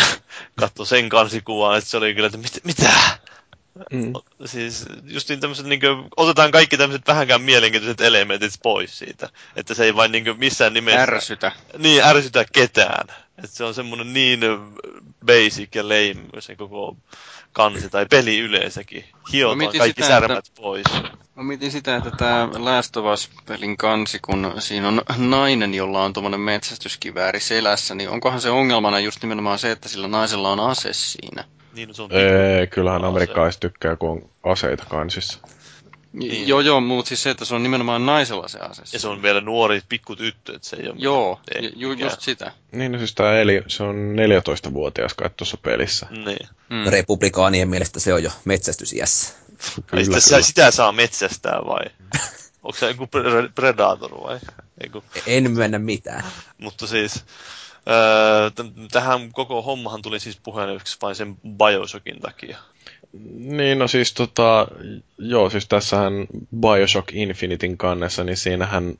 Katso 0.60 0.84
sen 0.84 1.08
kansikuvaa, 1.08 1.76
että 1.76 1.90
se 1.90 1.96
oli 1.96 2.14
kyllä, 2.14 2.26
että 2.26 2.38
mit, 2.38 2.60
mitä? 2.64 2.92
Mm. 3.92 4.12
Siis 4.44 4.86
just 5.04 5.28
niin 5.28 5.40
tämmöiset, 5.40 5.66
niin 5.66 5.80
kuin, 5.80 6.08
otetaan 6.16 6.50
kaikki 6.50 6.76
tämmöiset 6.76 7.06
vähänkään 7.06 7.42
mielenkiintoiset 7.42 8.00
elementit 8.00 8.52
pois 8.62 8.98
siitä. 8.98 9.28
Että 9.56 9.74
se 9.74 9.84
ei 9.84 9.96
vain 9.96 10.12
niin 10.12 10.24
kuin, 10.24 10.38
missään 10.38 10.74
nimessä... 10.74 11.02
Ärsytä. 11.02 11.52
Niin, 11.78 12.02
ärsytä 12.04 12.44
ketään. 12.52 13.08
Että 13.38 13.56
se 13.56 13.64
on 13.64 13.74
semmoinen 13.74 14.12
niin 14.12 14.40
basic 15.26 15.74
ja 15.74 15.84
lame 15.84 16.40
se 16.40 16.56
koko 16.56 16.96
kansi 17.52 17.90
tai 17.90 18.06
peli 18.06 18.38
yleensäkin. 18.38 19.04
Hiotaan 19.32 19.72
kaikki 19.78 20.02
sitä, 20.02 20.06
särmät 20.06 20.38
että, 20.38 20.50
pois. 20.62 20.86
Mä 21.34 21.42
mietin 21.42 21.72
sitä, 21.72 21.96
että 21.96 22.10
tämä 22.10 22.48
Last 22.58 22.96
of 22.96 23.04
Us-pelin 23.12 23.76
kansi, 23.76 24.18
kun 24.18 24.54
siinä 24.58 24.88
on 24.88 25.02
nainen, 25.16 25.74
jolla 25.74 26.04
on 26.04 26.12
tuommoinen 26.12 26.40
metsästyskivääri 26.40 27.40
selässä, 27.40 27.94
niin 27.94 28.10
onkohan 28.10 28.40
se 28.40 28.50
ongelmana 28.50 29.00
just 29.00 29.22
nimenomaan 29.22 29.58
se, 29.58 29.70
että 29.70 29.88
sillä 29.88 30.08
naisella 30.08 30.50
on 30.50 30.60
ase 30.60 30.92
siinä? 30.92 31.44
Niin, 31.74 31.94
se 31.94 32.02
on 32.02 32.12
Ei, 32.12 32.66
kyllähän 32.66 33.04
amerikkalaiset 33.04 33.60
tykkää, 33.60 33.96
kun 33.96 34.10
on 34.10 34.30
aseita 34.52 34.84
kansissa. 34.88 35.38
Niin. 36.12 36.48
Joo, 36.48 36.60
joo, 36.60 36.80
mutta 36.80 37.08
siis 37.08 37.22
se, 37.22 37.30
että 37.30 37.44
se 37.44 37.54
on 37.54 37.62
nimenomaan 37.62 38.06
naisella 38.06 38.48
se 38.48 38.58
ase. 38.58 38.82
Ja 38.92 38.98
se 38.98 39.08
on 39.08 39.22
vielä 39.22 39.40
nuori 39.40 39.80
pikku 39.88 40.16
tyttö, 40.16 40.54
että 40.54 40.68
se 40.68 40.76
ei 40.76 40.88
ole... 40.88 40.96
Joo, 40.98 41.40
ju, 41.76 41.92
just 41.92 42.20
sitä. 42.20 42.52
Niin, 42.72 42.92
no 42.92 42.98
siis 42.98 43.14
tää 43.14 43.40
Eli, 43.40 43.62
se 43.66 43.82
on 43.82 43.96
14-vuotias 44.16 45.14
kai 45.14 45.30
tuossa 45.36 45.56
pelissä. 45.56 46.06
Niin. 46.10 46.48
Mm. 46.70 46.90
Republikaanien 46.90 47.68
mielestä 47.68 48.00
se 48.00 48.14
on 48.14 48.22
jo 48.22 48.30
metsästysiässä. 48.44 49.34
Kyllä, 49.86 50.04
sitä, 50.04 50.20
kyllä. 50.28 50.42
sitä 50.42 50.70
saa 50.70 50.92
metsästää 50.92 51.60
vai? 51.66 51.84
Onko 52.62 52.78
se 52.78 52.88
joku 52.88 53.08
predator 53.54 54.10
vai? 54.10 54.38
Eiku... 54.80 55.04
En 55.26 55.50
myönnä 55.50 55.78
mitään. 55.78 56.24
Mutta 56.58 56.86
siis, 56.86 57.24
tähän 58.92 59.32
koko 59.32 59.62
hommahan 59.62 60.02
tuli 60.02 60.20
siis 60.20 60.40
puheenjohtajaksi 60.42 60.98
vain 61.02 61.14
sen 61.14 61.36
Bioshockin 61.58 62.20
takia. 62.20 62.58
Niin, 63.38 63.78
no 63.78 63.88
siis 63.88 64.12
tota, 64.12 64.68
joo, 65.18 65.50
siis 65.50 65.68
tässähän 65.68 66.12
Bioshock 66.60 67.08
Infinityn 67.12 67.78
kannessa, 67.78 68.24
niin 68.24 68.36
siinähän 68.36 68.94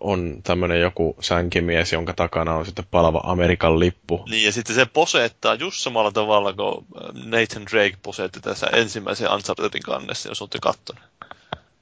on 0.00 0.40
tämmöinen 0.42 0.80
joku 0.80 1.16
sänkimies, 1.20 1.92
jonka 1.92 2.12
takana 2.12 2.54
on 2.54 2.66
sitten 2.66 2.84
palava 2.90 3.20
Amerikan 3.24 3.80
lippu. 3.80 4.24
Niin, 4.30 4.44
ja 4.44 4.52
sitten 4.52 4.76
se 4.76 4.86
posettaa 4.86 5.54
just 5.54 5.80
samalla 5.80 6.12
tavalla 6.12 6.52
kuin 6.52 6.86
Nathan 7.12 7.66
Drake 7.72 7.96
posetti 8.02 8.40
tässä 8.40 8.66
ensimmäisen 8.66 9.32
Unchartedin 9.32 9.82
kannessa, 9.82 10.28
jos 10.28 10.42
olette 10.42 10.58
kattonut. 10.62 11.04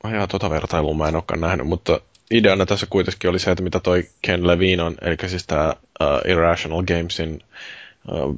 Ajaa, 0.02 0.26
tota 0.26 0.50
vertailua 0.50 0.94
mä 0.94 1.08
en 1.08 1.14
olekaan 1.14 1.40
nähnyt, 1.40 1.66
mutta 1.66 2.00
ideana 2.32 2.66
tässä 2.66 2.86
kuitenkin 2.90 3.30
oli 3.30 3.38
se, 3.38 3.50
että 3.50 3.64
mitä 3.64 3.80
toi 3.80 4.04
Ken 4.22 4.46
Levine 4.46 4.82
on, 4.82 4.94
eli 5.00 5.16
siis 5.26 5.46
tämä 5.46 5.74
uh, 6.00 6.30
Irrational 6.30 6.82
Gamesin 6.82 7.40
uh, 8.12 8.36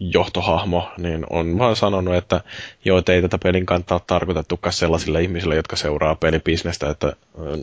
johtohahmo, 0.00 0.90
niin 0.98 1.26
on 1.30 1.58
vaan 1.58 1.76
sanonut, 1.76 2.14
että 2.14 2.40
joo, 2.84 3.02
ei 3.08 3.22
tätä 3.22 3.38
pelin 3.38 3.66
kantaa 3.66 4.00
tarkoitettukaan 4.06 4.72
sellaisille 4.72 5.22
ihmisille, 5.22 5.56
jotka 5.56 5.76
seuraa 5.76 6.14
pelibisnestä, 6.14 6.90
että 6.90 7.12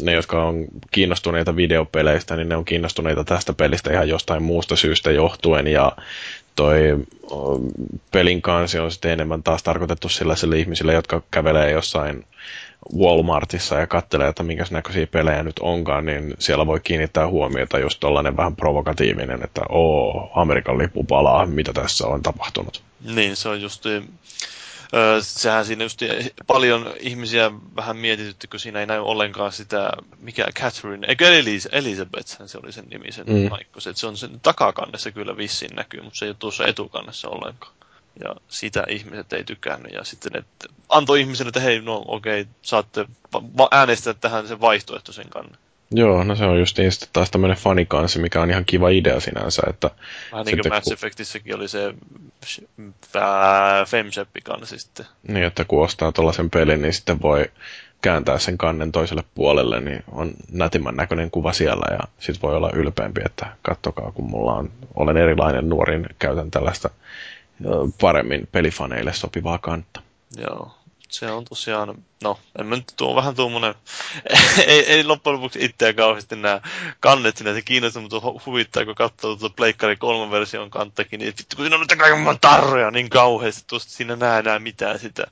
ne, 0.02 0.14
jotka 0.14 0.44
on 0.44 0.66
kiinnostuneita 0.92 1.56
videopeleistä, 1.56 2.36
niin 2.36 2.50
ne 2.50 2.56
on 2.56 2.66
kiinnostuneita 2.66 3.24
tästä 3.24 3.54
pelistä 3.54 3.94
ihan 3.94 4.10
jostain 4.10 4.44
muusta 4.44 4.76
syystä 4.76 5.12
johtuen, 5.12 5.68
ja 5.68 5.92
toi 6.56 6.80
pelin 8.12 8.42
kansi 8.42 8.80
on 8.80 8.92
sitten 8.92 9.12
enemmän 9.12 9.44
taas 9.44 9.64
tarkoitettu 9.64 10.10
sellaisille 10.10 10.60
ihmisille, 10.60 10.94
jotka 10.94 11.22
kävelee 11.32 11.72
jossain 11.72 12.26
Walmartissa 12.98 13.80
ja 13.80 13.88
katselee, 13.88 14.28
että 14.28 14.44
minkä 14.44 14.66
näköisiä 14.72 15.08
pelejä 15.08 15.44
nyt 15.44 15.60
onkaan, 15.60 16.06
niin 16.06 16.36
siellä 16.40 16.68
voi 16.68 16.80
kiinnittää 16.80 17.28
huomiota 17.28 17.80
just 17.80 18.00
tollainen 18.00 18.38
vähän 18.38 18.56
provokatiivinen, 18.56 19.44
että 19.44 19.62
oo, 19.70 20.32
Amerikan 20.36 20.78
lippu 20.78 21.04
palaa, 21.04 21.46
mitä 21.46 21.74
tässä 21.74 22.08
on 22.08 22.24
tapahtunut. 22.24 22.84
Niin, 23.02 23.36
se 23.36 23.50
on 23.50 23.62
just 23.62 23.86
sehän 25.22 25.66
siinä 25.66 25.84
just 25.84 26.02
paljon 26.48 26.94
ihmisiä 27.00 27.52
vähän 27.76 27.98
mietitytti, 27.98 28.48
kun 28.48 28.60
siinä 28.60 28.80
ei 28.80 28.86
näy 28.86 29.00
ollenkaan 29.00 29.52
sitä, 29.52 29.92
mikä 30.20 30.46
Catherine, 30.60 31.08
eikö 31.08 31.38
Elis, 31.38 31.70
Elizabeth, 31.72 32.42
se 32.46 32.58
oli 32.64 32.72
sen 32.72 32.86
nimi, 32.90 33.12
sen 33.12 33.26
mm. 33.28 33.46
Että 33.46 33.94
se 33.94 34.08
on 34.08 34.18
sen 34.18 34.40
takakannessa 34.40 35.12
kyllä 35.12 35.38
vissiin 35.38 35.76
näkyy, 35.76 36.02
mutta 36.02 36.20
se 36.20 36.26
ei 36.26 36.30
ole 36.30 36.36
tuossa 36.40 36.68
etukannessa 36.68 37.30
ollenkaan. 37.30 37.74
Ja 38.24 38.36
sitä 38.48 38.84
ihmiset 38.90 39.34
ei 39.34 39.44
tykännyt. 39.44 39.94
Ja 39.94 40.04
sitten 40.04 40.36
että 40.36 40.68
antoi 40.90 41.22
ihmisille, 41.22 41.50
että 41.50 41.60
hei, 41.60 41.82
no 41.82 42.04
okei, 42.08 42.42
okay, 42.42 42.54
saatte 42.62 43.06
äänestää 43.72 44.14
tähän 44.14 44.48
sen 44.48 44.62
vaihtoehtoisen 44.62 45.30
kannen. 45.30 45.58
Joo, 45.96 46.24
no 46.24 46.36
se 46.36 46.46
on 46.46 46.60
just 46.60 46.78
taas 47.14 47.32
tämmöinen 47.32 47.58
fanikansi, 47.58 48.20
mikä 48.20 48.42
on 48.42 48.50
ihan 48.50 48.66
kiva 48.66 48.90
idea 48.90 49.20
sinänsä. 49.20 49.62
Että 49.70 49.90
Vähän 50.32 50.46
niin 50.46 50.60
kuin 50.62 50.74
Mass 50.74 50.88
ku... 50.88 50.94
Effectissäkin 50.94 51.56
oli 51.56 51.68
se 51.68 51.94
Femsheppi 53.88 54.42
kansi 54.42 54.80
sitten. 54.80 55.06
Niin, 55.28 55.46
että 55.46 55.66
kun 55.66 55.84
ostaa 55.84 56.12
tuollaisen 56.12 56.50
pelin, 56.50 56.82
niin 56.82 56.94
sitten 56.94 57.22
voi 57.22 57.52
kääntää 58.02 58.40
sen 58.40 58.58
kannen 58.58 58.92
toiselle 58.92 59.24
puolelle, 59.36 59.80
niin 59.80 60.04
on 60.12 60.34
nätimmän 60.52 60.96
näköinen 60.96 61.32
kuva 61.32 61.54
siellä 61.54 61.86
ja 61.92 62.00
sitten 62.20 62.42
voi 62.42 62.56
olla 62.56 62.72
ylpeämpi, 62.74 63.22
että 63.26 63.46
kattokaa 63.62 64.12
kun 64.12 64.30
mulla 64.30 64.54
on, 64.54 64.72
olen 64.96 65.18
erilainen 65.18 65.70
nuorin, 65.70 66.06
käytän 66.20 66.52
tällaista 66.52 66.90
paremmin 68.02 68.48
pelifaneille 68.52 69.14
sopivaa 69.14 69.58
kantta. 69.58 70.02
Joo, 70.38 70.72
se 71.10 71.32
on 71.32 71.46
tosiaan, 71.46 71.96
no, 72.24 72.40
en 72.60 72.66
mä 72.66 72.76
nyt 72.76 72.94
tuo 72.96 73.16
vähän 73.16 73.36
tuommoinen, 73.36 73.76
ei, 74.68 74.80
ei 74.80 75.04
loppujen 75.04 75.38
lopuksi 75.38 75.66
itseä 75.66 75.94
kauheasti 75.94 76.36
nämä 76.36 76.62
kannet 77.00 77.38
sinä, 77.38 77.54
se 77.54 77.62
kiinnostaa, 77.62 78.02
mutta 78.02 78.22
huvittaa, 78.46 78.86
kun 78.86 78.96
katsoo 78.96 79.36
tuota 79.36 79.56
Pleikkari 79.56 79.96
3 79.96 80.32
version 80.32 80.70
kanttakin, 80.70 81.20
niin 81.20 81.34
vittu, 81.40 81.56
kun 81.56 81.66
siinä 81.66 81.76
on 81.76 81.80
nyt 81.80 82.00
kaiken 82.00 82.40
tarroja 82.42 82.92
niin 82.92 83.10
kauheasti, 83.10 83.64
tuosta 83.68 83.92
siinä 83.92 84.16
näe 84.16 84.40
enää 84.40 84.60
mitään 84.60 85.00
sitä 85.00 85.24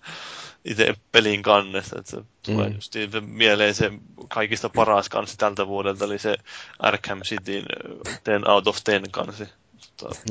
itse 0.66 0.94
pelin 1.12 1.44
kannesta, 1.44 2.00
että 2.00 2.12
se 2.12 2.18
mm. 2.18 2.26
tulee 2.42 2.70
just 2.70 2.94
mieleen 3.22 3.76
se 3.76 3.92
kaikista 4.28 4.70
paras 4.70 5.10
kansi 5.10 5.38
tältä 5.38 5.68
vuodelta, 5.68 6.06
eli 6.06 6.20
se 6.20 6.38
Arkham 6.80 7.22
Cityn 7.22 7.66
10 8.24 8.50
out 8.50 8.68
of 8.68 8.78
10 8.84 9.12
kansi. 9.12 9.44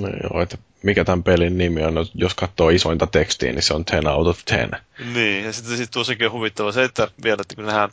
No 0.01 0.09
joo, 0.22 0.42
että 0.42 0.59
mikä 0.82 1.05
tämän 1.05 1.22
pelin 1.22 1.59
nimi 1.59 1.84
on, 1.84 1.94
jos 2.14 2.34
katsoo 2.34 2.68
isointa 2.68 3.06
tekstiä, 3.06 3.52
niin 3.52 3.62
se 3.62 3.74
on 3.74 3.84
10 3.84 4.12
out 4.12 4.26
of 4.26 4.40
10. 4.44 4.80
Niin, 5.14 5.44
ja 5.44 5.52
sitten 5.52 5.76
sit 5.76 5.90
tuossakin 5.90 6.26
on 6.26 6.32
huvittava 6.32 6.72
se, 6.72 6.84
että 6.84 7.09
vielä, 7.22 7.40
että 7.40 7.55
kun 7.55 7.66
nehän 7.66 7.90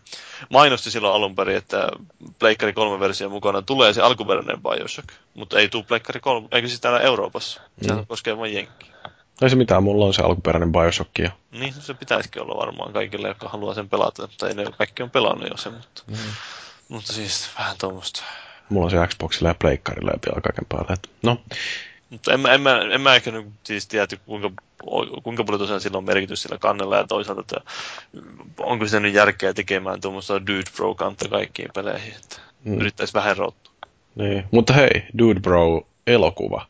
mainosti 0.49 0.91
silloin 0.91 1.15
alun 1.15 1.35
perin, 1.35 1.57
että 1.57 1.89
Pleikkari 2.39 2.73
3 2.73 2.99
versio 2.99 3.29
mukana 3.29 3.61
tulee 3.61 3.93
se 3.93 4.01
alkuperäinen 4.01 4.61
Bioshock, 4.61 5.07
mutta 5.33 5.59
ei 5.59 5.69
tule 5.69 5.83
Pleikkari 5.83 6.19
3, 6.19 6.47
eikö 6.51 6.67
siis 6.67 6.81
täällä 6.81 6.99
Euroopassa, 6.99 7.61
sehän 7.81 7.99
mm. 7.99 8.07
koskee 8.07 8.37
vain 8.37 8.53
jenkkiä. 8.53 8.93
Ei 9.41 9.49
se 9.49 9.55
mitään, 9.55 9.83
mulla 9.83 10.05
on 10.05 10.13
se 10.13 10.21
alkuperäinen 10.21 10.71
Bioshock 10.71 11.19
jo. 11.19 11.29
Niin, 11.51 11.73
se 11.73 11.93
pitäisikin 11.93 12.41
olla 12.41 12.59
varmaan 12.59 12.93
kaikille, 12.93 13.27
jotka 13.27 13.49
haluaa 13.49 13.73
sen 13.73 13.89
pelata, 13.89 14.21
mutta 14.21 14.47
ei 14.47 14.55
ne 14.55 14.65
kaikki 14.77 15.03
on 15.03 15.09
pelannut 15.09 15.49
jo 15.49 15.57
sen, 15.57 15.73
mutta, 15.73 16.03
mm. 16.07 16.17
mutta 16.89 17.13
siis 17.13 17.49
vähän 17.57 17.75
tuommoista 17.77 18.23
mulla 18.69 18.85
on 18.85 18.91
se 18.91 19.07
Xboxilla 19.07 19.49
ja 19.49 19.55
Pleikkarilla 19.59 20.11
ja 20.11 20.19
vielä 20.25 20.41
kaiken 20.41 20.65
päälle. 20.69 20.93
Et, 20.93 21.09
no. 21.23 21.41
Mutta 22.09 22.33
en, 22.33 22.45
en, 22.45 22.61
mä, 22.61 22.81
en 22.91 23.01
mä 23.01 23.15
ehkä 23.15 23.31
nyt 23.31 23.47
siis 23.63 23.87
tiedä, 23.87 24.07
kuinka, 24.25 24.51
kuinka 25.23 25.43
paljon 25.43 25.59
tosiaan 25.59 25.81
sillä 25.81 25.97
on 25.97 26.03
merkitys 26.05 26.41
sillä 26.41 26.57
kannella 26.57 26.97
ja 26.97 27.07
toisaalta, 27.07 27.41
että 27.41 27.61
onko 28.57 28.85
sitä 28.85 28.99
nyt 28.99 29.13
järkeä 29.13 29.53
tekemään 29.53 30.01
tuommoista 30.01 30.47
Dude 30.47 30.71
Bro 30.75 30.95
kantta 30.95 31.29
kaikkiin 31.29 31.69
peleihin, 31.75 32.13
että 32.13 32.37
mm. 32.63 32.79
yrittäisi 32.79 33.13
vähän 33.13 33.37
rottua. 33.37 33.73
Niin, 34.15 34.43
mutta 34.51 34.73
hei, 34.73 35.03
Dude 35.17 35.39
Bro 35.39 35.87
elokuva. 36.07 36.65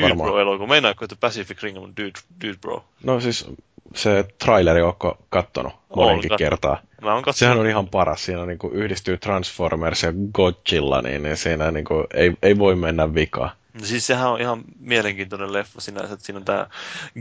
Dude 0.00 0.08
Varmaan. 0.08 0.30
Bro 0.30 0.40
elokuva. 0.40 0.66
Meinaatko, 0.66 1.04
että 1.04 1.16
Pacific 1.20 1.62
Rim 1.62 1.76
on 1.76 1.96
Dude, 1.96 2.20
Dude 2.44 2.58
Bro? 2.60 2.84
No 3.04 3.20
siis 3.20 3.46
se 3.94 4.24
traileri 4.38 4.82
onko 4.82 5.18
kattonut 5.28 5.72
monenkin 5.96 6.30
kertaa. 6.38 6.80
Mä 7.02 7.14
oon 7.14 7.24
Sehän 7.30 7.58
on 7.58 7.66
ihan 7.66 7.88
paras. 7.88 8.24
Siinä 8.24 8.46
niin 8.46 8.58
kuin 8.58 8.72
yhdistyy 8.72 9.18
Transformers 9.18 10.02
ja 10.02 10.12
Godzilla, 10.32 11.02
niin, 11.02 11.22
niin 11.22 11.36
siinä 11.36 11.70
niin 11.70 11.84
kuin, 11.84 12.06
ei, 12.14 12.32
ei 12.42 12.58
voi 12.58 12.76
mennä 12.76 13.14
vikaan. 13.14 13.50
No 13.74 13.86
siis 13.86 14.06
sehän 14.06 14.30
on 14.30 14.40
ihan 14.40 14.62
mielenkiintoinen 14.80 15.52
leffa 15.52 15.80
sinänsä, 15.80 16.14
että 16.14 16.26
siinä 16.26 16.38
on 16.38 16.44
tämä 16.44 16.66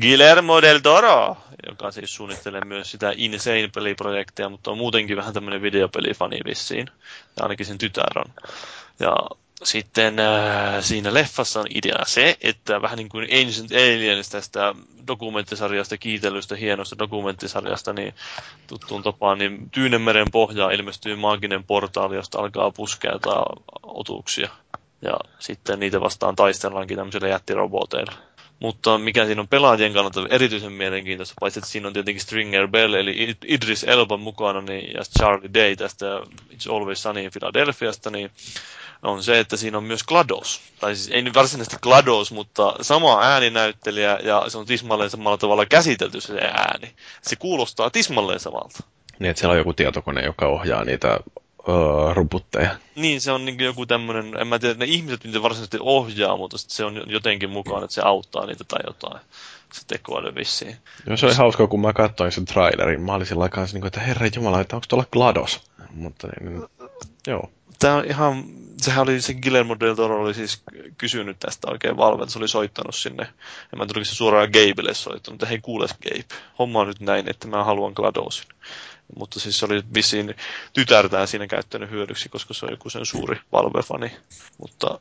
Guillermo 0.01 0.61
del 0.61 0.79
Toro, 0.79 1.37
joka 1.69 1.91
siis 1.91 2.15
suunnittelee 2.15 2.65
myös 2.65 2.91
sitä 2.91 3.11
Insane-peliprojektia, 3.11 4.49
mutta 4.49 4.71
on 4.71 4.77
muutenkin 4.77 5.17
vähän 5.17 5.33
tämmöinen 5.33 5.61
videopelifani 5.61 6.39
vissiin. 6.45 6.87
Ja 7.37 7.43
ainakin 7.43 7.65
sen 7.65 7.77
tytär 7.77 8.19
on. 8.19 8.33
Ja 8.99 9.15
sitten 9.63 10.19
äh, 10.19 10.83
siinä 10.83 11.13
leffassa 11.13 11.59
on 11.59 11.65
idea 11.75 12.05
se, 12.05 12.37
että 12.41 12.81
vähän 12.81 12.97
niin 12.97 13.09
kuin 13.09 13.23
Ancient 13.23 13.71
Aliens 13.71 14.29
tästä 14.29 14.75
dokumenttisarjasta, 15.07 15.97
kiitellystä 15.97 16.55
hienosta 16.55 16.97
dokumenttisarjasta, 16.97 17.93
niin 17.93 18.13
tuttuun 18.67 19.03
tapaan, 19.03 19.37
niin 19.37 19.69
Tyynemeren 19.69 20.31
pohjaa 20.31 20.71
ilmestyy 20.71 21.15
maaginen 21.15 21.63
portaali, 21.63 22.15
josta 22.15 22.39
alkaa 22.39 22.71
puskeutaa 22.71 23.45
otuksia. 23.83 24.49
Ja 25.01 25.19
sitten 25.39 25.79
niitä 25.79 26.01
vastaan 26.01 26.35
taistellaankin 26.35 26.97
tämmöisillä 26.97 27.27
jättiroboteilla. 27.27 28.11
Mutta 28.59 28.97
mikä 28.97 29.25
siinä 29.25 29.41
on 29.41 29.47
pelaajien 29.47 29.93
kannalta 29.93 30.27
erityisen 30.29 30.71
mielenkiintoista, 30.71 31.35
paitsi 31.39 31.59
että 31.59 31.69
siinä 31.69 31.87
on 31.87 31.93
tietenkin 31.93 32.21
Stringer 32.21 32.67
Bell, 32.67 32.93
eli 32.93 33.35
Idris 33.47 33.83
Elba 33.83 34.17
mukana, 34.17 34.61
niin, 34.61 34.93
ja 34.93 35.01
Charlie 35.19 35.53
Day 35.53 35.75
tästä 35.75 36.05
It's 36.25 36.75
Always 36.75 37.01
Sunny 37.03 37.29
Philadelphiasta, 37.29 38.09
niin 38.09 38.31
on 39.03 39.23
se, 39.23 39.39
että 39.39 39.57
siinä 39.57 39.77
on 39.77 39.83
myös 39.83 40.03
GLaDOS. 40.03 40.61
Tai 40.79 40.95
siis 40.95 41.09
ei 41.09 41.33
varsinaisesti 41.33 41.77
GLaDOS, 41.81 42.31
mutta 42.31 42.75
sama 42.81 43.21
ääninäyttelijä 43.21 44.19
ja 44.23 44.45
se 44.47 44.57
on 44.57 44.65
tismalleen 44.65 45.09
samalla 45.09 45.37
tavalla 45.37 45.65
käsitelty 45.65 46.21
se 46.21 46.39
ääni. 46.41 46.93
Se 47.21 47.35
kuulostaa 47.35 47.89
tismalleen 47.89 48.39
samalta. 48.39 48.83
Niin, 49.19 49.29
että 49.29 49.39
siellä 49.39 49.51
on 49.51 49.57
joku 49.57 49.73
tietokone, 49.73 50.25
joka 50.25 50.47
ohjaa 50.47 50.83
niitä 50.83 51.19
öö, 51.69 52.13
robotteja. 52.13 52.75
Niin, 52.95 53.21
se 53.21 53.31
on 53.31 53.45
niin 53.45 53.59
joku 53.59 53.85
tämmöinen, 53.85 54.37
en 54.41 54.47
mä 54.47 54.59
tiedä, 54.59 54.75
ne 54.79 54.85
ihmiset 54.85 55.23
niitä 55.23 55.41
varsinaisesti 55.41 55.77
ohjaa, 55.81 56.37
mutta 56.37 56.57
se 56.57 56.85
on 56.85 57.03
jotenkin 57.07 57.49
mukaan, 57.49 57.83
että 57.83 57.93
se 57.93 58.01
auttaa 58.01 58.45
niitä 58.45 58.63
tai 58.63 58.79
jotain. 58.87 59.21
Se 59.73 59.81
tekoäly 59.87 60.35
vissiin. 60.35 60.75
Joo, 61.07 61.17
se 61.17 61.25
oli 61.25 61.35
hauska, 61.35 61.67
kun 61.67 61.81
mä 61.81 61.93
katsoin 61.93 62.31
sen 62.31 62.45
trailerin. 62.45 63.01
Mä 63.01 63.13
olisin 63.13 63.35
sillä 63.35 63.67
niin 63.73 63.85
että 63.85 63.99
herra 63.99 64.27
jumala, 64.35 64.61
että 64.61 64.75
onko 64.75 64.85
tuolla 64.89 65.05
GLaDOS? 65.11 65.61
Mutta 65.93 66.27
niin, 66.27 66.53
niin, 66.53 66.69
joo. 67.27 67.51
Tämä 67.79 67.95
on 67.95 68.05
ihan, 68.05 68.43
sehän 68.77 69.03
oli, 69.03 69.21
se 69.21 69.33
Guillermo 69.33 69.75
del 69.79 69.95
Toro 69.95 70.21
oli 70.21 70.33
siis 70.33 70.63
kysynyt 70.97 71.39
tästä 71.39 71.71
oikein 71.71 71.97
Valvelta, 71.97 72.31
se 72.31 72.39
oli 72.39 72.47
soittanut 72.47 72.95
sinne, 72.95 73.23
en 73.73 73.77
mä 73.77 73.85
tuliko 73.85 74.05
se 74.05 74.15
suoraan 74.15 74.49
Gabelle 74.49 74.93
soittanut, 74.93 75.35
että 75.35 75.45
hei 75.45 75.59
kuules 75.59 75.95
Gabe, 76.03 76.23
homma 76.59 76.79
on 76.79 76.87
nyt 76.87 76.99
näin, 76.99 77.29
että 77.29 77.47
mä 77.47 77.63
haluan 77.63 77.93
GLaDOSin. 77.95 78.47
Mutta 79.17 79.39
siis 79.39 79.59
se 79.59 79.65
oli 79.65 79.83
vissiin 79.93 80.35
tytärtään 80.73 81.27
siinä 81.27 81.47
käyttänyt 81.47 81.89
hyödyksi, 81.89 82.29
koska 82.29 82.53
se 82.53 82.65
on 82.65 82.71
joku 82.71 82.89
sen 82.89 83.05
suuri 83.05 83.39
Valve-fani. 83.51 84.11
Mutta 84.57 84.99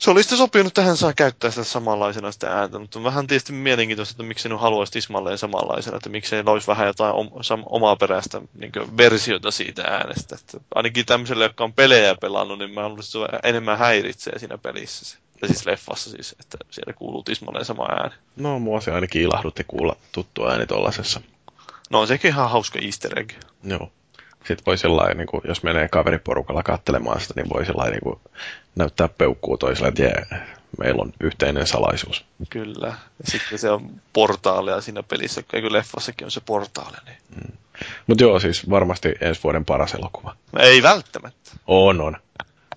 se 0.00 0.10
oli 0.10 0.22
sitten 0.22 0.38
sopinut 0.38 0.74
tähän 0.74 0.96
saa 0.96 1.12
käyttää 1.12 1.50
sitä 1.50 1.64
samanlaisena 1.64 2.32
sitä 2.32 2.52
ääntä, 2.58 2.78
mutta 2.78 2.98
on 2.98 3.04
vähän 3.04 3.26
tietysti 3.26 3.52
mielenkiintoista, 3.52 4.12
että 4.12 4.22
miksi 4.22 4.42
sinun 4.42 4.60
haluaisi 4.60 4.92
tismalleen 4.92 5.38
samanlaisena, 5.38 5.96
että 5.96 6.08
miksei 6.08 6.42
olisi 6.46 6.66
vähän 6.66 6.86
jotain 6.86 7.14
omaa 7.66 7.96
peräistä 7.96 8.40
niin 8.54 8.72
versiota 8.96 9.50
siitä 9.50 9.82
äänestä. 9.82 10.36
Että 10.40 10.58
ainakin 10.74 11.06
tämmöiselle, 11.06 11.44
joka 11.44 11.64
on 11.64 11.72
pelejä 11.72 12.14
pelannut, 12.14 12.58
niin 12.58 12.70
mä 12.70 12.82
haluaisin, 12.82 13.24
että 13.24 13.48
enemmän 13.48 13.78
häiritsee 13.78 14.38
siinä 14.38 14.58
pelissä. 14.58 15.18
Tai 15.40 15.48
siis 15.48 15.66
leffassa 15.66 16.10
siis, 16.10 16.36
että 16.40 16.58
siellä 16.70 16.92
kuuluu 16.92 17.22
tismalleen 17.22 17.64
sama 17.64 17.84
ääni. 17.84 18.14
No, 18.36 18.58
mua 18.58 18.80
se 18.80 18.92
ainakin 18.92 19.22
ilahdutti 19.22 19.64
kuulla 19.68 19.96
tuttu 20.12 20.46
ääni 20.46 20.66
tollasessa. 20.66 21.20
No 21.90 22.00
on 22.00 22.06
sekin 22.06 22.28
ihan 22.28 22.50
hauska 22.50 22.78
easter 22.82 23.18
egg. 23.18 23.32
Joo. 23.64 23.92
Sitten 24.38 24.66
voi 24.66 24.78
sellainen, 24.78 25.16
niin 25.16 25.26
kuin, 25.26 25.40
jos 25.44 25.62
menee 25.62 25.88
kaveriporukalla 25.88 26.62
katselemaan 26.62 27.20
sitä, 27.20 27.34
niin 27.36 27.50
voi 27.54 27.66
sellainen 27.66 27.92
niin 27.92 28.02
kuin, 28.02 28.20
näyttää 28.74 29.08
peukkuu 29.08 29.58
toiselle, 29.58 29.88
että 29.88 30.02
jee, 30.02 30.26
meillä 30.78 31.02
on 31.02 31.12
yhteinen 31.20 31.66
salaisuus. 31.66 32.24
Kyllä. 32.50 32.86
Ja 32.86 32.94
sitten 33.24 33.58
se 33.58 33.70
on 33.70 34.00
portaalia 34.12 34.80
siinä 34.80 35.02
pelissä, 35.02 35.42
eikö 35.52 35.72
leffassakin 35.72 36.24
on 36.24 36.30
se 36.30 36.40
portaali. 36.40 36.96
Niin. 37.06 37.16
Mm. 37.36 37.56
Mutta 38.06 38.24
joo, 38.24 38.40
siis 38.40 38.70
varmasti 38.70 39.14
ensi 39.20 39.42
vuoden 39.42 39.64
paras 39.64 39.94
elokuva. 39.94 40.36
Ei 40.58 40.82
välttämättä. 40.82 41.50
On, 41.66 42.00
on. 42.00 42.16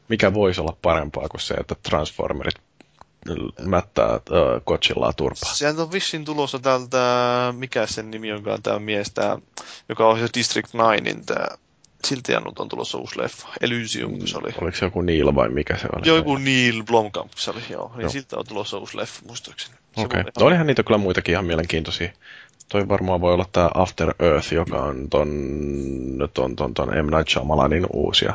Mikä 0.07 0.34
voisi 0.34 0.61
olla 0.61 0.77
parempaa 0.81 1.30
kuin 1.30 1.41
se, 1.41 1.53
että 1.53 1.76
Transformerit 1.90 2.56
mättää 3.61 4.13
äh, 4.13 4.19
Godzillaa 4.65 5.13
turpaa. 5.13 5.53
Sehän 5.53 5.79
on 5.79 5.91
vissiin 5.91 6.25
tulossa 6.25 6.59
tältä, 6.59 6.97
mikä 7.57 7.87
sen 7.87 8.11
nimi 8.11 8.31
onkaan 8.31 8.63
tämä 8.63 8.79
mies, 8.79 9.11
tää, 9.11 9.37
joka 9.89 10.07
ohjasi 10.07 10.33
District 10.33 10.69
9, 10.73 11.25
tämä 11.25 11.47
silti 12.05 12.31
Jannut 12.31 12.59
on 12.59 12.69
tulossa 12.69 12.97
uusi 12.97 13.19
leffa. 13.19 13.47
Elysium, 13.61 14.27
se 14.27 14.37
oli. 14.37 14.51
Oliko 14.61 14.77
se 14.77 14.85
joku 14.85 15.01
Neil 15.01 15.35
vai 15.35 15.49
mikä 15.49 15.77
se 15.77 15.87
oli? 15.95 16.07
Joku 16.07 16.37
Neil 16.37 16.83
Blomkamp 16.83 17.31
se 17.35 17.51
oli, 17.51 17.61
joo. 17.69 17.91
Niin 17.93 18.01
joo. 18.01 18.09
siltä 18.09 18.37
on 18.37 18.47
tulossa 18.47 18.77
uusi 18.77 18.97
leffa, 18.97 19.21
muistaakseni. 19.27 19.77
Okei. 19.97 20.21
Okay. 20.21 20.31
No 20.39 20.45
olihan 20.45 20.67
niitä 20.67 20.83
kyllä 20.83 20.97
muitakin 20.97 21.31
ihan 21.33 21.45
mielenkiintoisia. 21.45 22.09
Toi 22.69 22.87
varmaan 22.87 23.21
voi 23.21 23.33
olla 23.33 23.45
tämä 23.51 23.69
After 23.73 24.13
Earth, 24.19 24.53
joka 24.53 24.81
on 24.81 25.09
ton, 25.09 25.29
ton, 26.33 26.55
ton, 26.55 26.73
ton 26.73 26.89
M. 26.89 27.15
Night 27.15 27.29
Shyamalanin 27.29 27.85
uusia. 27.93 28.33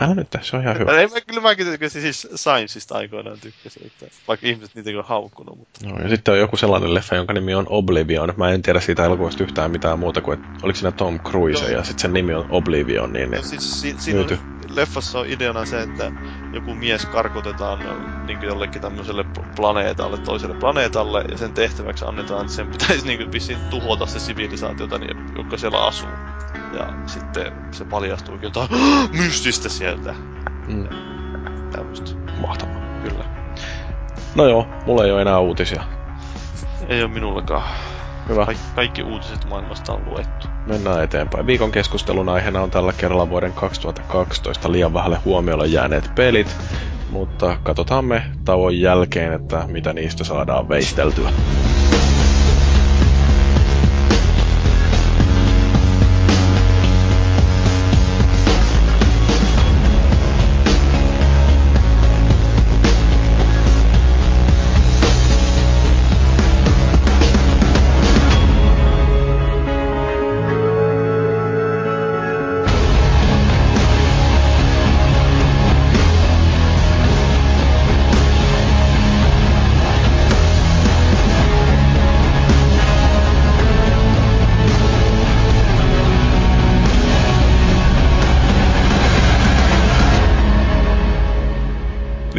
Älä 0.00 0.14
nyt, 0.14 0.28
se 0.42 0.56
on 0.56 0.62
ihan 0.62 0.78
hyvä. 0.78 0.98
Ei, 0.98 1.06
mä, 1.06 1.20
kyllä 1.20 1.40
mäkin 1.40 1.66
tykkäsin 1.66 2.02
siis 2.02 2.28
Scienceista 2.34 2.94
aikoinaan 2.94 3.40
tykkäsin, 3.40 3.86
että 3.86 4.06
vaikka 4.28 4.46
ihmiset 4.46 4.74
niitä 4.74 4.98
on 4.98 5.04
haukkunut. 5.04 5.58
Mutta... 5.58 5.86
No, 5.86 6.02
ja 6.02 6.08
sitten 6.08 6.32
on 6.32 6.40
joku 6.40 6.56
sellainen 6.56 6.94
leffa, 6.94 7.16
jonka 7.16 7.32
nimi 7.32 7.54
on 7.54 7.66
Oblivion. 7.68 8.34
Mä 8.36 8.50
en 8.50 8.62
tiedä 8.62 8.80
siitä 8.80 9.04
elokuvasta 9.04 9.44
yhtään 9.44 9.70
mitään 9.70 9.98
muuta 9.98 10.20
kuin, 10.20 10.38
että 10.38 10.48
oliko 10.62 10.76
siinä 10.76 10.92
Tom 10.92 11.20
Cruise 11.20 11.64
no. 11.64 11.68
ja 11.68 11.84
sitten 11.84 11.98
sen 12.02 12.12
nimi 12.12 12.34
on 12.34 12.46
Oblivion, 12.50 13.12
niin 13.12 13.30
no, 13.30 13.42
siis, 13.42 13.80
si- 13.80 13.94
siinä. 13.98 14.20
On, 14.20 14.38
leffassa 14.68 15.18
on 15.18 15.26
ideana 15.26 15.64
se, 15.64 15.82
että 15.82 16.12
joku 16.52 16.74
mies 16.74 17.06
karkotetaan 17.06 17.78
niin 18.26 18.42
jollekin 18.42 18.82
tämmöiselle 18.82 19.24
planeetalle, 19.56 20.18
toiselle 20.18 20.54
planeetalle, 20.54 21.24
ja 21.30 21.38
sen 21.38 21.52
tehtäväksi 21.52 22.04
annetaan, 22.04 22.40
että 22.40 22.52
sen 22.52 22.66
pitäisi 22.66 23.06
niin 23.06 23.32
vissiin 23.32 23.58
tuhota 23.70 24.06
se 24.06 24.18
sivilisaatiota, 24.18 24.98
niin, 24.98 25.16
joka 25.36 25.56
siellä 25.56 25.86
asuu 25.86 26.08
ja 26.72 26.86
sitten 27.06 27.52
se 27.70 27.84
paljastuu 27.84 28.38
jotain 28.42 28.68
mystistä 29.22 29.68
sieltä. 29.68 30.14
Mm. 30.68 30.88
Tämmöistä. 31.72 32.10
Mahtavaa. 32.40 32.82
Kyllä. 33.02 33.24
No 34.34 34.48
joo, 34.48 34.66
mulla 34.86 35.04
ei 35.04 35.12
ole 35.12 35.22
enää 35.22 35.38
uutisia. 35.38 35.82
Ei 36.88 37.02
ole 37.02 37.10
minullakaan. 37.10 37.62
Hyvä. 38.28 38.46
Ka- 38.46 38.52
kaikki 38.74 39.02
uutiset 39.02 39.44
maailmasta 39.48 39.92
on 39.92 40.04
luettu. 40.06 40.48
Mennään 40.66 41.04
eteenpäin. 41.04 41.46
Viikon 41.46 41.72
keskustelun 41.72 42.28
aiheena 42.28 42.62
on 42.62 42.70
tällä 42.70 42.92
kerralla 42.92 43.30
vuoden 43.30 43.52
2012 43.52 44.72
liian 44.72 44.94
vähälle 44.94 45.18
huomiolle 45.24 45.66
jääneet 45.66 46.10
pelit, 46.14 46.56
mutta 47.10 47.56
katsotaan 47.62 48.04
me 48.04 48.22
tauon 48.44 48.80
jälkeen, 48.80 49.32
että 49.32 49.64
mitä 49.66 49.92
niistä 49.92 50.24
saadaan 50.24 50.68
veisteltyä. 50.68 51.30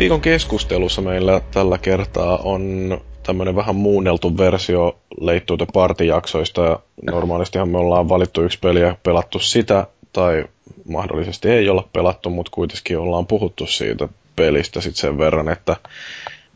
Viikon 0.08 0.22
keskustelussa 0.22 1.02
meillä 1.02 1.42
tällä 1.52 1.78
kertaa 1.78 2.38
on 2.38 2.98
tämmöinen 3.24 3.56
vähän 3.56 3.76
muunneltu 3.76 4.38
versio 4.38 4.98
Late 5.22 5.40
to 5.40 5.66
Party-jaksoista. 5.74 6.80
Normaalistihan 7.12 7.70
me 7.70 7.78
ollaan 7.78 8.10
valittu 8.10 8.44
yksi 8.44 8.60
peli 8.60 8.82
ja 8.82 8.96
pelattu 9.04 9.40
sitä, 9.40 9.88
tai 10.14 10.46
mahdollisesti 10.90 11.50
ei 11.50 11.70
olla 11.70 11.88
pelattu, 11.94 12.30
mutta 12.30 12.52
kuitenkin 12.54 12.98
ollaan 12.98 13.28
puhuttu 13.28 13.66
siitä 13.66 14.10
pelistä 14.36 14.82
sitten 14.82 15.02
sen 15.02 15.18
verran, 15.18 15.50
että 15.50 15.76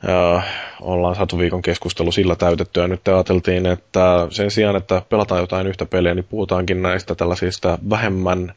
äh, 0.09 0.45
ollaan 0.81 1.15
saatu 1.15 1.37
viikon 1.37 1.61
keskustelu 1.61 2.11
sillä 2.11 2.35
täytettyä. 2.35 2.87
Nyt 2.87 3.07
ajateltiin, 3.07 3.65
että 3.65 4.27
sen 4.29 4.51
sijaan, 4.51 4.75
että 4.75 5.01
pelataan 5.09 5.41
jotain 5.41 5.67
yhtä 5.67 5.85
peliä, 5.85 6.15
niin 6.15 6.27
puhutaankin 6.29 6.81
näistä 6.81 7.15
tällaisista 7.15 7.77
vähemmän 7.89 8.53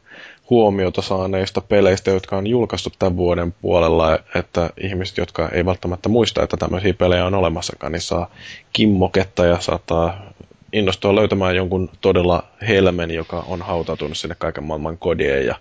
huomiota 0.51 1.03
saaneista 1.03 1.61
peleistä, 1.61 2.11
jotka 2.11 2.37
on 2.37 2.47
julkaistu 2.47 2.91
tämän 2.99 3.17
vuoden 3.17 3.53
puolella, 3.53 4.19
että 4.35 4.71
ihmiset, 4.81 5.17
jotka 5.17 5.49
ei 5.49 5.65
välttämättä 5.65 6.09
muista, 6.09 6.43
että 6.43 6.57
tämmöisiä 6.57 6.95
pelejä 6.95 7.27
on 7.27 7.35
olemassakaan, 7.35 7.93
niin 7.93 8.03
saa 8.03 8.31
kimmoketta 8.73 9.47
ja 9.47 9.61
saattaa 9.61 10.33
innostua 10.73 11.15
löytämään 11.15 11.57
jonkun 11.57 11.91
todella 12.01 12.45
helmen, 12.69 13.11
joka 13.11 13.45
on 13.49 13.63
hautautunut 13.63 14.19
sinne 14.19 14.37
kaiken 14.39 14.65
maailman 14.65 14.99
kodien 14.99 15.47
ja 15.47 15.55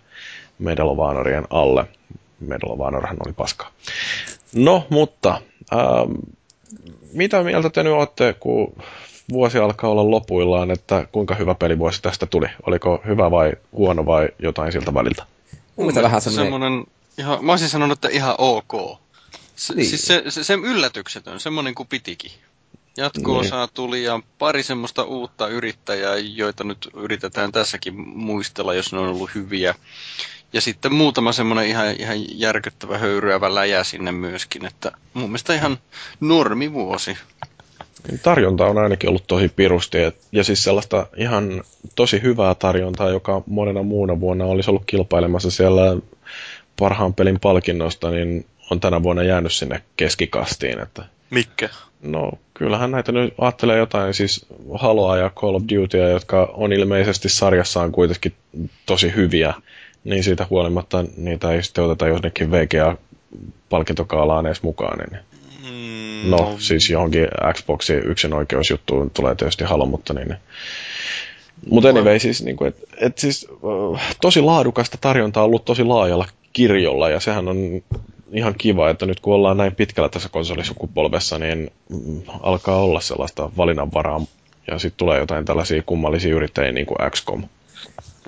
Medal 0.59 0.87
of 0.87 0.97
Honorien 0.97 1.47
alle. 1.49 1.85
Medal 2.39 2.71
of 2.71 2.79
Honorhan 2.79 3.17
oli 3.25 3.33
paskaa. 3.33 3.71
No, 4.55 4.87
mutta 4.89 5.41
ähm, 5.73 6.11
mitä 7.13 7.43
mieltä 7.43 7.69
te 7.69 7.83
nyt 7.83 7.93
olette, 7.93 8.35
kun 8.39 8.75
vuosi 9.29 9.57
alkaa 9.57 9.89
olla 9.89 10.11
lopuillaan, 10.11 10.71
että 10.71 11.07
kuinka 11.11 11.35
hyvä 11.35 11.55
pelivuosi 11.55 12.01
tästä 12.01 12.25
tuli? 12.25 12.47
Oliko 12.65 13.01
hyvä 13.07 13.31
vai 13.31 13.53
huono 13.71 14.05
vai 14.05 14.29
jotain 14.39 14.71
siltä 14.71 14.93
väliltä? 14.93 15.25
Mun 15.75 15.85
mielestä 15.85 16.03
vähän 16.03 16.21
semmoinen... 16.21 16.83
Ihan, 17.17 17.45
mä 17.45 17.51
olisin 17.51 17.69
sanonut, 17.69 17.97
että 17.97 18.17
ihan 18.17 18.35
ok. 18.37 18.99
Se, 19.55 19.73
Niin. 19.73 19.89
Siis 19.89 20.07
se, 20.07 20.23
se, 20.29 20.43
se 20.43 20.53
yllätyksetön, 20.53 21.39
semmoinen 21.39 21.75
kuin 21.75 21.87
pitikin. 21.87 22.31
Jatko-osaa 22.97 23.67
tuli 23.67 24.03
ja 24.03 24.19
pari 24.39 24.63
semmoista 24.63 25.03
uutta 25.03 25.47
yrittäjää, 25.47 26.17
joita 26.17 26.63
nyt 26.63 26.89
yritetään 26.93 27.51
tässäkin 27.51 28.09
muistella, 28.17 28.73
jos 28.73 28.93
ne 28.93 28.99
on 28.99 29.07
ollut 29.07 29.35
hyviä. 29.35 29.75
Ja 30.53 30.61
sitten 30.61 30.93
muutama 30.93 31.31
semmoinen 31.31 31.67
ihan, 31.67 31.95
ihan 31.99 32.39
järkyttävä 32.39 32.97
höyryävä 32.97 33.55
läjä 33.55 33.83
sinne 33.83 34.11
myöskin, 34.11 34.65
että 34.65 34.91
mun 35.13 35.29
mielestä 35.29 35.53
ihan 35.53 35.77
normivuosi. 36.19 37.17
Tarjonta 38.23 38.65
on 38.65 38.77
ainakin 38.77 39.09
ollut 39.09 39.27
tosi 39.27 39.49
pirusti, 39.55 40.01
et, 40.03 40.15
ja 40.31 40.43
siis 40.43 40.63
sellaista 40.63 41.07
ihan 41.17 41.63
tosi 41.95 42.21
hyvää 42.21 42.55
tarjontaa, 42.55 43.09
joka 43.09 43.43
monena 43.45 43.83
muuna 43.83 44.19
vuonna 44.19 44.45
olisi 44.45 44.69
ollut 44.69 44.83
kilpailemassa 44.85 45.51
siellä 45.51 45.97
parhaan 46.79 47.13
pelin 47.13 47.39
palkinnosta, 47.39 48.11
niin 48.11 48.45
on 48.71 48.79
tänä 48.79 49.03
vuonna 49.03 49.23
jäänyt 49.23 49.53
sinne 49.53 49.81
keskikastiin. 49.97 50.79
Että, 50.79 51.05
Mikä? 51.29 51.69
no, 52.01 52.31
kyllähän 52.53 52.91
näitä 52.91 53.11
nyt 53.11 53.33
ajattelee 53.37 53.77
jotain, 53.77 54.13
siis 54.13 54.45
Haloa 54.73 55.17
ja 55.17 55.29
Call 55.29 55.55
of 55.55 55.63
Dutyä, 55.75 56.09
jotka 56.09 56.51
on 56.53 56.73
ilmeisesti 56.73 57.29
sarjassaan 57.29 57.91
kuitenkin 57.91 58.33
tosi 58.85 59.15
hyviä, 59.15 59.53
niin 60.03 60.23
siitä 60.23 60.47
huolimatta 60.49 61.05
niitä 61.17 61.51
ei 61.51 61.63
sitten 61.63 61.83
oteta 61.83 62.07
jonnekin 62.07 62.51
VGA-palkintokaalaan 62.51 64.45
edes 64.45 64.63
mukaan. 64.63 64.97
Niin. 64.97 65.19
Mm, 65.83 66.29
No, 66.29 66.55
siis 66.57 66.89
johonkin 66.89 67.27
Xboxin 67.53 68.01
yksinoikeusjuttuun 68.05 69.09
tulee 69.09 69.35
tietysti 69.35 69.63
Halo, 69.63 69.85
mutta 69.85 70.13
niin. 70.13 70.35
Mutta 71.69 71.89
anyway, 71.89 72.19
siis, 72.19 72.43
niin 72.43 72.57
kuin, 72.57 72.67
et, 72.67 72.77
et 72.97 73.17
siis 73.17 73.47
äh, 73.95 74.15
tosi 74.21 74.41
laadukasta 74.41 74.97
tarjontaa 75.01 75.43
on 75.43 75.47
ollut 75.47 75.65
tosi 75.65 75.83
laajalla 75.83 76.27
kirjolla, 76.53 77.09
ja 77.09 77.19
sehän 77.19 77.47
on 77.47 77.83
ihan 78.31 78.55
kiva, 78.57 78.89
että 78.89 79.05
nyt 79.05 79.19
kun 79.19 79.33
ollaan 79.33 79.57
näin 79.57 79.75
pitkällä 79.75 80.09
tässä 80.09 80.29
konsolisukupolvessa, 80.29 81.39
niin 81.39 81.71
mm, 81.89 82.21
alkaa 82.41 82.81
olla 82.81 83.01
sellaista 83.01 83.49
valinnanvaraa, 83.57 84.21
ja 84.67 84.79
sitten 84.79 84.97
tulee 84.97 85.19
jotain 85.19 85.45
tällaisia 85.45 85.83
kummallisia 85.85 86.35
yrittäjiä 86.35 86.71
niin 86.71 86.85
kuin 86.85 86.97
XCOM. 87.11 87.43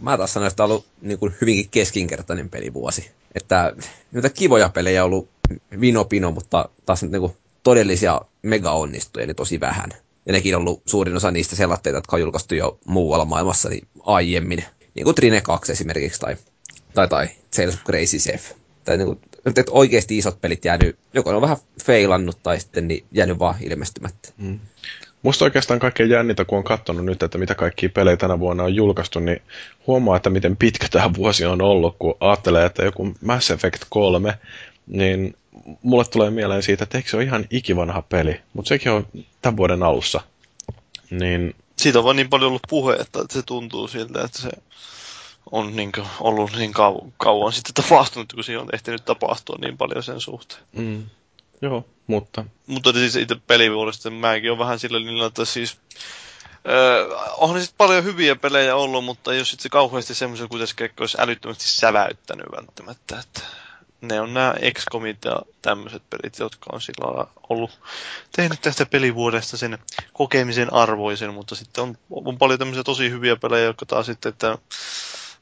Mä 0.01 0.17
taas 0.17 0.33
sanoin, 0.33 0.51
että 0.51 0.63
on 0.63 0.71
ollut 0.71 0.85
niin 1.01 1.19
kuin 1.19 1.33
hyvinkin 1.41 1.69
keskinkertainen 1.71 2.49
pelivuosi. 2.49 3.11
Että 3.35 3.73
niitä 4.11 4.29
kivoja 4.29 4.69
pelejä 4.69 5.03
on 5.03 5.05
ollut 5.05 5.29
vino 5.79 6.05
pino, 6.05 6.31
mutta 6.31 6.69
taas 6.85 7.03
niin 7.03 7.19
kuin 7.19 7.33
todellisia 7.65 8.21
mega 8.41 8.71
onnistuja 8.71 9.25
niin 9.25 9.35
tosi 9.35 9.59
vähän. 9.59 9.89
Ja 10.25 10.33
nekin 10.33 10.55
on 10.55 10.61
ollut 10.61 10.81
suurin 10.85 11.15
osa 11.15 11.31
niistä 11.31 11.55
sellatteita, 11.55 11.97
jotka 11.97 12.15
on 12.15 12.19
julkaistu 12.19 12.55
jo 12.55 12.79
muualla 12.85 13.25
maailmassa 13.25 13.69
niin 13.69 13.87
aiemmin. 14.03 14.63
Niin 14.95 15.03
kuin 15.03 15.15
Trine 15.15 15.41
2 15.41 15.71
esimerkiksi, 15.71 16.19
tai, 16.19 16.35
tai, 16.93 17.07
tai 17.07 17.27
Sales 17.51 17.73
of 17.73 17.83
Crazy 17.83 18.17
Chef. 18.17 18.51
Tai 18.83 18.97
niin 18.97 19.05
kuin, 19.05 19.19
että 19.45 19.71
oikeasti 19.71 20.17
isot 20.17 20.41
pelit 20.41 20.65
jäänyt, 20.65 20.97
joko 21.13 21.29
ne 21.29 21.35
on 21.35 21.41
vähän 21.41 21.57
feilannut, 21.83 22.43
tai 22.43 22.59
sitten 22.59 22.87
niin 22.87 23.05
jäänyt 23.11 23.39
vaan 23.39 23.55
ilmestymättä. 23.61 24.29
Musta 25.21 25.45
oikeastaan 25.45 25.79
kaikkein 25.79 26.09
jännintä, 26.09 26.45
kun 26.45 26.57
on 26.57 26.63
katsonut 26.63 27.05
nyt, 27.05 27.23
että 27.23 27.37
mitä 27.37 27.55
kaikkia 27.55 27.89
pelejä 27.89 28.17
tänä 28.17 28.39
vuonna 28.39 28.63
on 28.63 28.75
julkaistu, 28.75 29.19
niin 29.19 29.41
huomaa, 29.87 30.17
että 30.17 30.29
miten 30.29 30.57
pitkä 30.57 30.87
tämä 30.91 31.13
vuosi 31.13 31.45
on 31.45 31.61
ollut, 31.61 31.95
kun 31.99 32.15
ajattelee, 32.19 32.65
että 32.65 32.85
joku 32.85 33.13
Mass 33.21 33.51
Effect 33.51 33.83
3, 33.89 34.37
niin 34.87 35.35
mulle 35.81 36.05
tulee 36.05 36.29
mieleen 36.29 36.63
siitä, 36.63 36.83
että 36.83 36.97
eikö 36.97 37.09
se 37.09 37.17
ole 37.17 37.23
ihan 37.23 37.45
ikivanha 37.49 38.01
peli, 38.01 38.41
mutta 38.53 38.69
sekin 38.69 38.91
on 38.91 39.07
tämän 39.41 39.57
vuoden 39.57 39.83
alussa. 39.83 40.21
Niin 41.09 41.55
Siitä 41.77 41.99
on 41.99 42.05
vaan 42.05 42.15
niin 42.15 42.29
paljon 42.29 42.47
ollut 42.47 42.61
puhetta, 42.69 43.21
että 43.21 43.33
se 43.33 43.41
tuntuu 43.41 43.87
siltä, 43.87 44.23
että 44.23 44.41
se 44.41 44.49
on 45.51 45.75
niin 45.75 45.91
kuin 45.91 46.07
ollut 46.19 46.51
niin 46.57 46.73
kau- 46.75 47.11
kauan 47.17 47.53
sitten 47.53 47.83
tapahtunut, 47.83 48.33
kun 48.33 48.43
siinä 48.43 48.61
on 48.61 48.69
ehtinyt 48.73 49.05
tapahtua 49.05 49.57
niin 49.61 49.77
paljon 49.77 50.03
sen 50.03 50.21
suhteen. 50.21 50.61
mm, 50.73 51.03
joo, 51.61 51.85
mutta 52.07 52.45
Mutta 52.67 52.93
siis 52.93 53.15
itse 53.15 53.35
pelivuodesta 53.47 54.09
mäkin 54.09 54.51
on 54.51 54.59
vähän 54.59 54.79
sillä 54.79 54.99
linjalla, 54.99 55.25
että 55.27 55.45
siis 55.45 55.77
Öö, 56.67 57.17
onhan 57.37 57.61
sitten 57.61 57.77
paljon 57.77 58.03
hyviä 58.03 58.35
pelejä 58.35 58.75
ollut, 58.75 59.05
mutta 59.05 59.33
ei 59.33 59.39
ole 59.39 59.45
sitten 59.45 59.71
kauheasti 59.71 60.15
semmoisia 60.15 60.47
kuitenkin, 60.47 60.89
olisi 60.99 61.17
älyttömästi 61.19 61.67
säväyttänyt 61.67 62.45
välttämättä. 62.51 63.19
Että 63.19 63.41
ne 64.01 64.21
on 64.21 64.33
nämä 64.33 64.53
XCOMit 64.73 65.25
ja 65.25 65.39
tämmöiset 65.61 66.03
pelit, 66.09 66.39
jotka 66.39 66.69
on 66.73 66.81
sillä 66.81 67.07
lailla 67.07 67.29
ollut 67.49 67.79
tehnyt 68.35 68.61
tästä 68.61 68.85
pelivuodesta 68.85 69.57
sen 69.57 69.77
kokemisen 70.13 70.73
arvoisen, 70.73 71.33
mutta 71.33 71.55
sitten 71.55 71.83
on, 71.83 71.97
on 72.09 72.37
paljon 72.37 72.59
tämmöisiä 72.59 72.83
tosi 72.83 73.09
hyviä 73.09 73.35
pelejä, 73.35 73.65
jotka 73.65 73.85
taas 73.85 74.05
sitten, 74.05 74.29
että 74.29 74.57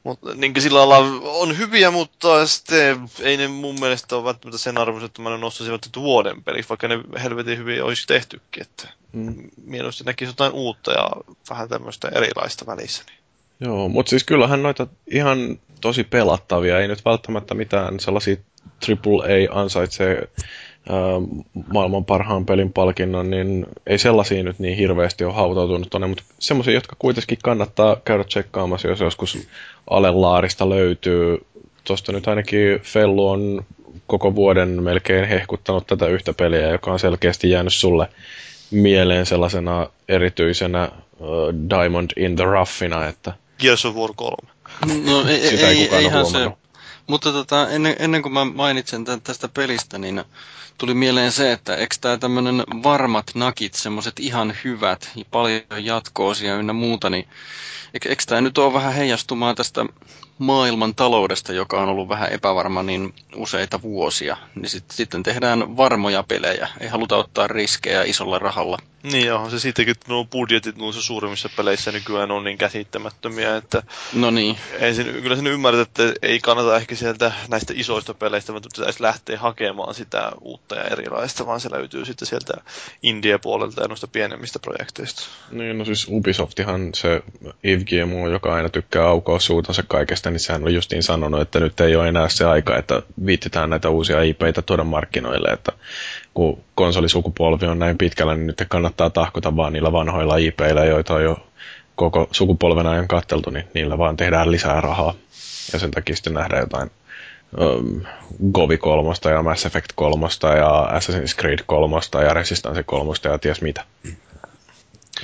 mutta 0.04 0.34
niin 0.34 0.60
sillä 0.60 0.88
lailla 0.88 1.20
on 1.24 1.58
hyviä, 1.58 1.90
mutta 1.90 2.46
sitten 2.46 3.08
ei 3.20 3.36
ne 3.36 3.48
mun 3.48 3.80
mielestä 3.80 4.16
ole 4.16 4.24
välttämättä 4.24 4.58
sen 4.58 4.78
arvoiset, 4.78 5.10
että 5.10 5.22
mä 5.22 5.30
ne 5.30 5.38
nostaisin 5.38 5.72
välttämättä 5.72 6.00
vuoden 6.00 6.44
peliksi, 6.44 6.68
vaikka 6.68 6.88
ne 6.88 7.00
helvetin 7.22 7.58
hyvin 7.58 7.84
olisi 7.84 8.06
tehtykin. 8.06 8.62
Että 8.62 8.88
mm, 9.12 9.50
mieluusti 9.64 10.04
näkisi 10.04 10.30
jotain 10.30 10.52
uutta 10.52 10.92
ja 10.92 11.10
vähän 11.50 11.68
tämmöistä 11.68 12.08
erilaista 12.08 12.66
välissä. 12.66 13.02
Niin. 13.06 13.18
joo, 13.60 13.88
mutta 13.88 14.10
siis 14.10 14.24
kyllähän 14.24 14.62
noita 14.62 14.86
ihan 15.10 15.58
tosi 15.80 16.04
pelattavia, 16.04 16.80
ei 16.80 16.88
nyt 16.88 17.04
välttämättä 17.04 17.54
mitään 17.54 18.00
sellaisia 18.00 18.36
AAA 18.88 19.60
ansaitsee 19.60 20.28
ää, 20.88 20.98
maailman 21.72 22.04
parhaan 22.04 22.46
pelin 22.46 22.72
palkinnon, 22.72 23.30
niin 23.30 23.66
ei 23.86 23.98
sellaisia 23.98 24.42
nyt 24.42 24.58
niin 24.58 24.76
hirveästi 24.76 25.24
ole 25.24 25.34
hautautunut 25.34 25.90
tonne, 25.90 26.06
mutta 26.06 26.22
semmoisia, 26.38 26.74
jotka 26.74 26.96
kuitenkin 26.98 27.38
kannattaa 27.42 27.96
käydä 28.04 28.24
tsekkaamassa, 28.24 28.88
jos 28.88 29.00
joskus 29.00 29.48
alelaarista 29.90 30.68
löytyy. 30.68 31.46
Tuosta 31.84 32.12
nyt 32.12 32.28
ainakin 32.28 32.80
Fellu 32.80 33.28
on 33.28 33.64
koko 34.06 34.34
vuoden 34.34 34.82
melkein 34.82 35.28
hehkuttanut 35.28 35.86
tätä 35.86 36.06
yhtä 36.06 36.32
peliä, 36.32 36.68
joka 36.68 36.92
on 36.92 36.98
selkeästi 36.98 37.50
jäänyt 37.50 37.72
sulle 37.74 38.08
mieleen 38.70 39.26
sellaisena 39.26 39.88
erityisenä 40.08 40.90
uh, 41.18 41.28
Diamond 41.70 42.10
in 42.16 42.36
the 42.36 42.44
Roughina, 42.44 43.06
että 43.06 43.32
Gears 43.58 43.84
of 43.84 43.96
War 43.96 44.10
3. 44.16 44.53
No 45.04 45.28
ei, 45.28 45.50
Sitä 45.50 45.68
ei 45.68 45.76
ei, 45.78 45.84
kukaan 45.84 45.98
ole 45.98 46.04
eihän 46.04 46.26
se. 46.26 46.30
huomannut. 46.32 46.58
Mutta 47.06 47.32
tota, 47.32 47.70
ennen, 47.70 47.96
ennen 47.98 48.22
kuin 48.22 48.32
mä 48.32 48.44
mainitsen 48.44 49.04
tämän, 49.04 49.20
tästä 49.20 49.48
pelistä, 49.48 49.98
niin 49.98 50.24
tuli 50.78 50.94
mieleen 50.94 51.32
se, 51.32 51.52
että 51.52 51.76
eikö 51.76 51.96
tämä 52.00 52.16
tämmöinen 52.16 52.64
varmat 52.82 53.30
nakit, 53.34 53.74
semmoiset 53.74 54.20
ihan 54.20 54.54
hyvät, 54.64 55.10
ja 55.16 55.24
paljon 55.30 55.62
jatko-osia 55.78 56.54
ynnä 56.56 56.72
muuta, 56.72 57.10
niin 57.10 57.28
eikö, 57.94 58.08
eikö 58.08 58.22
tämä 58.26 58.40
nyt 58.40 58.58
ole 58.58 58.72
vähän 58.72 58.94
heijastumaan 58.94 59.54
tästä 59.54 59.86
maailman 60.38 60.94
taloudesta, 60.94 61.52
joka 61.52 61.82
on 61.82 61.88
ollut 61.88 62.08
vähän 62.08 62.32
epävarma 62.32 62.82
niin 62.82 63.14
useita 63.36 63.82
vuosia, 63.82 64.36
niin 64.54 64.68
sit, 64.68 64.84
sitten 64.90 65.22
tehdään 65.22 65.76
varmoja 65.76 66.22
pelejä, 66.22 66.68
ei 66.80 66.88
haluta 66.88 67.16
ottaa 67.16 67.46
riskejä 67.46 68.02
isolla 68.02 68.38
rahalla. 68.38 68.78
Niin 69.02 69.26
joo, 69.26 69.50
se 69.50 69.58
siitäkin, 69.58 69.90
että 69.92 70.06
nuo 70.08 70.24
budjetit 70.24 70.76
noissa 70.76 71.02
suurimmissa 71.02 71.48
peleissä 71.56 71.92
nykyään 71.92 72.30
on 72.30 72.44
niin 72.44 72.58
käsittämättömiä, 72.58 73.56
että 73.56 73.82
No 74.12 74.30
niin, 74.30 74.56
ei 74.78 74.94
sen, 74.94 75.06
kyllä 75.22 75.36
sen 75.36 75.46
ymmärrät, 75.46 75.88
että 75.88 76.02
ei 76.22 76.40
kannata 76.40 76.76
ehkä 76.76 76.94
sieltä 76.94 77.32
näistä 77.48 77.72
isoista 77.76 78.14
peleistä, 78.14 78.52
mutta 78.52 78.68
pitäisi 78.76 79.02
lähteä 79.02 79.38
hakemaan 79.38 79.94
sitä 79.94 80.32
uutta 80.40 80.63
ja 80.70 80.84
erilaista, 80.84 81.46
vaan 81.46 81.60
se 81.60 81.70
löytyy 81.70 82.04
sitten 82.04 82.28
sieltä 82.28 82.52
India-puolelta 83.02 83.82
ja 83.82 83.88
noista 83.88 84.08
pienemmistä 84.08 84.58
projekteista. 84.58 85.22
Niin, 85.50 85.78
no 85.78 85.84
siis 85.84 86.08
Ubisoftihan 86.10 86.90
se 86.94 87.22
Yves 87.64 87.84
Guillemot, 87.84 88.32
joka 88.32 88.54
aina 88.54 88.68
tykkää 88.68 89.04
aukoa 89.04 89.38
suutansa 89.38 89.82
kaikesta, 89.88 90.30
niin 90.30 90.40
sehän 90.40 90.64
on 90.64 90.74
justiin 90.74 91.02
sanonut, 91.02 91.40
että 91.40 91.60
nyt 91.60 91.80
ei 91.80 91.96
ole 91.96 92.08
enää 92.08 92.28
se 92.28 92.44
aika, 92.44 92.78
että 92.78 93.02
viittitään 93.26 93.70
näitä 93.70 93.88
uusia 93.88 94.22
IPitä 94.22 94.62
tuoda 94.62 94.84
markkinoille, 94.84 95.48
että 95.48 95.72
kun 96.34 96.64
konsolisukupolvi 96.74 97.66
on 97.66 97.78
näin 97.78 97.98
pitkällä, 97.98 98.34
niin 98.34 98.46
nyt 98.46 98.64
kannattaa 98.68 99.10
tahkota 99.10 99.56
vaan 99.56 99.72
niillä 99.72 99.92
vanhoilla 99.92 100.36
IPillä, 100.36 100.84
joita 100.84 101.14
on 101.14 101.24
jo 101.24 101.46
koko 101.94 102.28
sukupolven 102.32 102.86
ajan 102.86 103.08
katteltu, 103.08 103.50
niin 103.50 103.64
niillä 103.74 103.98
vaan 103.98 104.16
tehdään 104.16 104.52
lisää 104.52 104.80
rahaa. 104.80 105.14
Ja 105.72 105.78
sen 105.78 105.90
takia 105.90 106.16
sitten 106.16 106.34
nähdään 106.34 106.60
jotain 106.60 106.90
um, 107.60 108.02
Govi 108.52 108.78
kolmosta 108.78 109.30
ja 109.30 109.42
Mass 109.42 109.66
Effect 109.66 109.92
kolmosta 109.94 110.48
ja 110.48 110.88
Assassin's 110.98 111.36
Creed 111.40 111.58
kolmosta 111.66 112.22
ja 112.22 112.34
Resistance 112.34 112.82
kolmosta 112.82 113.28
ja 113.28 113.38
ties 113.38 113.60
mitä. 113.60 113.84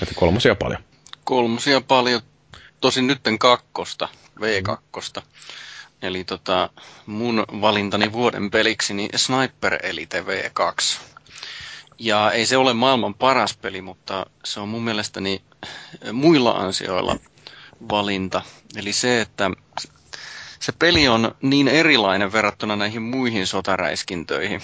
Että 0.02 0.14
kolmosia 0.14 0.54
paljon. 0.54 0.82
kolmosia 1.24 1.80
paljon, 1.80 2.20
tosin 2.80 3.06
nytten 3.06 3.38
kakkosta, 3.38 4.08
V2. 4.40 5.22
Eli 6.02 6.24
tota, 6.24 6.70
mun 7.06 7.44
valintani 7.60 8.12
vuoden 8.12 8.50
peliksi, 8.50 8.94
niin 8.94 9.10
Sniper 9.16 9.78
Elite 9.82 10.20
V2. 10.24 10.98
Ja 11.98 12.30
ei 12.32 12.46
se 12.46 12.56
ole 12.56 12.74
maailman 12.74 13.14
paras 13.14 13.56
peli, 13.56 13.82
mutta 13.82 14.26
se 14.44 14.60
on 14.60 14.68
mun 14.68 14.82
mielestäni 14.84 15.42
muilla 16.12 16.50
ansioilla 16.50 17.16
valinta. 17.88 18.42
Eli 18.76 18.92
se, 18.92 19.20
että 19.20 19.50
se 20.60 20.72
peli 20.72 21.08
on 21.08 21.34
niin 21.42 21.68
erilainen 21.68 22.32
verrattuna 22.32 22.76
näihin 22.76 23.02
muihin 23.02 23.46
sotaräiskintöihin. 23.46 24.60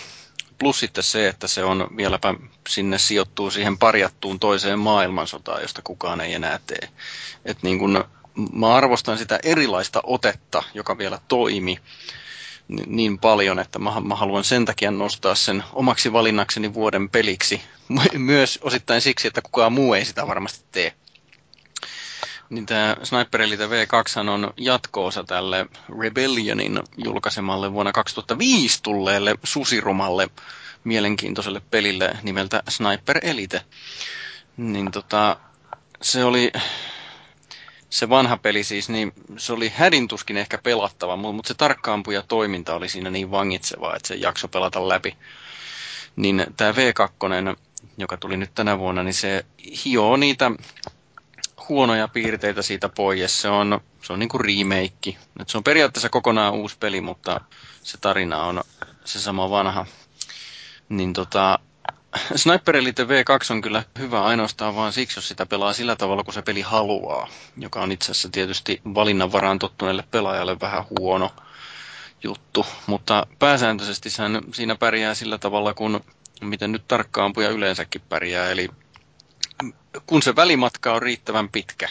Plus 0.58 0.80
sitten 0.80 1.04
se, 1.04 1.28
että 1.28 1.46
se 1.48 1.64
on 1.64 1.88
vieläpä 1.96 2.34
sinne 2.68 2.98
sijoittuu 2.98 3.50
siihen 3.50 3.78
parjattuun 3.78 4.40
toiseen 4.40 4.78
maailmansotaan, 4.78 5.62
josta 5.62 5.82
kukaan 5.82 6.20
ei 6.20 6.34
enää 6.34 6.58
tee. 6.66 6.88
Et 7.44 7.62
niin 7.62 7.78
kun, 7.78 8.04
mä 8.52 8.74
arvostan 8.74 9.18
sitä 9.18 9.38
erilaista 9.42 10.00
otetta, 10.04 10.62
joka 10.74 10.98
vielä 10.98 11.18
toimi. 11.28 11.78
niin 12.86 13.18
paljon, 13.18 13.58
että 13.58 13.78
mä, 13.78 14.00
mä 14.00 14.14
haluan 14.14 14.44
sen 14.44 14.64
takia 14.64 14.90
nostaa 14.90 15.34
sen 15.34 15.64
omaksi 15.72 16.12
valinnakseni 16.12 16.74
vuoden 16.74 17.10
peliksi. 17.10 17.60
Myös 18.18 18.58
osittain 18.62 19.00
siksi, 19.00 19.28
että 19.28 19.42
kukaan 19.42 19.72
muu 19.72 19.94
ei 19.94 20.04
sitä 20.04 20.26
varmasti 20.26 20.64
tee. 20.72 20.92
Niin 22.50 22.66
tämä 22.66 22.96
Sniper 23.02 23.42
Elite 23.42 23.66
V2 23.66 24.28
on 24.30 24.52
jatkoosa 24.56 25.24
tälle 25.24 25.66
Rebellionin 26.00 26.80
julkaisemalle 27.04 27.72
vuonna 27.72 27.92
2005 27.92 28.82
tulleelle 28.82 29.34
susirumalle 29.44 30.28
mielenkiintoiselle 30.84 31.62
pelille 31.70 32.16
nimeltä 32.22 32.62
Sniper 32.68 33.18
Elite. 33.22 33.62
Niin 34.56 34.90
tota, 34.90 35.36
se 36.02 36.24
oli 36.24 36.52
se 37.90 38.08
vanha 38.08 38.36
peli 38.36 38.64
siis, 38.64 38.88
niin 38.88 39.12
se 39.36 39.52
oli 39.52 39.72
hädintuskin 39.76 40.36
ehkä 40.36 40.58
pelattava, 40.58 41.16
mutta 41.16 41.48
se 41.48 41.54
tarkkaampuja 41.54 42.22
toiminta 42.22 42.74
oli 42.74 42.88
siinä 42.88 43.10
niin 43.10 43.30
vangitsevaa, 43.30 43.96
että 43.96 44.08
se 44.08 44.14
jakso 44.14 44.48
pelata 44.48 44.88
läpi. 44.88 45.16
Niin 46.16 46.46
tämä 46.56 46.72
V2, 46.72 47.56
joka 47.98 48.16
tuli 48.16 48.36
nyt 48.36 48.54
tänä 48.54 48.78
vuonna, 48.78 49.02
niin 49.02 49.14
se 49.14 49.44
hioo 49.84 50.16
niitä 50.16 50.50
huonoja 51.68 52.08
piirteitä 52.08 52.62
siitä 52.62 52.88
pois. 52.88 53.42
Se 53.42 53.48
on, 53.48 53.80
se 54.02 54.12
on 54.12 54.18
niin 54.18 54.28
kuin 54.28 54.40
remake. 54.44 55.16
Et 55.40 55.48
se 55.48 55.58
on 55.58 55.64
periaatteessa 55.64 56.08
kokonaan 56.08 56.54
uusi 56.54 56.76
peli, 56.80 57.00
mutta 57.00 57.40
se 57.82 57.98
tarina 57.98 58.42
on 58.42 58.62
se 59.04 59.20
sama 59.20 59.50
vanha. 59.50 59.86
Niin 60.88 61.12
tota, 61.12 61.58
Sniper 62.36 62.76
Elite 62.76 63.04
V2 63.04 63.50
on 63.50 63.60
kyllä 63.60 63.82
hyvä 63.98 64.24
ainoastaan 64.24 64.76
vaan 64.76 64.92
siksi, 64.92 65.18
jos 65.18 65.28
sitä 65.28 65.46
pelaa 65.46 65.72
sillä 65.72 65.96
tavalla, 65.96 66.24
kun 66.24 66.34
se 66.34 66.42
peli 66.42 66.60
haluaa, 66.60 67.28
joka 67.56 67.80
on 67.82 67.92
itse 67.92 68.10
asiassa 68.12 68.28
tietysti 68.28 68.80
valinnanvaraan 68.94 69.58
tottuneelle 69.58 70.04
pelaajalle 70.10 70.60
vähän 70.60 70.84
huono 70.98 71.30
juttu, 72.22 72.66
mutta 72.86 73.26
pääsääntöisesti 73.38 74.08
siinä 74.52 74.74
pärjää 74.78 75.14
sillä 75.14 75.38
tavalla, 75.38 75.74
kun 75.74 76.00
miten 76.40 76.72
nyt 76.72 76.88
tarkkaampuja 76.88 77.48
yleensäkin 77.50 78.02
pärjää, 78.08 78.50
eli 78.50 78.68
kun 80.06 80.22
se 80.22 80.36
välimatka 80.36 80.92
on 80.92 81.02
riittävän 81.02 81.48
pitkä, 81.48 81.88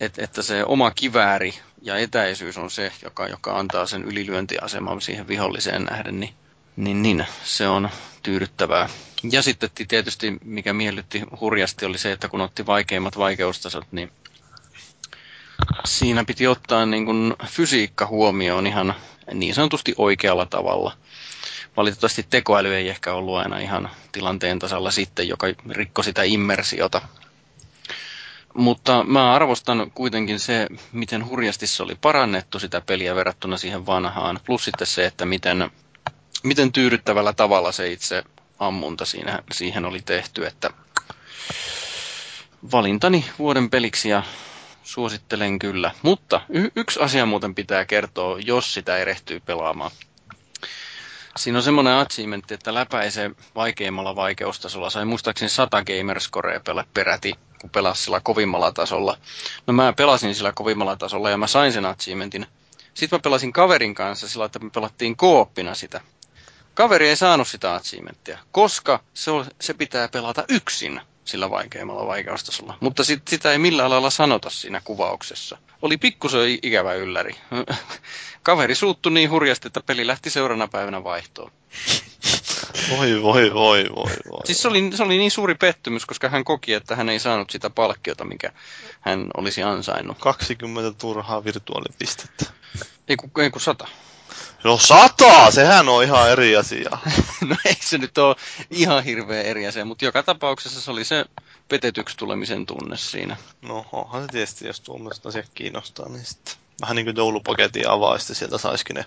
et, 0.00 0.18
että 0.18 0.42
se 0.42 0.64
oma 0.64 0.90
kivääri 0.90 1.54
ja 1.82 1.96
etäisyys 1.96 2.58
on 2.58 2.70
se, 2.70 2.92
joka, 3.04 3.26
joka 3.28 3.58
antaa 3.58 3.86
sen 3.86 4.04
ylilyöntiaseman 4.04 5.00
siihen 5.00 5.28
viholliseen 5.28 5.84
nähden, 5.84 6.20
niin, 6.20 6.34
niin, 6.76 7.02
niin 7.02 7.26
se 7.44 7.68
on 7.68 7.88
tyydyttävää. 8.22 8.88
Ja 9.30 9.42
sitten 9.42 9.70
tietysti, 9.88 10.36
mikä 10.44 10.72
miellytti 10.72 11.22
hurjasti, 11.40 11.86
oli 11.86 11.98
se, 11.98 12.12
että 12.12 12.28
kun 12.28 12.40
otti 12.40 12.66
vaikeimmat 12.66 13.18
vaikeustasot, 13.18 13.86
niin 13.92 14.12
siinä 15.84 16.24
piti 16.24 16.46
ottaa 16.46 16.86
niin 16.86 17.06
kuin 17.06 17.34
fysiikka 17.46 18.06
huomioon 18.06 18.66
ihan 18.66 18.94
niin 19.34 19.54
sanotusti 19.54 19.94
oikealla 19.98 20.46
tavalla. 20.46 20.96
Valitettavasti 21.76 22.26
tekoäly 22.30 22.74
ei 22.74 22.88
ehkä 22.88 23.12
ollut 23.12 23.36
aina 23.36 23.58
ihan 23.58 23.90
tilanteen 24.12 24.58
tasalla 24.58 24.90
sitten, 24.90 25.28
joka 25.28 25.46
rikko 25.70 26.02
sitä 26.02 26.22
immersiota. 26.22 27.02
Mutta 28.54 29.04
mä 29.04 29.32
arvostan 29.34 29.90
kuitenkin 29.94 30.40
se, 30.40 30.66
miten 30.92 31.28
hurjasti 31.28 31.66
se 31.66 31.82
oli 31.82 31.94
parannettu 31.94 32.58
sitä 32.58 32.80
peliä 32.80 33.14
verrattuna 33.14 33.56
siihen 33.56 33.86
vanhaan. 33.86 34.40
Plus 34.46 34.64
sitten 34.64 34.86
se, 34.86 35.06
että 35.06 35.26
miten, 35.26 35.70
miten 36.42 36.72
tyydyttävällä 36.72 37.32
tavalla 37.32 37.72
se 37.72 37.92
itse 37.92 38.22
ammunta 38.58 39.04
siinä, 39.04 39.42
siihen 39.52 39.84
oli 39.84 40.02
tehty, 40.02 40.46
että 40.46 40.70
valintani 42.72 43.24
vuoden 43.38 43.70
peliksi 43.70 44.08
ja 44.08 44.22
suosittelen 44.82 45.58
kyllä. 45.58 45.90
Mutta 46.02 46.40
y- 46.48 46.70
yksi 46.76 47.00
asia 47.00 47.26
muuten 47.26 47.54
pitää 47.54 47.84
kertoa, 47.84 48.38
jos 48.38 48.74
sitä 48.74 48.96
erehtyy 48.96 49.40
pelaamaan. 49.40 49.90
Siinä 51.36 51.58
on 51.58 51.62
semmoinen 51.62 51.94
achievementti, 51.94 52.54
että 52.54 52.74
läpäisee 52.74 53.30
vaikeimmalla 53.54 54.16
vaikeustasolla. 54.16 54.90
Sai 54.90 55.04
muistaakseni 55.04 55.48
100 55.48 55.84
gamerscorea 55.84 56.60
peräti, 56.94 57.34
kun 57.60 57.70
pelasi 57.70 58.02
sillä 58.02 58.20
kovimmalla 58.20 58.72
tasolla. 58.72 59.18
No 59.66 59.72
mä 59.72 59.92
pelasin 59.92 60.34
sillä 60.34 60.52
kovimmalla 60.52 60.96
tasolla 60.96 61.30
ja 61.30 61.36
mä 61.36 61.46
sain 61.46 61.72
sen 61.72 61.84
achievementin. 61.86 62.46
Sitten 62.94 63.16
mä 63.16 63.20
pelasin 63.22 63.52
kaverin 63.52 63.94
kanssa 63.94 64.28
sillä, 64.28 64.44
että 64.44 64.58
me 64.58 64.70
pelattiin 64.70 65.16
kooppina 65.16 65.74
sitä. 65.74 66.00
Kaveri 66.74 67.08
ei 67.08 67.16
saanut 67.16 67.48
sitä 67.48 67.74
achievementtia, 67.74 68.38
koska 68.52 69.00
se, 69.14 69.30
on, 69.30 69.46
se 69.60 69.74
pitää 69.74 70.08
pelata 70.08 70.44
yksin 70.48 71.00
sillä 71.28 71.50
vaikeimmalla 71.50 72.06
vaikeustasolla. 72.06 72.78
Mutta 72.80 73.04
sit, 73.04 73.28
sitä 73.28 73.52
ei 73.52 73.58
millään 73.58 73.90
lailla 73.90 74.10
sanota 74.10 74.50
siinä 74.50 74.80
kuvauksessa. 74.84 75.58
Oli 75.82 75.96
pikkusen 75.96 76.58
ikävä 76.62 76.94
ylläri. 76.94 77.36
Kaveri 78.42 78.74
suuttu 78.74 79.08
niin 79.08 79.30
hurjasti, 79.30 79.66
että 79.66 79.80
peli 79.80 80.06
lähti 80.06 80.30
seuraavana 80.30 80.68
päivänä 80.68 81.04
vaihtoon. 81.04 81.52
Voi, 82.90 83.22
voi, 83.22 83.54
voi, 83.54 83.84
voi, 83.96 84.12
voi. 84.30 84.40
Siis 84.44 84.62
se 84.62 84.68
oli, 84.68 84.90
se 84.94 85.02
oli 85.02 85.18
niin 85.18 85.30
suuri 85.30 85.54
pettymys, 85.54 86.06
koska 86.06 86.28
hän 86.28 86.44
koki, 86.44 86.72
että 86.72 86.96
hän 86.96 87.08
ei 87.08 87.18
saanut 87.18 87.50
sitä 87.50 87.70
palkkiota, 87.70 88.24
mikä 88.24 88.52
hän 89.00 89.26
olisi 89.36 89.62
ansainnut. 89.62 90.18
20 90.18 90.98
turhaa 90.98 91.44
virtuaalipistettä. 91.44 92.44
Ei 93.08 93.16
kun, 93.16 93.30
ei 93.42 93.50
kun 93.50 93.60
sata. 93.60 93.88
No 94.64 94.78
sata, 94.78 95.50
sehän 95.50 95.88
on 95.88 96.04
ihan 96.04 96.30
eri 96.30 96.56
asia. 96.56 96.90
no 97.48 97.56
ei 97.64 97.76
se 97.80 97.98
nyt 97.98 98.18
ole 98.18 98.36
ihan 98.70 99.04
hirveä 99.04 99.42
eri 99.42 99.66
asia, 99.66 99.84
mutta 99.84 100.04
joka 100.04 100.22
tapauksessa 100.22 100.80
se 100.80 100.90
oli 100.90 101.04
se 101.04 101.24
petetyksi 101.68 102.16
tulemisen 102.16 102.66
tunne 102.66 102.96
siinä. 102.96 103.36
No 103.62 103.86
onhan 103.92 104.22
se 104.22 104.28
tietysti, 104.28 104.66
jos 104.66 104.80
tuommoiset 104.80 105.26
asiat 105.26 105.50
kiinnostaa, 105.54 106.08
niin 106.08 106.24
sitten 106.24 106.54
vähän 106.80 106.96
niin 106.96 107.06
kuin 107.06 107.16
joulupaketin 107.16 107.88
avaa, 107.88 108.14
ja 108.14 108.18
sieltä 108.18 108.58
saisikin 108.58 108.96
ne 108.96 109.04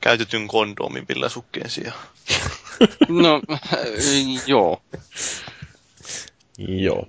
käytetyn 0.00 0.48
kondoomin 0.48 1.06
pillasukkeen 1.06 1.70
sijaan. 1.70 1.98
no, 3.08 3.42
joo. 4.46 4.82
Joo. 6.58 7.08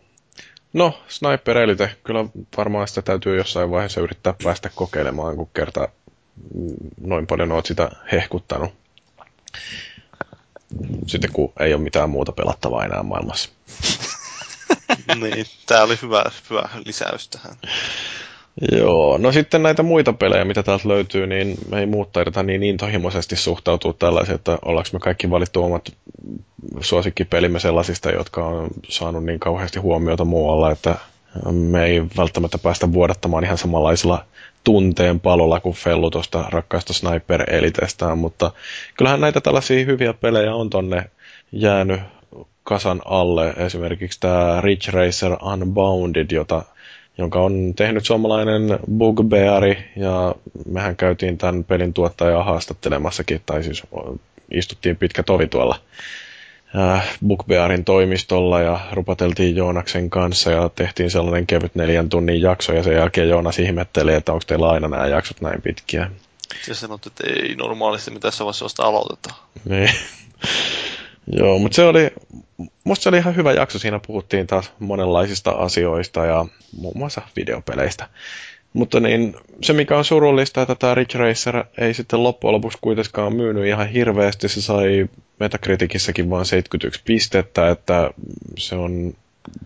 No, 0.73 1.03
Sniper 1.07 1.57
Elite, 1.57 1.95
kyllä 2.03 2.26
varmaan 2.57 2.88
sitä 2.88 3.02
täytyy 3.02 3.38
jossain 3.38 3.72
vaiheessa 3.72 4.02
yrittää 4.02 4.34
päästä 4.44 4.69
kokeilemaan, 4.76 5.36
kun 5.36 5.49
kerta 5.53 5.88
noin 7.02 7.28
paljon 7.28 7.52
oot 7.52 7.66
sitä 7.66 7.90
hehkuttanut. 8.11 8.74
Sitten 11.07 11.32
kun 11.34 11.53
ei 11.60 11.74
ole 11.74 11.82
mitään 11.82 12.10
muuta 12.10 12.32
pelattavaa 12.32 12.86
enää 12.86 13.03
maailmassa. 13.03 13.49
niin, 15.22 15.45
tää 15.66 15.84
oli 15.84 15.98
hyvä, 16.02 16.26
hyvä 16.49 16.70
lisäys 16.86 17.28
tähän. 17.30 17.56
Joo, 18.72 19.18
no 19.18 19.32
sitten 19.32 19.64
näitä 19.64 19.84
muita 19.84 20.14
pelejä, 20.14 20.45
mitä 20.45 20.64
täältä 20.64 20.88
löytyy, 20.90 21.28
niin 21.28 21.57
me 21.70 21.80
ei 21.80 21.86
muut 21.86 22.11
taideta 22.11 22.44
niin 22.44 22.64
intohimoisesti 22.64 23.36
suhtautua 23.36 23.94
tällaisiin, 23.94 24.36
että 24.36 24.57
ollaanko 24.66 24.90
me 24.94 24.99
kaikki 24.99 25.30
valittu 25.30 25.64
omat 25.64 25.91
suosikkipelimme 26.82 27.60
sellaisista, 27.60 28.11
jotka 28.11 28.45
on 28.45 28.68
saanut 28.90 29.24
niin 29.24 29.40
kauheasti 29.40 29.80
huomiota 29.80 30.26
muualla, 30.26 30.72
että 30.72 30.95
me 31.52 31.86
ei 31.86 32.03
välttämättä 32.18 32.57
päästä 32.57 32.94
vuodattamaan 32.94 33.44
ihan 33.44 33.57
samanlaisilla 33.57 34.26
tunteen 34.64 35.19
palolla 35.19 35.60
kuin 35.60 35.76
Fellu 35.76 36.11
tuosta 36.11 36.45
rakkaasta 36.49 36.94
Sniper 36.94 37.44
Elitestään, 37.48 38.18
mutta 38.18 38.52
kyllähän 38.98 39.22
näitä 39.22 39.41
tällaisia 39.41 39.86
hyviä 39.86 40.14
pelejä 40.14 40.56
on 40.56 40.69
tonne 40.69 41.10
jäänyt 41.52 42.02
kasan 42.64 43.02
alle. 43.06 43.53
Esimerkiksi 43.57 44.19
tämä 44.19 44.61
Ridge 44.61 44.91
Racer 44.91 45.31
Unbounded, 45.53 46.27
jota, 46.31 46.64
jonka 47.18 47.40
on 47.40 47.73
tehnyt 47.76 48.06
suomalainen 48.06 48.80
Bugbeari, 48.98 49.77
ja 49.95 50.36
mehän 50.65 50.95
käytiin 50.95 51.38
tämän 51.38 51.64
pelin 51.64 51.94
tuottajaa 51.94 52.44
haastattelemassakin, 52.44 53.41
tai 53.45 53.64
siis 53.64 53.84
istuttiin 54.52 54.98
pitkä 54.98 55.23
tovi 55.23 55.48
tuolla 55.48 55.76
äh, 56.76 57.18
Bookbearin 57.28 57.86
toimistolla 57.86 58.62
ja 58.62 58.80
rupateltiin 58.91 59.56
Joonaksen 59.56 60.10
kanssa 60.10 60.52
ja 60.52 60.70
tehtiin 60.70 61.12
sellainen 61.12 61.48
kevyt 61.48 61.76
neljän 61.76 62.10
tunnin 62.10 62.41
jakso 62.41 62.74
ja 62.74 62.84
sen 62.84 62.96
jälkeen 62.96 63.30
Joonas 63.30 63.60
ihmettelee, 63.60 64.16
että 64.16 64.34
onko 64.34 64.44
teillä 64.48 64.70
aina 64.70 64.88
nämä 64.88 65.08
jaksot 65.08 65.41
näin 65.41 65.62
pitkiä. 65.62 66.12
Ja 66.68 66.76
sanot, 66.76 67.06
että 67.06 67.24
ei 67.28 67.56
normaalisti 67.56 68.12
mitä 68.12 68.22
tässä 68.22 68.44
vaiheessa 68.46 68.64
vasta 68.64 68.84
aloitetaan. 68.84 69.36
Niin. 69.66 69.90
Joo, 71.38 71.60
mutta 71.60 71.76
se 71.76 71.84
oli, 71.84 72.12
musta 72.84 73.04
se 73.04 73.10
oli 73.10 73.18
ihan 73.18 73.36
hyvä 73.36 73.52
jakso. 73.52 73.80
Siinä 73.80 74.00
puhuttiin 74.08 74.48
taas 74.48 74.72
monenlaisista 74.80 75.52
asioista 75.52 76.26
ja 76.26 76.46
muun 76.78 76.98
muassa 76.98 77.22
videopeleistä. 77.36 78.10
Mutta 78.74 79.00
niin, 79.00 79.36
se 79.62 79.74
mikä 79.74 79.98
on 79.98 80.06
surullista, 80.06 80.62
että 80.62 80.76
tämä 80.76 80.96
Ridge 80.96 81.18
Racer 81.18 81.64
ei 81.78 81.94
sitten 81.94 82.24
loppujen 82.24 82.54
lopuksi 82.54 82.78
kuitenkaan 82.82 83.36
myynyt 83.36 83.66
ihan 83.66 83.90
hirveästi. 83.90 84.50
Se 84.50 84.62
sai 84.62 85.10
Metacriticissäkin 85.40 86.30
vain 86.30 86.46
71 86.46 87.02
pistettä, 87.06 87.70
että 87.70 88.12
se 88.58 88.76
on, 88.76 89.14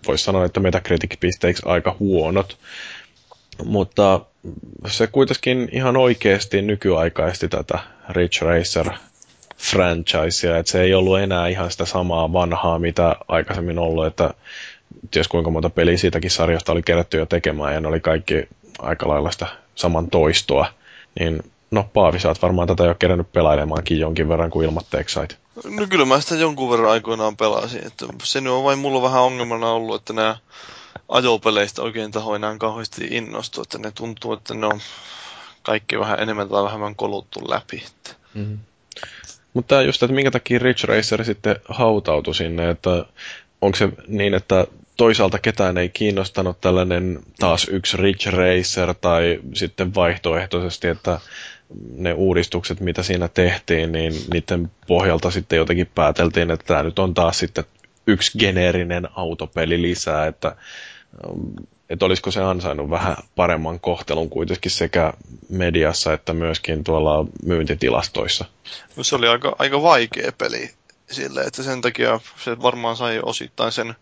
voisi 0.08 0.24
sanoa, 0.24 0.46
että 0.46 0.60
Metacritic-pisteiksi 0.60 1.64
aika 1.66 1.96
huonot. 2.00 2.58
Mutta 3.66 4.20
se 4.88 5.08
kuitenkin 5.08 5.70
ihan 5.72 5.98
oikeasti 5.98 6.62
nykyaikaisti 6.62 7.48
tätä 7.48 7.80
Ridge 8.10 8.46
Racer 8.46 8.90
franchisea, 9.58 10.58
että 10.58 10.72
se 10.72 10.82
ei 10.82 10.94
ollut 10.94 11.20
enää 11.20 11.48
ihan 11.48 11.72
sitä 11.72 11.86
samaa 11.86 12.34
vanhaa, 12.34 12.80
mitä 12.80 13.16
aikaisemmin 13.28 13.80
ollut, 13.80 14.06
että 14.06 14.34
ties 15.12 15.28
kuinka 15.28 15.50
monta 15.50 15.70
peliä 15.70 15.98
siitäkin 15.98 16.32
sarjasta 16.32 16.72
oli 16.72 16.84
kerätty 16.84 17.18
jo 17.18 17.26
tekemään, 17.26 17.74
ja 17.74 17.80
ne 17.80 17.88
oli 17.88 18.00
kaikki 18.00 18.48
aika 18.80 19.08
lailla 19.08 19.32
sitä 19.32 19.48
saman 19.76 20.10
toistoa, 20.10 20.66
niin 21.20 21.44
No 21.74 21.90
Paavi, 21.94 22.20
sä 22.20 22.28
oot 22.28 22.42
varmaan 22.42 22.68
tätä 22.68 22.84
jo 22.84 22.96
kerännyt 22.96 23.32
pelailemaankin 23.32 24.00
jonkin 24.00 24.30
verran, 24.30 24.50
kuin 24.50 24.66
ilmatteeksi 24.66 25.14
sait. 25.14 25.38
No 25.66 25.88
kyllä 25.90 26.06
mä 26.06 26.22
sitä 26.22 26.36
jonkun 26.36 26.72
verran 26.72 26.92
aikoinaan 26.92 27.38
pelasin. 27.38 27.88
Että 27.88 28.06
se 28.24 28.42
nyt 28.42 28.54
on 28.54 28.64
vain 28.64 28.80
mulla 28.80 29.02
vähän 29.02 29.22
ongelmana 29.22 29.72
ollut, 29.72 30.02
että 30.02 30.14
nämä 30.14 30.38
ajopeleistä 31.10 31.82
oikein 31.82 32.12
taho 32.12 32.36
enää 32.36 32.58
kauheasti 32.58 33.08
innostu, 33.12 33.62
että 33.62 33.78
ne 33.78 33.92
tuntuu, 33.92 34.34
että 34.34 34.54
ne 34.54 34.66
on 34.66 34.80
kaikki 35.64 36.00
vähän 36.00 36.20
enemmän 36.20 36.50
tai 36.50 36.64
vähemmän 36.64 36.96
koluttu 36.96 37.50
läpi. 37.50 37.84
Mm-hmm. 38.34 38.60
Mutta 39.54 39.82
just, 39.82 40.04
että 40.04 40.16
minkä 40.16 40.32
takia 40.32 40.60
Ridge 40.60 40.88
Racer 40.88 41.26
sitten 41.26 41.56
hautautui 41.70 42.36
sinne, 42.36 42.70
että 42.70 43.06
onko 43.62 43.78
se 43.78 43.90
niin, 44.08 44.34
että 44.34 44.68
toisaalta 44.98 45.40
ketään 45.40 45.78
ei 45.78 45.90
kiinnostanut 45.90 46.62
tällainen 46.62 47.20
taas 47.40 47.68
yksi 47.68 47.98
Ridge 47.98 48.32
Racer 48.32 48.94
tai 49.02 49.40
sitten 49.54 49.96
vaihtoehtoisesti, 49.96 50.88
että 50.88 51.20
ne 51.96 52.14
uudistukset, 52.14 52.80
mitä 52.80 53.04
siinä 53.04 53.28
tehtiin, 53.28 53.92
niin 53.92 54.14
niiden 54.34 54.72
pohjalta 54.88 55.32
sitten 55.32 55.58
jotenkin 55.58 55.88
pääteltiin, 55.96 56.52
että 56.52 56.66
tämä 56.66 56.84
nyt 56.84 57.00
on 57.00 57.14
taas 57.14 57.40
sitten 57.40 57.64
yksi 58.08 58.38
geneerinen 58.38 59.10
autopeli 59.16 59.82
lisää, 59.82 60.28
että, 60.28 60.56
että 61.90 62.06
olisiko 62.06 62.32
se 62.32 62.42
ansainnut 62.42 62.90
vähän 62.90 63.16
paremman 63.36 63.80
kohtelun 63.80 64.30
kuitenkin 64.30 64.72
sekä 64.72 65.14
mediassa 65.50 66.14
että 66.14 66.34
myöskin 66.34 66.84
tuolla 66.84 67.26
myyntitilastoissa. 67.46 68.46
No 68.96 69.04
se 69.04 69.16
oli 69.16 69.28
aika, 69.28 69.56
aika 69.60 69.82
vaikea 69.82 70.32
peli 70.38 70.70
sille, 71.12 71.42
että 71.42 71.64
sen 71.64 71.82
takia 71.82 72.20
se 72.44 72.62
varmaan 72.62 72.98
sai 72.98 73.20
osittain 73.24 73.72
sen 73.72 73.96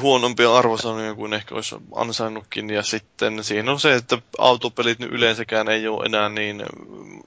huonompia 0.00 0.56
arvosanoja 0.56 1.14
kuin 1.14 1.32
ehkä 1.32 1.54
olisi 1.54 1.76
ansainnutkin. 1.94 2.70
Ja 2.70 2.82
sitten 2.82 3.44
siinä 3.44 3.72
on 3.72 3.80
se, 3.80 3.94
että 3.94 4.18
autopelit 4.38 4.98
nyt 4.98 5.12
yleensäkään 5.12 5.68
ei 5.68 5.88
ole 5.88 6.06
enää 6.06 6.28
niin 6.28 6.62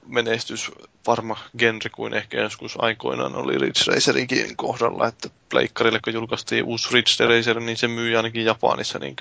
menestys 0.06 0.70
varma 1.06 1.36
genre 1.58 1.90
kuin 1.90 2.14
ehkä 2.14 2.40
joskus 2.40 2.74
aikoinaan 2.78 3.34
oli 3.34 3.58
Ridge 3.58 3.80
Racerinkin 3.86 4.56
kohdalla, 4.56 5.08
että 5.08 5.28
pleikkarille 5.50 6.00
kun 6.04 6.12
julkaistiin 6.12 6.64
uusi 6.64 6.88
Ridge 6.92 7.26
Racer, 7.26 7.60
niin 7.60 7.76
se 7.76 7.88
myi 7.88 8.16
ainakin 8.16 8.44
Japanissa 8.44 8.98
niin 8.98 9.16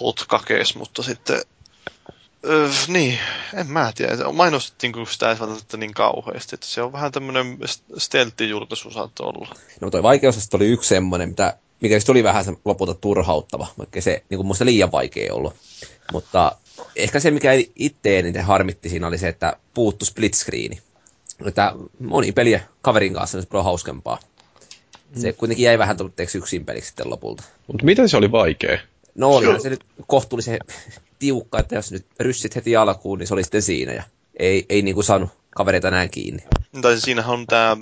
hot 0.00 0.24
kakees, 0.28 0.76
mutta 0.76 1.02
sitten 1.02 1.40
Öö, 2.46 2.68
niin, 2.88 3.18
en 3.54 3.66
mä 3.66 3.92
tiedä. 3.94 4.32
Mainostettiin 4.32 4.94
sitä 5.10 5.30
ei 5.30 5.36
niin 5.76 5.94
kauheasti, 5.94 6.56
että 6.56 6.66
se 6.66 6.82
on 6.82 6.92
vähän 6.92 7.12
tämmöinen 7.12 7.58
steltti-julkaisu 7.98 8.90
saattoi 8.90 9.26
olla. 9.26 9.54
No 9.80 9.90
toi 9.90 10.02
vaikeus 10.02 10.48
oli 10.54 10.66
yksi 10.66 10.88
semmoinen, 10.88 11.28
mitä, 11.28 11.56
mikä 11.80 11.98
oli 12.08 12.24
vähän 12.24 12.44
se 12.44 12.52
lopulta 12.64 12.94
turhauttava, 12.94 13.66
vaikka 13.78 14.00
se 14.00 14.22
niin 14.30 14.38
kuin 14.38 14.56
liian 14.64 14.92
vaikea 14.92 15.34
ollut. 15.34 15.54
Mutta 16.12 16.56
ehkä 16.96 17.20
se, 17.20 17.30
mikä 17.30 17.52
itse 17.76 18.18
eniten 18.18 18.44
harmitti 18.44 18.88
siinä 18.88 19.06
oli 19.06 19.18
se, 19.18 19.28
että 19.28 19.56
puuttu 19.74 20.04
split 20.04 20.34
screeni. 20.34 20.78
Että 21.46 21.74
moni 21.98 22.32
peliä 22.32 22.60
kaverin 22.82 23.14
kanssa 23.14 23.38
olisi 23.38 23.48
paljon 23.48 23.64
hauskempaa. 23.64 24.18
Se 25.16 25.30
mm. 25.30 25.36
kuitenkin 25.36 25.64
jäi 25.64 25.78
vähän 25.78 25.96
tuotteeksi 25.96 26.38
yksin 26.38 26.64
peliksi 26.64 26.88
sitten 26.88 27.10
lopulta. 27.10 27.42
Mutta 27.66 27.84
miten 27.84 28.08
se 28.08 28.16
oli 28.16 28.32
vaikea? 28.32 28.78
No 29.14 29.30
oli 29.30 29.60
se 29.60 29.70
nyt 29.70 29.84
kohtuullisen 30.06 30.58
tiukka, 31.18 31.58
että 31.58 31.74
jos 31.74 31.92
nyt 31.92 32.06
ryssit 32.20 32.56
heti 32.56 32.76
alkuun, 32.76 33.18
niin 33.18 33.26
se 33.26 33.34
oli 33.34 33.42
sitten 33.42 33.62
siinä. 33.62 33.92
Ja 33.92 34.02
ei, 34.38 34.66
ei 34.68 34.82
niin 34.82 34.94
kuin 34.94 35.04
saanut 35.04 35.30
kavereita 35.50 35.90
näin 35.90 36.10
kiinni. 36.10 36.42
Tai 36.82 37.00
siinähän 37.00 37.32
on 37.34 37.46
tämä, 37.46 37.76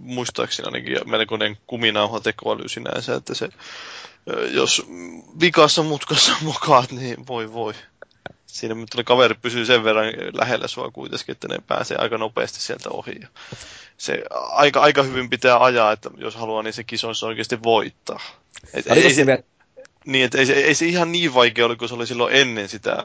muistaakseni 0.00 0.66
ainakin 0.66 1.10
melkoinen 1.10 1.56
kuminauha 1.66 2.20
tekoäly 2.20 2.68
sinänsä, 2.68 3.14
että 3.14 3.34
se, 3.34 3.48
jos 4.50 4.86
vikassa 5.40 5.82
mutkassa 5.82 6.32
mokaat, 6.42 6.92
niin 6.92 7.26
voi 7.26 7.52
voi. 7.52 7.74
Siinä 8.46 8.74
mutta 8.74 9.04
kaveri 9.04 9.34
pysyy 9.34 9.66
sen 9.66 9.84
verran 9.84 10.06
lähellä 10.32 10.68
sua 10.68 10.90
kuitenkin, 10.90 11.32
että 11.32 11.48
ne 11.48 11.58
pääsee 11.66 11.96
aika 11.96 12.18
nopeasti 12.18 12.60
sieltä 12.60 12.90
ohi. 12.90 13.18
Ja 13.20 13.28
se 13.98 14.22
aika, 14.32 14.80
aika 14.80 15.02
hyvin 15.02 15.30
pitää 15.30 15.64
ajaa, 15.64 15.92
että 15.92 16.10
jos 16.16 16.34
haluaa, 16.36 16.62
niin 16.62 16.72
se 16.72 16.84
kisoissa 16.84 17.26
oikeasti 17.26 17.62
voittaa. 17.62 18.20
Et, 18.74 18.86
ei, 18.86 19.14
se, 19.14 19.26
vielä... 19.26 19.42
Niin, 20.06 20.24
että 20.24 20.38
ei, 20.38 20.52
ei 20.52 20.74
se 20.74 20.86
ihan 20.86 21.12
niin 21.12 21.34
vaikea 21.34 21.66
ole, 21.66 21.76
kun 21.76 21.88
se 21.88 21.94
oli 21.94 22.06
silloin 22.06 22.34
ennen 22.34 22.68
sitä 22.68 23.04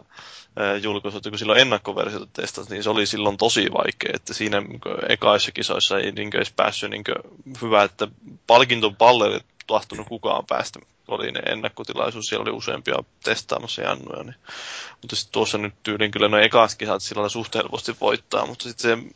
julkaisua, 0.82 1.22
kun 1.22 1.38
silloin 1.40 1.60
ennakkoversiota 1.60 2.28
testasi, 2.34 2.70
niin 2.70 2.84
se 2.84 2.90
oli 2.90 3.06
silloin 3.06 3.38
tosi 3.38 3.72
vaikea, 3.74 4.12
että 4.14 4.34
siinä 4.34 4.62
ekaissa 5.10 5.52
kisoissa 5.52 6.00
ei 6.00 6.12
niin 6.12 6.36
edes 6.36 6.52
päässyt 6.52 6.90
niin 6.90 7.04
hyvä, 7.62 7.84
että 7.84 8.08
palkinton 8.48 8.96
palle 8.96 9.34
ei 9.34 9.40
tahtunut 9.68 10.08
kukaan 10.08 10.46
päästä. 10.46 10.80
Oli 11.08 11.32
ne 11.32 11.40
ennakkotilaisuus, 11.40 12.28
siellä 12.28 12.44
oli 12.44 12.52
useampia 12.52 12.96
testaamassa 13.24 13.82
jannuja, 13.82 14.24
niin. 14.24 14.36
mutta 15.02 15.16
sitten 15.16 15.32
tuossa 15.32 15.58
nyt 15.58 15.74
tyylin 15.84 16.12
kyllä 16.12 16.28
noin 16.28 16.44
ekas 16.44 16.76
kisat 16.76 17.04
sillä 17.04 17.30
suht 17.30 17.56
helposti 17.56 17.96
voittaa, 18.02 18.46
mutta 18.46 18.64
sitten 18.64 19.00
se 19.00 19.16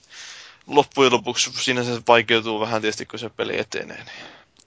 loppujen 0.68 1.14
lopuksi 1.14 1.52
siinä 1.54 1.84
se 1.84 2.02
vaikeutuu 2.08 2.60
vähän 2.60 2.82
tietysti, 2.82 3.06
kun 3.06 3.20
se 3.20 3.30
peli 3.30 3.60
etenee. 3.60 3.98
Niin. 3.98 4.26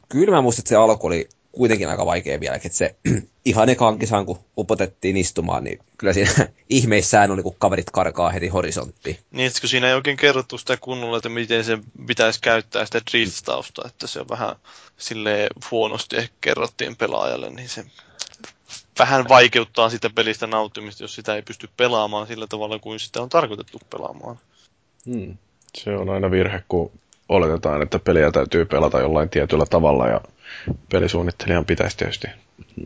Kyllä 0.08 0.36
mä 0.36 0.42
muistan, 0.42 0.60
että 0.60 0.68
se 0.68 0.76
alku 0.76 1.06
oli 1.06 1.28
kuitenkin 1.58 1.88
aika 1.88 2.06
vaikea 2.06 2.40
vielä, 2.40 2.56
että 2.56 2.68
se 2.68 2.94
ihan 3.44 3.68
ekaan 3.68 3.98
kisan, 3.98 4.26
kun 4.26 4.38
upotettiin 4.58 5.16
istumaan, 5.16 5.64
niin 5.64 5.78
kyllä 5.98 6.12
siinä 6.12 6.32
ihmeissään 6.68 7.30
oli, 7.30 7.42
kun 7.42 7.56
kaverit 7.58 7.90
karkaa 7.90 8.30
heti 8.30 8.48
horisonttiin. 8.48 9.18
Niin, 9.30 9.46
että 9.46 9.60
kun 9.60 9.68
siinä 9.68 9.88
ei 9.88 9.94
oikein 9.94 10.16
kerrottu 10.16 10.58
sitä 10.58 10.76
kunnolla, 10.76 11.16
että 11.16 11.28
miten 11.28 11.64
se 11.64 11.78
pitäisi 12.06 12.40
käyttää 12.40 12.86
sitä 12.86 13.00
driftausta, 13.10 13.82
että 13.86 14.06
se 14.06 14.20
on 14.20 14.28
vähän 14.28 14.56
sille 14.96 15.48
huonosti 15.70 16.16
ehkä 16.16 16.34
kerrottiin 16.40 16.96
pelaajalle, 16.96 17.50
niin 17.50 17.68
se 17.68 17.84
vähän 18.98 19.28
vaikeuttaa 19.28 19.90
sitä 19.90 20.10
pelistä 20.10 20.46
nauttimista, 20.46 21.04
jos 21.04 21.14
sitä 21.14 21.34
ei 21.34 21.42
pysty 21.42 21.68
pelaamaan 21.76 22.26
sillä 22.26 22.46
tavalla 22.46 22.78
kuin 22.78 23.00
sitä 23.00 23.22
on 23.22 23.28
tarkoitettu 23.28 23.80
pelaamaan. 23.90 24.38
Hmm. 25.06 25.36
Se 25.74 25.96
on 25.96 26.10
aina 26.10 26.30
virhe, 26.30 26.62
kun 26.68 26.92
oletetaan, 27.28 27.82
että 27.82 27.98
peliä 27.98 28.30
täytyy 28.32 28.64
pelata 28.64 29.00
jollain 29.00 29.28
tietyllä 29.28 29.66
tavalla 29.66 30.08
ja 30.08 30.20
pelisuunnittelijan 30.92 31.64
pitäisi 31.64 31.96
tietysti 31.96 32.26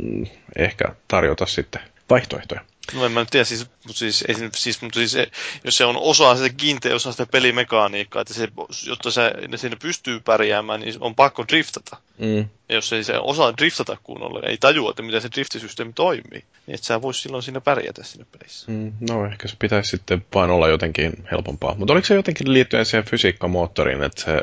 mm, 0.00 0.26
ehkä 0.56 0.84
tarjota 1.08 1.46
sitten 1.46 1.80
vaihtoehtoja. 2.10 2.60
No 2.94 3.04
en 3.06 3.12
mä 3.12 3.26
tiedä, 3.30 3.44
siis, 3.44 3.66
mutta 3.84 3.98
siis, 3.98 4.24
ei, 4.28 4.34
siis, 4.54 4.82
mutta 4.82 4.98
siis 4.98 5.16
jos 5.64 5.76
se 5.76 5.84
on 5.84 5.96
osa 5.96 6.36
sitä 6.36 6.48
kiinteä 6.56 6.94
osa 6.94 7.12
sitä 7.12 7.26
pelimekaniikkaa, 7.26 8.22
että 8.22 8.34
se, 8.34 8.48
jotta 8.86 9.10
se, 9.10 9.32
siinä 9.56 9.76
pystyy 9.82 10.20
pärjäämään, 10.20 10.80
niin 10.80 10.94
on 11.00 11.14
pakko 11.14 11.44
driftata. 11.48 11.96
Mm. 12.18 12.48
Ja 12.68 12.74
jos 12.74 12.92
ei 12.92 13.04
se 13.04 13.18
osaa 13.18 13.56
driftata 13.56 13.96
kunnolla, 14.02 14.40
ei 14.48 14.58
tajua, 14.58 14.90
että 14.90 15.02
miten 15.02 15.22
se 15.22 15.28
driftisysteemi 15.34 15.92
toimii, 15.92 16.44
niin 16.66 16.74
että 16.74 16.86
sä 16.86 17.02
vois 17.02 17.22
silloin 17.22 17.42
siinä 17.42 17.60
pärjätä 17.60 18.02
siinä 18.04 18.26
pelissä. 18.38 18.72
Mm, 18.72 18.92
no 19.10 19.26
ehkä 19.26 19.48
se 19.48 19.56
pitäisi 19.58 19.90
sitten 19.90 20.24
vain 20.34 20.50
olla 20.50 20.68
jotenkin 20.68 21.12
helpompaa. 21.30 21.74
Mutta 21.74 21.92
oliko 21.92 22.06
se 22.06 22.14
jotenkin 22.14 22.52
liittyen 22.52 22.86
siihen 22.86 23.04
fysiikkamoottoriin, 23.04 24.02
että 24.02 24.22
se 24.22 24.42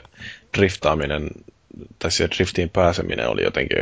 driftaaminen 0.58 1.30
tai 2.00 2.12
siihen 2.12 2.32
driftiin 2.36 2.70
pääseminen 2.70 3.30
oli 3.30 3.44
jotenkin 3.44 3.78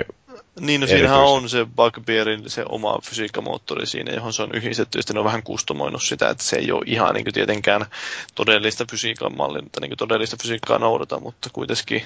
niin, 0.60 0.82
no 0.82 0.88
siinähän 0.88 1.20
on 1.20 1.50
se 1.50 1.66
Bugbearin 1.76 2.50
se 2.50 2.66
oma 2.70 3.00
fysiikkamoottori 3.04 3.86
siinä, 3.86 4.14
johon 4.14 4.34
se 4.34 4.44
on 4.44 4.52
yhdistetty, 4.54 5.00
ja 5.14 5.20
on 5.20 5.26
vähän 5.26 5.44
kustomoinut 5.44 6.04
sitä, 6.04 6.30
että 6.30 6.44
se 6.44 6.56
ei 6.56 6.72
ole 6.72 6.84
ihan 6.86 7.14
niin 7.14 7.24
kuin 7.24 7.34
tietenkään 7.34 7.86
todellista 8.36 8.86
fysiikan 8.92 9.38
mallinta, 9.38 9.80
niin 9.82 9.90
kuin 9.90 9.98
todellista 9.98 10.38
fysiikkaa 10.42 10.80
noudata, 10.80 11.20
mutta 11.20 11.50
kuitenkin 11.54 12.04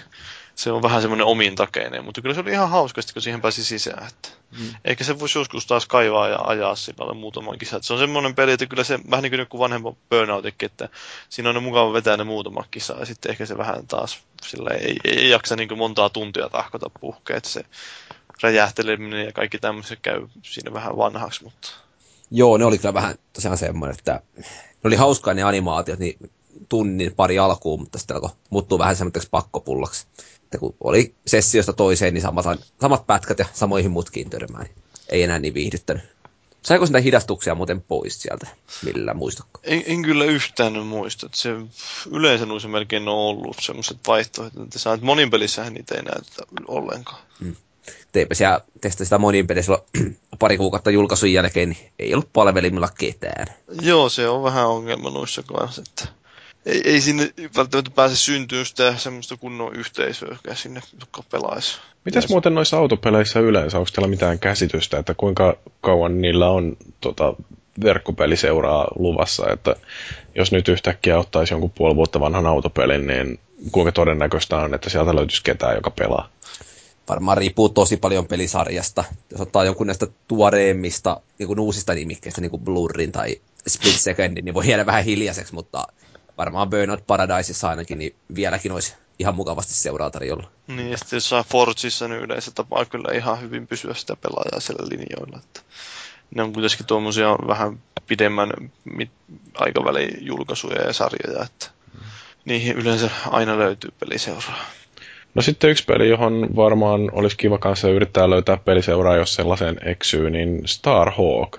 se 0.56 0.72
on 0.72 0.82
vähän 0.82 1.02
semmoinen 1.02 1.28
omintakeinen, 1.28 2.06
mutta 2.06 2.22
kyllä 2.22 2.36
se 2.36 2.42
oli 2.42 2.52
ihan 2.52 2.70
hauskasti, 2.70 3.14
kun 3.14 3.22
siihen 3.22 3.42
pääsi 3.42 3.64
sisään. 3.64 4.08
Että 4.08 4.30
mm. 4.60 4.76
Ehkä 4.86 5.04
se 5.04 5.20
voisi 5.20 5.40
joskus 5.40 5.66
taas 5.66 5.86
kaivaa 5.86 6.28
ja 6.28 6.40
ajaa 6.40 6.76
sillä 6.76 7.14
muutaman 7.14 7.58
kisan. 7.58 7.84
Se 7.84 7.94
on 7.94 8.00
semmoinen 8.00 8.36
peli, 8.36 8.52
että 8.52 8.66
kyllä 8.66 8.84
se 8.84 9.00
vähän 9.10 9.24
niin 9.24 9.48
kuin 9.48 9.60
vanhempa 9.60 9.94
burnoutikin, 10.10 10.66
että 10.66 10.90
siinä 11.30 11.50
on 11.50 11.56
ne 11.56 11.62
mukava 11.62 11.94
vetää 11.94 12.18
ne 12.18 12.24
muutama 12.24 12.66
kisa 12.72 12.96
ja 13.00 13.06
sitten 13.06 13.32
ehkä 13.32 13.46
se 13.46 13.58
vähän 13.58 13.88
taas 13.88 14.20
sillä 14.44 14.70
ei, 14.70 14.96
ei, 15.04 15.20
ei 15.20 15.30
jaksa 15.30 15.56
niin 15.56 15.68
kuin 15.68 15.78
montaa 15.78 16.10
tuntia 16.10 16.50
tahkota 16.50 16.90
puhkea, 17.00 17.38
että 17.38 17.50
se 17.50 17.66
räjähteleminen 18.42 19.26
ja 19.26 19.32
kaikki 19.32 19.60
tämmöiset 19.60 20.00
käy 20.02 20.28
siinä 20.42 20.74
vähän 20.74 20.98
vanhaksi, 20.98 21.44
mutta... 21.44 21.70
Joo, 22.32 22.58
ne 22.58 22.66
oli 22.66 22.78
kyllä 22.78 22.94
vähän 22.94 23.16
tosiaan 23.34 23.58
semmoinen, 23.58 23.98
että 24.00 24.22
ne 24.38 24.44
oli 24.84 24.96
hauskaa 24.96 25.34
ne 25.34 25.44
animaatiot, 25.44 26.00
niin 26.00 26.18
tunnin 26.70 27.16
pari 27.16 27.40
alkuun, 27.40 27.80
mutta 27.80 27.98
sitten 27.98 28.16
alkoi 28.16 28.30
muuttuu 28.50 28.80
vähän 28.80 28.96
semmoiseksi 28.96 29.30
pakkopullaksi. 29.32 30.08
Että 30.44 30.58
kun 30.58 30.76
oli 30.84 31.16
sessiosta 31.28 31.74
toiseen, 31.74 32.14
niin 32.14 32.22
samat, 32.22 32.46
samat 32.82 33.08
pätkät 33.08 33.40
ja 33.40 33.46
samoihin 33.54 33.92
mutkiin 33.92 34.30
törmään. 34.30 34.64
Niin 34.64 34.76
ei 35.10 35.24
enää 35.24 35.40
niin 35.40 35.54
viihdyttänyt. 35.54 36.04
Saiko 36.62 36.86
sitä 36.86 37.00
hidastuksia 37.00 37.56
muuten 37.56 37.82
pois 37.82 38.22
sieltä? 38.22 38.48
Millä 38.86 39.14
muistatko? 39.14 39.60
En, 39.64 39.84
en 39.86 40.02
kyllä 40.02 40.26
yhtään 40.26 40.86
muista. 40.86 41.30
Se 41.34 41.50
yleensä 42.12 42.46
noissa 42.46 42.68
melkein 42.68 43.08
on 43.08 43.16
ollut 43.16 43.58
semmoiset 43.62 43.98
vaihtoehdot, 44.08 44.64
että 44.64 44.80
sä 44.80 45.00
monin 45.02 45.30
pelissähän 45.30 45.74
niitä 45.74 45.96
ei 45.96 46.02
näytä 46.04 46.44
ollenkaan. 46.68 47.22
Hmm 47.40 47.56
teipä 48.12 48.36
siellä 48.36 48.62
testasi 48.82 49.06
sitä 49.06 49.18
monin 49.18 49.48
pelissä 49.48 49.80
pari 50.40 50.58
kuukautta 50.58 50.92
julkaisun 50.92 51.34
jälkeen, 51.34 51.70
niin 51.70 51.92
ei 52.00 52.14
ollut 52.14 52.34
palvelimilla 52.34 52.90
ketään. 53.00 53.48
Joo, 53.82 54.10
se 54.10 54.30
on 54.30 54.44
vähän 54.44 54.68
ongelma 54.68 55.10
noissa 55.10 55.44
kanssa, 55.44 55.84
että 55.90 56.22
ei, 56.66 56.82
ei 56.86 57.02
sinne 57.02 57.34
välttämättä 57.58 57.92
pääse 57.96 58.16
syntyä 58.16 58.64
sitä 58.64 58.98
semmoista 58.98 59.38
kunnon 59.38 59.76
yhteisöä, 59.76 60.30
joka 60.32 60.56
sinne 60.56 60.82
joka 61.00 61.24
pelaisi. 61.32 61.80
Mitäs 62.06 62.30
muuten 62.30 62.56
noissa 62.56 62.78
autopeleissä 62.78 63.40
yleensä, 63.40 63.78
onko 63.78 63.90
teillä 63.94 64.08
mitään 64.08 64.40
käsitystä, 64.40 64.98
että 64.98 65.14
kuinka 65.14 65.58
kauan 65.82 66.22
niillä 66.22 66.50
on 66.50 66.78
tota, 67.02 67.34
verkkopeliseuraa 67.84 68.88
luvassa, 68.96 69.50
että 69.50 69.76
jos 70.36 70.52
nyt 70.52 70.68
yhtäkkiä 70.68 71.20
ottaisi 71.20 71.54
jonkun 71.54 71.72
puoli 71.72 71.96
vuotta 71.96 72.20
vanhan 72.20 72.46
autopelin, 72.46 73.08
niin 73.08 73.40
kuinka 73.72 73.92
todennäköistä 73.92 74.58
on, 74.58 74.74
että 74.74 74.90
sieltä 74.90 75.16
löytyisi 75.16 75.44
ketään, 75.44 75.76
joka 75.76 75.92
pelaa? 75.92 76.30
Varmaan 77.12 77.38
riippuu 77.38 77.70
tosi 77.70 77.98
paljon 77.98 78.28
pelisarjasta. 78.28 79.04
Jos 79.32 79.42
ottaa 79.42 79.66
jonkun 79.66 79.88
näistä 79.88 80.08
tuoreimmista 80.28 81.22
niin 81.40 81.60
uusista 81.60 81.94
nimikkeistä, 81.94 82.42
niin 82.42 82.52
kuin 82.52 82.62
Blurrin 82.64 83.12
tai 83.12 83.42
Split 83.68 84.00
Secondin, 84.00 84.46
niin 84.46 84.54
voi 84.54 84.70
jäädä 84.70 84.86
vähän 84.86 85.04
hiljaiseksi, 85.04 85.54
mutta 85.54 85.88
varmaan 86.38 86.70
Burnout 86.70 87.08
Paradiseissa 87.08 87.70
ainakin 87.70 87.98
niin 87.98 88.16
vieläkin 88.36 88.72
olisi 88.72 88.94
ihan 89.20 89.36
mukavasti 89.36 89.74
seuraa 89.74 90.10
tarjolla. 90.10 90.52
Niin, 90.68 90.92
ja 90.92 90.98
sitten 90.98 91.18
jossain 91.18 91.46
Forgissa 91.46 92.08
niin 92.08 92.22
yleensä 92.22 92.52
tapaa 92.52 92.86
kyllä 92.86 93.14
ihan 93.14 93.42
hyvin 93.42 93.68
pysyä 93.68 93.94
sitä 93.94 94.16
pelaajaa 94.16 94.60
siellä 94.60 94.88
linjoilla. 94.90 95.38
Että 95.38 95.62
ne 96.36 96.44
on 96.44 96.54
kuitenkin 96.54 96.86
tuommoisia 96.86 97.30
vähän 97.48 97.80
pidemmän 98.08 98.52
mit- 98.84 99.12
aikavälin 99.56 100.10
julkaisuja 100.22 100.82
ja 100.82 100.94
sarjoja, 100.94 101.44
että 101.44 101.68
niihin 102.46 102.78
yleensä 102.78 103.10
aina 103.30 103.58
löytyy 103.58 103.92
peliseuraa. 104.00 104.66
No 105.36 105.42
sitten 105.42 105.70
yksi 105.70 105.86
peli, 105.86 106.10
johon 106.10 106.50
varmaan 106.56 107.10
olisi 107.12 107.38
kiva 107.38 107.58
kanssa 107.58 107.90
yrittää 107.90 108.30
löytää 108.30 108.58
peliseuraa, 108.58 109.16
jos 109.16 109.36
sellaisen 109.36 109.78
eksyy, 109.86 110.30
niin 110.30 110.62
Starhawk 110.66 111.58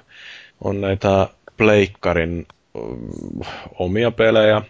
on 0.60 0.80
näitä 0.80 1.28
Pleikkarin 1.56 2.46
omia 3.78 4.10
pelejä. 4.10 4.62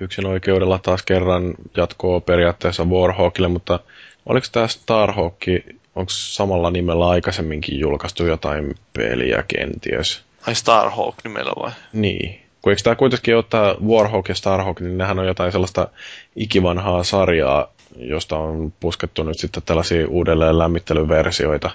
Yksin 0.00 0.26
oikeudella 0.26 0.78
taas 0.78 1.02
kerran 1.02 1.54
jatkoa 1.76 2.20
periaatteessa 2.20 2.84
Warhawkille, 2.84 3.48
mutta 3.48 3.80
oliko 4.26 4.46
tämä 4.52 4.68
Starhawk, 4.68 5.42
onko 5.96 6.10
samalla 6.10 6.70
nimellä 6.70 7.08
aikaisemminkin 7.08 7.78
julkaistu 7.78 8.26
jotain 8.26 8.74
peliä 8.92 9.44
kenties? 9.48 10.22
Ai 10.46 10.54
Starhawk 10.54 11.14
nimellä 11.24 11.52
vai? 11.62 11.70
Niin. 11.92 12.40
Kun 12.62 12.72
eikö 12.72 12.82
tämä 12.82 12.96
kuitenkin 12.96 13.36
ottaa 13.36 13.74
Warhawk 13.86 14.28
ja 14.28 14.34
Starhawk, 14.34 14.80
niin 14.80 14.98
nehän 14.98 15.18
on 15.18 15.26
jotain 15.26 15.52
sellaista 15.52 15.88
ikivanhaa 16.36 17.04
sarjaa, 17.04 17.72
josta 17.98 18.36
on 18.38 18.72
puskettu 18.80 19.22
nyt 19.22 19.38
sitten 19.38 19.62
tällaisia 19.62 20.08
uudelleen 20.08 20.58
lämmittelyversioita. 20.58 21.70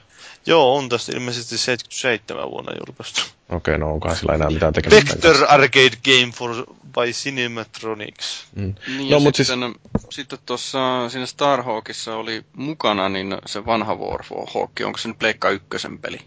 Joo, 0.46 0.76
on 0.76 0.90
tästä 0.90 1.12
ilmeisesti 1.12 1.58
77 1.58 2.52
vuonna 2.52 2.72
julkaistu. 2.88 3.22
Okei, 3.50 3.76
okay, 3.76 3.78
no 3.78 3.94
onkohan 3.94 4.18
sillä 4.18 4.34
enää 4.34 4.50
mitään 4.50 4.74
tekemistä. 4.74 5.14
Vector 5.14 5.36
Arcade 5.48 5.98
Game 6.06 6.32
for 6.36 6.66
by 6.66 7.12
Cinematronics. 7.12 8.48
Mm. 8.56 8.76
Niin, 8.88 9.12
no, 9.12 9.20
mutta 9.20 9.44
sitten, 9.44 9.60
siis... 10.00 10.16
sitten 10.16 10.40
tuossa 10.46 11.10
siinä 11.10 11.26
Starhawkissa 11.26 12.16
oli 12.16 12.46
mukana 12.56 13.10
niin 13.10 13.38
se 13.46 13.66
vanha 13.66 13.96
Warhawk, 13.96 14.72
onko 14.86 14.98
se 14.98 15.08
nyt 15.08 15.20
Pleikka 15.20 15.50
ykkösen 15.50 16.00
peli? 16.00 16.20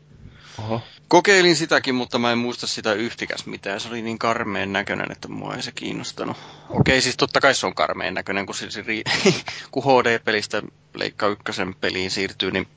Oho. 0.58 0.80
Kokeilin 1.08 1.56
sitäkin, 1.56 1.94
mutta 1.94 2.18
mä 2.18 2.32
en 2.32 2.38
muista 2.38 2.66
sitä 2.66 2.92
yhtikäs 2.92 3.46
mitään. 3.46 3.80
Se 3.80 3.88
oli 3.88 4.02
niin 4.02 4.18
karmeen 4.18 4.72
näköinen, 4.72 5.12
että 5.12 5.28
mua 5.28 5.54
ei 5.54 5.62
se 5.62 5.72
kiinnostanut. 5.72 6.36
Okei, 6.68 7.00
siis 7.00 7.16
totta 7.16 7.40
kai 7.40 7.54
se 7.54 7.66
on 7.66 7.74
karmeen 7.74 8.14
näköinen, 8.14 8.46
kun, 8.46 8.54
se, 8.54 8.70
se, 8.70 8.84
kun 9.70 9.82
HD-pelistä 9.84 10.62
Leikka 10.94 11.26
ykkösen 11.26 11.74
peliin 11.74 12.10
siirtyy, 12.10 12.50
niin 12.50 12.68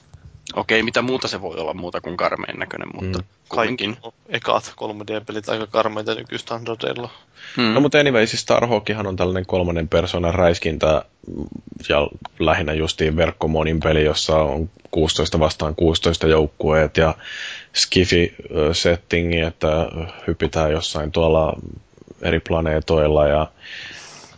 Okei, 0.56 0.84
mitä 0.84 1.02
muuta 1.02 1.28
se 1.28 1.42
voi 1.42 1.58
olla 1.58 1.74
muuta 1.74 2.02
kuin 2.02 2.18
karmeen 2.18 2.60
näköinen, 2.60 2.90
mutta 2.94 3.20
mm. 3.20 3.26
Kaikki 3.50 3.98
ekat 4.30 4.74
3D-pelit 4.82 5.50
aika 5.50 5.68
karmeita 5.68 6.16
nykystandardeilla. 6.16 7.10
Hmm. 7.58 7.74
No 7.74 7.82
mutta 7.82 8.00
anyway, 8.00 8.28
siis 8.28 8.42
Starhawkihan 8.42 9.08
on 9.08 9.16
tällainen 9.16 9.46
kolmannen 9.46 9.88
persoonan 9.88 10.36
räiskintä 10.36 11.06
ja 11.90 12.08
lähinnä 12.40 12.74
justiin 12.74 13.16
verkkomonin 13.16 13.80
peli, 13.80 14.04
jossa 14.04 14.36
on 14.38 14.70
16 14.92 15.40
vastaan 15.40 15.76
16 15.76 16.28
joukkueet 16.28 16.98
ja 16.98 17.16
skifi-settingi, 17.74 19.40
että 19.40 19.68
hypitään 20.28 20.72
jossain 20.72 21.12
tuolla 21.12 21.60
eri 22.22 22.40
planeetoilla 22.40 23.28
ja 23.28 23.48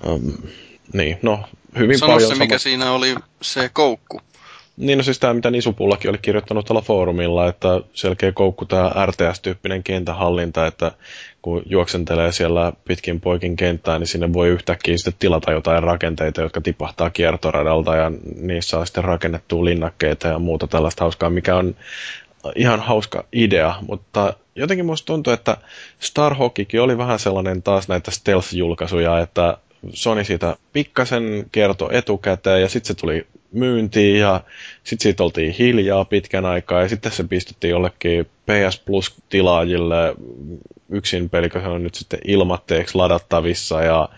um, 0.07 0.33
niin, 0.93 1.17
no 1.21 1.39
hyvin 1.77 1.99
Sano 1.99 2.13
paljon... 2.13 2.29
se, 2.29 2.35
sama... 2.35 2.45
mikä 2.45 2.57
siinä 2.57 2.91
oli 2.91 3.15
se 3.41 3.69
koukku. 3.73 4.21
Niin 4.77 4.97
no 4.97 5.03
siis 5.03 5.19
tämä, 5.19 5.33
mitä 5.33 5.51
Nisupullakin 5.51 6.09
oli 6.09 6.17
kirjoittanut 6.21 6.65
tuolla 6.65 6.81
foorumilla, 6.81 7.47
että 7.47 7.81
selkeä 7.93 8.31
koukku 8.31 8.65
tämä 8.65 8.91
RTS-tyyppinen 9.05 9.83
kentähallinta, 9.83 10.67
että 10.67 10.91
kun 11.41 11.63
juoksentelee 11.65 12.31
siellä 12.31 12.73
pitkin 12.87 13.21
poikin 13.21 13.55
kenttää, 13.55 13.99
niin 13.99 14.07
sinne 14.07 14.33
voi 14.33 14.49
yhtäkkiä 14.49 14.97
sitten 14.97 15.13
tilata 15.19 15.51
jotain 15.51 15.83
rakenteita, 15.83 16.41
jotka 16.41 16.61
tipahtaa 16.61 17.09
kiertoradalta 17.09 17.95
ja 17.95 18.11
niissä 18.35 18.69
saa 18.69 18.85
sitten 18.85 19.03
rakennettua 19.03 19.65
linnakkeita 19.65 20.27
ja 20.27 20.39
muuta 20.39 20.67
tällaista 20.67 21.03
hauskaa, 21.03 21.29
mikä 21.29 21.55
on 21.55 21.75
ihan 22.55 22.79
hauska 22.79 23.25
idea, 23.33 23.75
mutta 23.87 24.33
jotenkin 24.55 24.85
musta 24.85 25.05
tuntuu, 25.05 25.33
että 25.33 25.57
Starhawkikin 25.99 26.81
oli 26.81 26.97
vähän 26.97 27.19
sellainen 27.19 27.63
taas 27.63 27.87
näitä 27.87 28.11
stealth-julkaisuja, 28.11 29.19
että 29.23 29.57
Sony 29.89 30.23
siitä 30.23 30.55
pikkasen 30.73 31.45
kertoi 31.51 31.97
etukäteen 31.97 32.61
ja 32.61 32.69
sitten 32.69 32.87
se 32.87 33.01
tuli 33.01 33.27
myyntiin 33.51 34.19
ja 34.19 34.41
sitten 34.83 35.03
siitä 35.03 35.23
oltiin 35.23 35.51
hiljaa 35.51 36.05
pitkän 36.05 36.45
aikaa 36.45 36.81
ja 36.81 36.89
sitten 36.89 37.11
se 37.11 37.23
pistettiin 37.23 37.71
jollekin 37.71 38.25
PS 38.25 38.79
Plus-tilaajille 38.85 40.15
yksin 40.89 41.29
peli, 41.29 41.49
se 41.53 41.67
on 41.67 41.83
nyt 41.83 41.95
sitten 41.95 42.19
ilmatteeksi 42.27 42.95
ladattavissa 42.95 43.81
ja 43.83 44.09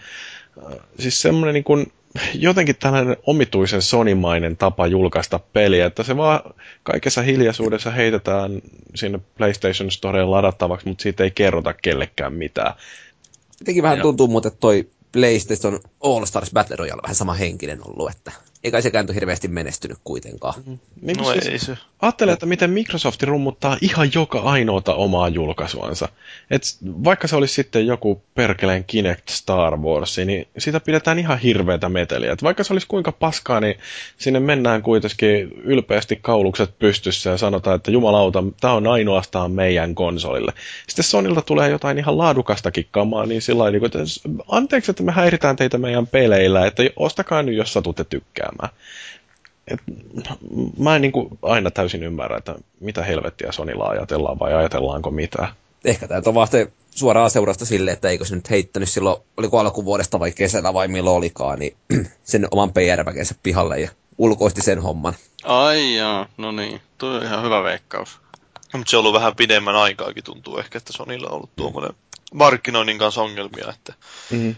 äh, 0.65 0.79
siis 0.99 1.21
semmoinen 1.21 1.53
niin 1.53 1.63
kuin, 1.63 1.91
jotenkin 2.35 2.75
tällainen 2.75 3.17
omituisen 3.25 3.81
sonimainen 3.81 4.57
tapa 4.57 4.87
julkaista 4.87 5.39
peliä, 5.53 5.85
että 5.85 6.03
se 6.03 6.17
vaan 6.17 6.53
kaikessa 6.83 7.21
hiljaisuudessa 7.21 7.91
heitetään 7.91 8.61
sinne 8.95 9.19
PlayStation 9.37 9.91
Storeen 9.91 10.31
ladattavaksi, 10.31 10.87
mutta 10.87 11.01
siitä 11.01 11.23
ei 11.23 11.31
kerrota 11.31 11.73
kellekään 11.73 12.33
mitään. 12.33 12.73
Jotenkin 13.59 13.83
vähän 13.83 14.01
tuntuu 14.01 14.27
muuten, 14.27 14.49
että 14.49 14.59
toi 14.59 14.89
PlayStation 15.13 15.79
All 16.03 16.25
Stars 16.25 16.51
Battle 16.51 16.75
Royale 16.75 17.01
vähän 17.01 17.15
sama 17.15 17.33
henkinen 17.33 17.87
ollut, 17.87 18.11
että 18.11 18.31
eikä 18.63 18.81
sekään 18.81 19.05
ole 19.05 19.15
hirveästi 19.15 19.47
menestynyt 19.47 19.97
kuitenkaan. 20.03 20.53
Mm. 20.65 20.79
Niin 21.01 21.17
no 21.17 21.31
siis, 21.31 21.47
ei 21.47 21.59
se. 21.59 21.77
Ajattele, 22.01 22.31
että 22.31 22.45
miten 22.45 22.69
Microsoft 22.69 23.23
rummuttaa 23.23 23.77
ihan 23.81 24.09
joka 24.15 24.39
ainoata 24.39 24.93
omaa 24.93 25.29
julkaisuansa. 25.29 26.09
Et 26.51 26.61
vaikka 26.83 27.27
se 27.27 27.35
olisi 27.35 27.53
sitten 27.53 27.87
joku 27.87 28.21
perkeleen 28.35 28.83
Kinect 28.83 29.29
Star 29.29 29.77
Wars, 29.77 30.17
niin 30.17 30.47
sitä 30.57 30.79
pidetään 30.79 31.19
ihan 31.19 31.39
hirveätä 31.39 31.89
meteliä. 31.89 32.31
Et 32.31 32.43
vaikka 32.43 32.63
se 32.63 32.73
olisi 32.73 32.87
kuinka 32.87 33.11
paskaa, 33.11 33.59
niin 33.59 33.75
sinne 34.17 34.39
mennään 34.39 34.81
kuitenkin 34.81 35.51
ylpeästi 35.63 36.19
kaulukset 36.21 36.79
pystyssä 36.79 37.29
ja 37.29 37.37
sanotaan, 37.37 37.75
että 37.75 37.91
jumalauta, 37.91 38.43
tämä 38.61 38.73
on 38.73 38.87
ainoastaan 38.87 39.51
meidän 39.51 39.95
konsolille. 39.95 40.53
Sitten 40.87 41.05
Sonilta 41.05 41.41
tulee 41.41 41.69
jotain 41.69 41.97
ihan 41.97 42.17
laadukastakin 42.17 42.87
kamaa, 42.91 43.25
niin 43.25 43.41
sillä 43.41 43.71
niin 43.71 43.85
että 43.85 43.99
anteeksi, 44.47 44.91
että 44.91 45.03
me 45.03 45.11
häiritään 45.11 45.55
teitä 45.55 45.77
meidän 45.77 46.07
peleillä, 46.07 46.65
että 46.65 46.83
ostakaa 46.95 47.43
nyt, 47.43 47.55
jos 47.55 47.73
satutte 47.73 48.03
tykkäämään. 48.53 48.79
Et, 49.67 49.79
mä 50.77 50.95
en 50.95 51.01
niin 51.01 51.11
kuin 51.11 51.39
aina 51.41 51.71
täysin 51.71 52.03
ymmärrä, 52.03 52.37
että 52.37 52.55
mitä 52.79 53.03
helvettiä 53.03 53.51
Sonilla 53.51 53.87
ajatellaan 53.87 54.39
vai 54.39 54.53
ajatellaanko 54.53 55.11
mitä. 55.11 55.47
Ehkä 55.85 56.07
tämä 56.07 56.21
on 56.25 56.33
vasta 56.33 56.57
suoraan 56.95 57.29
seurasta 57.29 57.65
sille, 57.65 57.91
että 57.91 58.09
eikö 58.09 58.25
se 58.25 58.35
nyt 58.35 58.49
heittänyt 58.49 58.89
silloin, 58.89 59.21
oliko 59.37 59.59
alkuvuodesta 59.59 60.19
vai 60.19 60.31
kesällä 60.31 60.73
vai 60.73 60.87
milloin 60.87 61.17
olikaan, 61.17 61.59
niin 61.59 61.77
sen 62.23 62.47
oman 62.51 62.73
PR-väkensä 62.73 63.35
pihalle 63.43 63.79
ja 63.79 63.89
ulkoisti 64.17 64.61
sen 64.61 64.81
homman. 64.81 65.13
Ai 65.43 65.95
jaa, 65.95 66.27
no 66.37 66.51
niin, 66.51 66.81
tuo 66.97 67.09
on 67.09 67.23
ihan 67.23 67.43
hyvä 67.43 67.63
veikkaus. 67.63 68.19
Mutta 68.73 68.89
se 68.89 68.97
on 68.97 68.99
ollut 68.99 69.13
vähän 69.13 69.35
pidemmän 69.35 69.75
aikaakin 69.75 70.23
tuntuu 70.23 70.57
ehkä, 70.57 70.77
että 70.77 70.93
Sonilla 70.93 71.27
on 71.27 71.35
ollut 71.35 71.55
tuommoinen 71.55 71.95
markkinoinnin 72.33 72.97
kanssa 72.97 73.21
ongelmia, 73.21 73.69
että 73.69 73.93
mm-hmm. 74.31 74.55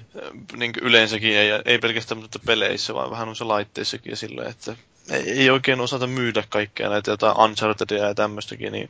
niin 0.60 0.72
yleensäkin 0.81 1.38
ei, 1.38 1.49
ei 1.65 1.80
pelkästään 1.80 2.22
mutta 2.22 2.39
peleissä, 2.45 2.93
vaan 2.93 3.11
vähän 3.11 3.30
on 3.30 3.35
se 3.35 3.43
laitteissakin 3.43 4.10
ja 4.10 4.15
silleen, 4.15 4.49
että 4.49 4.76
ei, 5.10 5.31
ei 5.31 5.49
oikein 5.49 5.81
osata 5.81 6.07
myydä 6.07 6.43
kaikkea 6.49 6.89
näitä 6.89 7.11
jotain 7.11 7.39
Unchartedia 7.39 8.07
ja 8.07 8.15
tämmöistäkin, 8.15 8.72
niin 8.72 8.89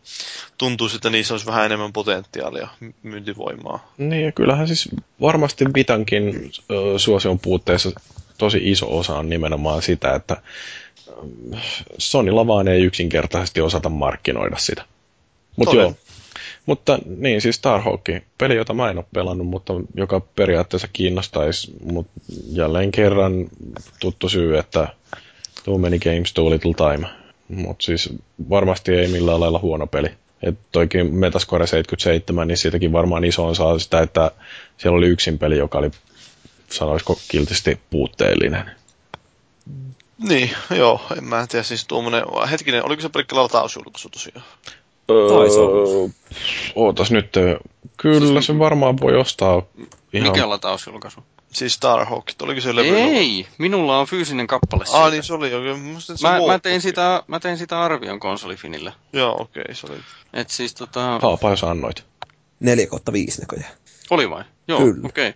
tuntuu, 0.58 0.90
että 0.96 1.10
niissä 1.10 1.34
olisi 1.34 1.46
vähän 1.46 1.66
enemmän 1.66 1.94
potentiaalia 1.94 2.68
myyntivoimaa. 3.04 3.94
Niin 3.98 4.26
ja 4.26 4.32
kyllähän 4.32 4.68
siis 4.68 4.90
varmasti 5.22 5.66
Vitankin 5.76 6.52
suosion 6.98 7.40
puutteessa 7.40 7.92
tosi 8.38 8.60
iso 8.64 8.98
osa 8.98 9.18
on 9.18 9.30
nimenomaan 9.30 9.82
sitä, 9.82 10.16
että 10.16 10.42
Sonylla 11.98 12.48
vaan 12.48 12.68
ei 12.68 12.84
yksinkertaisesti 12.84 13.62
osata 13.62 13.90
markkinoida 13.90 14.58
sitä. 14.58 14.86
Mutta 15.56 15.76
joo, 15.76 15.96
niin, 17.18 17.42
siis 17.42 17.56
Starhawk, 17.56 18.02
peli, 18.38 18.56
jota 18.56 18.74
mä 18.74 18.90
en 18.90 18.98
ole 18.98 19.06
pelannut, 19.14 19.48
mutta 19.48 19.74
joka 19.96 20.20
periaatteessa 20.20 20.88
kiinnostaisi, 20.94 21.74
mutta 21.84 22.12
jälleen 22.52 22.92
kerran 22.92 23.46
tuttu 24.00 24.30
syy, 24.30 24.58
että 24.58 24.88
too 25.64 25.78
many 25.78 26.00
games, 26.00 26.34
too 26.34 26.50
little 26.50 26.74
time. 26.74 27.08
Mutta 27.48 27.86
siis 27.86 28.14
varmasti 28.50 28.94
ei 28.94 29.08
millään 29.08 29.40
lailla 29.40 29.60
huono 29.60 29.88
peli. 29.88 30.10
Et 30.44 30.56
toikin 30.72 31.16
Metascore 31.16 31.68
77, 31.68 32.48
niin 32.48 32.58
siitäkin 32.58 32.92
varmaan 32.92 33.24
iso 33.24 33.48
osa 33.48 33.80
sitä, 33.80 34.02
että 34.02 34.32
siellä 34.78 34.98
oli 34.98 35.08
yksin 35.08 35.40
peli, 35.40 35.58
joka 35.58 35.78
oli, 35.78 35.92
sanoisiko, 36.70 37.20
kiltisti 37.28 37.80
puutteellinen. 37.90 38.72
Niin, 40.18 40.52
joo, 40.78 41.02
en 41.18 41.24
mä 41.24 41.48
tiedä, 41.48 41.64
siis 41.64 41.86
tuommoinen, 41.86 42.24
hetkinen, 42.52 42.86
oliko 42.86 43.02
se 43.02 43.10
pelkkä 43.10 43.36
latausjulkaisu 43.36 44.10
tosiaan? 44.10 44.46
Öö, 45.10 46.10
ootas 46.76 47.12
nyt, 47.12 47.34
Kyllä, 47.98 48.42
se 48.42 48.60
varmaan 48.60 48.98
voi 49.02 49.16
ostaa 49.16 49.62
ihan... 50.14 50.32
Mikä 50.32 50.50
latausjulkaisu? 50.50 51.24
Siis 51.54 51.74
Starhawk, 51.74 52.26
oliko 52.42 52.62
se 52.62 52.76
levy? 52.76 52.98
Ei, 52.98 53.48
minulla 53.58 54.00
on 54.00 54.08
fyysinen 54.08 54.48
kappale 54.48 54.86
siitä. 54.86 55.04
Ah, 55.04 55.12
niin 55.12 55.24
se 55.24 55.34
oli 55.34 55.52
jo. 55.52 55.60
Mä, 56.22 56.48
mä, 56.48 56.60
tein 56.60 56.82
sitä, 56.82 57.24
mä 57.28 57.40
tein 57.40 57.58
sitä 57.58 57.82
arvion 57.82 58.20
konsolifinillä. 58.20 58.94
Joo, 59.14 59.42
okei, 59.42 59.62
okay, 59.62 59.76
se 59.76 59.88
oli. 59.90 59.98
Et 60.34 60.50
siis 60.50 60.74
tota... 60.74 61.20
Halpa, 61.22 61.50
jos 61.50 61.64
annoit. 61.64 62.06
4 62.60 62.88
kautta 62.88 63.14
5 63.14 63.42
näköjään. 63.42 63.74
Oli 64.10 64.30
vai? 64.30 64.44
Joo, 64.68 64.80
okei. 64.80 65.30
Okay. 65.30 65.34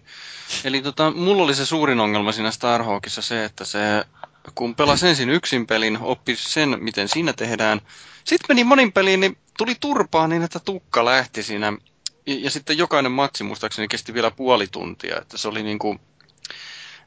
Eli 0.63 0.81
tota, 0.81 1.11
mulla 1.11 1.43
oli 1.43 1.55
se 1.55 1.65
suurin 1.65 1.99
ongelma 1.99 2.31
siinä 2.31 2.51
Starhawkissa 2.51 3.21
se, 3.21 3.45
että 3.45 3.65
se, 3.65 3.79
kun 4.55 4.75
pelasi 4.75 5.07
ensin 5.07 5.29
yksin 5.29 5.67
pelin, 5.67 5.97
oppi 6.01 6.35
sen, 6.35 6.77
miten 6.79 7.07
siinä 7.07 7.33
tehdään. 7.33 7.81
Sitten 8.23 8.45
meni 8.49 8.63
monin 8.63 8.91
peliin, 8.91 9.19
niin 9.19 9.37
tuli 9.59 9.75
turpaa 9.79 10.27
niin, 10.27 10.43
että 10.43 10.59
tukka 10.59 11.05
lähti 11.05 11.43
siinä. 11.43 11.73
Ja, 12.25 12.35
ja 12.39 12.49
sitten 12.49 12.77
jokainen 12.77 13.11
matsi 13.11 13.43
muistaakseni 13.43 13.87
kesti 13.87 14.13
vielä 14.13 14.31
puoli 14.31 14.67
tuntia, 14.67 15.17
että 15.21 15.37
se 15.37 15.47
oli 15.47 15.63
niinku... 15.63 15.99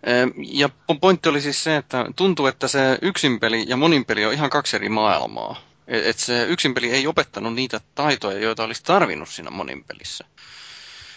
Em, 0.07 0.33
Ja 0.37 0.69
po- 0.69 0.99
pointti 1.01 1.29
oli 1.29 1.41
siis 1.41 1.65
se, 1.65 1.77
että 1.77 2.07
tuntuu, 2.17 2.47
että 2.47 2.69
se 2.69 2.99
yksin 3.03 3.41
peli 3.41 3.65
ja 3.69 3.77
monin 3.77 4.05
peli 4.05 4.25
on 4.27 4.33
ihan 4.33 4.51
kaksi 4.51 4.77
eri 4.77 4.89
maailmaa. 4.89 5.61
Et 5.89 6.07
et 6.07 6.19
se 6.19 6.45
yksin 6.45 6.75
peli 6.75 6.91
ei 6.91 7.07
opettanut 7.07 7.55
niitä 7.55 7.81
taitoja, 7.95 8.39
joita 8.39 8.65
olisi 8.65 8.85
tarvinnut 8.85 9.29
siinä 9.29 9.51
monin 9.51 9.85
pelissä. 9.85 10.25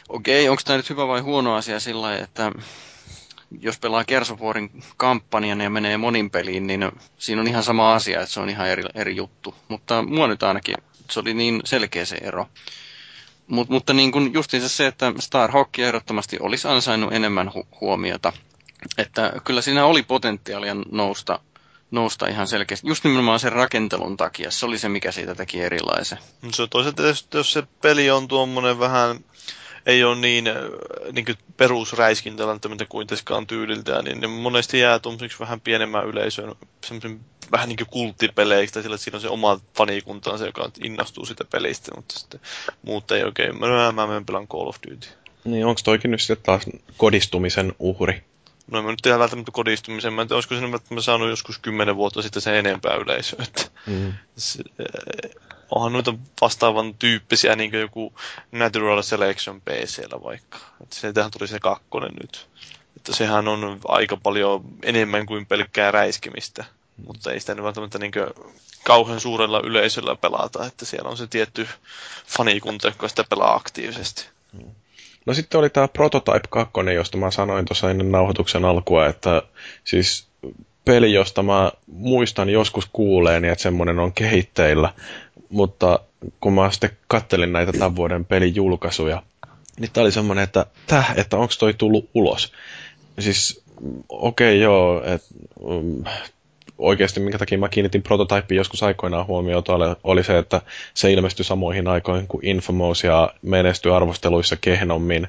Okei, 0.10 0.50
onko 0.50 0.62
tämä 0.66 0.78
nyt 0.78 0.90
hyvä 0.90 1.08
vai 1.08 1.20
huono 1.22 1.56
asia 1.56 1.80
sillä 1.80 2.18
että 2.18 2.52
jos 3.62 3.80
pelaa 3.80 4.04
Kersovuorin 4.04 4.84
kampanjan 4.98 5.62
ja 5.62 5.70
menee 5.70 5.98
monin 5.98 6.30
peliin, 6.30 6.68
niin 6.68 6.92
siinä 7.18 7.42
on 7.42 7.48
ihan 7.48 7.64
sama 7.64 7.94
asia, 7.94 8.22
että 8.22 8.34
se 8.34 8.40
on 8.40 8.50
ihan 8.50 8.68
eri, 8.68 8.84
eri 8.96 9.16
juttu. 9.16 9.56
Mutta 9.68 10.02
mua 10.04 10.28
nyt 10.28 10.44
ainakin, 10.44 10.76
se 11.12 11.20
oli 11.20 11.34
niin 11.34 11.62
selkeä 11.66 12.06
se 12.06 12.16
ero. 12.22 12.48
Mut, 13.48 13.70
mutta 13.70 13.94
niin 13.94 14.12
kuin 14.12 14.34
justiinsa 14.34 14.70
se, 14.70 14.88
että 14.88 15.14
Starhawk 15.20 15.80
ehdottomasti 15.80 16.38
olisi 16.40 16.68
ansainnut 16.68 17.14
enemmän 17.14 17.48
hu- 17.48 17.78
huomiota. 17.82 18.34
Että 18.98 19.34
kyllä 19.44 19.62
siinä 19.62 19.86
oli 19.86 20.04
potentiaalia 20.04 20.76
nousta, 20.92 21.40
nousta 21.92 22.28
ihan 22.28 22.48
selkeästi. 22.48 22.88
Just 22.88 23.04
nimenomaan 23.04 23.40
sen 23.40 23.52
rakentelun 23.52 24.18
takia. 24.18 24.52
Se 24.52 24.66
oli 24.66 24.78
se, 24.78 24.90
mikä 24.90 25.12
siitä 25.12 25.36
teki 25.36 25.62
erilaisen. 25.62 26.18
Mut 26.42 26.56
Se 26.56 26.68
toisaalta, 26.68 27.04
jos, 27.34 27.54
se 27.54 27.64
peli 27.82 28.12
on 28.12 28.28
tuommoinen 28.28 28.80
vähän, 28.80 29.20
ei 29.86 30.04
ole 30.04 30.16
niin, 30.16 30.46
niin 31.12 31.26
kuin 31.26 31.38
perusräiskintälantaminen 31.58 32.88
kuitenkaan 32.88 33.48
tyyliltään, 33.48 34.06
niin 34.06 34.22
ne 34.22 34.28
monesti 34.28 34.80
jää 34.80 35.00
tuommoiseksi 35.00 35.40
vähän 35.40 35.62
pienemmän 35.62 36.06
yleisön, 36.06 36.56
vähän 37.52 37.70
niin 37.70 37.78
kuin 37.78 37.90
kulttipeleiksi, 37.90 38.74
tai 38.74 38.84
sillä, 38.84 38.98
siinä 38.98 39.18
on 39.18 39.22
se 39.22 39.30
oma 39.30 39.60
fanikuntansa, 39.78 40.46
joka 40.46 40.72
innastuu 40.84 41.26
sitä 41.26 41.46
pelistä, 41.52 41.92
mutta 41.96 42.20
sitten 42.20 42.40
muut 42.82 43.12
ei 43.12 43.24
oikein. 43.24 43.60
Mä, 43.60 43.92
mä 43.92 44.08
menen 44.08 44.26
pelaan 44.26 44.48
Call 44.48 44.68
of 44.68 44.78
Duty. 44.90 45.08
Niin 45.44 45.66
onko 45.66 45.82
toikin 45.84 46.12
nyt 46.12 46.22
sitten 46.22 46.46
taas 46.46 46.62
kodistumisen 46.98 47.74
uhri? 47.80 48.24
No 48.72 48.80
en 48.80 48.86
mä 48.86 48.92
nyt 48.92 49.00
tiedä 49.02 49.20
välttämättä 49.20 49.52
kodistumisen. 49.52 50.14
Mä 50.14 50.22
en 50.22 50.28
tiedä, 50.28 50.36
olisiko 50.36 50.56
siinä 50.56 50.72
välttämättä 50.72 51.06
saanut 51.06 51.30
joskus 51.30 51.58
kymmenen 51.60 51.96
vuotta 51.96 52.22
sitten 52.22 52.42
sen 52.42 52.56
enempää 52.56 52.96
yleisöä. 52.96 53.44
Että 53.44 53.66
Mm. 53.88 54.14
se, 54.38 54.64
eh, 54.80 55.32
onhan 55.72 55.94
noita 55.94 56.14
vastaavan 56.42 56.94
tyyppisiä, 56.94 57.56
niin 57.56 57.72
kuin 57.72 57.82
joku 57.82 58.14
Natural 58.52 59.02
Selection 59.02 59.62
PCllä 59.62 60.24
vaikka. 60.24 60.58
Että 60.84 60.96
se 60.96 61.14
tähän 61.14 61.32
tuli 61.32 61.48
se 61.48 61.60
kakkonen 61.60 62.12
nyt. 62.22 62.48
Että 62.98 63.16
sehän 63.16 63.48
on 63.48 63.80
aika 63.88 64.18
paljon 64.18 64.64
enemmän 64.84 65.26
kuin 65.26 65.46
pelkkää 65.46 65.92
räiskimistä. 65.92 66.66
Mutta 67.08 67.32
ei 67.32 67.40
sitä 67.40 67.56
nyt 67.56 67.64
välttämättä 67.64 68.00
niin 68.00 68.12
kauhean 68.84 69.20
suurella 69.20 69.62
yleisöllä 69.64 70.16
pelata, 70.16 70.66
että 70.66 70.86
siellä 70.86 71.10
on 71.10 71.18
se 71.18 71.28
tietty 71.28 71.68
fanikunta, 72.28 72.88
joka 72.88 73.08
sitä 73.08 73.24
pelaa 73.30 73.56
aktiivisesti. 73.56 74.26
No 75.26 75.34
sitten 75.34 75.60
oli 75.60 75.70
tämä 75.70 75.88
Prototype 75.88 76.48
2, 76.50 76.74
josta 76.96 77.18
mä 77.18 77.32
sanoin 77.32 77.66
tuossa 77.66 77.92
ennen 77.92 78.12
nauhoituksen 78.12 78.66
alkua, 78.66 79.08
että 79.08 79.42
siis 79.84 80.28
peli, 80.86 81.14
josta 81.14 81.44
mä 81.44 81.72
muistan 81.88 82.50
joskus 82.50 82.90
kuuleeni, 82.94 83.48
että 83.48 83.64
semmoinen 83.64 84.00
on 84.00 84.14
kehitteillä, 84.14 84.94
mutta 85.50 86.00
kun 86.40 86.54
mä 86.54 86.72
sitten 86.72 86.98
kattelin 87.08 87.54
näitä 87.54 87.72
tämän 87.72 87.96
vuoden 87.96 88.26
pelijulkaisuja, 88.26 89.24
niin 89.80 89.92
tää 89.92 90.04
oli 90.04 90.12
semmoinen, 90.12 90.44
että 90.44 90.66
täh, 90.88 91.14
että 91.18 91.38
onko 91.38 91.54
toi 91.60 91.74
tullut 91.74 92.10
ulos. 92.14 92.54
Siis 93.20 93.64
mm, 93.82 94.04
okei 94.10 94.48
okay, 94.48 94.64
joo, 94.64 95.04
että 95.06 95.28
um, 95.60 96.04
oikeasti 96.78 97.20
minkä 97.20 97.38
takia 97.38 97.58
mä 97.58 97.70
kiinnitin 97.70 98.04
prototypeen 98.04 98.58
joskus 98.58 98.84
aikoinaan 98.84 99.28
huomiota 99.28 99.74
oli, 99.74 99.96
oli 100.04 100.24
se, 100.24 100.38
että 100.38 100.62
se 100.94 101.12
ilmestyi 101.12 101.46
samoihin 101.46 101.88
aikoihin 101.88 102.28
kuin 102.28 102.46
Infamous 102.46 103.04
ja 103.04 103.34
menestyi 103.42 103.92
arvosteluissa 103.92 104.56
kehnommin. 104.62 105.28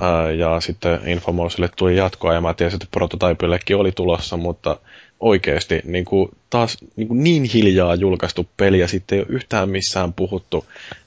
Ää, 0.00 0.30
ja 0.30 0.60
sitten 0.60 1.00
Infamousille 1.06 1.70
tuli 1.76 1.96
jatkoa 1.96 2.34
ja 2.34 2.40
mä 2.40 2.54
tiesin, 2.54 2.76
että 2.76 2.86
prototypillekin 2.90 3.76
oli 3.76 3.92
tulossa, 3.92 4.36
mutta 4.36 4.76
oikeasti 5.20 5.80
niin, 5.84 6.04
kuin, 6.04 6.28
taas 6.50 6.78
niin, 6.96 7.08
kuin 7.08 7.24
niin 7.24 7.44
hiljaa 7.44 7.94
julkaistu 7.94 8.48
peli 8.56 8.78
ja 8.78 8.88
sitten 8.88 9.16
ei 9.16 9.22
ole 9.22 9.36
yhtään 9.36 9.68
missään 9.68 10.12
puhuttu. 10.12 10.64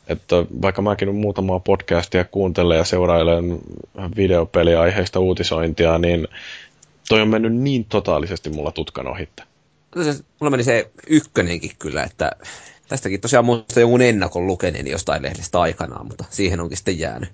Että 0.07 0.35
vaikka 0.61 0.81
mäkin 0.81 1.07
nyt 1.07 1.17
muutamaa 1.17 1.59
podcastia 1.59 2.25
kuuntelen 2.25 2.77
ja 2.77 2.83
seurailen 2.83 3.59
videopeliaiheista 4.15 5.19
uutisointia, 5.19 5.97
niin 5.97 6.27
toi 7.09 7.21
on 7.21 7.27
mennyt 7.27 7.53
niin 7.53 7.85
totaalisesti 7.85 8.49
mulla 8.49 8.71
tutkan 8.71 9.07
ohitte. 9.07 9.43
Mulla 9.95 10.51
meni 10.51 10.63
se 10.63 10.91
ykkönenkin 11.07 11.72
kyllä, 11.80 12.03
että 12.03 12.31
tästäkin 12.88 13.22
tosiaan 13.22 13.45
muista 13.45 13.80
jonkun 13.80 14.01
ennakon 14.01 14.47
lukeneeni 14.47 14.89
jostain 14.89 15.23
lehdestä 15.23 15.59
aikanaan, 15.59 16.07
mutta 16.07 16.26
siihen 16.30 16.59
onkin 16.59 16.77
sitten 16.77 16.99
jäänyt. 16.99 17.30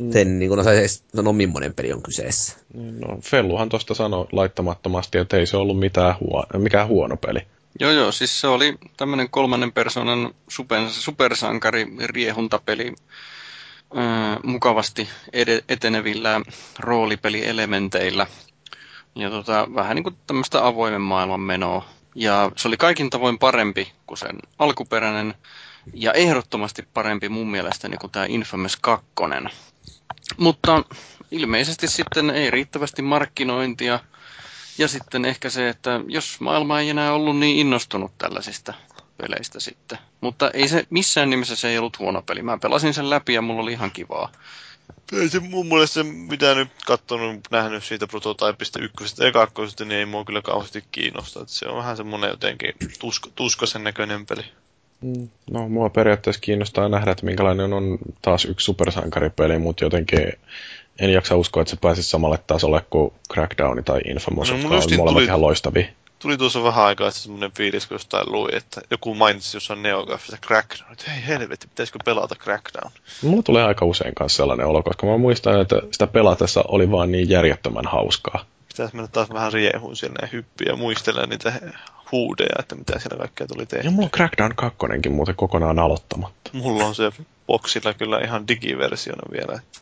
Mm. 0.00 0.12
Sen 0.12 0.38
niin 0.38 0.48
kun 0.48 0.58
osaa 0.58 0.72
edes 0.72 1.04
sanoa, 1.16 1.32
millainen 1.32 1.74
peli 1.74 1.92
on 1.92 2.02
kyseessä. 2.02 2.56
No, 2.74 3.18
Felluhan 3.22 3.68
tuosta 3.68 3.94
sanoi 3.94 4.26
laittamattomasti, 4.32 5.18
että 5.18 5.36
ei 5.36 5.46
se 5.46 5.56
ollut 5.56 5.78
mitään 5.78 6.14
huo- 6.20 6.46
mikään 6.58 6.88
huono 6.88 7.16
peli. 7.16 7.40
Joo, 7.80 7.90
joo, 7.90 8.12
siis 8.12 8.40
se 8.40 8.46
oli 8.46 8.78
tämmöinen 8.96 9.30
kolmannen 9.30 9.72
persoonan 9.72 10.34
super, 10.48 10.90
supersankari 10.90 11.86
riehuntapeli 12.04 12.94
mukavasti 14.42 15.08
ed- 15.32 15.64
etenevillä 15.68 16.40
roolipelielementeillä. 16.78 18.26
Ja 19.14 19.30
tota, 19.30 19.68
vähän 19.74 19.94
niin 19.94 20.04
kuin 20.04 20.16
tämmöistä 20.26 20.66
avoimen 20.66 21.00
maailman 21.00 21.40
menoa. 21.40 21.84
Ja 22.14 22.50
se 22.56 22.68
oli 22.68 22.76
kaikin 22.76 23.10
tavoin 23.10 23.38
parempi 23.38 23.92
kuin 24.06 24.18
sen 24.18 24.38
alkuperäinen. 24.58 25.34
Ja 25.94 26.12
ehdottomasti 26.12 26.88
parempi 26.94 27.28
mun 27.28 27.50
mielestäni 27.50 27.96
kuin 27.96 28.10
tämä 28.10 28.26
Infamous 28.28 28.76
2. 28.76 29.06
Mutta 30.36 30.84
ilmeisesti 31.30 31.88
sitten 31.88 32.30
ei 32.30 32.50
riittävästi 32.50 33.02
markkinointia. 33.02 34.00
Ja 34.78 34.88
sitten 34.88 35.24
ehkä 35.24 35.50
se, 35.50 35.68
että 35.68 36.00
jos 36.08 36.40
maailma 36.40 36.80
ei 36.80 36.90
enää 36.90 37.12
ollut 37.12 37.38
niin 37.38 37.56
innostunut 37.56 38.18
tällaisista 38.18 38.74
peleistä 39.16 39.60
sitten. 39.60 39.98
Mutta 40.20 40.50
ei 40.50 40.68
se, 40.68 40.86
missään 40.90 41.30
nimessä 41.30 41.56
se 41.56 41.68
ei 41.68 41.78
ollut 41.78 41.98
huono 41.98 42.22
peli. 42.22 42.42
Mä 42.42 42.58
pelasin 42.58 42.94
sen 42.94 43.10
läpi 43.10 43.34
ja 43.34 43.42
mulla 43.42 43.62
oli 43.62 43.72
ihan 43.72 43.90
kivaa. 43.90 44.32
Ei 45.12 45.28
se 45.28 45.40
mun 45.40 45.66
mielestä, 45.66 45.94
se, 45.94 46.02
mitä 46.02 46.54
nyt 46.54 46.68
katsonut, 46.86 47.40
nähnyt 47.50 47.84
siitä 47.84 48.06
prototypista 48.06 48.80
ykkösestä 48.80 49.24
ja 49.24 49.32
kakkosesta, 49.32 49.84
niin 49.84 49.98
ei 49.98 50.06
mua 50.06 50.24
kyllä 50.24 50.42
kauheasti 50.42 50.84
kiinnosta. 50.92 51.40
Että 51.40 51.52
se 51.52 51.68
on 51.68 51.76
vähän 51.76 51.96
semmonen 51.96 52.30
jotenkin 52.30 52.72
tuska, 52.98 53.30
tuskasen 53.34 53.84
näköinen 53.84 54.26
peli. 54.26 54.42
No, 55.50 55.68
mua 55.68 55.90
periaatteessa 55.90 56.40
kiinnostaa 56.40 56.88
nähdä, 56.88 57.10
että 57.10 57.26
minkälainen 57.26 57.72
on 57.72 57.98
taas 58.22 58.44
yksi 58.44 58.64
supersankaripeli, 58.64 59.58
mutta 59.58 59.84
jotenkin 59.84 60.32
en 60.98 61.10
jaksa 61.12 61.36
uskoa, 61.36 61.60
että 61.60 61.70
se 61.70 61.76
pääsisi 61.80 62.10
samalle 62.10 62.38
tasolle 62.46 62.84
kuin 62.90 63.12
Crackdown 63.32 63.84
tai 63.84 64.00
Infamous, 64.00 64.50
No, 64.50 64.56
jotka 64.56 64.74
on 64.74 64.82
molemmat 64.96 65.14
tuli- 65.14 65.24
ihan 65.24 65.40
loistavia. 65.40 65.86
Tuli 66.24 66.38
tuossa 66.38 66.62
vähän 66.62 66.84
aikaa 66.84 67.10
sitten 67.10 67.22
semmonen 67.22 67.52
fiilis, 67.52 67.86
kun 67.86 67.94
jostain 67.94 68.32
luin, 68.32 68.54
että 68.54 68.80
joku 68.90 69.14
mainitsi 69.14 69.56
jossain 69.56 69.82
Neogaffissa 69.82 70.36
Crackdown. 70.46 70.92
Että 70.92 71.10
hei 71.10 71.26
helvetti, 71.26 71.66
pitäisikö 71.66 71.98
pelata 72.04 72.34
Crackdown? 72.34 72.90
Mulla 73.22 73.42
tulee 73.42 73.64
aika 73.64 73.84
usein 73.84 74.14
kanssa 74.14 74.36
sellainen 74.36 74.66
olo, 74.66 74.82
koska 74.82 75.06
mä 75.06 75.18
muistan, 75.18 75.60
että 75.60 75.76
sitä 75.90 76.06
pelatessa 76.06 76.64
oli 76.68 76.90
vaan 76.90 77.12
niin 77.12 77.28
järjettömän 77.28 77.86
hauskaa. 77.86 78.44
Pitäisi 78.68 78.96
mennä 78.96 79.08
taas 79.08 79.30
vähän 79.30 79.52
riehuun 79.52 79.96
siellä 79.96 80.16
ja 80.22 80.28
hyppiä 80.32 80.68
ja 80.68 80.76
muistella 80.76 81.26
niitä 81.26 81.52
huudeja, 82.12 82.56
että 82.58 82.74
mitä 82.74 82.98
siellä 82.98 83.18
kaikkea 83.18 83.46
tuli 83.46 83.66
tehty. 83.66 83.86
Ja 83.86 83.90
mulla 83.90 84.06
on 84.06 84.10
Crackdown 84.10 84.54
2 84.56 84.78
muuten 85.10 85.34
kokonaan 85.34 85.78
aloittamatta. 85.78 86.50
Mulla 86.52 86.84
on 86.84 86.94
se 86.94 87.12
boksilla 87.46 87.94
kyllä 87.94 88.18
ihan 88.18 88.48
digiversiona 88.48 89.22
vielä. 89.32 89.58
että 89.58 89.80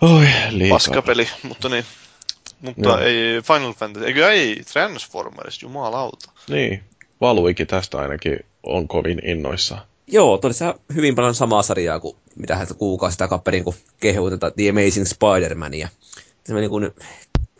Oi, 0.00 0.26
liikaa. 0.50 0.74
Paskapeli, 0.74 1.28
mutta 1.42 1.68
niin. 1.68 1.84
Mutta 2.60 2.88
Joo. 2.88 2.98
ei 2.98 3.42
Final 3.42 3.72
Fantasy, 3.72 4.06
eikö 4.06 4.30
ei 4.32 4.62
Transformers, 4.72 5.62
jumalauta. 5.62 6.30
Niin, 6.48 6.82
Valuikin 7.20 7.66
tästä 7.66 7.98
ainakin 7.98 8.38
on 8.62 8.88
kovin 8.88 9.20
innoissaan. 9.24 9.82
Joo, 10.06 10.38
todella 10.38 10.78
hyvin 10.94 11.14
paljon 11.14 11.34
samaa 11.34 11.62
sarjaa 11.62 12.00
kuin 12.00 12.16
mitä 12.36 12.56
hän 12.56 12.66
kuukausi 12.78 13.18
takaperin, 13.18 13.64
kun 13.64 13.74
kehui 14.00 14.30
tätä 14.30 14.50
The 14.50 14.68
Amazing 14.68 15.06
Spider-Mania. 15.06 15.88
Se 16.44 16.54
meni 16.54 16.68
kuin 16.68 16.90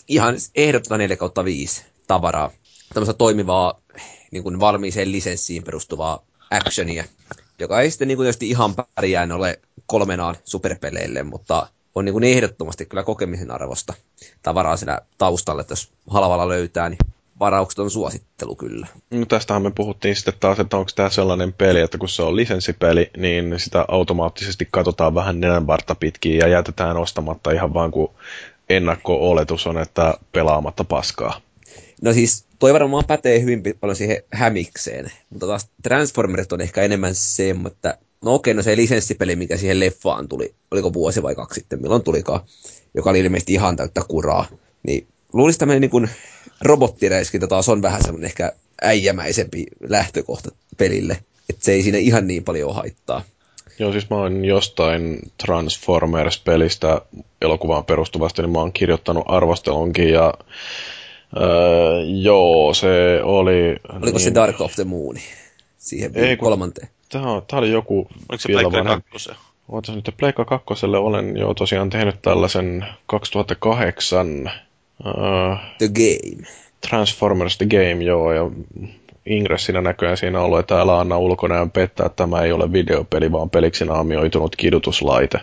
ihan 0.09 0.35
ehdottuna 0.55 0.99
4 0.99 1.17
kautta 1.17 1.45
5 1.45 1.85
tavaraa. 2.07 2.51
Tämmöistä 2.95 3.15
toimivaa, 3.15 3.81
niin 4.31 4.43
kuin 4.43 4.61
valmiiseen 4.61 5.13
lisenssiin 5.13 5.63
perustuvaa 5.63 6.25
actionia. 6.51 7.05
joka 7.59 7.81
ei 7.81 7.91
sitten 7.91 8.09
niin 8.09 8.17
kuin 8.17 8.25
tietysti 8.25 8.51
ihan 8.51 8.75
pärjään 8.75 9.33
ole 9.33 9.61
kolmenaan 9.87 10.37
superpeleille, 10.45 11.23
mutta 11.23 11.67
on 11.99 12.05
niin 12.05 12.13
kuin 12.13 12.25
ehdottomasti 12.25 12.87
kyllä 12.87 13.03
kokemisen 13.03 13.51
arvosta 13.51 13.95
tavaraa 14.43 14.77
siinä 14.77 14.99
taustalla, 15.19 15.61
että 15.61 15.73
jos 15.73 15.91
halvalla 16.11 16.49
löytää, 16.49 16.89
niin 16.89 16.99
varaukset 17.41 17.79
on 17.79 17.91
suosittelu 17.91 18.57
kyllä. 18.57 18.87
No 19.11 19.27
tästähän 19.27 19.63
me 19.63 19.71
puhuttiin 19.71 20.17
sitten 20.17 20.35
taas, 20.41 20.61
että 20.61 20.77
onko 20.77 20.91
tämä 20.95 21.11
sellainen 21.11 21.53
peli, 21.53 21.81
että 21.81 21.99
kun 21.99 22.09
se 22.09 22.23
on 22.23 22.37
lisenssipeli, 22.37 23.11
niin 23.17 23.55
sitä 23.57 23.85
automaattisesti 23.89 24.69
katsotaan 24.71 25.15
vähän 25.15 25.41
nenänvarta 25.41 25.95
pitkin 25.95 26.39
ja 26.39 26.49
jätetään 26.49 26.97
ostamatta 26.97 27.51
ihan 27.51 27.75
vaan 27.75 27.91
kun 27.91 28.11
ennakko-oletus 28.69 29.67
on, 29.67 29.79
että 29.79 30.15
pelaamatta 30.33 30.85
paskaa. 30.85 31.41
No 32.03 32.13
siis 32.13 32.45
toi 32.59 32.73
varmaan 32.73 33.05
pätee 33.05 33.41
hyvin 33.41 33.63
paljon 33.81 33.97
siihen 33.97 34.23
hämikseen, 34.33 35.13
mutta 35.31 35.47
taas 35.47 35.69
Transformerit 35.83 36.53
on 36.53 36.61
ehkä 36.61 36.83
enemmän 36.83 37.15
se, 37.15 37.55
että 37.67 37.99
no 38.25 38.35
okei, 38.35 38.55
no 38.55 38.63
se 38.63 38.77
lisenssipeli, 38.77 39.37
mikä 39.37 39.57
siihen 39.57 39.81
leffaan 39.81 40.29
tuli, 40.29 40.55
oliko 40.71 40.93
vuosi 40.93 41.23
vai 41.23 41.35
kaksi 41.35 41.61
sitten, 41.61 41.83
milloin 41.83 42.03
tulikaan, 42.03 42.41
joka 42.95 43.11
oli 43.11 43.21
ilmeisesti 43.21 43.53
ihan 43.53 43.77
täyttä 43.77 44.03
kuraa, 44.09 44.47
niin 44.83 45.07
luulisin 45.33 45.59
tämmöinen 45.59 45.91
niin 45.91 46.11
robottiräiskintä 46.61 47.47
taas 47.47 47.69
on 47.69 47.83
vähän 47.83 48.03
semmoinen 48.03 48.27
ehkä 48.27 48.53
äijämäisempi 48.83 49.67
lähtökohta 49.89 50.51
pelille, 50.77 51.19
että 51.51 51.65
se 51.65 51.73
ei 51.73 51.83
siinä 51.83 51.99
ihan 51.99 52.27
niin 52.27 52.45
paljon 52.45 52.75
haittaa. 52.75 53.23
Joo, 53.79 53.93
siis 53.93 54.11
mä 54.11 54.17
oon 54.17 54.45
jostain 54.45 55.19
Transformers-pelistä 55.47 57.01
elokuvaan 57.43 57.85
perustuvasti, 57.85 58.43
niin 58.43 58.51
mä 58.51 58.59
oon 58.59 58.73
kirjoittanut 58.73 59.25
arvostelunkin 59.27 60.09
ja 60.09 60.35
öö, 61.37 62.03
joo, 62.05 62.75
se 62.75 63.21
oli... 63.23 63.77
Oliko 63.89 64.19
niin... 64.19 64.21
se 64.21 64.35
Dark 64.35 64.61
of 64.61 64.75
the 64.75 64.85
Moon? 64.85 65.17
Siihen 65.79 66.13
ei, 66.15 66.37
kun, 66.37 66.47
kolmanteen. 66.47 66.89
Tämä, 67.09 67.43
tämä 67.47 67.59
oli 67.59 67.71
joku... 67.71 68.09
Oliko 68.29 68.43
se 68.43 68.49
Pleikka 68.49 68.85
2? 68.85 69.31
Ootas 69.69 69.95
nyt, 69.95 70.15
Pleikka 70.17 70.45
2 70.45 70.87
olen 70.87 71.37
jo 71.37 71.55
tosiaan 71.55 71.91
tehnyt 71.91 72.23
tällaisen 72.23 72.87
2008 73.07 74.51
Uh, 75.05 75.57
the 75.79 75.89
Game. 75.89 76.47
Transformers 76.81 77.59
The 77.59 77.67
Game, 77.67 78.05
joo, 78.05 78.33
ja 78.33 78.51
Ingressinä 79.27 79.81
näköjään 79.81 80.17
siinä 80.17 80.39
on 80.39 80.45
ollut, 80.45 80.59
että 80.59 80.81
älä 80.81 80.99
anna 81.01 81.19
ulkonäön 81.19 81.71
pettää, 81.71 82.07
että 82.07 82.17
tämä 82.17 82.43
ei 82.43 82.53
ole 82.53 82.73
videopeli, 82.73 83.33
vaan 83.33 83.51
peliksi 83.51 83.85
naamioitunut 83.85 84.57
kidutuslaite. 84.57 85.41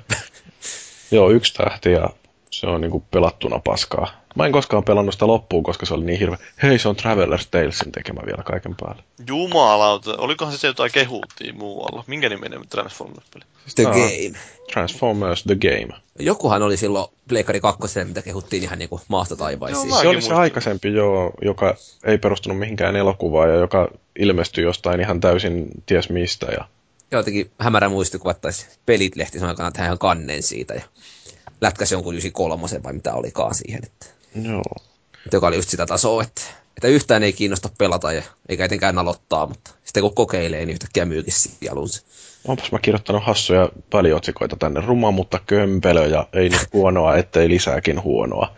joo, 1.11 1.29
yksi 1.29 1.53
tähti 1.53 1.91
ja 1.91 2.09
se 2.51 2.67
on 2.67 2.81
niinku 2.81 3.03
pelattuna 3.11 3.59
paskaa. 3.63 4.07
Mä 4.35 4.45
en 4.45 4.51
koskaan 4.51 4.83
pelannut 4.83 5.13
sitä 5.13 5.27
loppuun, 5.27 5.63
koska 5.63 5.85
se 5.85 5.93
oli 5.93 6.05
niin 6.05 6.19
hirveä. 6.19 6.37
Hei, 6.63 6.79
se 6.79 6.89
on 6.89 6.95
Traveler's 6.95 7.47
Talesin 7.51 7.91
tekemä 7.91 8.21
vielä 8.25 8.43
kaiken 8.43 8.75
päälle. 8.81 9.03
Jumalauta, 9.27 10.15
olikohan 10.17 10.53
se 10.53 10.57
se 10.59 10.67
jotain 10.67 10.91
kehuttiin 10.91 11.57
muualla? 11.57 12.03
Minkä 12.07 12.29
niminen 12.29 12.61
Transformers-peli? 12.69 13.43
The 13.75 13.83
Game. 13.83 14.39
Transformers 14.73 15.43
The 15.43 15.55
Game. 15.55 16.01
Jokuhan 16.19 16.61
oli 16.61 16.77
silloin 16.77 17.07
Pleikari 17.27 17.59
2, 17.59 18.05
mitä 18.05 18.21
kehuttiin 18.21 18.63
ihan 18.63 18.79
niinku 18.79 19.01
maasta 19.07 19.35
taivaisiin. 19.35 19.89
Joo, 19.89 20.01
se 20.01 20.07
oli 20.07 20.21
se 20.21 20.33
aikaisempi, 20.33 20.93
joo, 20.93 21.31
joka 21.41 21.75
ei 22.03 22.17
perustunut 22.17 22.59
mihinkään 22.59 22.95
elokuvaan 22.95 23.49
ja 23.49 23.55
joka 23.55 23.87
ilmestyi 24.19 24.63
jostain 24.63 25.01
ihan 25.01 25.19
täysin 25.19 25.67
ties 25.85 26.09
mistä. 26.09 26.45
Ja... 26.45 26.67
Jotenkin 27.11 27.51
hämärä 27.59 27.89
muistikuva, 27.89 28.31
että 28.31 28.49
pelit 28.85 29.15
lehti 29.15 29.37
että 29.69 29.83
hän 29.83 29.97
kannen 29.97 30.43
siitä 30.43 30.73
ja 30.73 30.83
lätkäsi 31.61 31.93
jonkun 31.93 32.13
93 32.13 32.83
vai 32.83 32.93
mitä 32.93 33.13
olikaan 33.13 33.55
siihen. 33.55 33.81
Että... 33.83 34.05
Joo. 34.43 34.75
Joka 35.31 35.47
oli 35.47 35.55
just 35.55 35.69
sitä 35.69 35.85
tasoa, 35.85 36.23
että, 36.23 36.41
että 36.77 36.87
yhtään 36.87 37.23
ei 37.23 37.33
kiinnosta 37.33 37.69
pelata 37.77 38.11
ja 38.11 38.23
eikä 38.49 38.65
etenkään 38.65 38.97
aloittaa, 38.97 39.47
mutta 39.47 39.71
sitten 39.83 40.03
kun 40.03 40.15
kokeilee, 40.15 40.59
niin 40.59 40.73
yhtäkkiä 40.73 41.05
myykin 41.05 41.33
sielunsa. 41.33 42.03
Onpas 42.47 42.71
mä 42.71 42.79
kirjoittanut 42.79 43.23
hassuja 43.23 43.69
väliotsikoita 43.93 44.55
tänne. 44.55 44.81
Ruma, 44.81 45.11
mutta 45.11 45.39
kömpelö 45.45 46.07
ja 46.07 46.27
ei 46.33 46.49
nyt 46.49 46.67
huonoa, 46.73 47.15
ettei 47.15 47.49
lisääkin 47.49 48.03
huonoa. 48.03 48.55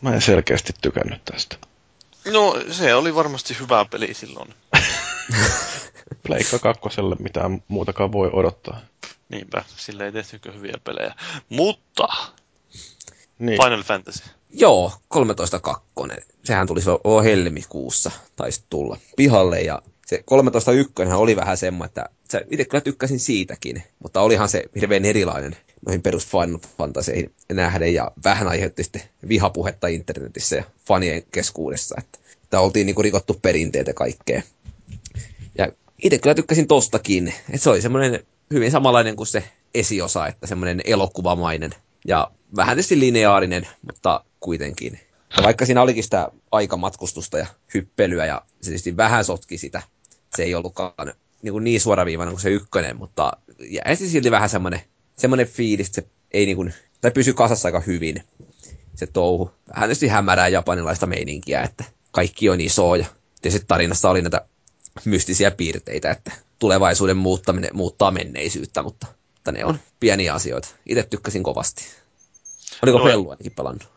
Mä 0.00 0.14
en 0.14 0.22
selkeästi 0.22 0.72
tykännyt 0.80 1.24
tästä. 1.24 1.56
No, 2.32 2.56
se 2.70 2.94
oli 2.94 3.14
varmasti 3.14 3.56
hyvä 3.60 3.86
peli 3.90 4.14
silloin. 4.14 4.54
Pleikka 6.26 6.58
kakkoselle 6.58 7.16
mitään 7.18 7.62
muutakaan 7.68 8.12
voi 8.12 8.30
odottaa. 8.32 8.80
Niinpä, 9.28 9.64
sillä 9.76 10.04
ei 10.04 10.12
tehtykö 10.12 10.52
hyviä 10.52 10.74
pelejä. 10.84 11.14
Mutta, 11.48 12.08
niin. 13.40 13.62
Final 13.62 13.82
Fantasy. 13.82 14.22
Joo, 14.50 14.92
13.2. 15.14 16.22
Sehän 16.44 16.66
tuli 16.66 16.82
se 16.82 16.90
helmikuussa, 17.24 18.10
taisi 18.36 18.64
tulla 18.70 18.96
pihalle 19.16 19.60
ja 19.60 19.82
se 20.06 20.24
13.1 21.06 21.12
oli 21.14 21.36
vähän 21.36 21.56
semmoinen, 21.56 21.88
että 21.88 22.10
sä 22.32 22.40
itse 22.50 22.64
kyllä 22.64 22.80
tykkäsin 22.80 23.20
siitäkin, 23.20 23.82
mutta 23.98 24.20
olihan 24.20 24.48
se 24.48 24.64
hirveän 24.80 25.04
erilainen 25.04 25.56
noihin 25.86 26.02
perus 26.02 26.26
Final 26.26 26.58
Fantasyihin 26.78 27.34
nähden 27.52 27.94
ja 27.94 28.10
vähän 28.24 28.48
aiheutti 28.48 28.82
sitten 28.82 29.02
vihapuhetta 29.28 29.86
internetissä 29.86 30.56
ja 30.56 30.64
fanien 30.86 31.22
keskuudessa, 31.32 31.94
että, 31.98 32.18
että 32.42 32.60
oltiin 32.60 32.86
niinku 32.86 33.02
rikottu 33.02 33.38
perinteet 33.42 33.86
ja 33.86 33.94
kaikkea. 33.94 34.42
Ja 35.58 35.72
itse 36.02 36.18
kyllä 36.18 36.34
tykkäsin 36.34 36.68
tostakin, 36.68 37.28
että 37.28 37.58
se 37.58 37.70
oli 37.70 37.82
semmoinen 37.82 38.26
hyvin 38.54 38.70
samanlainen 38.70 39.16
kuin 39.16 39.26
se 39.26 39.44
esiosa, 39.74 40.26
että 40.26 40.46
semmoinen 40.46 40.80
elokuvamainen 40.84 41.74
ja 42.06 42.30
vähän 42.56 42.76
tietysti 42.76 43.00
lineaarinen, 43.00 43.68
mutta 43.82 44.24
kuitenkin. 44.40 45.00
Ja 45.36 45.42
vaikka 45.42 45.66
siinä 45.66 45.82
olikin 45.82 46.04
sitä 46.04 46.30
aikamatkustusta 46.50 47.38
ja 47.38 47.46
hyppelyä 47.74 48.26
ja 48.26 48.42
se 48.60 48.70
tietysti 48.70 48.96
vähän 48.96 49.24
sotki 49.24 49.58
sitä, 49.58 49.82
se 50.36 50.42
ei 50.42 50.54
ollutkaan 50.54 51.12
niin, 51.42 51.52
kuin 51.52 51.64
niin 51.64 51.80
suoraviivainen 51.80 52.34
kuin 52.34 52.42
se 52.42 52.50
ykkönen, 52.50 52.96
mutta 52.96 53.32
jäi 53.60 53.96
silti 53.96 54.30
vähän 54.30 54.48
semmoinen, 54.48 54.80
semmoinen 55.16 55.46
fiilis, 55.46 55.86
että 55.86 56.00
se 56.00 56.06
ei 56.30 56.46
niin 56.46 56.56
kuin, 56.56 56.74
tai 57.00 57.10
pysy 57.10 57.32
kasassa 57.32 57.68
aika 57.68 57.80
hyvin 57.80 58.24
se 58.94 59.06
touhu. 59.06 59.50
Vähän 59.74 59.88
tietysti 59.88 60.08
hämärää 60.08 60.48
japanilaista 60.48 61.06
meininkiä, 61.06 61.62
että 61.62 61.84
kaikki 62.10 62.48
on 62.48 62.60
isoa 62.60 62.96
ja 62.96 63.06
tietysti 63.42 63.66
tarinassa 63.68 64.10
oli 64.10 64.22
näitä 64.22 64.46
mystisiä 65.04 65.50
piirteitä, 65.50 66.10
että 66.10 66.32
tulevaisuuden 66.58 67.16
muuttaminen 67.16 67.70
muuttaa 67.72 68.10
menneisyyttä, 68.10 68.82
mutta, 68.82 69.06
mutta 69.40 69.52
ne 69.52 69.64
on 69.64 69.80
pieniä 70.00 70.34
asioita. 70.34 70.68
Itse 70.86 71.02
tykkäsin 71.02 71.42
kovasti. 71.42 71.84
Oliko 72.82 72.98
no, 72.98 73.04
Fellu 73.04 73.30
ainakin 73.30 73.52
pelannut? 73.52 73.88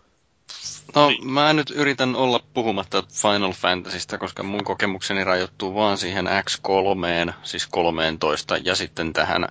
No, 0.96 1.12
mä 1.22 1.54
nyt 1.54 1.70
yritän 1.70 2.16
olla 2.16 2.40
puhumatta 2.54 3.04
Final 3.14 3.54
Fantasystä, 3.54 4.18
koska 4.18 4.44
mun 4.44 4.64
kokemukseni 4.64 5.24
rajoittuu 5.24 5.76
vaan 5.76 5.98
siihen 5.98 6.26
X3, 6.28 7.34
siis 7.44 7.68
13, 7.68 8.58
ja 8.58 8.76
sitten 8.76 9.14
tähän 9.14 9.48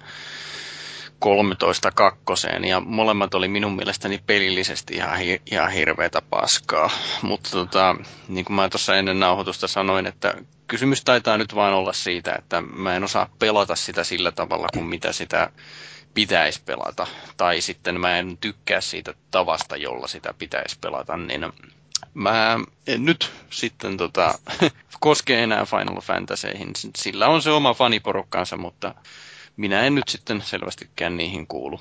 13 1.22 1.90
kakkoseen, 1.92 2.64
ja 2.64 2.80
molemmat 2.80 3.34
oli 3.34 3.48
minun 3.48 3.76
mielestäni 3.76 4.18
pelillisesti 4.26 4.94
ihan, 4.94 5.18
hi- 5.18 5.42
ihan 5.50 5.70
hirveätä 5.70 6.22
paskaa. 6.30 6.90
Mutta 7.22 7.50
tota, 7.50 7.96
niin 8.28 8.44
kuin 8.44 8.56
mä 8.56 8.68
tuossa 8.68 8.96
ennen 8.96 9.20
nauhoitusta 9.20 9.68
sanoin, 9.68 10.06
että 10.06 10.34
kysymys 10.68 11.04
taitaa 11.04 11.38
nyt 11.38 11.54
vain 11.54 11.74
olla 11.74 11.92
siitä, 11.92 12.34
että 12.38 12.60
mä 12.60 12.96
en 12.96 13.04
osaa 13.04 13.28
pelata 13.38 13.76
sitä 13.76 14.04
sillä 14.04 14.32
tavalla 14.32 14.66
kuin 14.72 14.86
mitä 14.86 15.12
sitä 15.12 15.50
pitäisi 16.14 16.62
pelata, 16.66 17.06
tai 17.36 17.60
sitten 17.60 18.00
mä 18.00 18.18
en 18.18 18.38
tykkää 18.38 18.80
siitä 18.80 19.14
tavasta, 19.30 19.76
jolla 19.76 20.06
sitä 20.06 20.34
pitäisi 20.38 20.78
pelata, 20.80 21.16
niin 21.16 21.52
mä 22.14 22.58
en 22.86 23.04
nyt 23.04 23.32
sitten 23.50 23.96
tota, 23.96 24.38
koske 25.00 25.42
enää 25.42 25.64
Final 25.64 26.00
Fantasyihin. 26.00 26.70
Sillä 26.96 27.26
on 27.28 27.42
se 27.42 27.50
oma 27.50 27.74
faniporukkansa, 27.74 28.56
mutta 28.56 28.94
minä 29.56 29.82
en 29.82 29.94
nyt 29.94 30.08
sitten 30.08 30.42
selvästikään 30.46 31.16
niihin 31.16 31.46
kuulu. 31.46 31.80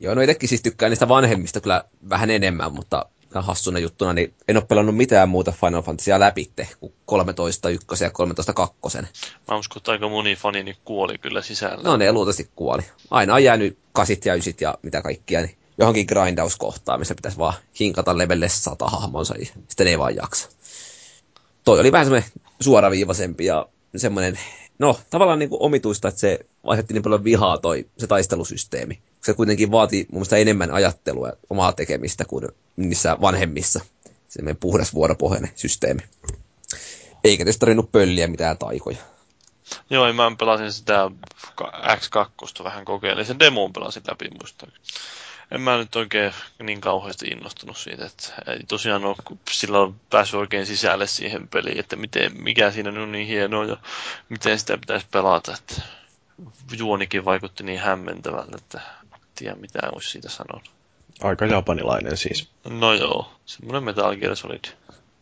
Joo, 0.00 0.14
no 0.14 0.20
itsekin 0.20 0.48
siis 0.48 0.62
tykkään 0.62 0.90
niistä 0.90 1.08
vanhemmista 1.08 1.60
kyllä 1.60 1.84
vähän 2.08 2.30
enemmän, 2.30 2.72
mutta 2.72 3.06
hassuna 3.34 3.78
juttuna, 3.78 4.12
niin 4.12 4.34
en 4.48 4.56
ole 4.56 4.64
pelannut 4.64 4.96
mitään 4.96 5.28
muuta 5.28 5.52
Final 5.52 5.82
Fantasyä 5.82 6.20
läpitte 6.20 6.68
kuin 6.80 6.92
13 7.06 7.70
ykkösen 7.70 8.06
ja 8.06 8.10
13 8.10 8.52
kakkosen. 8.52 9.08
Mä 9.48 9.56
uskon, 9.56 9.80
että 9.80 9.92
aika 9.92 10.08
moni 10.08 10.36
fanini 10.36 10.76
kuoli 10.84 11.18
kyllä 11.18 11.42
sisällä. 11.42 11.82
No 11.82 11.96
ne 11.96 12.12
luultavasti 12.12 12.50
kuoli. 12.56 12.82
Aina 13.10 13.34
on 13.34 13.44
jäänyt 13.44 13.78
kasit 13.92 14.24
ja 14.24 14.34
ysit 14.34 14.60
ja 14.60 14.78
mitä 14.82 15.02
kaikkia, 15.02 15.40
niin 15.40 15.56
johonkin 15.78 16.06
grindauskohtaan, 16.08 16.98
missä 16.98 17.14
pitäisi 17.14 17.38
vaan 17.38 17.54
hinkata 17.80 18.18
levelle 18.18 18.48
sata 18.48 18.86
hahmonsa, 18.86 19.34
ja 19.38 19.46
sitten 19.68 19.86
ei 19.86 19.98
vaan 19.98 20.16
jaksa. 20.16 20.48
Toi 21.64 21.80
oli 21.80 21.92
vähän 21.92 22.06
semmoinen 22.06 22.30
suoraviivaisempi 22.60 23.44
ja 23.44 23.68
semmoinen, 23.96 24.38
no 24.80 25.00
tavallaan 25.10 25.38
niin 25.38 25.48
kuin 25.50 25.62
omituista, 25.62 26.08
että 26.08 26.20
se 26.20 26.38
aiheutti 26.64 26.94
niin 26.94 27.02
paljon 27.02 27.24
vihaa 27.24 27.58
toi 27.58 27.86
se 27.98 28.06
taistelusysteemi 28.06 29.00
se 29.20 29.34
kuitenkin 29.34 29.70
vaatii 29.70 30.06
mun 30.10 30.18
mielestä 30.18 30.36
enemmän 30.36 30.70
ajattelua 30.70 31.28
ja 31.28 31.32
omaa 31.50 31.72
tekemistä 31.72 32.24
kuin 32.24 32.48
niissä 32.76 33.16
vanhemmissa. 33.20 33.80
Se 34.28 34.42
meidän 34.42 34.56
puhdas 34.56 34.94
vuoropohjainen 34.94 35.50
systeemi. 35.54 36.00
Eikä 37.24 37.44
tietysti 37.44 37.60
tarvinnut 37.60 37.92
pölliä 37.92 38.26
mitään 38.26 38.58
taikoja. 38.58 38.96
Joo, 39.90 40.12
mä 40.12 40.32
pelasin 40.38 40.72
sitä 40.72 41.10
X2 41.72 42.64
vähän 42.64 42.84
kokeilin. 42.84 43.26
Sen 43.26 43.38
demon 43.38 43.72
pelasin 43.72 44.02
läpi 44.10 44.28
muistaakseni. 44.40 44.84
En 45.50 45.60
mä 45.60 45.76
nyt 45.76 45.96
oikein 45.96 46.32
niin 46.62 46.80
kauheasti 46.80 47.26
innostunut 47.26 47.76
siitä, 47.76 48.06
että 48.06 48.52
ei 48.52 48.60
tosiaan 48.68 49.04
ole, 49.04 49.16
kun 49.24 49.38
sillä 49.50 49.78
on 49.78 49.94
päässyt 50.10 50.40
oikein 50.40 50.66
sisälle 50.66 51.06
siihen 51.06 51.48
peliin, 51.48 51.80
että 51.80 51.96
miten, 51.96 52.42
mikä 52.42 52.70
siinä 52.70 53.02
on 53.02 53.12
niin 53.12 53.26
hienoa 53.26 53.64
ja 53.64 53.76
miten 54.28 54.58
sitä 54.58 54.78
pitäisi 54.78 55.06
pelata, 55.10 55.54
että 55.54 55.82
juonikin 56.78 57.24
vaikutti 57.24 57.64
niin 57.64 57.80
hämmentävältä, 57.80 58.56
että 58.56 58.80
en 59.14 59.20
tiedä 59.34 59.54
mitä 59.54 59.78
olisi 59.92 60.10
siitä 60.10 60.28
sanonut. 60.28 60.70
Aika 61.22 61.46
japanilainen 61.46 62.16
siis. 62.16 62.48
No 62.68 62.92
joo, 62.92 63.32
semmoinen 63.46 63.84
Metal 63.84 64.16
Gear 64.16 64.36
Solid. 64.36 64.64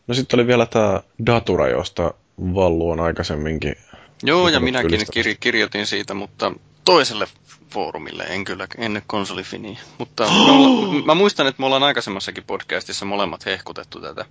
No 0.07 0.13
sitten 0.13 0.39
oli 0.39 0.47
vielä 0.47 0.65
tämä 0.65 1.01
Datura, 1.25 1.67
josta 1.67 2.13
Vallu 2.39 2.89
on 2.89 2.99
aikaisemminkin 2.99 3.75
Joo, 4.23 4.49
ja 4.49 4.59
minäkin 4.59 4.99
kir- 5.01 5.37
kirjoitin 5.39 5.87
siitä, 5.87 6.13
mutta 6.13 6.51
toiselle 6.85 7.27
foorumille, 7.69 8.23
en 8.23 8.45
kyllä 8.45 8.67
ennen 8.77 9.03
konsolifiniä. 9.07 9.79
Mutta 9.97 10.23
me 10.45 10.51
olla, 10.51 11.05
mä 11.05 11.15
muistan, 11.15 11.47
että 11.47 11.59
me 11.59 11.65
ollaan 11.65 11.83
aikaisemmassakin 11.83 12.43
podcastissa 12.43 13.05
molemmat 13.05 13.45
hehkutettu 13.45 14.01
tätä. 14.01 14.25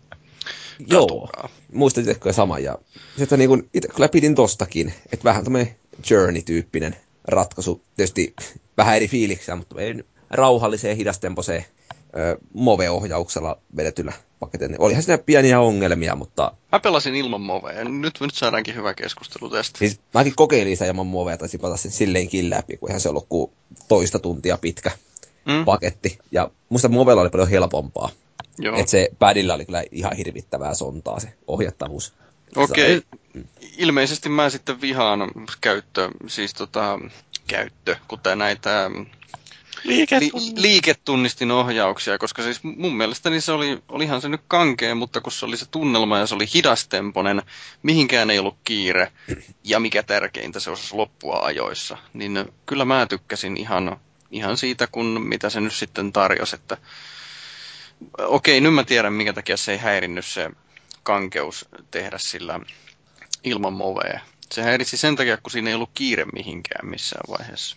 Joo, 0.86 1.02
Daturaa. 1.02 1.48
muistatitteko 1.73 2.32
sama. 2.32 2.59
Ja 2.59 2.78
sitten 3.19 3.39
niin 3.39 3.48
kuin 3.48 3.69
itse 3.74 3.89
kyllä 3.89 4.09
pidin 4.09 4.35
tostakin, 4.35 4.94
että 5.12 5.24
vähän 5.24 5.44
tämmöinen 5.44 5.77
Journey-tyyppinen 6.10 6.97
ratkaisu. 7.24 7.82
Tietysti 7.97 8.35
vähän 8.77 8.97
eri 8.97 9.09
fiiliksiä, 9.09 9.56
mutta 9.56 9.81
ei 9.81 9.94
rauhalliseen, 10.31 10.97
hidastemposeen 10.97 11.65
ö, 12.16 12.39
Move-ohjauksella 12.52 13.59
vedetyllä 13.77 14.12
paketilla. 14.40 14.77
Olihan 14.78 15.02
siinä 15.02 15.19
pieniä 15.19 15.60
ongelmia, 15.60 16.15
mutta 16.16 16.52
Mä 16.73 16.81
pelasin 16.81 17.15
ilman 17.15 17.40
movea. 17.40 17.85
Nyt, 17.85 18.20
nyt 18.20 18.35
saadaankin 18.35 18.74
hyvä 18.74 18.94
keskustelu 18.94 19.51
tästä. 19.51 19.78
siis 19.78 20.01
mäkin 20.15 20.35
kokeilin 20.36 20.77
sitä 20.77 20.86
ilman 20.86 21.06
Movea, 21.06 21.36
taisin 21.36 21.60
pelata 21.60 21.77
sen 21.77 21.90
silleenkin 21.90 22.51
läpi, 22.51 22.77
kun 22.77 22.89
eihän 22.89 23.01
se 23.01 23.09
ollut 23.09 23.27
kuin 23.28 23.51
toista 23.89 24.19
tuntia 24.19 24.59
pitkä 24.59 24.90
Mm? 25.44 25.65
paketti. 25.65 26.19
Ja 26.32 26.51
musta 26.69 26.89
Movella 26.89 27.23
oli 27.23 27.31
paljon 27.31 27.48
helpompaa. 27.48 28.10
Joo. 28.59 28.77
Että 28.78 28.90
se 28.90 29.09
padilla 29.19 29.55
oli 29.55 29.65
kyllä 29.65 29.85
ihan 29.93 30.16
hirvittävää 30.16 30.74
sontaa 30.74 31.20
se 31.20 31.28
ohjattavuus. 31.47 32.12
Okei. 32.56 32.97
Se- 32.97 33.02
Ilmeisesti 33.78 34.28
mä 34.28 34.51
sitten 34.51 34.81
vihaan 34.81 35.20
käyttö, 35.60 36.09
siis 36.27 36.55
tota, 36.55 36.98
käyttö, 37.47 37.97
kuten 38.09 38.39
näitä 38.39 38.90
li- 39.84 40.06
liiketunnistin 40.56 41.50
ohjauksia, 41.50 42.18
koska 42.18 42.42
siis 42.42 42.60
mun 42.64 42.96
mielestäni 42.96 43.40
se 43.40 43.52
oli, 43.52 43.82
olihan 43.88 44.20
se 44.20 44.28
nyt 44.28 44.40
kankea, 44.48 44.94
mutta 44.94 45.20
kun 45.20 45.32
se 45.32 45.46
oli 45.46 45.56
se 45.56 45.66
tunnelma 45.70 46.18
ja 46.18 46.26
se 46.26 46.34
oli 46.34 46.46
hidastemponen, 46.55 47.42
mihinkään 47.82 48.30
ei 48.30 48.38
ollut 48.38 48.59
kiire, 48.64 49.12
ja 49.64 49.80
mikä 49.80 50.02
tärkeintä, 50.02 50.60
se 50.60 50.70
osasi 50.70 50.94
loppua 50.94 51.40
ajoissa, 51.42 51.96
niin 52.12 52.52
kyllä 52.66 52.84
mä 52.84 53.06
tykkäsin 53.06 53.56
ihan, 53.56 54.00
ihan 54.30 54.56
siitä, 54.56 54.86
kun 54.86 55.06
mitä 55.28 55.50
se 55.50 55.60
nyt 55.60 55.74
sitten 55.74 56.12
tarjosi, 56.12 56.56
että 56.56 56.76
okei, 58.18 58.60
nyt 58.60 58.74
mä 58.74 58.84
tiedän, 58.84 59.12
minkä 59.12 59.32
takia 59.32 59.56
se 59.56 59.72
ei 59.72 59.78
häirinnyt 59.78 60.26
se 60.26 60.50
kankeus 61.02 61.68
tehdä 61.90 62.18
sillä 62.18 62.60
ilman 63.44 63.72
movea. 63.72 64.20
Se 64.52 64.62
häiritsi 64.62 64.96
sen 64.96 65.16
takia, 65.16 65.36
kun 65.36 65.50
siinä 65.50 65.70
ei 65.70 65.74
ollut 65.74 65.90
kiire 65.94 66.24
mihinkään 66.24 66.88
missään 66.88 67.24
vaiheessa. 67.38 67.76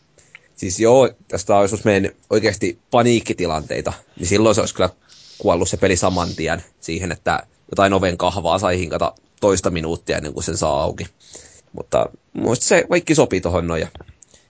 Siis 0.61 0.79
joo, 0.79 1.09
tästä 1.27 1.57
olisi 1.57 1.81
mennyt 1.85 2.17
oikeasti 2.29 2.79
paniikkitilanteita, 2.91 3.93
niin 4.19 4.27
silloin 4.27 4.55
se 4.55 4.61
olisi 4.61 4.75
kyllä 4.75 4.89
kuollut 5.37 5.69
se 5.69 5.77
peli 5.77 5.97
saman 5.97 6.35
tien 6.35 6.63
siihen, 6.79 7.11
että 7.11 7.43
jotain 7.71 7.93
oven 7.93 8.17
kahvaa 8.17 8.59
sai 8.59 8.79
hinkata 8.79 9.13
toista 9.39 9.69
minuuttia 9.69 10.17
ennen 10.17 10.33
kuin 10.33 10.43
sen 10.43 10.57
saa 10.57 10.83
auki. 10.83 11.07
Mutta 11.73 12.05
muista 12.33 12.65
se 12.65 12.85
kaikki 12.89 13.15
sopii 13.15 13.41
tuohon 13.41 13.67
noin. 13.67 13.87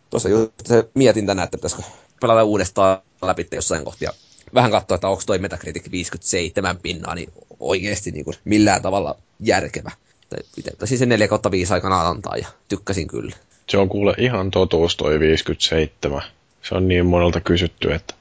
Tuossa 0.09 0.29
just 0.29 0.51
se 0.65 0.89
mietin 0.93 1.25
tänään, 1.25 1.43
että 1.43 1.57
pitäisikö 1.57 1.83
pelata 2.21 2.43
uudestaan 2.43 3.01
läpi 3.21 3.47
jossain 3.51 3.85
kohtia. 3.85 4.13
Vähän 4.53 4.71
katsoa, 4.71 4.95
että 4.95 5.07
onko 5.07 5.23
toi 5.25 5.39
Metacritic 5.39 5.91
57 5.91 6.77
pinnaa, 6.77 7.15
niin 7.15 7.33
oikeasti 7.59 8.11
niin 8.11 8.25
kuin 8.25 8.37
millään 8.45 8.81
tavalla 8.81 9.17
järkevä. 9.39 9.91
Tai 10.29 10.39
pitäisi 10.55 10.97
se 10.97 11.05
4 11.05 11.27
kautta 11.27 11.51
5 11.51 11.73
aikana 11.73 12.07
antaa 12.07 12.37
ja 12.37 12.47
tykkäsin 12.67 13.07
kyllä. 13.07 13.35
Se 13.71 13.77
on 13.77 13.89
kuule 13.89 14.13
ihan 14.17 14.51
totuus 14.51 14.95
toi 14.95 15.19
57. 15.19 16.21
Se 16.61 16.75
on 16.75 16.87
niin 16.87 17.05
monelta 17.05 17.41
kysytty, 17.41 17.93
että... 17.93 18.13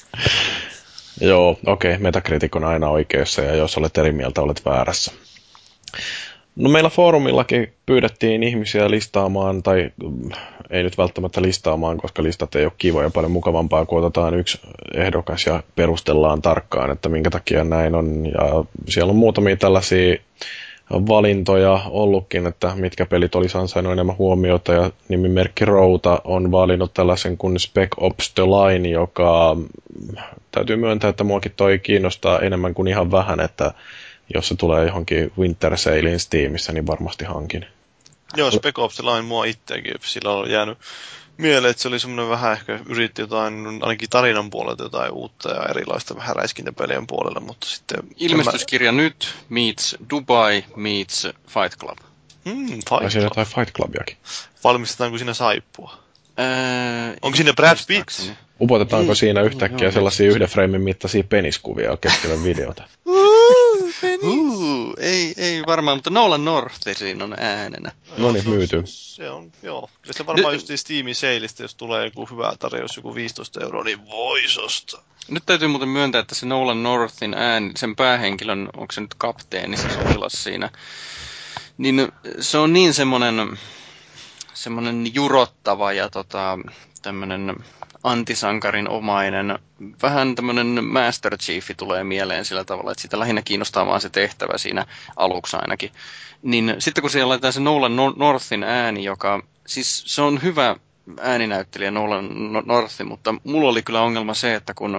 Joo, 1.20 1.50
okei, 1.66 1.90
okay, 1.90 2.02
Metacritic 2.02 2.56
on 2.56 2.64
aina 2.64 2.88
oikeassa 2.88 3.42
ja 3.42 3.54
jos 3.54 3.78
olet 3.78 3.98
eri 3.98 4.12
mieltä, 4.12 4.42
olet 4.42 4.64
väärässä. 4.64 5.12
No 6.56 6.70
meillä 6.70 6.90
foorumillakin 6.90 7.72
pyydettiin 7.86 8.42
ihmisiä 8.42 8.90
listaamaan, 8.90 9.62
tai 9.62 9.90
mm, 10.02 10.30
ei 10.70 10.82
nyt 10.82 10.98
välttämättä 10.98 11.42
listaamaan, 11.42 11.98
koska 11.98 12.22
listat 12.22 12.54
ei 12.54 12.64
ole 12.64 12.72
kivoja, 12.78 13.10
paljon 13.10 13.32
mukavampaa, 13.32 13.86
kun 13.86 14.04
otetaan 14.04 14.34
yksi 14.34 14.60
ehdokas 14.94 15.46
ja 15.46 15.62
perustellaan 15.76 16.42
tarkkaan, 16.42 16.90
että 16.90 17.08
minkä 17.08 17.30
takia 17.30 17.64
näin 17.64 17.94
on. 17.94 18.26
Ja 18.26 18.64
siellä 18.88 19.10
on 19.10 19.16
muutamia 19.16 19.56
tällaisia 19.56 20.16
valintoja 20.90 21.80
ollutkin, 21.90 22.46
että 22.46 22.74
mitkä 22.74 23.06
pelit 23.06 23.34
olisi 23.34 23.58
ansainnut 23.58 23.92
enemmän 23.92 24.18
huomiota, 24.18 24.72
ja 24.72 24.90
nimimerkki 25.08 25.64
Routa 25.64 26.20
on 26.24 26.52
valinnut 26.52 26.94
tällaisen 26.94 27.36
kuin 27.36 27.60
Spec 27.60 27.88
Ops 27.96 28.32
The 28.34 28.42
Line, 28.42 28.88
joka 28.88 29.54
mm, 29.54 30.16
täytyy 30.52 30.76
myöntää, 30.76 31.10
että 31.10 31.24
muakin 31.24 31.52
toi 31.56 31.78
kiinnostaa 31.78 32.38
enemmän 32.38 32.74
kuin 32.74 32.88
ihan 32.88 33.10
vähän, 33.10 33.40
että 33.40 33.74
jos 34.34 34.48
se 34.48 34.56
tulee 34.56 34.86
johonkin 34.86 35.32
Winter 35.38 35.76
Sailin 35.76 36.20
Steamissa, 36.20 36.72
niin 36.72 36.86
varmasti 36.86 37.24
hankin. 37.24 37.66
Joo, 38.36 38.50
Spec 38.50 38.78
Ops 38.78 38.96
The 38.96 39.04
Line 39.04 39.22
mua 39.22 39.44
itseäkin, 39.44 39.94
sillä 40.00 40.32
on 40.32 40.50
jäänyt 40.50 40.78
mieleen, 41.40 41.70
että 41.70 41.82
se 41.82 41.88
oli 41.88 41.98
semmoinen 42.00 42.28
vähän 42.28 42.52
ehkä 42.52 42.78
yritti 42.86 43.22
jotain, 43.22 43.66
ainakin 43.80 44.10
tarinan 44.10 44.50
puolelta 44.50 44.82
jotain 44.82 45.12
uutta 45.12 45.50
ja 45.50 45.62
erilaista 45.70 46.16
vähän 46.16 46.36
räiskintäpelien 46.36 47.06
puolella, 47.06 47.40
mutta 47.40 47.66
sitten... 47.66 47.98
Ilmestyskirja 48.16 48.92
nyt 48.92 49.34
meets 49.48 49.96
Dubai 50.10 50.64
meets 50.76 51.22
Fight 51.48 51.78
Club. 51.78 51.98
Hmm, 52.44 52.66
Tai 52.88 53.00
Fight 53.00 53.12
Club. 53.12 53.22
jotain 53.24 53.46
Fight 53.46 53.72
Clubiakin. 53.76 54.16
Valmistetaanko 54.64 55.18
siinä 55.18 55.34
saippua? 55.34 55.94
Ää, 56.36 57.14
Onko 57.22 57.36
siinä 57.36 57.52
Brad 57.52 57.78
Pitt? 57.86 58.10
Upotetaanko 58.60 59.12
Mm, 59.12 59.16
siinä 59.16 59.40
joo, 59.40 59.46
yhtäkkiä 59.46 59.86
joo. 59.86 59.92
sellaisia 59.92 60.30
yhden 60.30 60.48
freimin 60.48 60.80
mittaisia 60.80 61.24
peniskuvia 61.24 61.96
keskellä 61.96 62.44
videota? 62.44 62.82
Ei, 64.98 65.34
ei 65.36 65.62
varmaan, 65.66 65.96
mutta 65.96 66.10
Nolan 66.10 66.44
North 66.44 66.76
siinä 66.92 67.24
on 67.24 67.34
äänenä. 67.38 67.92
No 68.18 68.32
niin, 68.32 68.42
se 68.42 68.48
on- 68.48 68.54
myyty. 68.56 68.82
Se 68.84 69.30
on, 69.30 69.52
joo. 69.62 69.90
Ja 70.06 70.14
se 70.14 70.26
varmaan 70.26 70.52
Nyt- 70.54 70.68
just 70.68 70.80
Steamin 70.80 71.14
seilistä, 71.14 71.62
jos 71.62 71.74
tulee 71.74 72.04
joku 72.04 72.26
hyvä 72.30 72.52
tarjous, 72.58 72.96
joku 72.96 73.14
15 73.14 73.60
euroa, 73.62 73.84
niin 73.84 74.06
vois 74.06 74.58
ostaa. 74.58 75.02
Nyt 75.28 75.42
täytyy 75.46 75.68
muuten 75.68 75.88
myöntää, 75.88 76.20
että 76.20 76.34
se 76.34 76.46
Nolan 76.46 76.82
Northin 76.82 77.34
ääni, 77.34 77.70
sen 77.76 77.96
päähenkilön, 77.96 78.68
onko 78.76 78.92
se 78.92 79.00
nyt 79.00 79.14
kapteeni, 79.14 79.76
se 79.76 79.88
sotilas 79.90 80.32
siinä, 80.32 80.70
niin 81.78 82.12
se 82.40 82.58
on 82.58 82.72
niin 82.72 82.94
semmoinen, 82.94 83.58
semmoinen 84.54 85.14
jurottava 85.14 85.92
ja 85.92 86.08
tota, 86.10 86.58
tämmöinen 87.02 87.56
antisankarin 88.04 88.88
omainen, 88.88 89.58
vähän 90.02 90.34
tämmöinen 90.34 90.84
Master 90.84 91.36
Chiefi 91.38 91.74
tulee 91.74 92.04
mieleen 92.04 92.44
sillä 92.44 92.64
tavalla, 92.64 92.92
että 92.92 93.02
sitä 93.02 93.18
lähinnä 93.18 93.42
kiinnostaa 93.42 93.86
vaan 93.86 94.00
se 94.00 94.08
tehtävä 94.10 94.58
siinä 94.58 94.86
aluksi 95.16 95.56
ainakin. 95.56 95.90
Niin 96.42 96.74
sitten 96.78 97.02
kun 97.02 97.10
siellä 97.10 97.28
laitetaan 97.28 97.52
se 97.52 97.60
Nolan 97.60 97.96
Nor- 97.96 98.14
Northin 98.16 98.64
ääni, 98.64 99.04
joka, 99.04 99.42
siis 99.66 100.02
se 100.06 100.22
on 100.22 100.42
hyvä 100.42 100.76
ääninäyttelijä 101.20 101.90
Nolan 101.90 102.52
No- 102.52 102.62
Northi, 102.66 103.04
mutta 103.04 103.34
mulla 103.44 103.70
oli 103.70 103.82
kyllä 103.82 104.02
ongelma 104.02 104.34
se, 104.34 104.54
että 104.54 104.74
kun 104.74 104.98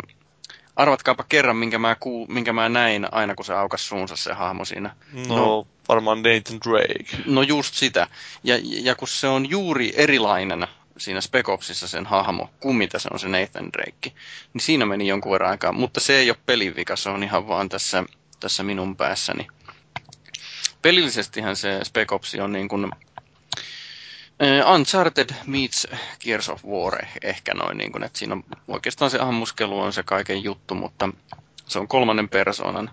arvatkaapa 0.76 1.26
kerran, 1.30 1.58
minkä 1.58 1.80
mä, 1.80 1.96
kuu, 2.00 2.28
minkä 2.28 2.54
mä 2.54 2.70
näin 2.70 3.14
aina, 3.14 3.36
kun 3.36 3.46
se 3.46 3.54
aukas 3.54 3.88
suunsa 3.88 4.16
se 4.16 4.34
hahmo 4.34 4.66
siinä. 4.66 4.96
No, 5.28 5.36
no 5.36 5.68
varmaan 5.90 6.18
Nathan 6.18 6.60
Drake. 6.66 7.18
No 7.26 7.42
just 7.42 7.76
sitä. 7.76 8.08
Ja, 8.44 8.56
ja 8.64 8.96
kun 8.96 9.08
se 9.08 9.28
on 9.28 9.50
juuri 9.50 9.94
erilainen 9.96 10.68
siinä 11.04 11.22
Spec 11.22 11.50
Opsissa 11.50 11.88
sen 11.88 12.06
hahmo, 12.06 12.50
kuin 12.60 12.76
mitä 12.76 13.00
se 13.00 13.10
on 13.14 13.20
se 13.20 13.28
Nathan 13.28 13.70
Drake, 13.74 14.12
niin 14.54 14.62
siinä 14.62 14.86
meni 14.86 15.08
jonkun 15.08 15.32
verran 15.32 15.52
aikaa. 15.52 15.72
Mutta 15.72 16.00
se 16.00 16.18
ei 16.18 16.30
ole 16.30 16.38
pelin 16.46 16.76
vika, 16.76 16.96
se 16.96 17.10
on 17.10 17.24
ihan 17.24 17.48
vaan 17.48 17.70
tässä, 17.70 18.04
tässä 18.40 18.64
minun 18.64 18.96
päässäni. 18.96 19.48
Pelillisestihän 20.82 21.56
se 21.56 21.80
Spec 21.84 22.12
Ops 22.12 22.36
on 22.36 22.52
niin 22.52 22.68
kuin 22.68 22.92
eh, 24.40 24.66
Uncharted 24.74 25.30
meets 25.46 25.88
Gears 26.20 26.50
of 26.50 26.66
War 26.66 26.94
eh- 27.04 27.18
ehkä 27.22 27.54
noin, 27.54 27.78
niin 27.78 27.92
kuin, 27.92 28.04
että 28.04 28.20
siinä 28.20 28.34
on 28.36 28.44
oikeastaan 28.68 29.12
se 29.12 29.20
ammuskelu 29.22 29.80
on 29.80 29.94
se 29.94 30.04
kaiken 30.04 30.44
juttu, 30.44 30.76
mutta 30.76 31.10
se 31.68 31.80
on 31.80 31.88
kolmannen 31.88 32.30
persoonan. 32.30 32.92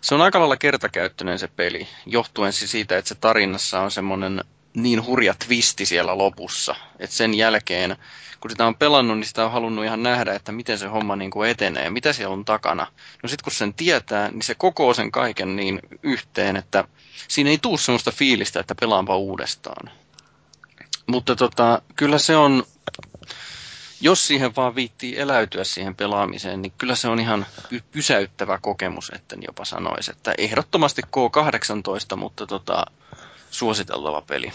Se 0.00 0.14
on 0.14 0.20
aika 0.20 0.38
lailla 0.38 0.56
kertakäyttöinen 0.56 1.38
se 1.38 1.48
peli, 1.48 1.88
johtuen 2.06 2.52
siitä, 2.52 2.98
että 2.98 3.08
se 3.08 3.14
tarinassa 3.14 3.80
on 3.80 3.90
semmoinen 3.90 4.44
niin 4.74 5.06
hurja 5.06 5.34
twisti 5.46 5.86
siellä 5.86 6.18
lopussa, 6.18 6.74
että 6.98 7.16
sen 7.16 7.34
jälkeen, 7.34 7.96
kun 8.40 8.50
sitä 8.50 8.66
on 8.66 8.76
pelannut, 8.76 9.18
niin 9.18 9.26
sitä 9.26 9.44
on 9.44 9.52
halunnut 9.52 9.84
ihan 9.84 10.02
nähdä, 10.02 10.34
että 10.34 10.52
miten 10.52 10.78
se 10.78 10.86
homma 10.86 11.16
niin 11.16 11.30
kuin 11.30 11.50
etenee, 11.50 11.90
mitä 11.90 12.12
siellä 12.12 12.32
on 12.32 12.44
takana. 12.44 12.86
No 13.22 13.28
sitten 13.28 13.44
kun 13.44 13.52
sen 13.52 13.74
tietää, 13.74 14.30
niin 14.30 14.42
se 14.42 14.54
kokoo 14.54 14.94
sen 14.94 15.12
kaiken 15.12 15.56
niin 15.56 15.80
yhteen, 16.02 16.56
että 16.56 16.84
siinä 17.28 17.50
ei 17.50 17.58
tuu 17.58 17.78
semmoista 17.78 18.10
fiilistä, 18.10 18.60
että 18.60 18.74
pelaanpa 18.80 19.16
uudestaan. 19.16 19.90
Mutta 21.06 21.36
tota, 21.36 21.82
kyllä 21.96 22.18
se 22.18 22.36
on, 22.36 22.64
jos 24.00 24.26
siihen 24.26 24.56
vaan 24.56 24.74
viittii 24.74 25.18
eläytyä 25.18 25.64
siihen 25.64 25.94
pelaamiseen, 25.94 26.62
niin 26.62 26.72
kyllä 26.78 26.94
se 26.94 27.08
on 27.08 27.20
ihan 27.20 27.46
pysäyttävä 27.92 28.58
kokemus, 28.62 29.12
etten 29.14 29.38
jopa 29.46 29.64
sanoisi. 29.64 30.10
Että 30.10 30.34
ehdottomasti 30.38 31.02
K18, 31.02 32.16
mutta 32.16 32.46
tota, 32.46 32.86
suositeltava 33.50 34.22
peli. 34.22 34.52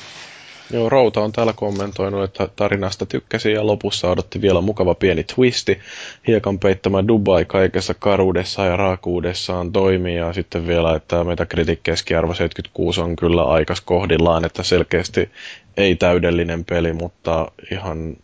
Joo, 0.71 0.89
Routa 0.89 1.21
on 1.21 1.31
täällä 1.31 1.53
kommentoinut, 1.53 2.23
että 2.23 2.47
tarinasta 2.55 3.05
tykkäsi 3.05 3.51
ja 3.51 3.67
lopussa 3.67 4.09
odotti 4.09 4.41
vielä 4.41 4.61
mukava 4.61 4.95
pieni 4.95 5.23
twisti. 5.23 5.79
Hiekan 6.27 6.59
peittämä 6.59 7.07
Dubai 7.07 7.45
kaikessa 7.45 7.93
karuudessa 7.93 8.65
ja 8.65 8.75
raakuudessaan 8.75 9.71
toimii 9.71 10.15
ja 10.15 10.33
sitten 10.33 10.67
vielä, 10.67 10.95
että 10.95 11.23
Metacritic 11.23 11.79
keskiarvo 11.83 12.33
76 12.33 13.01
on 13.01 13.15
kyllä 13.15 13.43
aikas 13.43 13.81
kohdillaan, 13.81 14.45
että 14.45 14.63
selkeästi 14.63 15.29
ei 15.77 15.95
täydellinen 15.95 16.65
peli, 16.65 16.93
mutta 16.93 17.51
ihan 17.71 18.17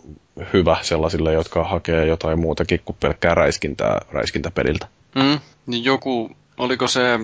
hyvä 0.53 0.77
sellaisille, 0.81 1.33
jotka 1.33 1.63
hakee 1.63 2.05
jotain 2.05 2.39
muutakin 2.39 2.81
kuin 2.85 2.95
pelkkää 2.99 3.35
räiskintää 3.35 4.01
räiskintäpeliltä. 4.11 4.87
Mm, 5.15 5.39
niin 5.65 5.83
joku, 5.83 6.31
oliko 6.57 6.87
se 6.87 7.19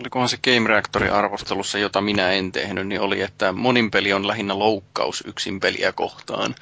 olikohan 0.00 0.28
se 0.28 0.38
Game 0.44 0.68
Reactorin 0.68 1.12
arvostelussa, 1.12 1.78
jota 1.78 2.00
minä 2.00 2.32
en 2.32 2.52
tehnyt, 2.52 2.86
niin 2.86 3.00
oli, 3.00 3.20
että 3.20 3.52
monin 3.52 3.90
peli 3.90 4.12
on 4.12 4.28
lähinnä 4.28 4.58
loukkaus 4.58 5.24
yksin 5.26 5.60
peliä 5.60 5.92
kohtaan. 5.92 6.54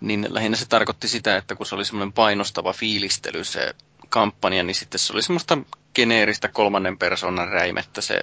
Niin 0.00 0.26
lähinnä 0.30 0.56
se 0.56 0.66
tarkoitti 0.68 1.08
sitä, 1.08 1.36
että 1.36 1.54
kun 1.54 1.66
se 1.66 1.74
oli 1.74 1.84
semmoinen 1.84 2.12
painostava 2.12 2.72
fiilistely 2.72 3.44
se 3.44 3.74
kampanja, 4.08 4.62
niin 4.62 4.74
sitten 4.74 4.98
se 4.98 5.12
oli 5.12 5.22
semmoista 5.22 5.58
geneeristä 5.94 6.48
kolmannen 6.48 6.98
persoonan 6.98 7.48
räimettä 7.48 8.00
se... 8.00 8.20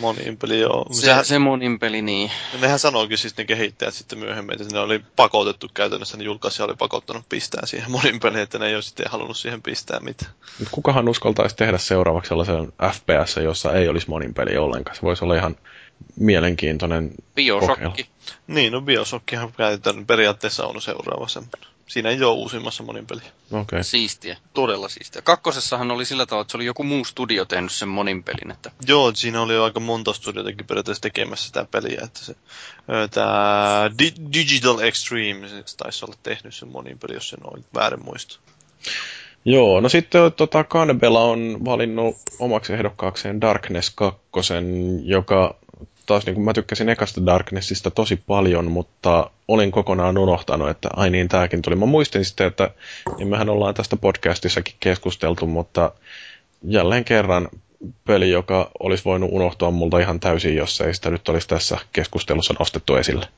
Monin 0.00 0.36
peli, 0.36 0.60
joo. 0.60 0.86
Se, 0.90 1.00
Sehän, 1.00 1.24
se 1.24 1.38
monin 1.38 1.78
peli, 1.78 2.02
niin. 2.02 2.30
Ja 2.52 2.58
nehän 2.60 2.78
sanoikin 2.78 3.18
siis 3.18 3.36
ne 3.36 3.44
kehittäjät 3.44 3.94
sitten 3.94 4.18
myöhemmin, 4.18 4.62
että 4.62 4.74
ne 4.74 4.80
oli 4.80 5.00
pakotettu 5.16 5.70
käytännössä, 5.74 6.16
ne 6.16 6.24
julkaisija 6.24 6.66
oli 6.66 6.74
pakottanut 6.74 7.28
pistää 7.28 7.66
siihen 7.66 7.90
monin 7.90 8.20
peliin, 8.20 8.42
että 8.42 8.58
ne 8.58 8.66
ei 8.66 8.74
ole 8.74 8.82
sitten 8.82 9.10
halunnut 9.10 9.36
siihen 9.36 9.62
pistää 9.62 10.00
mitään. 10.00 10.32
Kukahan 10.70 11.08
uskaltaisi 11.08 11.56
tehdä 11.56 11.78
seuraavaksi 11.78 12.28
sellaisen 12.28 12.72
FPS, 12.92 13.36
jossa 13.36 13.72
ei 13.72 13.88
olisi 13.88 14.10
monin 14.10 14.34
peli 14.34 14.56
ollenkaan? 14.56 14.96
Se 14.96 15.02
voisi 15.02 15.24
olla 15.24 15.36
ihan 15.36 15.56
mielenkiintoinen 16.16 17.10
Biosokki. 17.34 18.08
Niin, 18.46 18.72
no 18.72 18.80
Biosokkihan 18.80 19.52
periaatteessa 20.06 20.66
on 20.66 20.82
seuraava 20.82 21.28
semmoinen. 21.28 21.77
Siinä 21.88 22.10
ei 22.10 22.22
ole 22.22 22.34
uusimmassa 22.34 22.82
monin 22.82 23.06
peli. 23.06 23.20
Okay. 23.52 23.82
Siistiä, 23.82 24.36
todella 24.54 24.88
siistiä. 24.88 25.22
Kakkosessahan 25.22 25.90
oli 25.90 26.04
sillä 26.04 26.26
tavalla, 26.26 26.42
että 26.42 26.50
se 26.52 26.56
oli 26.56 26.64
joku 26.64 26.84
muu 26.84 27.04
studio 27.04 27.44
tehnyt 27.44 27.72
sen 27.72 27.88
monin 27.88 28.22
pelin. 28.22 28.50
Että... 28.50 28.70
Joo, 28.86 29.12
siinä 29.14 29.42
oli 29.42 29.54
jo 29.54 29.64
aika 29.64 29.80
monta 29.80 30.12
studiotakin 30.12 30.66
periaatteessa 30.66 31.02
tekemässä 31.02 31.46
sitä 31.46 31.66
peliä. 31.70 32.00
Että 32.04 32.20
se, 32.24 32.36
tämä 33.10 33.90
Di- 33.98 34.32
Digital 34.32 34.78
Extreme 34.78 35.48
se 35.48 35.76
taisi 35.76 36.04
olla 36.04 36.16
tehnyt 36.22 36.54
sen 36.54 36.68
monin 36.68 36.98
peli, 36.98 37.14
jos 37.14 37.28
sen 37.28 37.40
on 37.44 37.64
väärin 37.74 38.04
muista. 38.04 38.38
Joo, 39.44 39.80
no 39.80 39.88
sitten 39.88 40.32
tota, 40.32 40.64
Kanbela 40.64 41.24
on 41.24 41.58
valinnut 41.64 42.16
omaksi 42.38 42.72
ehdokkaakseen 42.72 43.40
Darkness 43.40 43.92
2, 43.94 44.20
joka 45.04 45.56
taas 46.08 46.26
niin 46.26 46.34
kuin 46.34 46.44
mä 46.44 46.54
tykkäsin 46.54 46.88
ekasta 46.88 47.26
Darknessista 47.26 47.90
tosi 47.90 48.16
paljon, 48.16 48.70
mutta 48.70 49.30
olin 49.48 49.70
kokonaan 49.70 50.18
unohtanut, 50.18 50.70
että 50.70 50.88
ai 50.96 51.10
niin, 51.10 51.28
tääkin 51.28 51.62
tuli. 51.62 51.76
Mä 51.76 51.86
muistin 51.86 52.24
sitten, 52.24 52.46
että 52.46 52.70
niin 53.18 53.28
mehän 53.28 53.48
ollaan 53.48 53.74
tästä 53.74 53.96
podcastissakin 53.96 54.74
keskusteltu, 54.80 55.46
mutta 55.46 55.92
jälleen 56.62 57.04
kerran 57.04 57.48
peli, 58.04 58.30
joka 58.30 58.70
olisi 58.80 59.04
voinut 59.04 59.30
unohtua 59.32 59.70
multa 59.70 59.98
ihan 59.98 60.20
täysin, 60.20 60.56
jos 60.56 60.80
ei 60.80 60.94
sitä 60.94 61.10
nyt 61.10 61.28
olisi 61.28 61.48
tässä 61.48 61.78
keskustelussa 61.92 62.54
nostettu 62.58 62.96
esille. 62.96 63.28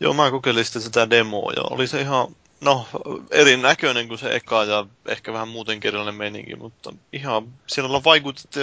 Joo, 0.00 0.14
mä 0.14 0.30
kokeilin 0.30 0.64
sitten 0.64 0.82
sitä 0.82 1.10
demoa 1.10 1.52
ja 1.56 1.62
oli 1.70 1.86
se 1.86 2.00
ihan 2.00 2.26
no, 2.62 2.86
erinäköinen 3.30 4.08
kuin 4.08 4.18
se 4.18 4.34
eka 4.34 4.64
ja 4.64 4.86
ehkä 5.08 5.32
vähän 5.32 5.48
muuten 5.48 5.80
erilainen 5.84 6.14
meininki, 6.14 6.56
mutta 6.56 6.92
ihan 7.12 7.54
siellä 7.66 7.96
on 7.96 8.04
vaikutettu, 8.04 8.60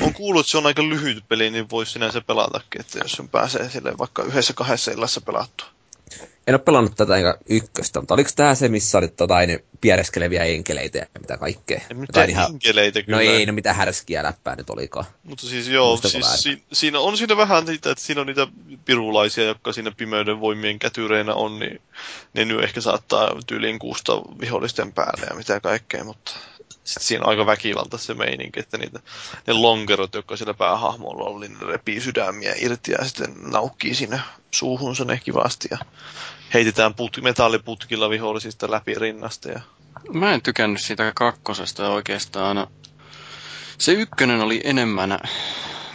on 0.00 0.14
kuullut, 0.14 0.40
että 0.40 0.50
se 0.50 0.58
on 0.58 0.66
aika 0.66 0.82
lyhyt 0.82 1.28
peli, 1.28 1.50
niin 1.50 1.70
voisi 1.70 1.92
sinänsä 1.92 2.20
pelatakin, 2.20 2.80
että 2.80 2.98
jos 2.98 3.12
sen 3.12 3.28
pääsee 3.28 3.70
sille 3.70 3.98
vaikka 3.98 4.22
yhdessä 4.22 4.52
kahdessa 4.54 4.90
illassa 4.90 5.20
pelattua. 5.20 5.77
En 6.46 6.54
ole 6.54 6.58
pelannut 6.58 6.96
tätä 6.96 7.16
enkä 7.16 7.38
ykköstä, 7.48 8.00
mutta 8.00 8.14
oliko 8.14 8.30
tämä 8.36 8.54
se, 8.54 8.68
missä 8.68 8.98
oli 8.98 9.08
jotain 9.20 9.58
piereskeleviä 9.80 10.44
enkeleitä 10.44 10.98
ja 10.98 11.06
mitä 11.20 11.36
kaikkea? 11.36 11.80
Ei 11.90 11.96
mitään 11.96 12.30
ihan... 12.30 12.50
enkeleitä 12.52 13.02
kyllä. 13.02 13.16
No 13.16 13.22
ei, 13.22 13.46
no 13.46 13.52
mitä 13.52 13.72
härskiä 13.72 14.22
läppää 14.22 14.56
nyt 14.56 14.70
olikaan. 14.70 15.06
Mutta 15.22 15.46
siis 15.46 15.68
joo, 15.68 15.96
siis 15.96 16.26
si- 16.42 16.62
siinä 16.72 17.00
on 17.00 17.16
siinä 17.16 17.36
vähän 17.36 17.64
niitä, 17.64 17.90
että 17.90 18.04
siinä 18.04 18.20
on 18.20 18.26
niitä 18.26 18.46
pirulaisia, 18.84 19.44
jotka 19.44 19.72
siinä 19.72 19.92
pimeyden 19.96 20.40
voimien 20.40 20.78
kätyreinä 20.78 21.34
on, 21.34 21.58
niin 21.58 21.80
ne 22.34 22.44
nyt 22.44 22.64
ehkä 22.64 22.80
saattaa 22.80 23.30
tyyliin 23.46 23.78
kuusta 23.78 24.12
vihollisten 24.40 24.92
päälle 24.92 25.26
ja 25.30 25.36
mitä 25.36 25.60
kaikkea, 25.60 26.04
mutta 26.04 26.32
sitten 26.70 27.02
siinä 27.02 27.24
aika 27.24 27.46
väkivalta 27.46 27.98
se 27.98 28.14
meininki, 28.14 28.60
että 28.60 28.78
niitä, 28.78 29.00
ne 29.46 29.52
lonkerot, 29.52 30.14
jotka 30.14 30.36
siellä 30.36 30.54
päähahmolla 30.54 31.24
oli, 31.24 31.48
ne 31.48 31.56
repii 31.66 32.00
sydämiä 32.00 32.54
irti 32.58 32.92
ja 32.92 33.04
sitten 33.04 33.34
naukkii 33.40 33.94
sinne 33.94 34.20
suuhunsa 34.50 35.04
ne 35.04 35.20
kivasti 35.24 35.68
ja 35.70 35.78
heitetään 36.54 36.94
put, 36.94 37.18
metalliputkilla 37.22 38.10
vihollisista 38.10 38.70
läpi 38.70 38.94
rinnasta. 38.94 39.48
Ja... 39.48 39.60
Mä 40.12 40.34
en 40.34 40.42
tykännyt 40.42 40.82
siitä 40.82 41.12
kakkosesta 41.14 41.88
oikeastaan. 41.88 42.66
Se 43.78 43.92
ykkönen 43.92 44.40
oli 44.40 44.60
enemmän 44.64 45.18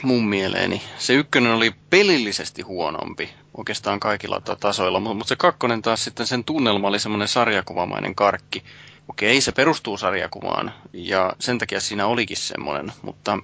mun 0.04 0.28
mieleeni. 0.28 0.82
Se 0.98 1.14
ykkönen 1.14 1.52
oli 1.52 1.76
pelillisesti 1.90 2.62
huonompi 2.62 3.30
oikeastaan 3.58 4.00
kaikilla 4.00 4.42
tasoilla, 4.60 5.00
mutta 5.00 5.28
se 5.28 5.36
kakkonen 5.36 5.82
taas 5.82 6.04
sitten 6.04 6.28
sen 6.28 6.44
tunnelma 6.44 6.88
oli 6.88 7.00
semmoinen 7.00 7.28
sarjakuvamainen 7.28 8.16
karkki. 8.16 8.64
Okei, 9.10 9.42
se 9.42 9.52
perustuu 9.52 9.98
sarjakuvaan 9.98 10.74
ja 10.94 11.34
sen 11.40 11.58
takia 11.58 11.80
siinä 11.80 12.06
olikin 12.06 12.38
semmoinen, 12.38 12.92
mutta 13.02 13.40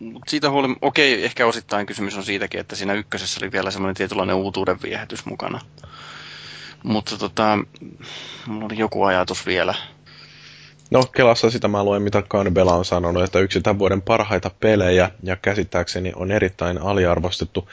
mutta 0.00 0.30
siitä 0.30 0.50
huoli, 0.50 0.76
okei, 0.82 1.24
ehkä 1.24 1.46
osittain 1.46 1.86
kysymys 1.86 2.16
on 2.16 2.24
siitäkin, 2.24 2.60
että 2.60 2.76
siinä 2.76 2.94
ykkösessä 2.94 3.40
oli 3.42 3.52
vielä 3.52 3.70
semmoinen 3.70 3.94
tietynlainen 3.94 4.36
uutuuden 4.36 4.82
viehätys 4.82 5.26
mukana. 5.26 5.60
Mutta 6.82 7.18
tota, 7.18 7.58
mulla 8.46 8.66
oli 8.66 8.78
joku 8.78 9.04
ajatus 9.04 9.46
vielä. 9.46 9.74
No, 10.90 11.02
Kelassa 11.02 11.50
sitä 11.50 11.68
mä 11.68 11.84
luen, 11.84 12.02
mitä 12.02 12.22
Kanbela 12.28 12.74
on 12.74 12.84
sanonut, 12.84 13.22
että 13.22 13.38
yksi 13.38 13.60
tämän 13.60 13.78
vuoden 13.78 14.02
parhaita 14.02 14.50
pelejä, 14.60 15.10
ja 15.22 15.36
käsittääkseni 15.36 16.12
on 16.16 16.30
erittäin 16.30 16.82
aliarvostettu. 16.82 17.68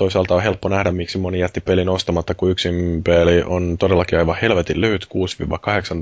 Toisaalta 0.00 0.34
on 0.34 0.42
helppo 0.42 0.68
nähdä, 0.68 0.92
miksi 0.92 1.18
moni 1.18 1.40
jätti 1.40 1.60
pelin 1.60 1.88
ostamatta, 1.88 2.34
kun 2.34 2.50
yksin 2.50 3.02
peli 3.04 3.42
on 3.42 3.78
todellakin 3.78 4.18
aivan 4.18 4.36
helvetin 4.42 4.80
lyhyt, 4.80 5.04
6-8 5.04 5.08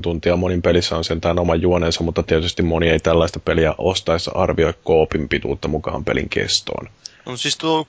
tuntia. 0.01 0.35
Monin 0.35 0.61
pelissä 0.61 0.97
on 0.97 1.03
sentään 1.03 1.39
oma 1.39 1.55
juonensa, 1.55 2.03
mutta 2.03 2.23
tietysti 2.23 2.63
moni 2.63 2.89
ei 2.89 2.99
tällaista 2.99 3.39
peliä 3.39 3.75
ostaessa 3.77 4.31
arvioi 4.35 4.73
koopin 4.83 5.29
pituutta 5.29 5.67
mukaan 5.67 6.05
pelin 6.05 6.29
kestoon. 6.29 6.89
No 7.25 7.37
siis 7.37 7.57
tuo 7.57 7.87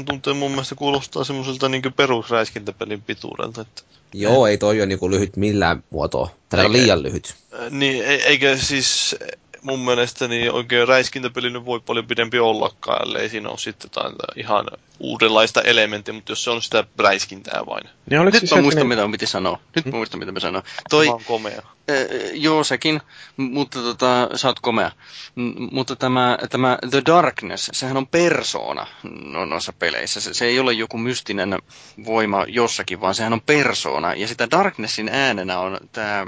6-8 0.00 0.04
tuntia 0.04 0.34
mun 0.34 0.50
mielestä 0.50 0.74
kuulostaa 0.74 1.24
semmoiselta 1.24 1.68
niin 1.68 1.82
perusräiskintäpelin 1.96 3.02
pituudelta. 3.02 3.60
Että... 3.60 3.82
Joo, 4.14 4.46
ei 4.46 4.58
toi 4.58 4.80
ole 4.80 4.86
niin 4.86 5.10
lyhyt 5.10 5.36
millään 5.36 5.84
muotoa. 5.90 6.30
Tämä 6.48 6.62
on 6.62 6.72
liian 6.72 7.02
lyhyt. 7.02 7.34
Niin, 7.70 8.04
eikä 8.04 8.56
siis 8.56 9.16
mun 9.62 9.80
mielestä 9.80 10.28
niin 10.28 10.52
oikein 10.52 10.88
räiskintäpeli 10.88 11.64
voi 11.64 11.80
paljon 11.80 12.06
pidempi 12.06 12.38
ollakaan, 12.38 13.08
ellei 13.08 13.28
siinä 13.28 13.48
ole 13.48 13.58
sitten 13.58 13.90
ihan 14.36 14.66
uudenlaista 15.00 15.62
elementtiä, 15.62 16.14
mutta 16.14 16.32
jos 16.32 16.44
se 16.44 16.50
on 16.50 16.62
sitä 16.62 16.84
räiskintää 16.98 17.62
vain. 17.66 17.84
Niin 18.10 18.24
Nyt 18.24 18.34
siis 18.34 18.54
mä 18.54 18.62
muistan, 18.62 18.86
mitä 18.86 19.06
mä 19.06 19.12
piti 19.12 19.26
sanoa. 19.26 19.60
Nyt 19.76 19.84
hmm? 19.84 19.92
mä 19.92 19.96
muistan, 19.96 20.20
mitä 20.20 20.32
mä 20.32 20.40
sanoin. 20.40 20.64
Toi, 20.90 21.06
mä 21.06 21.12
oon 21.12 21.24
komea. 21.24 21.62
Äh, 21.90 21.96
joo, 22.32 22.64
sekin, 22.64 23.00
mutta 23.36 23.82
tota, 23.82 24.28
sä 24.34 24.48
oot 24.48 24.60
komea. 24.60 24.90
M- 25.34 25.68
mutta 25.72 25.96
tämä, 25.96 26.38
tämä 26.50 26.78
The 26.90 27.02
Darkness, 27.06 27.70
sehän 27.72 27.96
on 27.96 28.06
persoona 28.06 28.86
no, 29.24 29.44
noissa 29.44 29.72
peleissä. 29.72 30.20
Se, 30.20 30.34
se 30.34 30.44
ei 30.44 30.60
ole 30.60 30.72
joku 30.72 30.98
mystinen 30.98 31.58
voima 32.04 32.44
jossakin, 32.48 33.00
vaan 33.00 33.14
sehän 33.14 33.32
on 33.32 33.40
persoona. 33.40 34.14
Ja 34.14 34.28
sitä 34.28 34.50
Darknessin 34.50 35.08
äänenä 35.08 35.58
on 35.58 35.78
tämä 35.92 36.26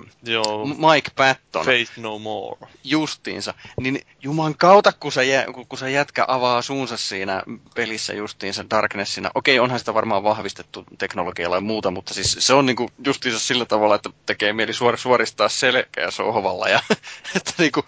Mike 0.92 1.10
Patton. 1.16 1.64
Faith 1.64 1.98
No 1.98 2.18
More. 2.18 2.56
Justiinsa. 2.84 3.55
Niin 3.80 4.01
juman 4.22 4.55
kautta, 4.56 4.92
kun 4.92 5.12
se, 5.12 5.24
jä, 5.24 5.44
kun 5.68 5.78
se 5.78 5.90
jätkä 5.90 6.24
avaa 6.28 6.62
suunsa 6.62 6.97
siinä 6.97 7.42
pelissä 7.74 8.12
justiinsa 8.12 8.60
Darknessina. 8.70 9.31
Okei, 9.35 9.59
onhan 9.59 9.78
sitä 9.78 9.95
varmaan 9.95 10.23
vahvistettu 10.23 10.85
teknologialla 10.99 11.57
ja 11.57 11.61
muuta, 11.61 11.91
mutta 11.91 12.15
siis 12.15 12.37
se 12.41 12.55
on 12.55 12.66
niinku 12.66 12.91
justiinsa 13.05 13.41
sillä 13.41 13.65
tavalla, 13.65 13.95
että 13.95 14.11
tekee 14.27 14.53
mieli 14.53 14.73
suor, 14.73 14.99
suoristaa 14.99 15.49
selkeä 15.49 16.11
sohvalla 16.11 16.69
ja 16.69 16.81
että 17.37 17.53
niinku 17.59 17.85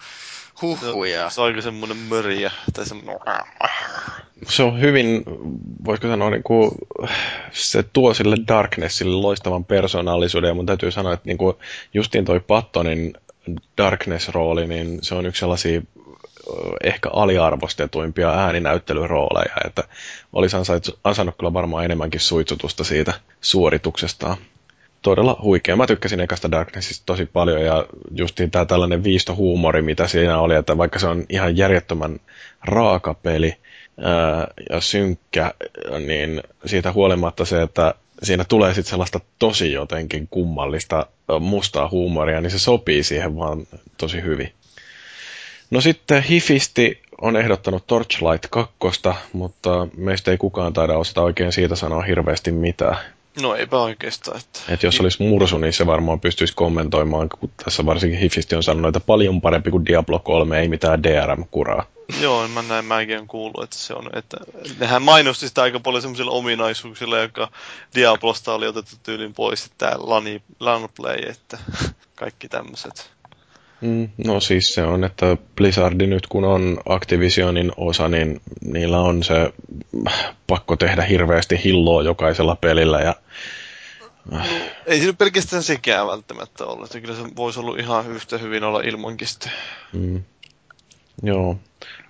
huhuja. 0.61 1.29
Se, 1.29 1.35
se 1.35 1.41
on 1.41 1.47
aika 1.47 1.61
semmoinen 1.61 1.97
möriä. 1.97 2.51
Tai 2.73 2.85
semmoinen... 2.85 3.19
Se 4.47 4.63
on 4.63 4.81
hyvin, 4.81 5.23
voisiko 5.85 6.07
sanoa, 6.07 6.29
niin 6.29 6.43
kuin, 6.43 6.71
se 7.51 7.83
tuo 7.83 8.13
sille 8.13 8.35
Darknessille 8.47 9.15
loistavan 9.15 9.65
persoonallisuuden, 9.65 10.47
ja 10.47 10.53
mun 10.53 10.65
täytyy 10.65 10.91
sanoa, 10.91 11.13
että 11.13 11.27
niin 11.27 11.37
kuin, 11.37 11.55
justiin 11.93 12.25
toi 12.25 12.39
Pattonin 12.39 13.13
Darkness-rooli, 13.77 14.67
niin 14.67 14.99
se 15.01 15.15
on 15.15 15.25
yksi 15.25 15.39
sellaisia 15.39 15.81
ehkä 16.83 17.09
aliarvostetuimpia 17.13 18.29
ääninäyttelyrooleja, 18.29 19.55
että 19.65 19.83
olisi 20.33 20.55
ansainnut 21.03 21.35
kyllä 21.37 21.53
varmaan 21.53 21.85
enemmänkin 21.85 22.19
suitsutusta 22.19 22.83
siitä 22.83 23.13
suorituksestaan. 23.41 24.37
todella 25.01 25.37
huikea. 25.41 25.75
Mä 25.75 25.87
tykkäsin 25.87 26.19
ekasta 26.19 26.51
Darknessista 26.51 27.03
tosi 27.05 27.25
paljon 27.25 27.61
ja 27.61 27.85
justiin 28.11 28.51
tää 28.51 28.65
tällainen 28.65 29.03
viistohuumori, 29.03 29.81
mitä 29.81 30.07
siinä 30.07 30.39
oli, 30.39 30.55
että 30.55 30.77
vaikka 30.77 30.99
se 30.99 31.07
on 31.07 31.25
ihan 31.29 31.57
järjettömän 31.57 32.19
raaka 32.65 33.13
peli 33.13 33.55
ää, 34.01 34.47
ja 34.69 34.81
synkkä, 34.81 35.53
niin 36.05 36.43
siitä 36.65 36.91
huolimatta 36.91 37.45
se, 37.45 37.61
että 37.61 37.95
siinä 38.23 38.45
tulee 38.45 38.73
sitten 38.73 38.89
sellaista 38.89 39.19
tosi 39.39 39.71
jotenkin 39.71 40.27
kummallista 40.27 41.07
mustaa 41.39 41.89
huumoria, 41.89 42.41
niin 42.41 42.51
se 42.51 42.59
sopii 42.59 43.03
siihen 43.03 43.37
vaan 43.37 43.67
tosi 43.97 44.21
hyvin. 44.21 44.53
No 45.73 45.81
sitten 45.81 46.23
Hifisti 46.23 47.01
on 47.21 47.35
ehdottanut 47.35 47.87
Torchlight 47.87 48.45
2, 48.49 49.01
mutta 49.33 49.87
meistä 49.97 50.31
ei 50.31 50.37
kukaan 50.37 50.73
taida 50.73 50.97
osata 50.97 51.21
oikein 51.21 51.51
siitä 51.51 51.75
sanoa 51.75 52.01
hirveästi 52.01 52.51
mitään. 52.51 52.97
No 53.41 53.55
eipä 53.55 53.77
oikeastaan. 53.77 54.37
Että... 54.37 54.59
Et 54.73 54.83
jos 54.83 54.99
olisi 54.99 55.23
mursu, 55.23 55.57
niin 55.57 55.73
se 55.73 55.85
varmaan 55.85 56.19
pystyisi 56.19 56.53
kommentoimaan, 56.55 57.29
kun 57.29 57.51
tässä 57.65 57.85
varsinkin 57.85 58.19
Hifisti 58.19 58.55
on 58.55 58.63
sanonut, 58.63 58.95
että 58.95 59.05
paljon 59.07 59.41
parempi 59.41 59.71
kuin 59.71 59.85
Diablo 59.85 60.19
3, 60.19 60.59
ei 60.59 60.67
mitään 60.67 61.03
DRM-kuraa. 61.03 61.85
Joo, 62.21 62.47
mä 62.47 62.61
näin 62.61 62.85
mäkin 62.85 63.19
on 63.19 63.27
kuullut, 63.27 63.63
että 63.63 63.77
se 63.77 63.93
on, 63.93 64.09
että 64.13 64.37
nehän 64.79 65.01
mainosti 65.01 65.47
sitä 65.47 65.61
aika 65.61 65.79
paljon 65.79 66.01
semmoisilla 66.01 66.31
ominaisuuksilla, 66.31 67.19
joka 67.19 67.51
Diablosta 67.95 68.53
oli 68.53 68.67
otettu 68.67 68.95
tyylin 69.03 69.33
pois, 69.33 69.65
että 69.65 69.75
tämä 69.77 69.95
LAN 70.59 70.89
play, 70.95 71.17
että 71.29 71.57
kaikki 72.15 72.49
tämmöiset. 72.49 73.12
Mm, 73.83 74.09
no 74.25 74.39
siis 74.39 74.73
se 74.73 74.83
on, 74.83 75.03
että 75.03 75.37
Blizzard 75.55 76.07
nyt 76.07 76.27
kun 76.27 76.43
on 76.43 76.77
Activisionin 76.89 77.71
osa, 77.77 78.07
niin 78.07 78.41
niillä 78.65 78.99
on 78.99 79.23
se 79.23 79.53
pakko 80.47 80.75
tehdä 80.75 81.01
hirveästi 81.01 81.63
hilloa 81.63 82.03
jokaisella 82.03 82.55
pelillä 82.55 83.01
ja 83.01 83.15
No, 84.31 84.39
ei 84.85 84.99
siinä 84.99 85.13
pelkästään 85.13 85.63
sekään 85.63 86.07
välttämättä 86.07 86.65
ollut, 86.65 86.85
että 86.85 87.01
kyllä 87.01 87.15
se 87.15 87.35
voisi 87.35 87.59
olla 87.59 87.79
ihan 87.79 88.11
yhtä 88.11 88.37
hyvin 88.37 88.63
olla 88.63 88.81
ilmankin 88.81 89.27
sitten. 89.27 89.51
Mm. 89.93 90.23
Joo. 91.23 91.57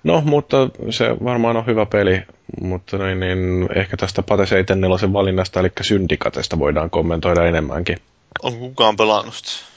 No, 0.04 0.22
mutta 0.26 0.70
se 0.90 1.16
varmaan 1.24 1.58
on 1.58 1.66
hyvä 1.66 1.86
peli, 1.86 2.22
mutta 2.62 2.98
niin, 2.98 3.20
niin 3.20 3.70
ehkä 3.76 3.98
tästä 3.98 4.24
Pate 4.24 4.46
74 4.46 5.14
valinnasta, 5.14 5.60
eli 5.60 5.72
Syndikatesta 5.82 6.60
voidaan 6.60 6.90
kommentoida 6.90 7.46
enemmänkin. 7.46 7.98
On 8.42 8.60
kukaan 8.60 8.98
pelannut 8.98 9.34
sitä? 9.34 9.73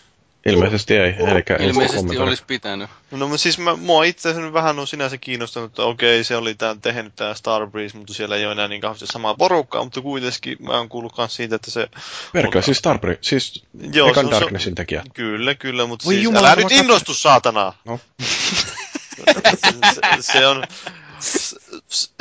Ilmeisesti 0.47 0.97
ei. 0.97 1.15
Eli 1.19 1.69
Ilmeisesti 1.69 2.19
olisi 2.19 2.45
pitänyt. 2.47 2.91
No 3.11 3.29
mä 3.29 3.37
siis 3.37 3.59
mä, 3.59 3.77
mua 3.77 4.05
itse 4.05 4.29
asiassa 4.29 4.53
vähän 4.53 4.79
on 4.79 4.87
sinänsä 4.87 5.19
kiinnostanut, 5.19 5.71
että 5.71 5.83
okei, 5.83 6.25
se 6.25 6.37
oli 6.37 6.55
tää, 6.55 6.77
tehnyt 6.83 7.17
tämä 7.17 7.35
Starbreeze, 7.35 7.99
mutta 7.99 8.15
siellä 8.15 8.37
ei 8.37 8.45
ole 8.45 8.53
enää 8.53 8.69
niin 8.69 8.81
kauheasti 8.81 9.07
samaa 9.07 9.35
porukkaa, 9.35 9.85
mutta 9.85 10.01
kuitenkin 10.01 10.57
mä 10.61 10.73
oon 10.73 10.89
kuullut 10.89 11.19
myös 11.19 11.37
siitä, 11.37 11.57
että 11.57 11.71
se... 11.71 11.89
Perkele, 12.33 12.63
siis 12.63 12.79
Starbreeze, 12.79 13.21
siis 13.23 13.65
Joo, 13.93 14.11
ekan 14.11 14.31
Darknessin 14.31 14.75
tekijä. 14.75 15.03
Kyllä, 15.15 15.55
kyllä, 15.55 15.87
mutta 15.87 16.05
Voi 16.05 16.15
siis 16.15 16.25
jumala, 16.25 16.49
älä 16.49 16.57
nyt 16.57 16.73
innostu, 16.73 17.15
saatana! 17.15 17.73
No. 17.85 18.01
se, 18.23 19.25
se, 19.95 20.33
se, 20.33 20.47
on, 20.47 20.65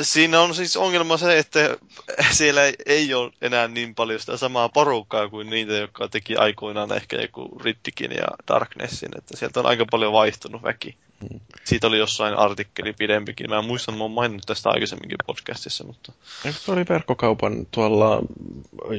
Siinä 0.02 0.42
on 0.42 0.56
siis 0.56 0.78
ongelma 0.78 1.18
se, 1.18 1.38
että 1.38 1.78
siellä 2.32 2.62
ei 2.86 3.14
ole 3.14 3.32
enää 3.42 3.68
niin 3.68 3.96
paljon 3.96 4.20
sitä 4.20 4.38
samaa 4.38 4.70
porukkaa 4.70 5.30
kuin 5.30 5.50
niitä, 5.50 5.74
jotka 5.74 6.08
teki 6.08 6.36
aikoinaan 6.36 6.94
ehkä 6.94 7.22
joku 7.22 7.60
Rittikin 7.64 8.12
ja 8.12 8.28
Darknessin, 8.48 9.18
että 9.18 9.38
sieltä 9.38 9.60
on 9.60 9.66
aika 9.66 9.86
paljon 9.92 10.14
vaihtunut 10.14 10.64
väki. 10.64 10.98
Siitä 11.64 11.88
oli 11.88 11.98
jossain 11.98 12.34
artikkeli 12.34 12.94
pidempikin. 12.94 13.50
Mä 13.50 13.60
en 13.60 13.66
muista, 13.66 13.92
että 13.92 13.98
mä 13.98 14.04
oon 14.04 14.12
maininnut 14.12 14.46
tästä 14.46 14.70
aikaisemminkin 14.70 15.18
podcastissa, 15.28 15.84
mutta... 15.84 16.12
Eikö 16.46 16.60
se 16.60 16.72
oli 16.72 16.86
verkkokaupan 16.90 17.68
tuolla 17.72 18.22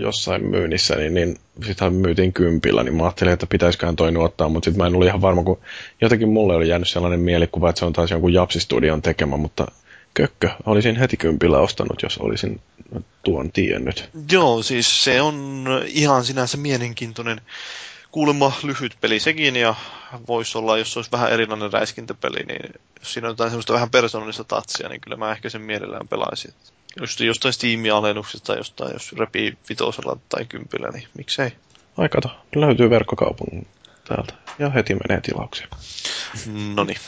jossain 0.00 0.44
myynnissä, 0.44 0.96
niin, 0.96 1.14
niin 1.14 1.38
sitä 1.66 1.90
myytiin 1.90 2.32
kympillä, 2.32 2.82
niin 2.82 2.94
mä 2.94 3.04
ajattelin, 3.04 3.32
että 3.32 3.46
pitäisikään 3.46 3.96
toi 3.96 4.16
ottaa, 4.16 4.48
mutta 4.48 4.64
sitten 4.64 4.82
mä 4.82 4.86
en 4.86 4.94
ollut 4.94 5.08
ihan 5.08 5.22
varma, 5.22 5.42
kun 5.42 5.60
jotenkin 6.00 6.28
mulle 6.28 6.56
oli 6.56 6.68
jäänyt 6.68 6.88
sellainen 6.88 7.20
mielikuva, 7.20 7.70
että 7.70 7.78
se 7.78 7.84
on 7.84 7.92
taas 7.92 8.10
jonkun 8.10 8.32
Japsi-studion 8.32 9.02
tekemä, 9.02 9.36
mutta 9.36 9.66
kökkö. 10.14 10.50
Olisin 10.66 10.96
heti 10.96 11.16
kympillä 11.16 11.58
ostanut, 11.58 12.02
jos 12.02 12.18
olisin 12.18 12.60
tuon 13.22 13.52
tiennyt. 13.52 14.10
Joo, 14.32 14.62
siis 14.62 15.04
se 15.04 15.22
on 15.22 15.64
ihan 15.86 16.24
sinänsä 16.24 16.56
mielenkiintoinen 16.56 17.40
kuulemma 18.12 18.52
lyhyt 18.62 18.96
peli 19.00 19.20
sekin, 19.20 19.56
ja 19.56 19.74
voisi 20.28 20.58
olla, 20.58 20.78
jos 20.78 20.92
se 20.92 20.98
olisi 20.98 21.12
vähän 21.12 21.32
erilainen 21.32 21.72
räiskintäpeli, 21.72 22.42
niin 22.42 22.74
jos 22.98 23.12
siinä 23.12 23.28
on 23.28 23.32
jotain 23.32 23.50
semmoista 23.50 23.72
vähän 23.72 23.90
persoonallista 23.90 24.44
tatsia, 24.44 24.88
niin 24.88 25.00
kyllä 25.00 25.16
mä 25.16 25.32
ehkä 25.32 25.50
sen 25.50 25.62
mielellään 25.62 26.08
pelaisin. 26.08 26.54
Just 27.00 27.20
jostain 27.20 27.52
Steam-alennuksesta 27.52 28.46
tai 28.46 28.56
jostain, 28.56 28.92
jos 28.92 29.12
repii 29.12 29.58
vitosella 29.68 30.16
tai 30.28 30.44
kympillä, 30.44 30.88
niin 30.88 31.08
miksei. 31.16 31.52
Ai 31.96 32.08
kato, 32.08 32.30
löytyy 32.54 32.90
verkkokaupan 32.90 33.66
täältä 34.08 34.34
ja 34.58 34.70
heti 34.70 34.94
menee 34.94 35.20
tilaukseen. 35.20 35.68
No 36.74 36.84
niin. 36.84 36.98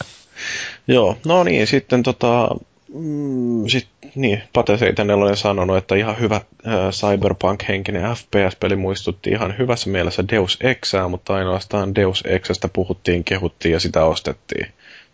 Joo, 0.88 1.18
no 1.24 1.44
niin, 1.44 1.66
sitten 1.66 2.02
tota, 2.02 2.48
Mm, 2.94 3.68
sit, 3.68 3.88
niin, 4.14 4.42
Pate 4.52 4.78
74 4.78 5.30
on 5.30 5.36
sanonut, 5.36 5.76
että 5.76 5.94
ihan 5.94 6.20
hyvä 6.20 6.36
äh, 6.36 6.72
cyberpunk-henkinen 6.90 8.16
FPS-peli 8.16 8.76
muistutti 8.76 9.30
ihan 9.30 9.58
hyvässä 9.58 9.90
mielessä 9.90 10.24
Deus 10.32 10.58
Exää, 10.60 11.08
mutta 11.08 11.34
ainoastaan 11.34 11.94
Deus 11.94 12.24
Exästä 12.26 12.68
puhuttiin, 12.68 13.24
kehuttiin 13.24 13.72
ja 13.72 13.80
sitä 13.80 14.04
ostettiin. 14.04 14.66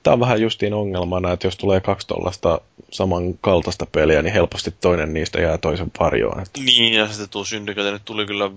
Tämä 0.02 0.12
on 0.12 0.20
vähän 0.20 0.40
justiin 0.40 0.74
ongelmana, 0.74 1.32
että 1.32 1.46
jos 1.46 1.56
tulee 1.56 1.80
kaksi 1.80 2.06
tuollaista 2.06 2.60
samankaltaista 2.90 3.86
peliä, 3.86 4.22
niin 4.22 4.32
helposti 4.32 4.74
toinen 4.80 5.14
niistä 5.14 5.40
jää 5.40 5.58
toisen 5.58 5.90
varjoon. 6.00 6.40
Että... 6.40 6.60
Niin, 6.60 6.94
ja 6.94 7.08
sitten 7.08 7.28
tuo 7.28 7.44
Syndicate 7.44 7.90
nyt 7.90 8.04
tuli 8.04 8.26
kyllä, 8.26 8.50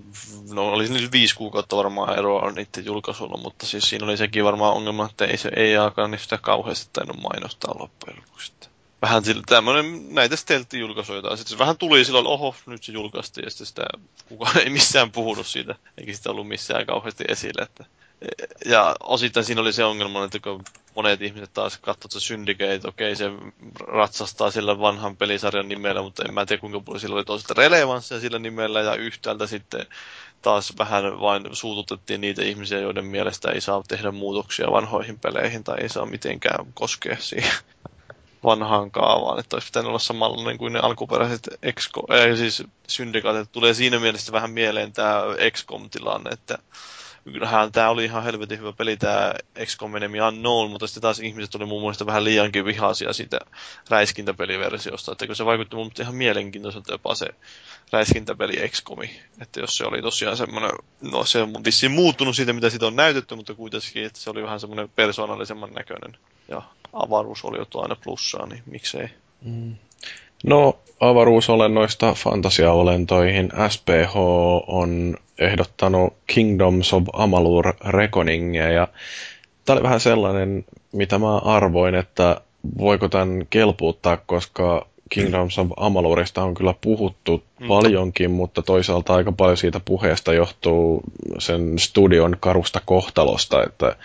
no 0.53 0.69
oli 0.69 0.89
nyt 0.89 1.11
viisi 1.11 1.35
kuukautta 1.35 1.77
varmaan 1.77 2.19
eroa 2.19 2.52
niiden 2.52 2.85
julkaisulla, 2.85 3.41
mutta 3.44 3.65
siis 3.65 3.89
siinä 3.89 4.06
oli 4.06 4.18
sekin 4.18 4.44
varmaan 4.44 4.73
ongelma, 4.73 5.07
että 5.11 5.26
ei 5.26 5.38
se 5.38 5.52
ei 5.56 5.77
alkaa 5.77 6.07
niistä 6.07 6.38
kauheasti 6.41 6.89
tainnut 6.94 7.22
mainostaa 7.22 7.80
loppujen 7.80 8.18
lopuksi 8.18 8.53
vähän 9.02 9.26
sillä, 9.26 9.44
tämmönen, 9.45 10.15
näitä 10.15 10.36
stealth-julkaisuja. 10.36 11.36
Sitten 11.36 11.52
se 11.52 11.57
vähän 11.57 11.78
tuli 11.78 12.06
silloin, 12.06 12.28
oho, 12.28 12.56
nyt 12.65 12.84
se 12.84 12.91
julkaistiin, 12.91 13.44
ja 13.44 13.49
sitten 13.49 13.68
sitä 13.68 13.84
kukaan 14.30 14.57
ei 14.64 14.69
missään 14.69 15.11
puhunut 15.11 15.48
siitä, 15.48 15.76
eikä 15.98 16.14
sitä 16.14 16.32
ollut 16.32 16.48
missään 16.48 16.86
kauheasti 16.86 17.24
esille. 17.28 17.61
Että, 17.61 17.86
ja 18.65 18.95
osittain 18.99 19.44
siinä 19.44 19.61
oli 19.61 19.74
se 19.74 19.86
ongelma, 19.86 20.26
että 20.26 20.40
kun 20.40 20.64
monet 20.95 21.22
ihmiset 21.22 21.53
taas 21.53 21.78
katsovat 21.78 22.11
se 22.11 22.19
Syndicate, 22.19 22.88
okei 22.88 23.15
se 23.15 23.32
ratsastaa 23.80 24.52
sillä 24.52 24.80
vanhan 24.80 25.18
pelisarjan 25.18 25.68
nimellä, 25.68 26.02
mutta 26.02 26.24
en 26.28 26.34
mä 26.34 26.45
tiedä 26.45 26.60
kuinka 26.60 26.80
paljon 26.80 26.99
sillä 26.99 27.15
oli 27.15 27.26
toisaalta 27.26 27.61
relevanssia 27.61 28.19
sillä 28.19 28.40
nimellä, 28.40 28.82
ja 28.82 28.95
yhtäältä 28.95 29.48
sitten 29.48 29.86
taas 30.41 30.74
vähän 30.78 31.19
vain 31.19 31.44
suututettiin 31.52 32.22
niitä 32.22 32.44
ihmisiä, 32.44 32.80
joiden 32.80 33.06
mielestä 33.06 33.52
ei 33.52 33.61
saa 33.61 33.84
tehdä 33.88 34.11
muutoksia 34.11 34.72
vanhoihin 34.72 35.19
peleihin 35.19 35.64
tai 35.64 35.78
ei 35.82 35.90
saa 35.90 36.06
mitenkään 36.06 36.74
koskea 36.74 37.18
siihen 37.19 37.53
vanhaan 38.44 38.92
kaavaan, 38.92 39.40
että 39.40 39.56
olisi 39.56 39.68
pitänyt 39.68 39.88
olla 39.90 40.00
samanlainen 40.00 40.58
kuin 40.58 40.74
ne 40.74 40.80
alkuperäiset 40.80 41.50
Exco, 41.64 42.04
äh, 42.12 42.38
siis 42.38 42.64
syndikaatit. 42.88 43.52
Tulee 43.52 43.74
siinä 43.74 44.00
mielessä 44.00 44.32
vähän 44.32 44.52
mieleen 44.52 44.94
tämä 44.94 45.22
XCOM-tilanne, 45.52 46.30
että 46.30 46.58
kyllähän 47.34 47.72
tämä 47.72 47.90
oli 47.90 48.06
ihan 48.06 48.24
helvetin 48.24 48.60
hyvä 48.60 48.74
peli, 48.74 48.98
tämä 48.98 49.34
XCOM 49.66 49.96
Enemy 49.96 50.22
Unknown, 50.22 50.72
mutta 50.72 50.88
sitten 50.88 51.02
taas 51.02 51.20
ihmiset 51.20 51.56
oli 51.56 51.66
muun 51.66 51.82
muassa 51.82 52.06
vähän 52.06 52.24
liiankin 52.24 52.66
vihaisia 52.66 53.14
siitä 53.14 53.40
räiskintäpeliversiosta, 53.90 55.12
että 55.12 55.34
se 55.34 55.46
vaikutti 55.46 55.76
mun 55.76 55.92
ihan 56.02 56.16
mielenkiintoiselta 56.16 56.94
jopa 56.94 57.16
se 57.16 57.26
räiskintäpeli 57.92 58.70
XCOMi, 58.70 59.20
että 59.42 59.60
jos 59.60 59.78
se 59.78 59.86
oli 59.86 60.02
tosiaan 60.02 60.38
semmoinen, 60.38 60.72
no 61.02 61.26
se 61.26 61.42
on 61.42 61.54
vissiin 61.66 61.92
muuttunut 61.92 62.36
siitä, 62.36 62.54
mitä 62.54 62.70
siitä 62.70 62.88
on 62.88 62.96
näytetty, 62.96 63.36
mutta 63.36 63.54
kuitenkin, 63.54 64.06
että 64.06 64.20
se 64.20 64.30
oli 64.30 64.44
vähän 64.44 64.60
semmoinen 64.60 64.90
persoonallisemman 64.90 65.74
näköinen 65.74 66.18
ja 66.48 66.61
avaruus 66.94 67.45
oli 67.45 67.57
jo 67.57 67.82
aina 67.82 67.95
plussaa, 68.03 68.45
niin 68.45 68.64
miksei. 68.65 69.07
Mm. 69.41 69.76
No, 70.44 70.78
avaruusolennoista 70.99 72.14
fantasiaolentoihin 72.14 73.52
SPH 73.69 74.15
on 74.68 75.18
ehdottanut 75.40 76.14
Kingdoms 76.28 76.94
of 76.94 77.03
Amalur 77.14 77.74
Reckoningia 77.88 78.72
ja 78.72 78.88
tämä 79.65 79.76
oli 79.76 79.84
vähän 79.84 79.99
sellainen, 79.99 80.65
mitä 80.91 81.19
mä 81.19 81.38
arvoin, 81.38 81.95
että 81.95 82.41
voiko 82.78 83.10
tämän 83.10 83.48
kelpuuttaa, 83.49 84.18
koska 84.18 84.88
Kingdoms 85.10 85.60
of 85.60 85.68
Amalurista 85.78 86.44
on 86.44 86.53
kyllä 86.53 86.74
puhuttu 86.82 87.44
mm. 87.60 87.68
paljonkin, 87.68 88.32
mutta 88.32 88.61
toisaalta 88.61 89.15
aika 89.15 89.32
paljon 89.32 89.57
siitä 89.57 89.80
puheesta 89.86 90.34
johtuu 90.34 91.02
sen 91.40 91.80
studion 91.80 92.38
karusta 92.40 92.82
kohtalosta, 92.86 93.64
että 93.64 93.95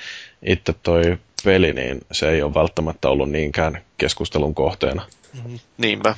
itse 0.42 0.74
toi 0.82 1.18
peli, 1.44 1.72
niin 1.72 2.00
se 2.12 2.30
ei 2.30 2.42
ole 2.42 2.54
välttämättä 2.54 3.08
ollut 3.08 3.30
niinkään 3.30 3.80
keskustelun 3.98 4.54
kohteena. 4.54 5.02
Mm, 5.44 5.58
niinpä. 5.78 6.14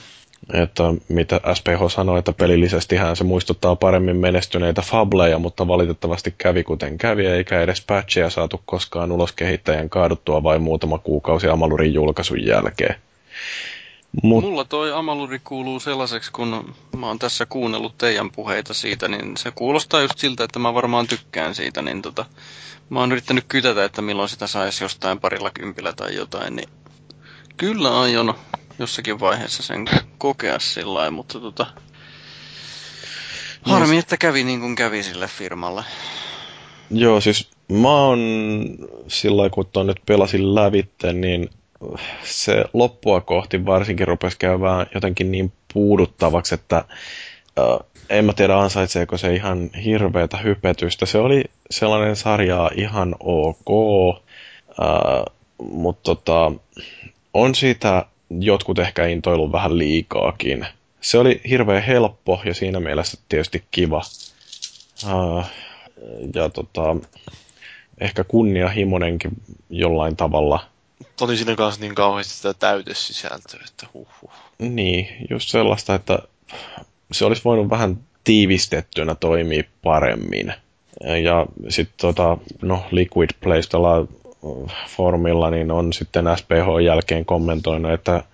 Että 0.52 0.82
mitä 1.08 1.40
SPH 1.54 1.90
sanoi, 1.94 2.18
että 2.18 2.32
pelillisesti 2.32 2.96
hän 2.96 3.16
se 3.16 3.24
muistuttaa 3.24 3.76
paremmin 3.76 4.16
menestyneitä 4.16 4.82
Fableja, 4.82 5.38
mutta 5.38 5.68
valitettavasti 5.68 6.34
kävi 6.38 6.64
kuten 6.64 6.98
kävi, 6.98 7.26
eikä 7.26 7.60
edes 7.60 7.84
patcheja 7.86 8.30
saatu 8.30 8.62
koskaan 8.64 9.12
ulos 9.12 9.32
kehittäjän 9.32 9.90
kaaduttua 9.90 10.42
vain 10.42 10.62
muutama 10.62 10.98
kuukausi 10.98 11.48
Amalurin 11.48 11.94
julkaisun 11.94 12.46
jälkeen. 12.46 12.94
Mut, 14.22 14.44
Mulla 14.44 14.64
toi 14.64 14.92
Amaluri 14.92 15.38
kuuluu 15.38 15.80
sellaiseksi, 15.80 16.32
kun 16.32 16.74
mä 16.96 17.06
oon 17.06 17.18
tässä 17.18 17.46
kuunnellut 17.46 17.98
teidän 17.98 18.30
puheita 18.30 18.74
siitä, 18.74 19.08
niin 19.08 19.36
se 19.36 19.50
kuulostaa 19.50 20.00
just 20.00 20.18
siltä, 20.18 20.44
että 20.44 20.58
mä 20.58 20.74
varmaan 20.74 21.06
tykkään 21.06 21.54
siitä, 21.54 21.82
niin 21.82 22.02
tota, 22.02 22.24
mä 22.90 23.00
oon 23.00 23.12
yrittänyt 23.12 23.44
kytätä, 23.48 23.84
että 23.84 24.02
milloin 24.02 24.28
sitä 24.28 24.46
saisi 24.46 24.84
jostain 24.84 25.20
parilla 25.20 25.50
kympillä 25.50 25.92
tai 25.92 26.14
jotain, 26.14 26.56
niin 26.56 26.68
kyllä 27.56 28.00
aion 28.00 28.34
jossakin 28.78 29.20
vaiheessa 29.20 29.62
sen 29.62 29.84
kokea 30.18 30.58
sillä 30.58 30.94
lailla, 30.94 31.10
mutta 31.10 31.40
tota, 31.40 31.66
harmi, 33.62 33.98
että 33.98 34.16
kävi 34.16 34.44
niin 34.44 34.60
kuin 34.60 34.74
kävi 34.74 35.02
sille 35.02 35.28
firmalle. 35.28 35.84
Joo, 36.90 37.20
siis 37.20 37.50
mä 37.68 37.88
oon 37.88 38.18
sillä 39.08 39.36
lailla, 39.36 39.54
kun 39.54 39.86
nyt 39.86 40.00
pelasin 40.06 40.54
lävitte, 40.54 41.12
niin 41.12 41.50
se 42.24 42.64
loppua 42.72 43.20
kohti 43.20 43.66
varsinkin 43.66 44.08
rupesi 44.08 44.38
käymään 44.38 44.86
jotenkin 44.94 45.32
niin 45.32 45.52
puuduttavaksi, 45.72 46.54
että 46.54 46.76
äh, 46.76 47.88
en 48.10 48.24
mä 48.24 48.32
tiedä 48.32 48.58
ansaitseeko 48.58 49.18
se 49.18 49.34
ihan 49.34 49.70
hirveätä 49.84 50.36
hypetystä. 50.36 51.06
Se 51.06 51.18
oli 51.18 51.44
sellainen 51.70 52.16
sarja 52.16 52.70
ihan 52.76 53.14
ok, 53.20 53.68
äh, 54.82 55.34
mutta 55.58 56.02
tota, 56.02 56.52
on 57.34 57.54
siitä 57.54 58.06
jotkut 58.30 58.78
ehkä 58.78 59.06
intoillut 59.06 59.52
vähän 59.52 59.78
liikaakin. 59.78 60.66
Se 61.00 61.18
oli 61.18 61.40
hirveän 61.48 61.82
helppo 61.82 62.40
ja 62.44 62.54
siinä 62.54 62.80
mielessä 62.80 63.18
tietysti 63.28 63.64
kiva. 63.70 64.02
Uh, 65.04 65.44
ja 66.34 66.48
tota, 66.48 66.96
ehkä 68.00 68.24
kunnianhimoinenkin 68.24 69.30
jollain 69.70 70.16
tavalla. 70.16 70.60
Oli 71.20 71.36
siinä 71.36 71.56
kanssa 71.56 71.80
niin 71.80 71.94
kauheasti 71.94 72.34
sitä 72.34 72.54
täytesisältöä, 72.54 73.60
että 73.68 73.86
huh. 73.94 74.08
Niin, 74.58 75.08
just 75.30 75.48
sellaista, 75.48 75.94
että 75.94 76.18
se 77.12 77.24
olisi 77.24 77.44
voinut 77.44 77.70
vähän 77.70 77.98
tiivistettynä 78.24 79.14
toimia 79.14 79.62
paremmin. 79.82 80.54
Ja 81.22 81.46
sitten 81.68 81.94
tota, 82.00 82.38
no, 82.62 82.84
Liquid 82.90 83.30
Place 83.42 83.68
foorumilla 84.88 85.50
niin 85.50 85.70
on 85.70 85.92
sitten 85.92 86.24
SPH 86.36 86.84
jälkeen 86.84 87.24
kommentoinut, 87.24 87.92
että 87.92 88.24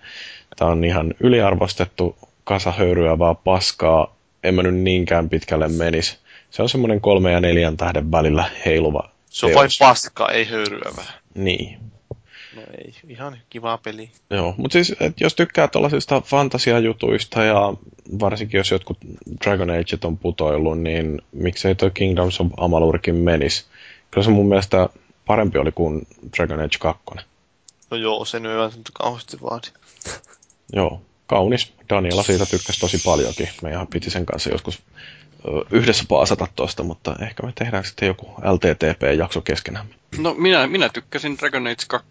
tämä 0.55 0.71
on 0.71 0.83
ihan 0.83 1.13
yliarvostettu 1.19 2.17
kasa 2.43 2.71
höyryävää 2.71 3.35
paskaa. 3.35 4.15
En 4.43 4.55
mä 4.55 4.63
nyt 4.63 4.75
niinkään 4.75 5.29
pitkälle 5.29 5.67
menisi. 5.67 6.17
Se 6.49 6.61
on 6.61 6.69
semmoinen 6.69 7.01
kolme 7.01 7.31
ja 7.31 7.39
neljän 7.39 7.77
tähden 7.77 8.11
välillä 8.11 8.49
heiluva 8.65 9.09
Se 9.29 9.45
on 9.45 9.53
vain 9.53 9.69
paskaa, 9.79 10.29
ei 10.29 10.45
höyryävää. 10.45 11.13
Niin. 11.35 11.90
No 12.55 12.61
ei, 12.77 12.93
ihan 13.07 13.37
kiva 13.49 13.77
peli. 13.77 14.11
Joo, 14.29 14.53
mutta 14.57 14.73
siis 14.73 14.95
et 14.99 15.21
jos 15.21 15.35
tykkää 15.35 15.67
tuollaisista 15.67 16.21
fantasiajutuista 16.21 17.43
ja 17.43 17.73
varsinkin 18.19 18.57
jos 18.57 18.71
jotkut 18.71 18.97
Dragon 19.45 19.69
Ageet 19.69 20.05
on 20.05 20.17
putoillut, 20.17 20.79
niin 20.79 21.21
miksei 21.31 21.75
toi 21.75 21.91
Kingdoms 21.91 22.41
of 22.41 22.47
Amalurkin 22.57 23.15
menisi. 23.15 23.65
Kyllä 24.11 24.25
se 24.25 24.31
mun 24.31 24.47
mielestä 24.47 24.89
parempi 25.25 25.57
oli 25.57 25.71
kuin 25.71 26.07
Dragon 26.37 26.59
Age 26.59 26.77
2. 26.79 27.03
No 27.91 27.97
joo, 27.97 28.25
sen 28.25 28.45
ei 28.45 28.57
välttämättä 28.57 28.91
kauheasti 28.93 29.37
vaadi. 29.41 29.67
Joo, 30.73 31.01
kaunis. 31.27 31.73
Daniela 31.89 32.23
siitä 32.23 32.45
tykkäsi 32.45 32.79
tosi 32.79 32.97
paljonkin. 33.05 33.49
Me 33.61 33.69
ihan 33.69 33.87
piti 33.87 34.09
sen 34.09 34.25
kanssa 34.25 34.49
joskus 34.49 34.81
yhdessä 35.71 36.03
paasata 36.07 36.47
tosta, 36.55 36.83
mutta 36.83 37.15
ehkä 37.21 37.43
me 37.43 37.51
tehdään 37.55 37.85
sitten 37.85 38.07
joku 38.07 38.25
LTTP-jakso 38.25 39.41
keskenämme. 39.41 40.00
No 40.17 40.33
minä, 40.33 40.67
minä 40.67 40.89
tykkäsin 40.89 41.37
Dragon 41.37 41.67
Age 41.67 41.85
2. 41.87 42.09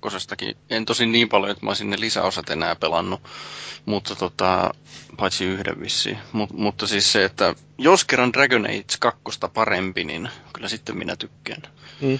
En 0.70 0.84
tosin 0.84 1.12
niin 1.12 1.28
paljon, 1.28 1.50
että 1.50 1.66
mä 1.66 1.70
olisin 1.70 1.90
ne 1.90 2.00
lisäosat 2.00 2.50
enää 2.50 2.76
pelannut, 2.76 3.20
mutta 3.86 4.16
tota, 4.16 4.74
paitsi 5.16 5.44
yhden 5.44 5.80
vissiin. 5.80 6.18
Mut, 6.32 6.52
mutta 6.52 6.86
siis 6.86 7.12
se, 7.12 7.24
että 7.24 7.54
jos 7.78 8.04
kerran 8.04 8.32
Dragon 8.32 8.64
Age 8.64 8.96
2 9.00 9.22
parempi, 9.54 10.04
niin 10.04 10.28
kyllä 10.52 10.68
sitten 10.68 10.96
minä 10.98 11.16
tykkään. 11.16 11.62
Mm. 12.00 12.18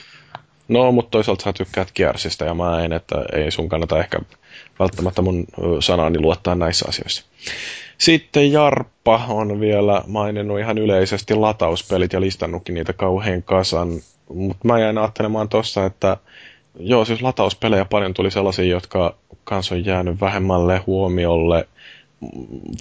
No, 0.68 0.92
mutta 0.92 1.10
toisaalta 1.10 1.44
sä 1.44 1.52
tykkäät 1.52 1.90
Kiersistä 1.92 2.44
ja 2.44 2.54
mä 2.54 2.84
en, 2.84 2.92
että 2.92 3.16
ei 3.32 3.50
sun 3.50 3.68
kannata 3.68 4.00
ehkä 4.00 4.18
välttämättä 4.78 5.22
mun 5.22 5.46
sanani 5.80 6.18
luottaa 6.18 6.54
näissä 6.54 6.86
asioissa. 6.88 7.24
Sitten 8.00 8.52
Jarppa 8.52 9.24
on 9.28 9.60
vielä 9.60 10.02
maininnut 10.06 10.60
ihan 10.60 10.78
yleisesti 10.78 11.34
latauspelit 11.34 12.12
ja 12.12 12.20
listannutkin 12.20 12.74
niitä 12.74 12.92
kauhean 12.92 13.42
kasan. 13.42 13.88
Mutta 14.34 14.68
mä 14.68 14.78
jäin 14.78 14.98
ajattelemaan 14.98 15.48
tossa, 15.48 15.86
että 15.86 16.16
joo, 16.78 17.04
siis 17.04 17.22
latauspelejä 17.22 17.84
paljon 17.84 18.14
tuli 18.14 18.30
sellaisia, 18.30 18.64
jotka 18.64 19.16
kans 19.44 19.72
on 19.72 19.84
jäänyt 19.84 20.20
vähemmälle 20.20 20.78
huomiolle, 20.86 21.68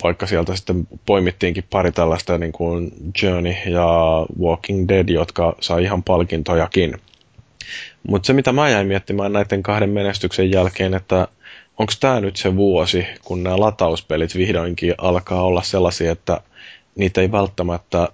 vaikka 0.03 0.27
sieltä 0.27 0.55
sitten 0.55 0.87
poimittiinkin 1.05 1.63
pari 1.69 1.91
tällaista 1.91 2.37
niin 2.37 2.51
kuin 2.51 2.91
Journey 3.21 3.53
ja 3.65 3.87
Walking 4.41 4.87
Dead, 4.87 5.09
jotka 5.09 5.55
sai 5.59 5.83
ihan 5.83 6.03
palkintojakin. 6.03 6.97
Mutta 8.07 8.27
se, 8.27 8.33
mitä 8.33 8.51
mä 8.51 8.69
jäin 8.69 8.87
miettimään 8.87 9.33
näiden 9.33 9.63
kahden 9.63 9.89
menestyksen 9.89 10.51
jälkeen, 10.51 10.93
että 10.93 11.27
onko 11.79 11.93
tämä 11.99 12.19
nyt 12.19 12.35
se 12.35 12.55
vuosi, 12.55 13.05
kun 13.23 13.43
nämä 13.43 13.59
latauspelit 13.59 14.35
vihdoinkin 14.35 14.95
alkaa 14.97 15.41
olla 15.41 15.61
sellaisia, 15.61 16.11
että 16.11 16.41
niitä 16.95 17.21
ei 17.21 17.31
välttämättä 17.31 18.09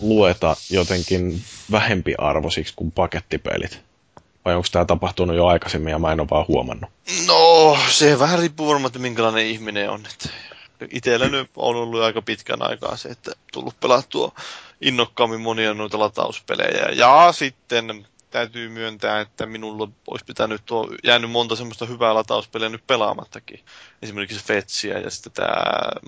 lueta 0.00 0.56
jotenkin 0.70 1.42
vähempiarvoisiksi 1.70 2.74
kuin 2.76 2.92
pakettipelit? 2.92 3.80
Vai 4.44 4.54
onko 4.54 4.68
tämä 4.72 4.84
tapahtunut 4.84 5.36
jo 5.36 5.46
aikaisemmin 5.46 5.90
ja 5.90 5.98
mä 5.98 6.12
en 6.12 6.20
ole 6.20 6.28
vaan 6.30 6.44
huomannut? 6.48 6.90
No, 7.26 7.78
se 7.90 8.18
vähän 8.18 8.38
riippuu 8.38 8.68
varmaan, 8.68 8.86
että 8.86 8.98
minkälainen 8.98 9.46
ihminen 9.46 9.90
on. 9.90 10.00
Että 10.12 10.28
itsellä 10.90 11.28
nyt 11.28 11.50
on 11.56 11.76
ollut 11.76 12.02
aika 12.02 12.22
pitkän 12.22 12.62
aikaa 12.62 12.96
se, 12.96 13.08
että 13.08 13.32
tullut 13.52 13.80
pelattua 13.80 14.32
innokkaammin 14.80 15.40
monia 15.40 15.74
noita 15.74 15.98
latauspelejä. 15.98 16.88
Ja 16.92 17.28
sitten 17.32 18.06
täytyy 18.38 18.68
myöntää, 18.68 19.20
että 19.20 19.46
minulla 19.46 19.88
olisi 20.06 20.24
pitänyt 20.24 20.62
tuo, 20.66 20.88
jäänyt 21.04 21.30
monta 21.30 21.56
semmoista 21.56 21.86
hyvää 21.86 22.14
latauspeliä 22.14 22.68
nyt 22.68 22.86
pelaamattakin. 22.86 23.64
Esimerkiksi 24.02 24.44
Fetsiä 24.44 24.98
ja 24.98 25.10
sitten 25.10 25.32
tämä 25.32 25.54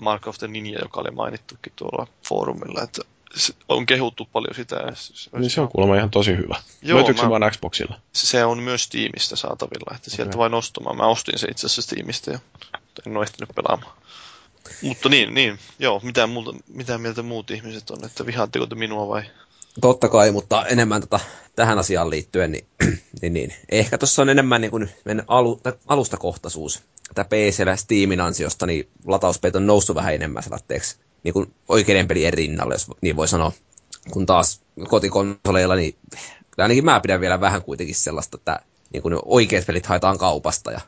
Mark 0.01 0.27
of 0.27 0.37
the 0.37 0.47
Ninja, 0.47 0.79
joka 0.79 1.01
oli 1.01 1.11
mainittukin 1.11 1.73
tuolla 1.75 2.07
foorumilla. 2.27 2.81
Että 2.81 3.01
on 3.69 3.85
kehuttu 3.85 4.25
paljon 4.25 4.55
sitä. 4.55 4.75
Se, 4.93 5.29
niin 5.37 5.49
se 5.49 5.61
on 5.61 5.69
kuulemma 5.69 5.95
ihan 5.95 6.09
tosi 6.09 6.37
hyvä. 6.37 6.55
Joo, 6.81 6.97
Löytyykö 6.97 7.21
se 7.21 7.29
vain 7.29 7.51
Xboxilla? 7.51 7.99
Se 8.13 8.45
on 8.45 8.63
myös 8.63 8.83
Steamista 8.83 9.35
saatavilla, 9.35 9.95
että 9.95 10.09
sieltä 10.09 10.29
okay. 10.29 10.37
vain 10.37 10.53
ostamaan. 10.53 10.97
Mä 10.97 11.05
ostin 11.05 11.39
se 11.39 11.47
itse 11.51 11.65
asiassa 11.65 11.81
Steamista 11.81 12.31
ja 12.31 12.39
en 13.07 13.17
ole 13.17 13.23
ehtinyt 13.23 13.55
pelaamaan. 13.55 13.97
Mutta 14.81 15.09
niin, 15.09 15.33
niin 15.33 15.59
joo, 15.79 15.99
mitä, 16.03 16.27
muuta, 16.27 16.53
mitä 16.67 16.97
mieltä 16.97 17.21
muut 17.23 17.51
ihmiset 17.51 17.89
on, 17.89 18.05
että 18.05 18.25
vihaatteko 18.25 18.65
te 18.65 18.75
minua 18.75 19.07
vai 19.07 19.23
Totta 19.81 20.09
kai, 20.09 20.31
mutta 20.31 20.65
enemmän 20.65 21.01
tota, 21.01 21.19
tähän 21.55 21.79
asiaan 21.79 22.09
liittyen, 22.09 22.51
niin, 22.51 22.65
niin, 23.21 23.33
niin. 23.33 23.53
ehkä 23.69 23.97
tuossa 23.97 24.21
on 24.21 24.29
enemmän 24.29 24.61
niin 24.61 24.71
kuin 24.71 24.89
alu, 25.27 25.61
alustakohtaisuus. 25.87 26.83
Tämä 27.15 27.25
PCllä 27.25 27.75
Steamin 27.75 28.21
ansiosta, 28.21 28.65
niin 28.65 28.87
latauspeit 29.05 29.55
on 29.55 29.67
noussut 29.67 29.95
vähän 29.95 30.13
enemmän 30.13 30.43
selatteeksi 30.43 30.95
niin 31.23 31.33
kuin 31.33 31.53
oikeiden 31.67 32.07
pelien 32.07 32.33
rinnalle, 32.33 32.73
jos 32.73 32.87
niin 33.01 33.15
voi 33.15 33.27
sanoa. 33.27 33.51
Kun 34.11 34.25
taas 34.25 34.61
kotikonsoleilla, 34.89 35.75
niin 35.75 35.95
ainakin 36.57 36.85
mä 36.85 36.99
pidän 36.99 37.21
vielä 37.21 37.41
vähän 37.41 37.61
kuitenkin 37.61 37.95
sellaista, 37.95 38.37
että 38.37 38.59
niin 38.93 39.03
kuin 39.03 39.15
oikeat 39.25 39.65
pelit 39.65 39.85
haetaan 39.85 40.17
kaupasta 40.17 40.71
ja 40.71 40.81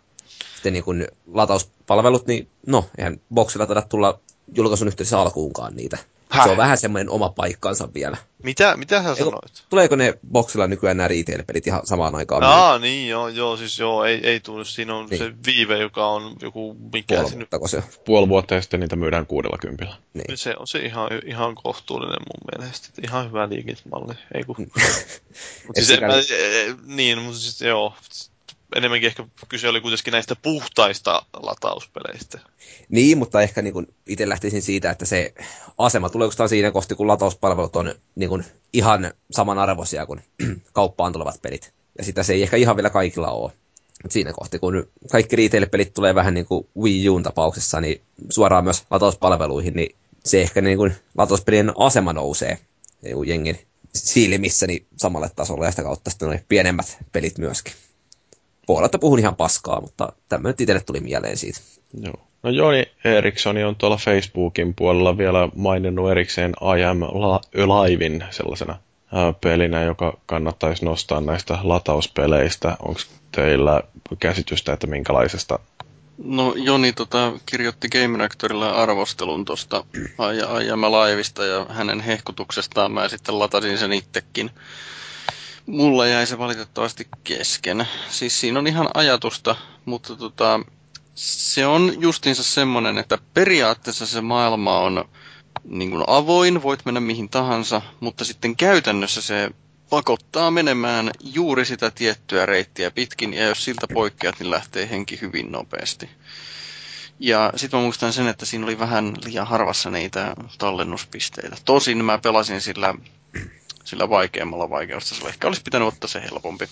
sitten 0.55 0.73
niin 0.73 0.83
kuin 0.83 1.07
latauspalvelut, 1.33 2.27
niin 2.27 2.49
no, 2.67 2.85
eihän 2.97 3.21
boksilla 3.33 3.65
taida 3.65 3.81
tulla 3.81 4.19
julkaisun 4.55 4.87
yhteydessä 4.87 5.19
alkuunkaan 5.19 5.75
niitä. 5.75 5.97
Häh? 6.33 6.43
Se 6.43 6.51
on 6.51 6.57
vähän 6.57 6.77
semmoinen 6.77 7.09
oma 7.09 7.29
paikkansa 7.29 7.93
vielä. 7.93 8.17
Mitä, 8.43 8.77
mitä 8.77 9.03
sä 9.03 9.09
Eiku, 9.09 9.23
sanoit? 9.23 9.63
Tuleeko 9.69 9.95
ne 9.95 10.13
boksilla 10.31 10.67
nykyään 10.67 10.97
nämä 10.97 11.07
retail-pelit 11.07 11.67
ihan 11.67 11.81
samaan 11.83 12.15
aikaan? 12.15 12.43
Aa, 12.43 12.79
niin 12.79 13.09
joo, 13.09 13.27
joo, 13.27 13.57
siis 13.57 13.79
joo, 13.79 14.05
ei, 14.05 14.19
ei 14.23 14.39
tule. 14.39 14.65
Siinä 14.65 14.95
on 14.95 15.05
niin. 15.05 15.17
se 15.17 15.33
viive, 15.45 15.77
joka 15.77 16.07
on 16.07 16.35
joku, 16.41 16.77
mikä 16.93 17.15
Puoli 17.15 17.29
sinne... 17.29 17.47
se 17.65 17.83
Puoli 18.05 18.29
vuotta 18.29 18.55
ja 18.55 18.61
sitten 18.61 18.79
niitä 18.79 18.95
myydään 18.95 19.25
kuudella 19.25 19.57
kympillä. 19.61 19.95
Niin. 20.13 20.37
Se 20.37 20.55
on 20.59 20.67
se 20.67 20.79
ihan, 20.79 21.09
ihan 21.25 21.55
kohtuullinen 21.55 22.19
mun 22.19 22.59
mielestä. 22.59 22.89
Ihan 23.03 23.27
hyvä 23.27 23.49
liikintämalli, 23.49 24.13
ei 24.33 24.43
kun... 24.43 24.55
Mut 25.67 25.75
siis, 25.75 26.01
mä, 26.01 26.07
niin, 26.85 27.19
mutta 27.19 27.39
siis 27.39 27.61
joo, 27.61 27.93
enemmänkin 28.75 29.07
ehkä 29.07 29.23
kyse 29.49 29.69
oli 29.69 29.81
kuitenkin 29.81 30.11
näistä 30.11 30.35
puhtaista 30.35 31.25
latauspeleistä. 31.33 32.39
Niin, 32.89 33.17
mutta 33.17 33.41
ehkä 33.41 33.61
niin 33.61 33.73
kuin 33.73 33.87
itse 34.07 34.29
lähtisin 34.29 34.61
siitä, 34.61 34.91
että 34.91 35.05
se 35.05 35.33
asema 35.77 36.09
tulee 36.09 36.25
oikeastaan 36.25 36.49
siinä 36.49 36.71
kohti, 36.71 36.95
kun 36.95 37.07
latauspalvelut 37.07 37.75
on 37.75 37.95
niin 38.15 38.29
kuin 38.29 38.45
ihan 38.73 39.13
samanarvoisia 39.31 40.05
kuin 40.05 40.23
kauppaan 40.73 41.13
tulevat 41.13 41.41
pelit. 41.41 41.73
Ja 41.97 42.03
sitä 42.03 42.23
se 42.23 42.33
ei 42.33 42.43
ehkä 42.43 42.57
ihan 42.57 42.75
vielä 42.75 42.89
kaikilla 42.89 43.31
ole. 43.31 43.51
Mut 44.03 44.11
siinä 44.11 44.33
kohti, 44.33 44.59
kun 44.59 44.87
kaikki 45.11 45.35
retail-pelit 45.35 45.93
tulee 45.93 46.15
vähän 46.15 46.33
niin 46.33 46.45
kuin 46.45 46.67
Wii 46.81 47.09
Uun 47.09 47.23
tapauksessa, 47.23 47.81
niin 47.81 48.01
suoraan 48.29 48.63
myös 48.63 48.83
latauspalveluihin, 48.89 49.73
niin 49.73 49.95
se 50.25 50.41
ehkä 50.41 50.61
niin 50.61 50.77
kuin 50.77 50.95
latauspelien 51.17 51.73
asema 51.77 52.13
nousee 52.13 52.59
niin 53.01 53.27
jengin 53.27 53.59
silmissä 53.95 54.67
niin 54.67 54.85
samalle 54.97 55.29
tasolle 55.35 55.65
ja 55.65 55.71
sitä 55.71 55.83
kautta 55.83 56.09
sitten 56.09 56.45
pienemmät 56.49 56.97
pelit 57.11 57.37
myöskin 57.37 57.73
voi 58.67 58.77
olla, 58.77 58.85
että 58.85 58.99
puhun 58.99 59.19
ihan 59.19 59.35
paskaa, 59.35 59.81
mutta 59.81 60.13
tämmöinen 60.29 60.55
itselle 60.59 60.81
tuli 60.81 60.99
mieleen 60.99 61.37
siitä. 61.37 61.59
Joo. 62.01 62.27
No 62.43 62.49
Joni 62.49 62.85
Erikssoni 63.03 63.63
on 63.63 63.75
tuolla 63.75 63.97
Facebookin 63.97 64.73
puolella 64.73 65.17
vielä 65.17 65.49
maininnut 65.55 66.11
erikseen 66.11 66.53
I 66.79 66.83
Am 66.83 67.01
Alivein 67.71 68.23
sellaisena 68.29 68.79
pelinä, 69.41 69.83
joka 69.83 70.17
kannattaisi 70.25 70.85
nostaa 70.85 71.21
näistä 71.21 71.59
latauspeleistä. 71.63 72.77
Onko 72.79 72.99
teillä 73.31 73.81
käsitystä, 74.19 74.73
että 74.73 74.87
minkälaisesta 74.87 75.59
No 76.23 76.53
Joni 76.57 76.93
tota, 76.93 77.33
kirjoitti 77.45 77.89
Game 77.89 78.17
Reactorille 78.17 78.71
arvostelun 78.71 79.45
tuosta 79.45 79.85
Ajama 80.49 80.91
Laivista 80.91 81.45
ja 81.45 81.65
hänen 81.69 81.99
hehkutuksestaan 81.99 82.91
mä 82.91 83.09
sitten 83.09 83.39
latasin 83.39 83.77
sen 83.77 83.93
itsekin. 83.93 84.51
Mulla 85.65 86.07
jäi 86.07 86.27
se 86.27 86.37
valitettavasti 86.37 87.07
kesken. 87.23 87.87
Siis 88.09 88.39
siinä 88.39 88.59
on 88.59 88.67
ihan 88.67 88.89
ajatusta, 88.93 89.55
mutta 89.85 90.15
tota, 90.15 90.59
se 91.15 91.65
on 91.65 91.93
justiinsa 91.99 92.43
semmonen, 92.43 92.97
että 92.97 93.17
periaatteessa 93.33 94.05
se 94.05 94.21
maailma 94.21 94.79
on 94.79 95.05
niin 95.63 95.91
kuin 95.91 96.03
avoin, 96.07 96.63
voit 96.63 96.85
mennä 96.85 96.99
mihin 96.99 97.29
tahansa, 97.29 97.81
mutta 97.99 98.25
sitten 98.25 98.55
käytännössä 98.55 99.21
se 99.21 99.51
pakottaa 99.89 100.51
menemään 100.51 101.11
juuri 101.19 101.65
sitä 101.65 101.91
tiettyä 101.91 102.45
reittiä 102.45 102.91
pitkin, 102.91 103.33
ja 103.33 103.43
jos 103.45 103.63
siltä 103.65 103.87
poikkeat, 103.93 104.39
niin 104.39 104.51
lähtee 104.51 104.89
henki 104.89 105.21
hyvin 105.21 105.51
nopeasti. 105.51 106.09
Ja 107.19 107.53
sitten 107.55 107.79
mä 107.79 107.83
muistan 107.83 108.13
sen, 108.13 108.27
että 108.27 108.45
siinä 108.45 108.65
oli 108.65 108.79
vähän 108.79 109.13
liian 109.25 109.47
harvassa 109.47 109.89
niitä 109.89 110.33
tallennuspisteitä. 110.57 111.55
Tosin 111.65 112.05
mä 112.05 112.17
pelasin 112.17 112.61
sillä, 112.61 112.95
sillä 113.83 114.09
vaikeammalla 114.09 114.69
vaikeustasolla. 114.69 115.29
Ehkä 115.29 115.47
olisi 115.47 115.61
pitänyt 115.61 115.87
ottaa 115.87 116.07
se 116.07 116.21
helpompi. 116.21 116.65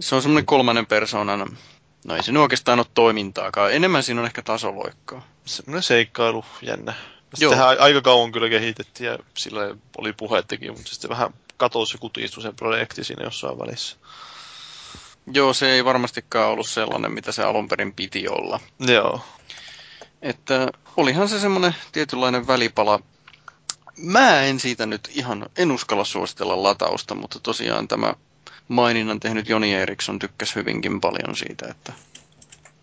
Se 0.00 0.14
on 0.14 0.22
semmoinen 0.22 0.46
kolmannen 0.46 0.86
persoonan, 0.86 1.58
no 2.04 2.16
ei 2.16 2.22
se 2.22 2.38
oikeastaan 2.38 2.78
ole 2.78 2.86
toimintaakaan. 2.94 3.72
Enemmän 3.72 4.02
siinä 4.02 4.20
on 4.20 4.26
ehkä 4.26 4.42
tasoloikkaa. 4.42 5.26
Semmoinen 5.44 5.82
seikkailu, 5.82 6.44
jännä. 6.62 6.94
Sitähän 7.34 7.80
aika 7.80 8.00
kauan 8.00 8.32
kyllä 8.32 8.48
kehitettiin 8.48 9.06
ja 9.10 9.18
sillä 9.36 9.76
oli 9.98 10.12
puhettakin, 10.12 10.72
mutta 10.72 10.90
sitten 10.90 11.10
vähän 11.10 11.34
katosi 11.56 11.94
ja 11.94 11.98
kutistui 11.98 12.42
se 12.42 12.52
projekti 12.52 13.04
siinä 13.04 13.24
jossain 13.24 13.58
välissä. 13.58 13.96
Joo, 15.32 15.54
se 15.54 15.70
ei 15.72 15.84
varmastikaan 15.84 16.50
ollut 16.50 16.68
sellainen, 16.68 17.12
mitä 17.12 17.32
se 17.32 17.42
alun 17.42 17.68
perin 17.68 17.92
piti 17.92 18.28
olla. 18.28 18.60
Joo. 18.80 19.20
Että 20.22 20.68
olihan 20.96 21.28
se 21.28 21.40
semmoinen 21.40 21.74
tietynlainen 21.92 22.46
välipala. 22.46 23.00
Mä 23.96 24.42
en 24.42 24.60
siitä 24.60 24.86
nyt 24.86 25.10
ihan, 25.14 25.46
en 25.56 25.72
uskalla 25.72 26.04
suositella 26.04 26.62
latausta, 26.62 27.14
mutta 27.14 27.38
tosiaan 27.42 27.88
tämä 27.88 28.14
maininnan 28.68 29.20
tehnyt 29.20 29.48
Joni 29.48 29.74
Eriksson 29.74 30.18
tykkäsi 30.18 30.54
hyvinkin 30.54 31.00
paljon 31.00 31.36
siitä, 31.36 31.66
että 31.70 31.92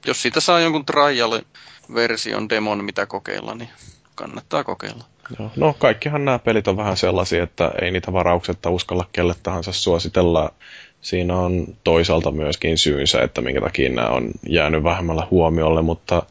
jos 0.06 0.22
siitä 0.22 0.40
saa 0.40 0.60
jonkun 0.60 0.86
trial-version 0.86 2.50
demon, 2.50 2.86
mitä 2.86 3.06
kokeilla, 3.06 3.56
niin 3.56 3.70
kannattaa 4.16 4.64
kokeilla. 4.64 5.04
Joo. 5.40 5.52
No 5.56 5.76
kaikkihan 5.80 6.26
nämä 6.26 6.40
pelit 6.40 6.68
on 6.68 6.78
vähän 6.78 6.98
sellaisia, 6.98 7.44
että 7.44 7.72
ei 7.82 7.92
niitä 7.92 8.14
varauksetta 8.14 8.70
uskalla 8.70 9.10
kelle 9.14 9.36
tahansa 9.44 9.72
suositella. 9.72 10.54
Siinä 11.02 11.38
on 11.38 11.68
toisaalta 11.84 12.32
myöskin 12.32 12.78
syynsä, 12.78 13.22
että 13.22 13.42
minkä 13.42 13.62
takia 13.62 13.90
nämä 13.90 14.10
on 14.10 14.32
jäänyt 14.48 14.84
vähemmällä 14.84 15.28
huomiolle, 15.32 15.82
mutta 15.82 16.24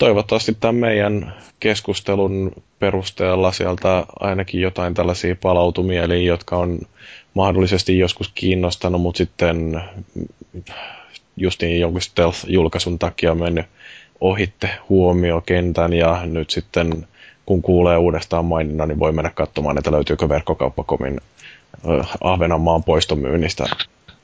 toivottavasti 0.00 0.56
tämän 0.60 0.74
meidän 0.74 1.34
keskustelun 1.60 2.52
perusteella 2.78 3.52
sieltä 3.52 4.04
ainakin 4.20 4.60
jotain 4.60 4.94
tällaisia 4.94 5.36
palautumieliä, 5.36 6.22
jotka 6.22 6.56
on 6.56 6.78
mahdollisesti 7.34 7.98
joskus 7.98 8.32
kiinnostanut, 8.34 9.00
mutta 9.02 9.18
sitten 9.18 9.82
justiin 11.36 11.80
jonkun 11.80 12.00
stealth-julkaisun 12.00 12.98
takia 12.98 13.34
mennyt 13.34 13.66
ohitte 14.20 14.70
huomiokentän 14.88 15.92
ja 15.92 16.20
nyt 16.26 16.50
sitten 16.50 17.06
kun 17.46 17.62
kuulee 17.62 17.96
uudestaan 17.96 18.44
maininnan, 18.44 18.88
niin 18.88 18.98
voi 18.98 19.12
mennä 19.12 19.30
katsomaan, 19.30 19.78
että 19.78 19.92
löytyykö 19.92 20.28
verkkokauppakomin 20.28 21.20
Ahvenanmaan 22.20 22.84
poistomyynnistä 22.84 23.64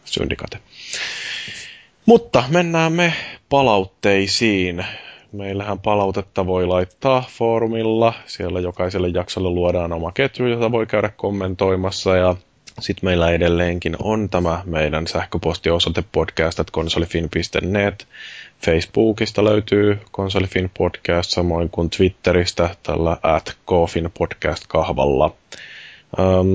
syndikate. 0.04 0.58
Mutta 2.06 2.44
mennään 2.48 2.92
me 2.92 3.12
palautteisiin. 3.48 4.84
Meillähän 5.36 5.78
palautetta 5.78 6.46
voi 6.46 6.66
laittaa 6.66 7.24
foorumilla. 7.30 8.14
Siellä 8.26 8.60
jokaiselle 8.60 9.08
jaksolle 9.08 9.48
luodaan 9.50 9.92
oma 9.92 10.12
ketju, 10.12 10.46
jota 10.46 10.72
voi 10.72 10.86
käydä 10.86 11.08
kommentoimassa. 11.16 12.16
Ja 12.16 12.34
sitten 12.80 13.06
meillä 13.06 13.30
edelleenkin 13.30 13.96
on 14.02 14.28
tämä 14.28 14.62
meidän 14.64 15.06
sähköpostiosoite 15.06 16.04
podcast.konsolifin.net. 16.12 18.06
Facebookista 18.64 19.44
löytyy 19.44 19.98
Konsolifin 20.10 20.70
podcast, 20.78 21.30
samoin 21.30 21.70
kuin 21.70 21.90
Twitteristä 21.90 22.70
tällä 22.82 23.16
at 23.22 23.56
podcast 24.18 24.64
kahvalla. 24.68 25.34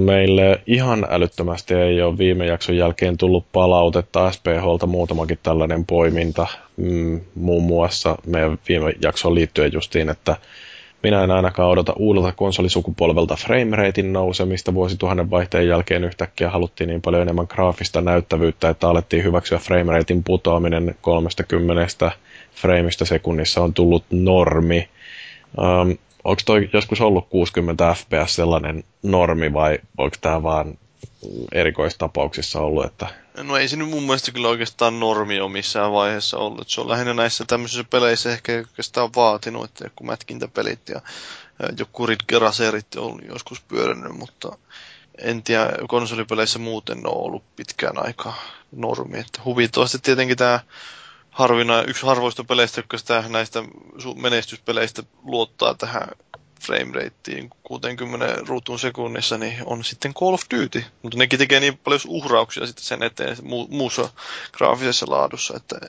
Meille 0.06 0.61
ihan 0.68 1.07
älyttömästi 1.10 1.73
ei 1.73 2.02
ole 2.02 2.18
viime 2.18 2.45
jakson 2.45 2.78
jälkeen 2.78 3.18
tullut 3.18 3.45
palautetta 3.52 4.32
SPHlta 4.32 4.88
muutamakin 4.88 5.40
tällainen 5.44 5.86
poiminta. 5.86 6.48
Mm, 6.78 7.22
muun 7.36 7.64
muassa 7.64 8.15
meidän 8.26 8.60
viime 8.69 8.94
jaksoon 9.02 9.36
liittyen 9.36 9.73
justiin, 9.73 10.10
että 10.10 10.36
minä 11.03 11.23
en 11.23 11.32
ainakaan 11.32 11.69
odota 11.69 11.94
uudelta 11.98 12.32
konsolisukupolvelta 12.32 13.36
frameratein 13.36 14.14
nousemista 14.14 14.73
vuosituhannen 14.73 15.30
vaihteen 15.30 15.68
jälkeen 15.68 16.03
yhtäkkiä 16.03 16.49
haluttiin 16.49 16.88
niin 16.88 17.02
paljon 17.02 17.22
enemmän 17.22 17.48
graafista 17.49 18.02
näyttävyyttä, 18.02 18.69
että 18.69 18.90
alettiin 18.90 19.23
hyväksyä 19.23 19.57
frameratein 19.57 20.23
putoaminen 20.23 20.95
30 21.02 22.11
frameista 22.56 23.06
sekunnissa 23.06 23.61
on 23.61 23.73
tullut 23.73 24.03
normi. 24.11 24.90
Um, 25.57 25.98
onko 26.23 26.41
toi 26.45 26.69
joskus 26.73 27.02
ollut 27.02 27.30
60 27.30 27.93
fps 27.93 28.35
sellainen 28.35 28.84
normi 29.03 29.53
vai 29.53 29.80
onko 29.98 30.15
tämä 30.22 30.43
vaan 30.43 30.77
erikoistapauksissa 31.52 32.60
ollut, 32.61 32.85
että 32.85 33.07
No 33.38 33.57
ei 33.57 33.68
se 33.68 33.76
nyt 33.76 33.89
mun 33.89 34.03
mielestä 34.03 34.31
kyllä 34.31 34.48
oikeastaan 34.48 34.99
normi 34.99 35.39
ole 35.39 35.52
missään 35.52 35.91
vaiheessa 35.91 36.38
ollut. 36.38 36.69
Se 36.69 36.81
on 36.81 36.89
lähinnä 36.89 37.14
näissä 37.14 37.45
tämmöisissä 37.48 37.84
peleissä 37.84 38.31
ehkä 38.31 38.53
oikeastaan 38.53 39.09
vaatinut, 39.16 39.66
että 39.66 39.83
joku 39.85 40.03
mätkintäpelit 40.03 40.90
ja 40.90 41.01
joku 41.77 42.08
ridgeraserit 42.08 42.95
on 42.95 43.19
joskus 43.27 43.61
pyörinyt, 43.61 44.11
mutta 44.17 44.58
en 45.17 45.43
tiedä, 45.43 45.69
konsolipeleissä 45.88 46.59
muuten 46.59 47.08
ole 47.08 47.16
ollut 47.16 47.43
pitkään 47.56 48.06
aikaa 48.06 48.38
normi. 48.72 49.19
Että 49.19 49.41
huvittavasti 49.45 50.00
tietenkin 50.00 50.38
tämä 50.38 50.59
harvina, 51.32 51.84
yksi 51.84 52.06
harvoista 52.06 52.43
peleistä, 52.43 52.80
jotka 52.80 52.98
sitä 52.98 53.24
näistä 53.30 53.64
menestyspeleistä 54.16 55.03
luottaa 55.24 55.74
tähän 55.76 56.08
framerateen 56.61 57.50
60 57.64 58.38
ruutun 58.48 58.80
sekunnissa, 58.80 59.38
niin 59.38 59.53
on 59.66 59.84
sitten 59.84 60.14
Call 60.14 60.34
of 60.34 60.42
Duty. 60.56 60.84
Mutta 61.01 61.18
nekin 61.18 61.40
tekee 61.40 61.60
niin 61.60 61.77
paljon 61.77 62.01
uhrauksia 62.08 62.66
sitten 62.66 62.84
sen 62.84 63.03
eteen 63.03 63.38
mu- 63.38 63.68
muussa 63.69 64.10
graafisessa 64.51 65.06
laadussa, 65.10 65.53
että 65.58 65.80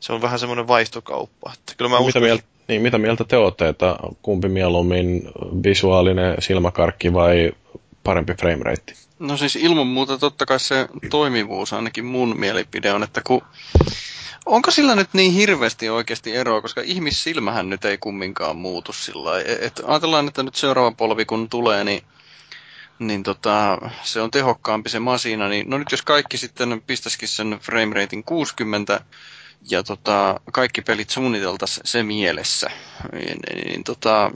se 0.00 0.12
on 0.12 0.22
vähän 0.22 0.38
semmoinen 0.38 0.68
vaihtokauppa. 0.68 1.52
Että 1.54 1.74
kyllä 1.76 1.88
mä 1.88 1.96
mitä, 1.96 2.06
uskon, 2.06 2.22
mieltä, 2.22 2.44
niin, 2.68 2.82
mitä 2.82 2.98
mieltä 2.98 3.24
te 3.24 3.36
olette, 3.36 3.68
että 3.68 3.96
kumpi 4.22 4.48
mieluummin 4.48 5.22
visuaalinen 5.64 6.36
silmäkarkki 6.38 7.12
vai 7.12 7.52
parempi 8.04 8.34
framerate? 8.34 8.94
No 9.18 9.36
siis 9.36 9.56
ilman 9.56 9.86
muuta 9.86 10.18
totta 10.18 10.46
kai 10.46 10.60
se 10.60 10.88
toimivuus, 11.10 11.72
ainakin 11.72 12.04
mun 12.04 12.38
mielipide 12.38 12.92
on, 12.92 13.02
että 13.02 13.20
kun 13.26 13.42
Onko 14.46 14.70
sillä 14.70 14.94
nyt 14.94 15.14
niin 15.14 15.32
hirveästi 15.32 15.88
oikeasti 15.88 16.36
eroa, 16.36 16.60
koska 16.62 16.80
ihmissilmähän 16.84 17.70
nyt 17.70 17.84
ei 17.84 17.98
kumminkaan 17.98 18.56
muutu 18.56 18.92
sillä 18.92 19.40
e- 19.40 19.66
et 19.66 19.80
Ajatellaan, 19.86 20.28
että 20.28 20.42
nyt 20.42 20.54
seuraava 20.54 20.90
polvi 20.90 21.24
kun 21.24 21.48
tulee, 21.48 21.84
niin, 21.84 22.02
niin 22.98 23.22
tota, 23.22 23.78
se 24.02 24.20
on 24.20 24.30
tehokkaampi 24.30 24.88
se 24.88 24.98
masina. 24.98 25.48
Niin, 25.48 25.70
no 25.70 25.78
nyt 25.78 25.92
jos 25.92 26.02
kaikki 26.02 26.36
sitten 26.36 26.82
pistäisikin 26.86 27.28
sen 27.28 27.58
frameratein 27.62 28.24
60 28.24 29.00
ja 29.70 29.82
tota, 29.82 30.40
kaikki 30.52 30.82
pelit 30.82 31.10
suunniteltaisiin 31.10 31.86
se 31.86 32.02
mielessä, 32.02 32.70
niin, 33.12 33.38
niin 33.64 33.84
tota, 33.84 34.30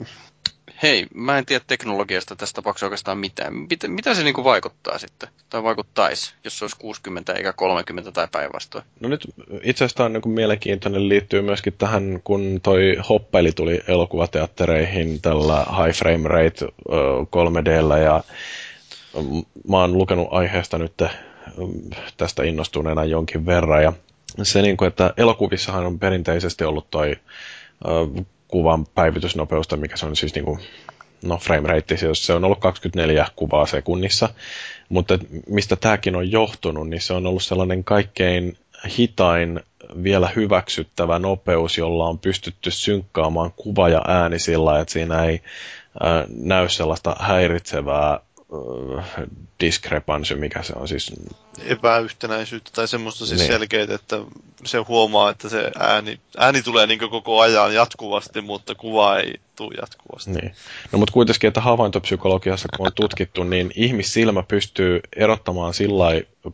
hei, 0.83 1.05
mä 1.13 1.37
en 1.37 1.45
tiedä 1.45 1.65
teknologiasta 1.67 2.35
tästä 2.35 2.55
tapauksessa 2.55 2.85
oikeastaan 2.85 3.17
mitään. 3.17 3.53
Mitä, 3.53 3.87
mitä 3.87 4.13
se 4.13 4.23
niinku 4.23 4.43
vaikuttaa 4.43 4.97
sitten? 4.97 5.29
Tai 5.49 5.63
vaikuttaisi, 5.63 6.33
jos 6.43 6.59
se 6.59 6.65
olisi 6.65 6.77
60 6.77 7.33
eikä 7.33 7.53
30 7.53 8.11
tai 8.11 8.27
päinvastoin? 8.31 8.83
No 8.99 9.09
nyt 9.09 9.27
itse 9.63 9.85
asiassa 9.85 10.05
on 10.05 10.13
niin 10.13 10.29
mielenkiintoinen 10.29 11.09
liittyy 11.09 11.41
myöskin 11.41 11.73
tähän, 11.77 12.19
kun 12.23 12.59
toi 12.63 12.97
Hoppeli 13.09 13.51
tuli 13.51 13.81
elokuvateattereihin 13.87 15.21
tällä 15.21 15.65
high 15.83 15.97
frame 15.97 16.29
rate 16.29 16.65
3Dllä 17.35 17.97
ja 17.97 18.23
mä 19.67 19.77
oon 19.77 19.97
lukenut 19.97 20.27
aiheesta 20.31 20.77
nyt 20.77 20.93
tästä 22.17 22.43
innostuneena 22.43 23.05
jonkin 23.05 23.45
verran 23.45 23.83
ja 23.83 23.93
se, 24.43 24.61
niin 24.61 24.77
kuin, 24.77 24.87
että 24.87 25.13
elokuvissahan 25.17 25.85
on 25.85 25.99
perinteisesti 25.99 26.63
ollut 26.63 26.89
toi 26.91 27.15
kuvan 28.55 28.85
päivitysnopeus, 28.85 29.67
mikä 29.75 29.97
se 29.97 30.05
on 30.05 30.15
siis 30.15 30.35
niin 30.35 30.45
kuin, 30.45 30.59
no 31.23 31.37
frame 31.37 31.67
rate, 31.67 31.97
se 32.13 32.33
on 32.33 32.43
ollut 32.43 32.59
24 32.59 33.27
kuvaa 33.35 33.65
sekunnissa, 33.65 34.29
mutta 34.89 35.19
mistä 35.47 35.75
tämäkin 35.75 36.15
on 36.15 36.31
johtunut, 36.31 36.89
niin 36.89 37.01
se 37.01 37.13
on 37.13 37.27
ollut 37.27 37.43
sellainen 37.43 37.83
kaikkein 37.83 38.57
hitain 38.97 39.59
vielä 40.03 40.29
hyväksyttävä 40.35 41.19
nopeus, 41.19 41.77
jolla 41.77 42.05
on 42.05 42.19
pystytty 42.19 42.71
synkkaamaan 42.71 43.51
kuva 43.55 43.89
ja 43.89 44.01
ääni 44.07 44.39
sillä, 44.39 44.79
että 44.79 44.93
siinä 44.93 45.23
ei 45.23 45.41
näy 46.27 46.69
sellaista 46.69 47.15
häiritsevää 47.19 48.19
discrepancy, 49.59 50.35
mikä 50.35 50.63
se 50.63 50.73
on 50.75 50.87
siis... 50.87 51.11
Epäyhtenäisyyttä 51.65 52.71
tai 52.73 52.87
semmoista 52.87 53.25
siis 53.25 53.39
niin. 53.39 53.51
selkeää, 53.51 53.95
että 53.95 54.19
se 54.65 54.77
huomaa, 54.77 55.29
että 55.29 55.49
se 55.49 55.71
ääni, 55.79 56.19
ääni 56.37 56.61
tulee 56.61 56.87
niin 56.87 56.99
koko 56.99 57.39
ajan 57.39 57.73
jatkuvasti, 57.73 58.41
mutta 58.41 58.75
kuva 58.75 59.17
ei 59.17 59.33
tule 59.55 59.75
jatkuvasti. 59.81 60.31
Niin. 60.31 60.55
No 60.91 60.99
mutta 60.99 61.13
kuitenkin, 61.13 61.47
että 61.47 61.61
havaintopsykologiassa 61.61 62.67
kun 62.77 62.87
on 62.87 62.93
tutkittu, 62.95 63.43
niin 63.43 63.71
ihmissilmä 63.75 64.43
pystyy 64.43 64.99
erottamaan 65.15 65.73
sillä 65.73 66.05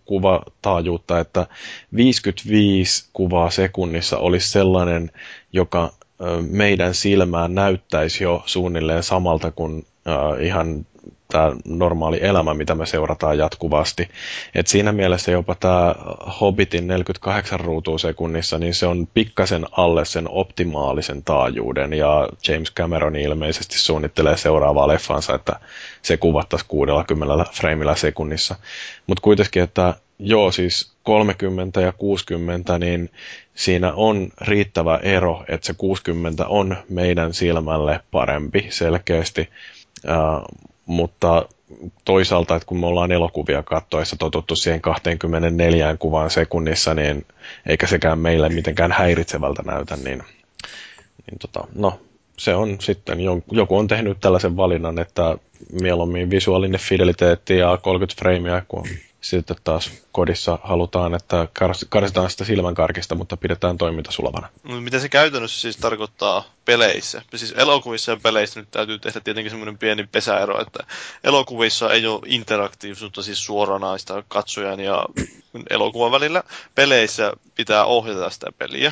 kuvataajuutta, 0.06 1.20
että 1.20 1.48
55 1.96 3.06
kuvaa 3.14 3.50
sekunnissa 3.50 4.18
olisi 4.18 4.52
sellainen, 4.52 5.12
joka 5.54 5.94
meidän 6.50 6.94
silmään 6.94 7.56
näyttäisi 7.56 8.24
jo 8.24 8.44
suunnilleen 8.46 9.04
samalta 9.04 9.52
kuin 9.52 9.86
ihan 10.42 10.86
tämä 11.32 11.52
normaali 11.66 12.20
elämä, 12.22 12.54
mitä 12.54 12.76
me 12.76 12.86
seurataan 12.86 13.38
jatkuvasti. 13.38 14.10
Et 14.56 14.68
siinä 14.68 14.92
mielessä 14.92 15.32
jopa 15.32 15.56
tämä 15.56 15.96
Hobbitin 16.42 16.88
48 16.88 17.60
ruutua 17.60 17.98
sekunnissa, 17.98 18.58
niin 18.58 18.74
se 18.74 18.86
on 18.86 19.08
pikkasen 19.14 19.66
alle 19.72 20.06
sen 20.06 20.30
optimaalisen 20.30 21.24
taajuuden, 21.24 21.94
ja 21.94 22.30
James 22.48 22.74
Cameron 22.74 23.16
ilmeisesti 23.16 23.80
suunnittelee 23.80 24.38
seuraavaa 24.38 24.88
leffansa, 24.88 25.36
että 25.36 25.60
se 26.02 26.18
kuvattaisiin 26.18 26.70
60 26.70 27.46
freimillä 27.54 27.96
sekunnissa. 27.96 28.56
Mutta 29.08 29.22
kuitenkin, 29.22 29.64
että 29.64 29.96
joo, 30.22 30.52
siis 30.52 30.92
30 31.04 31.82
ja 31.82 31.92
60, 31.92 32.80
niin 32.80 33.10
siinä 33.56 33.94
on 33.94 34.30
riittävä 34.42 35.00
ero, 35.04 35.44
että 35.48 35.68
se 35.68 35.74
60 35.74 36.48
on 36.48 36.78
meidän 36.90 37.34
silmälle 37.34 38.00
parempi 38.12 38.68
selkeästi, 38.70 39.50
mutta 40.86 41.46
toisaalta, 42.06 42.56
että 42.56 42.66
kun 42.66 42.80
me 42.80 42.86
ollaan 42.86 43.12
elokuvia 43.12 43.64
kattoessa 43.64 44.16
totuttu 44.16 44.56
siihen 44.56 44.82
24 44.82 45.98
kuvaan 45.98 46.30
sekunnissa, 46.30 46.94
niin 46.94 47.26
eikä 47.66 47.88
sekään 47.88 48.20
meille 48.20 48.50
mitenkään 48.50 48.92
häiritsevältä 48.92 49.64
näytä, 49.66 49.96
niin, 49.96 50.24
niin 51.32 51.40
tota, 51.40 51.68
no, 51.76 52.00
se 52.38 52.56
on 52.56 52.78
sitten, 52.80 53.20
joku 53.52 53.78
on 53.78 53.88
tehnyt 53.88 54.18
tällaisen 54.22 54.58
valinnan, 54.58 55.00
että 55.00 55.38
mieluummin 55.82 56.30
visuaalinen 56.30 56.80
fideliteetti 56.80 57.58
ja 57.58 57.78
30 57.78 58.20
freimiä, 58.20 58.64
kun 58.68 58.88
sitten 59.22 59.56
taas 59.64 59.92
kodissa 60.12 60.60
halutaan, 60.64 61.16
että 61.16 61.48
karsitaan 61.90 62.30
sitä 62.30 62.46
silmänkarkista, 62.46 63.16
mutta 63.16 63.38
pidetään 63.38 63.78
toiminta 63.78 64.12
sulavana. 64.12 64.50
No, 64.64 64.82
mitä 64.82 65.00
se 65.00 65.10
käytännössä 65.10 65.62
siis 65.62 65.78
tarkoittaa 65.78 66.44
peleissä? 66.66 67.22
Siis 67.36 67.54
elokuvissa 67.58 68.12
ja 68.12 68.18
peleissä 68.24 68.60
nyt 68.60 68.72
täytyy 68.72 69.00
tehdä 69.00 69.20
tietenkin 69.20 69.50
semmoinen 69.52 69.78
pieni 69.78 70.08
pesäero, 70.12 70.62
että 70.62 70.80
elokuvissa 71.24 71.94
ei 71.94 72.08
ole 72.08 72.22
interaktiivisuutta 72.26 73.24
siis 73.24 73.46
suoranaista 73.46 74.24
katsojan 74.28 74.80
ja 74.80 75.06
elokuvan 75.70 76.12
välillä. 76.12 76.44
Peleissä 76.76 77.34
pitää 77.56 77.86
ohjata 77.86 78.30
sitä 78.30 78.48
peliä 78.58 78.92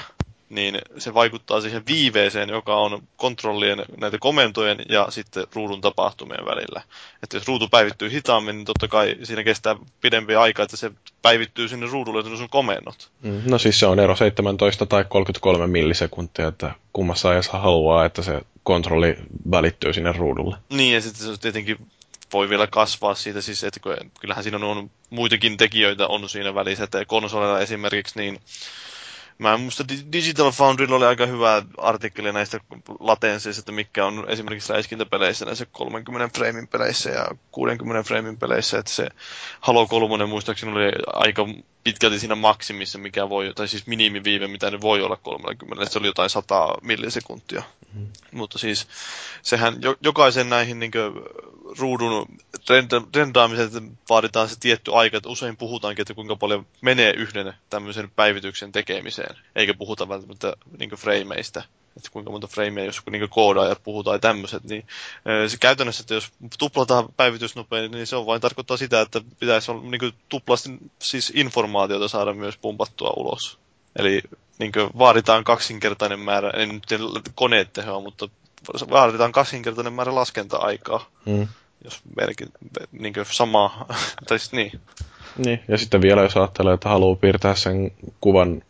niin 0.50 0.78
se 0.98 1.14
vaikuttaa 1.14 1.62
siihen 1.62 1.86
viiveeseen, 1.88 2.50
joka 2.50 2.76
on 2.76 3.04
kontrollien 3.18 3.86
näitä 3.98 4.18
komentojen 4.20 4.78
ja 4.90 5.08
sitten 5.10 5.48
ruudun 5.54 5.82
tapahtumien 5.82 6.46
välillä. 6.46 6.82
Että 7.24 7.38
jos 7.38 7.48
ruutu 7.48 7.68
päivittyy 7.68 8.12
hitaammin, 8.12 8.56
niin 8.56 8.66
totta 8.66 8.88
kai 8.88 9.16
siinä 9.24 9.44
kestää 9.44 9.76
pidempi 10.02 10.36
aika, 10.36 10.64
että 10.64 10.78
se 10.78 10.92
päivittyy 11.22 11.68
sinne 11.68 11.88
ruudulle 11.88 12.20
että 12.20 12.38
sun 12.38 12.50
komennot. 12.50 13.10
Mm, 13.22 13.42
no 13.46 13.58
siis 13.58 13.80
se 13.80 13.86
on 13.86 14.00
ero 14.00 14.16
17 14.16 14.86
tai 14.86 15.06
33 15.10 15.68
millisekuntia, 15.68 16.48
että 16.48 16.72
kummassa 16.94 17.30
ajassa 17.30 17.60
haluaa, 17.60 18.06
että 18.06 18.22
se 18.22 18.42
kontrolli 18.64 19.16
välittyy 19.52 19.94
sinne 19.94 20.12
ruudulle. 20.12 20.58
Niin, 20.70 20.94
ja 20.94 21.02
sitten 21.02 21.28
se 21.28 21.42
tietenkin 21.42 21.78
voi 22.34 22.50
vielä 22.50 22.68
kasvaa 22.68 23.16
siitä, 23.16 23.42
siis 23.42 23.64
että 23.64 23.80
kyllähän 24.20 24.44
siinä 24.44 24.58
on 24.58 24.92
muitakin 25.10 25.58
tekijöitä 25.58 26.08
on 26.08 26.30
siinä 26.30 26.56
välissä, 26.56 26.84
että 26.84 27.06
konsoleilla 27.06 27.60
esimerkiksi, 27.60 28.20
niin 28.20 28.40
Mä 29.40 29.58
muista 29.58 29.84
Digital 30.14 30.52
Foundrylla 30.52 30.96
oli 30.96 31.06
aika 31.06 31.26
hyvä 31.26 31.64
artikkeli 31.78 32.34
näistä 32.34 32.60
latensseista, 33.00 33.60
että 33.62 33.72
mikä 33.72 34.06
on 34.06 34.26
esimerkiksi 34.28 34.74
räiskintäpeleissä 34.74 35.46
näissä 35.46 35.66
30 35.72 36.38
framein 36.38 36.68
peleissä 36.68 37.10
ja 37.10 37.28
60 37.52 38.08
framein 38.08 38.38
peleissä, 38.38 38.78
että 38.78 38.92
se 38.92 39.08
Halo 39.60 39.88
3 39.88 40.26
muistaakseni 40.26 40.72
oli 40.72 40.92
aika 41.14 41.46
pitkälti 41.84 42.20
siinä 42.20 42.36
maksimissa, 42.36 42.98
mikä 42.98 43.30
voi, 43.30 43.54
tai 43.56 43.68
siis 43.68 43.88
minimiviive, 43.88 44.48
mitä 44.48 44.72
ne 44.72 44.82
voi 44.82 45.02
olla 45.02 45.16
30, 45.16 45.86
se 45.86 46.00
oli 46.00 46.08
jotain 46.08 46.30
100 46.30 46.68
millisekuntia. 46.82 47.64
Mm. 47.94 48.08
Mutta 48.32 48.58
siis 48.58 48.88
sehän 49.42 49.82
jo, 49.82 49.96
jokaisen 50.02 50.50
näihin 50.50 50.80
niin 50.80 50.92
kuin, 50.92 51.14
ruudun 51.80 52.28
rendaamiseen 53.16 53.98
vaaditaan 54.10 54.50
se 54.50 54.60
tietty 54.60 54.92
aika, 54.94 55.18
että 55.18 55.30
usein 55.30 55.58
puhutaankin, 55.58 56.02
että 56.04 56.14
kuinka 56.14 56.36
paljon 56.36 56.68
menee 56.82 57.14
yhden 57.14 57.54
tämmöisen 57.70 58.12
päivityksen 58.16 58.72
tekemiseen, 58.72 59.36
eikä 59.56 59.74
puhuta 59.74 60.10
välttämättä 60.10 60.54
niin 60.80 60.90
frameista 60.90 61.64
että 61.98 62.10
kuinka 62.12 62.32
monta 62.32 62.48
frameja, 62.48 62.86
jos 62.86 63.02
niin 63.12 63.30
koodaajat 63.30 63.84
puhutaan 63.84 64.20
tai 64.20 64.32
tämmöiset, 64.32 64.64
niin 64.64 64.88
se 65.48 65.58
käytännössä, 65.58 66.02
että 66.02 66.14
jos 66.14 66.32
tuplataan 66.60 67.06
päivitysnopein, 67.18 67.92
niin 67.92 68.08
se 68.08 68.16
on 68.16 68.26
vain 68.26 68.42
tarkoittaa 68.42 68.78
sitä, 68.78 69.02
että 69.02 69.22
pitäisi 69.40 69.72
olla 69.72 69.84
niin 69.84 70.14
tuplasti 70.30 70.78
siis 71.00 71.32
informaatiota 71.36 72.08
saada 72.08 72.34
myös 72.34 72.58
pumpattua 72.58 73.14
ulos. 73.18 73.60
Eli 73.96 74.22
niin 74.60 74.72
vaaditaan 74.98 75.44
kaksinkertainen 75.44 76.20
määrä, 76.20 76.50
ei 76.50 76.66
nyt 76.66 76.84
koneet 77.36 77.74
tehoa, 77.74 78.00
mutta 78.00 78.30
vaaditaan 78.90 79.32
kaksinkertainen 79.32 79.94
määrä 79.94 80.16
laskenta-aikaa. 80.16 81.06
Mm. 81.26 81.48
Jos 81.84 82.02
merkin, 82.18 82.48
niin 82.92 83.14
sama, 83.32 83.86
tai 84.28 84.40
siis 84.40 84.52
niin. 84.52 84.72
Niin, 85.38 85.64
ja 85.68 85.78
sitten 85.78 86.02
vielä 86.02 86.22
jos 86.22 86.38
ajattelee, 86.38 86.74
että 86.74 86.90
haluaa 86.90 87.16
piirtää 87.16 87.56
sen 87.56 87.92
kuvan 88.22 88.62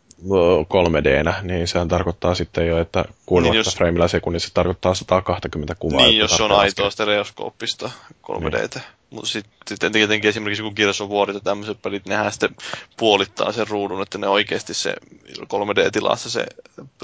3D, 0.68 1.42
niin 1.42 1.68
sehän 1.68 1.88
tarkoittaa 1.88 2.34
sitten 2.34 2.66
jo, 2.66 2.78
että 2.78 3.04
60 3.26 3.52
niin 3.52 3.58
jos... 3.58 3.76
frameilla 3.76 4.08
sekunnissa 4.08 4.54
tarkoittaa 4.54 4.94
120 4.94 5.74
kuvaa. 5.74 6.06
Niin, 6.06 6.18
jos 6.18 6.36
se 6.36 6.42
on 6.42 6.52
aitoa 6.52 6.90
stereoskooppista 6.90 7.90
3D. 8.32 8.58
Niin. 8.58 8.84
Mutta 9.10 9.30
sitten 9.68 9.92
tietenkin 9.92 10.28
esimerkiksi 10.28 10.62
kun 10.62 10.72
Gears 10.76 11.00
of 11.00 11.10
War 11.10 11.30
ja 11.30 11.40
tämmöiset 11.40 11.82
pelit, 11.82 12.06
nehän 12.06 12.32
sitten 12.32 12.56
puolittaa 12.96 13.52
sen 13.52 13.68
ruudun, 13.68 14.02
että 14.02 14.18
ne 14.18 14.28
oikeasti 14.28 14.74
se 14.74 14.94
3D-tilassa 15.28 16.30
se 16.30 16.46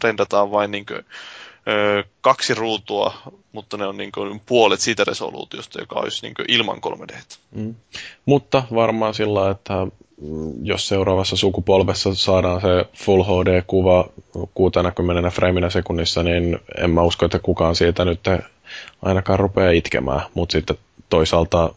rendataan 0.02 0.50
vain 0.50 0.70
niin 0.70 0.86
kuin, 0.86 1.04
ö, 1.68 2.04
kaksi 2.20 2.54
ruutua, 2.54 3.14
mutta 3.52 3.76
ne 3.76 3.86
on 3.86 3.96
niin 3.96 4.12
kuin 4.12 4.40
puolet 4.46 4.80
siitä 4.80 5.04
resoluutiosta, 5.04 5.80
joka 5.80 6.00
olisi 6.00 6.22
niin 6.22 6.34
kuin 6.34 6.50
ilman 6.52 6.80
3D. 6.86 7.16
Mm. 7.50 7.74
Mutta 8.26 8.62
varmaan 8.74 9.14
sillä, 9.14 9.50
että 9.50 9.86
jos 10.62 10.88
seuraavassa 10.88 11.36
sukupolvessa 11.36 12.14
saadaan 12.14 12.60
se 12.60 12.86
Full 13.04 13.22
HD-kuva 13.22 14.08
60 14.54 15.30
frameinä 15.30 15.70
sekunnissa, 15.70 16.22
niin 16.22 16.58
en 16.78 16.90
mä 16.90 17.02
usko, 17.02 17.24
että 17.24 17.38
kukaan 17.38 17.76
siitä 17.76 18.04
nyt 18.04 18.20
ainakaan 19.02 19.38
rupeaa 19.38 19.70
itkemään. 19.70 20.22
Mutta 20.34 20.52
sitten 20.52 20.76
toisaalta 21.08 21.74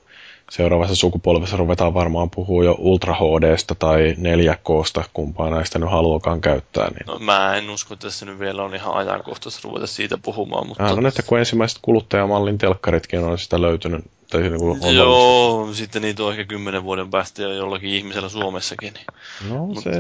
seuraavassa 0.50 0.95
sukupolvessa 0.95 1.58
ruvetaan 1.58 1.93
varmaan 1.93 2.30
puhua 2.30 2.64
jo 2.64 2.76
Ultra 2.80 3.14
HDstä 3.14 3.76
tai 3.76 4.16
4Ksta, 4.18 5.03
kumpaa 5.14 5.50
näistä 5.50 5.80
nyt 5.80 5.92
haluakaan 5.92 6.42
käyttää. 6.42 6.88
Niin... 6.90 7.06
No, 7.08 7.19
mä 7.19 7.56
en 7.56 7.69
usko, 7.69 7.93
että 7.93 8.08
tässä 8.08 8.26
nyt 8.26 8.40
vielä 8.40 8.64
on 8.64 8.76
ihan 8.76 8.93
ajankohtaisesti 8.93 9.68
ruveta 9.68 9.88
siitä 9.88 10.18
puhumaan. 10.18 10.68
Mutta... 10.68 10.84
Hän 10.84 10.98
on, 10.98 11.06
että 11.06 11.24
kun 11.24 11.40
ensimmäiset 11.40 11.80
kuluttajamallin 11.82 12.58
telkkaritkin 12.58 13.19
on 13.19 13.40
sitä 13.40 13.61
löytynyt 13.61 14.06
tai 14.30 14.41
niin 14.41 14.59
kuin 14.59 14.80
on 14.82 14.95
Joo, 14.95 15.59
valmis. 15.59 15.77
sitten 15.77 16.01
niitä 16.01 16.24
on 16.24 16.32
ehkä 16.32 16.45
kymmenen 16.45 16.83
vuoden 16.83 17.09
päästä 17.09 17.41
jo 17.41 17.53
jollakin 17.53 17.90
ihmisellä 17.90 18.30
Suomessakin. 18.30 18.93
Niin. 18.93 19.06
No 19.49 19.66
mutta... 19.66 19.82
se 19.82 19.91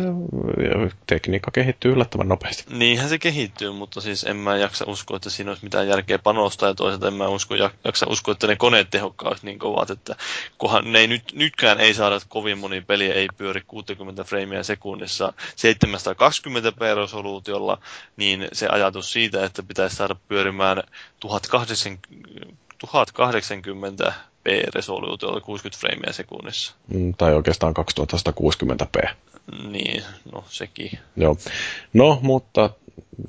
tekniikka 1.07 1.51
kehittyy 1.51 1.91
yllättävän 1.91 2.27
nopeasti. 2.27 2.63
Niinhän 2.69 3.09
se 3.09 3.17
kehittyy, 3.17 3.71
mutta 3.71 4.01
siis 4.01 4.23
en 4.23 4.35
mä 4.35 4.57
jaksa 4.57 4.85
uskoa, 4.87 5.17
että 5.17 5.29
siinä 5.29 5.51
olisi 5.51 5.63
mitään 5.63 5.87
järkeä 5.87 6.19
panostaa 6.19 6.69
ja 6.69 6.75
toisaalta 6.75 7.07
en 7.07 7.13
mä 7.13 7.27
usko, 7.27 7.55
jaksa 7.83 8.05
uskoa, 8.09 8.31
että 8.31 8.47
ne 8.47 8.55
koneet 8.55 8.89
tehokkaat 8.89 9.43
niin 9.43 9.59
kovat, 9.59 9.89
että 9.89 10.15
kunhan 10.57 10.91
ne 10.91 10.99
ei 10.99 11.07
nyt, 11.07 11.23
nytkään 11.33 11.79
ei 11.79 11.93
saada 11.93 12.19
kovin 12.27 12.57
moni 12.57 12.81
peliä 12.81 13.13
ei 13.13 13.27
pyöri 13.37 13.61
60 13.67 14.23
freimiä 14.23 14.63
sekunnissa 14.63 15.33
720p 15.39 16.95
resoluutiolla, 16.95 17.77
niin 18.17 18.47
se 18.53 18.67
ajatus 18.67 19.13
siitä, 19.13 19.45
että 19.45 19.63
pitäisi 19.63 19.95
saada 19.95 20.15
pyörimään 20.27 20.83
1080 21.19 22.07
1080 22.79 24.13
p-resoluutiolla 24.43 25.41
60 25.41 25.79
freimiä 25.79 26.13
sekunnissa. 26.13 26.73
Mm, 26.87 27.13
tai 27.17 27.33
oikeastaan 27.33 27.73
2160p. 27.79 29.09
Niin, 29.69 30.03
no 30.31 30.43
sekin. 30.47 30.99
Joo. 31.15 31.37
No, 31.93 32.19
mutta 32.21 32.69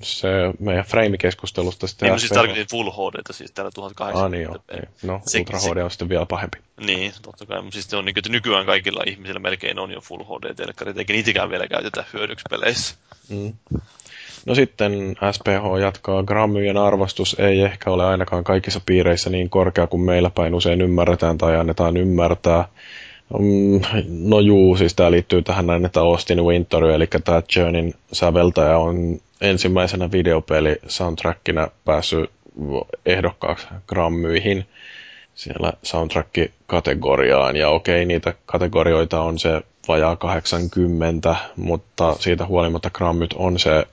se 0.03 0.29
meidän 0.59 0.85
frame-keskustelusta 0.85 1.87
sitten... 1.87 2.09
Niin, 2.09 2.21
siis 2.21 2.33
tarkoitin 2.33 2.67
Full 2.71 2.91
HD, 2.91 3.33
siis 3.33 3.53
täällä 3.53 3.71
1080. 3.75 4.25
Ah, 4.25 4.31
niin 4.31 4.43
joo. 4.43 4.57
Niin. 4.73 4.89
No, 5.03 5.21
se, 5.27 5.39
Ultra 5.39 5.59
HD 5.59 5.77
on 5.77 5.91
sitten 5.91 6.09
vielä 6.09 6.27
pahempi. 6.27 6.59
Niin, 6.81 7.13
totta 7.23 7.47
kai. 7.47 7.63
Mutta 7.63 7.75
siis 7.75 7.87
se 7.91 7.97
on 7.97 8.05
niin, 8.05 8.19
että 8.19 8.31
nykyään 8.31 8.67
kaikilla 8.67 9.03
ihmisillä 9.07 9.41
melkein 9.41 9.79
on 9.79 9.91
jo 9.91 10.01
Full 10.01 10.25
HD-telkkarit, 10.25 10.99
eikä 10.99 11.13
niitäkään 11.13 11.51
vielä 11.51 11.69
käytetä 11.69 12.05
hyödyksi 12.13 12.45
peleissä. 12.51 12.95
Mm. 13.29 13.53
No 14.47 14.55
sitten 14.55 15.17
SPH 15.33 15.81
jatkaa, 15.81 16.23
grammyjen 16.23 16.77
arvostus 16.77 17.37
ei 17.39 17.61
ehkä 17.61 17.91
ole 17.91 18.05
ainakaan 18.05 18.45
kaikissa 18.45 18.81
piireissä 18.87 19.31
niin 19.31 19.51
korkea 19.51 19.87
kuin 19.87 20.01
meillä 20.01 20.31
päin 20.31 20.55
usein 20.55 20.81
ymmärretään 20.81 21.39
tai 21.39 21.57
annetaan 21.57 21.97
ymmärtää. 21.97 22.69
Mm, 23.39 23.81
no 24.09 24.41
juu, 24.41 24.77
siis 24.77 24.95
tämä 24.95 25.11
liittyy 25.11 25.43
tähän 25.43 25.67
näin, 25.67 25.85
että 25.85 26.01
Austin 26.01 26.45
Winter, 26.45 26.85
eli 26.85 27.07
tämä 27.25 27.43
Journeyn 27.57 27.95
säveltäjä 28.13 28.79
on 28.79 29.21
ensimmäisenä 29.41 30.13
videopeli 30.13 30.77
soundtrackina 30.87 31.69
päässyt 31.85 32.31
ehdokkaaksi 33.07 33.67
grammyihin 33.87 34.67
siellä 35.35 35.73
soundtrack-kategoriaan. 35.83 37.57
Ja 37.57 37.69
okei, 37.69 38.05
niitä 38.05 38.35
kategorioita 38.47 39.21
on 39.21 39.39
se 39.39 39.63
vajaa 39.89 40.17
80, 40.17 41.37
mutta 41.57 42.17
siitä 42.19 42.47
huolimatta 42.47 42.91
Grammyt 42.91 43.33
on 43.33 43.59
se 43.59 43.87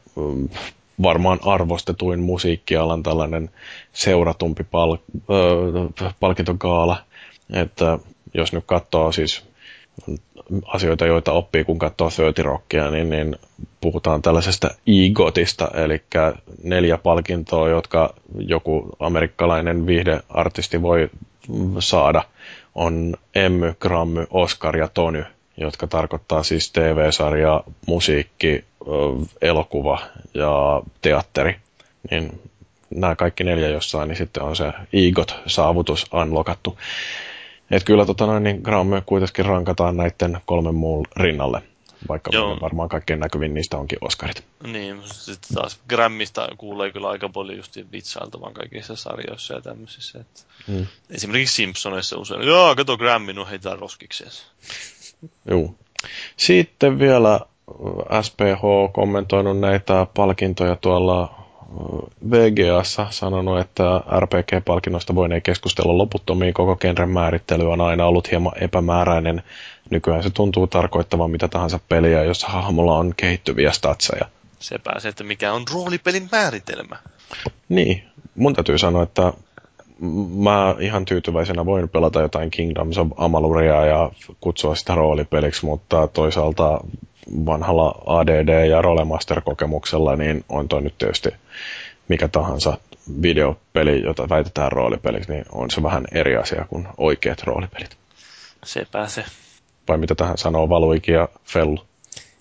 varmaan 1.04 1.40
arvostetuin 1.46 2.20
musiikkialan 2.20 3.04
tällainen 3.04 3.50
seuratumpi 3.94 4.64
pal- 4.64 4.98
äh, 6.02 6.16
palkintogaala. 6.20 6.98
Että 7.54 8.00
jos 8.34 8.54
nyt 8.54 8.64
katsoo 8.68 9.12
siis 9.12 9.44
asioita, 10.68 11.06
joita 11.06 11.32
oppii, 11.32 11.64
kun 11.64 11.80
katsoo 11.80 12.10
30 12.10 12.44
Rockia, 12.44 12.92
niin, 12.92 13.10
niin 13.10 13.36
puhutaan 13.82 14.22
tällaisesta 14.22 14.70
EGOTista, 14.88 15.72
eli 15.74 16.04
neljä 16.64 16.98
palkintoa, 16.98 17.70
jotka 17.70 18.14
joku 18.40 18.90
amerikkalainen 19.00 19.86
viihdeartisti 19.86 20.82
voi 20.82 21.10
saada, 21.80 22.24
on 22.76 23.16
Emmy, 23.36 23.74
Grammy, 23.80 24.28
Oscar 24.30 24.78
ja 24.78 24.88
Tony, 24.88 25.26
jotka 25.58 25.88
tarkoittaa 25.88 26.44
siis 26.44 26.72
TV-sarja, 26.72 27.64
musiikki, 27.86 28.64
elokuva 29.42 30.00
ja 30.34 30.82
teatteri. 31.02 31.56
Niin 32.11 32.42
nämä 32.90 33.16
kaikki 33.16 33.44
neljä 33.44 33.68
jossain, 33.68 34.08
niin 34.08 34.18
sitten 34.18 34.44
on 34.44 34.56
se 34.56 34.74
EGOT-saavutus 34.94 36.06
unlockattu. 36.14 36.77
Et 37.72 37.84
kyllä 37.84 38.06
tota 38.06 38.26
noin, 38.26 38.44
niin 38.44 38.61
Grammy 38.61 39.02
kuitenkin 39.06 39.45
rankataan 39.45 39.98
näiden 39.98 40.38
kolmen 40.45 40.76
muun 40.76 41.06
rinnalle, 41.16 41.61
vaikka 42.10 42.32
Joo. 42.34 42.58
varmaan 42.61 42.90
kaikkein 42.90 43.19
näkyvin 43.19 43.53
niistä 43.53 43.77
onkin 43.77 43.98
Oscarit. 44.02 44.44
Niin, 44.64 45.02
sitten 45.06 45.56
taas 45.56 45.80
Grammista 45.90 46.48
kuulee 46.58 46.92
kyllä 46.92 47.10
aika 47.10 47.30
paljon 47.30 47.58
just 47.58 47.77
vitsailtavan 47.92 48.53
kaikissa 48.53 48.95
sarjoissa 48.95 49.53
ja 49.53 49.61
tämmöisissä. 49.61 50.19
Että 50.19 50.42
hmm. 50.68 50.88
Esimerkiksi 51.10 51.56
Simpsonissa 51.56 52.18
usein, 52.18 52.44
joo, 52.44 52.76
kato 52.76 52.98
Grammy, 52.98 53.34
no 53.34 53.45
heitä 53.45 53.76
roskikseen. 53.76 54.32
Joo. 55.50 55.74
Sitten 56.38 57.00
vielä 57.00 57.40
SPH 58.22 58.94
kommentoinut 58.94 59.60
näitä 59.60 60.08
palkintoja 60.14 60.76
tuolla 60.76 61.48
VGAssa 62.32 63.08
sanonut, 63.10 63.60
että 63.60 63.84
RPG-palkinnoista 64.20 65.16
voineen 65.16 65.42
keskustella 65.42 65.98
loputtomiin. 65.98 66.54
Koko 66.54 66.76
genren 66.76 67.10
määrittely 67.10 67.72
on 67.72 67.82
aina 67.82 68.06
ollut 68.06 68.32
hieman 68.32 68.54
epämääräinen. 68.62 69.44
Nykyään 69.90 70.24
se 70.24 70.30
tuntuu 70.30 70.68
tarkoittavan 70.68 71.32
mitä 71.32 71.48
tahansa 71.48 71.80
peliä, 71.90 72.24
jossa 72.24 72.48
hahmolla 72.48 72.98
on 72.98 73.14
kehittyviä 73.18 73.72
statseja. 73.72 74.26
Se 74.60 74.78
pääsee, 74.84 75.10
että 75.10 75.24
mikä 75.24 75.54
on 75.54 75.64
roolipelin 75.74 76.30
määritelmä. 76.32 76.98
Niin, 77.70 78.04
mun 78.36 78.54
täytyy 78.54 78.78
sanoa, 78.78 79.04
että 79.04 79.34
mä 80.35 80.76
ihan 80.80 81.06
tyytyväisenä 81.06 81.66
voin 81.66 81.90
pelata 81.90 82.22
jotain 82.22 82.51
Kingdoms 82.51 82.98
of 82.98 83.08
Amaluria 83.17 83.85
ja 83.85 84.11
kutsua 84.42 84.76
sitä 84.76 84.95
roolipeliksi, 84.95 85.66
mutta 85.66 86.08
toisaalta 86.08 86.80
vanhalla 87.45 88.01
ADD- 88.06 88.66
ja 88.66 88.82
Rolemaster-kokemuksella, 88.82 90.16
niin 90.16 90.45
on 90.50 90.67
toi 90.67 90.82
nyt 90.82 90.98
tietysti 90.98 91.30
mikä 92.08 92.27
tahansa 92.27 92.77
videopeli, 93.22 94.01
jota 94.03 94.30
väitetään 94.30 94.72
roolipeliksi, 94.72 95.32
niin 95.32 95.45
on 95.51 95.72
se 95.72 95.84
vähän 95.84 96.08
eri 96.11 96.38
asia 96.38 96.66
kuin 96.69 96.88
oikeat 96.98 97.43
roolipelit. 97.43 97.98
Sepä 98.66 99.08
se. 99.08 99.26
Vai 99.88 99.98
mitä 99.98 100.16
tähän 100.16 100.38
sanoo 100.38 100.69
Valuiki 100.69 101.11
ja 101.11 101.30
Fellu? 101.43 101.80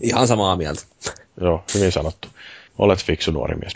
Ihan 0.01 0.29
samaa 0.29 0.57
mieltä. 0.57 0.83
Joo, 1.41 1.65
hyvin 1.75 1.93
sanottu. 1.93 2.29
Olet 2.79 3.05
fiksu 3.05 3.31
nuori 3.31 3.55
mies. 3.55 3.73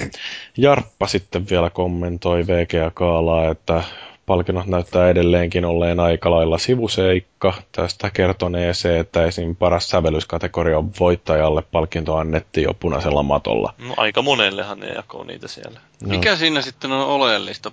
Jarppa 0.56 1.06
sitten 1.06 1.46
vielä 1.50 1.70
kommentoi 1.70 2.46
VGA 2.46 2.90
Kaalaa, 2.90 3.50
että 3.50 3.82
palkinnot 4.30 4.66
näyttää 4.66 5.10
edelleenkin 5.10 5.64
olleen 5.64 6.00
aika 6.00 6.30
lailla 6.30 6.58
sivuseikka. 6.58 7.54
Tästä 7.72 8.10
kertonee 8.10 8.74
se, 8.74 8.98
että 8.98 9.24
esim. 9.24 9.56
paras 9.56 9.88
sävellyskategorian 9.88 10.90
voittajalle 11.00 11.62
palkinto 11.62 12.16
annettiin 12.16 12.64
jo 12.64 12.74
punaisella 12.74 13.22
matolla. 13.22 13.74
No 13.78 13.94
aika 13.96 14.22
monellehan 14.22 14.80
ne 14.80 14.88
jakoo 14.88 15.24
niitä 15.24 15.48
siellä. 15.48 15.80
No. 16.02 16.08
Mikä 16.08 16.36
siinä 16.36 16.62
sitten 16.62 16.92
on 16.92 17.06
oleellista? 17.06 17.72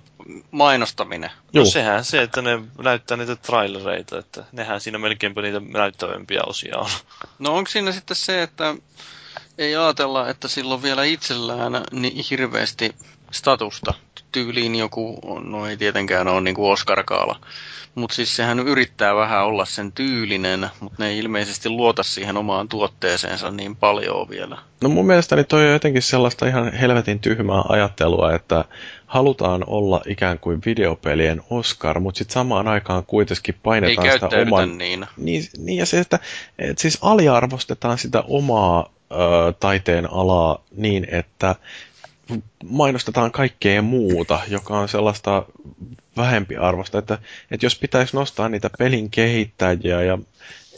Mainostaminen? 0.50 1.30
No 1.52 1.64
sehän 1.64 2.04
se, 2.04 2.22
että 2.22 2.42
ne 2.42 2.58
näyttää 2.82 3.16
niitä 3.16 3.36
trailereita, 3.36 4.18
että 4.18 4.44
nehän 4.52 4.80
siinä 4.80 4.98
melkeinpä 4.98 5.42
niitä 5.42 5.60
näyttävämpiä 5.60 6.40
osia 6.46 6.78
on. 6.78 6.90
No 7.38 7.54
onko 7.54 7.70
siinä 7.70 7.92
sitten 7.92 8.16
se, 8.16 8.42
että 8.42 8.74
ei 9.58 9.76
ajatella, 9.76 10.28
että 10.28 10.48
silloin 10.48 10.82
vielä 10.82 11.04
itsellään 11.04 11.72
niin 11.92 12.24
hirveästi 12.30 12.94
statusta 13.30 13.94
tyyliin 14.32 14.74
joku, 14.74 15.20
no 15.44 15.66
ei 15.66 15.76
tietenkään 15.76 16.28
ole 16.28 16.40
niin 16.40 16.54
kuin 16.54 16.72
Oscar-kaala, 16.72 17.40
mutta 17.94 18.16
siis 18.16 18.36
sehän 18.36 18.58
yrittää 18.58 19.14
vähän 19.14 19.44
olla 19.44 19.64
sen 19.64 19.92
tyylinen, 19.92 20.70
mutta 20.80 21.02
ne 21.02 21.08
ei 21.08 21.18
ilmeisesti 21.18 21.68
luota 21.68 22.02
siihen 22.02 22.36
omaan 22.36 22.68
tuotteeseensa 22.68 23.50
niin 23.50 23.76
paljon 23.76 24.28
vielä. 24.28 24.58
No 24.80 24.88
mun 24.88 25.06
mielestäni 25.06 25.44
toi 25.44 25.66
on 25.66 25.72
jotenkin 25.72 26.02
sellaista 26.02 26.46
ihan 26.46 26.72
helvetin 26.72 27.20
tyhmää 27.20 27.62
ajattelua, 27.68 28.34
että 28.34 28.64
halutaan 29.06 29.64
olla 29.66 30.02
ikään 30.06 30.38
kuin 30.38 30.62
videopelien 30.66 31.42
Oscar, 31.50 32.00
mutta 32.00 32.18
sitten 32.18 32.34
samaan 32.34 32.68
aikaan 32.68 33.04
kuitenkin 33.06 33.54
painetaan 33.62 34.06
ei 34.06 34.12
sitä 34.12 34.28
oman... 34.46 34.78
niin. 34.78 35.06
Niin, 35.16 35.44
niin 35.58 35.78
ja 35.78 35.86
se, 35.86 35.98
että, 35.98 36.18
että 36.58 36.82
siis 36.82 36.98
aliarvostetaan 37.02 37.98
sitä 37.98 38.24
omaa 38.28 38.97
taiteen 39.60 40.12
alaa 40.12 40.64
niin, 40.76 41.06
että 41.10 41.54
mainostetaan 42.64 43.30
kaikkea 43.30 43.82
muuta, 43.82 44.40
joka 44.48 44.78
on 44.78 44.88
sellaista 44.88 45.42
vähempi 46.16 46.56
arvosta, 46.56 46.98
että, 46.98 47.18
että 47.50 47.66
jos 47.66 47.78
pitäisi 47.78 48.16
nostaa 48.16 48.48
niitä 48.48 48.70
pelin 48.78 49.10
kehittäjiä 49.10 50.02
ja 50.02 50.18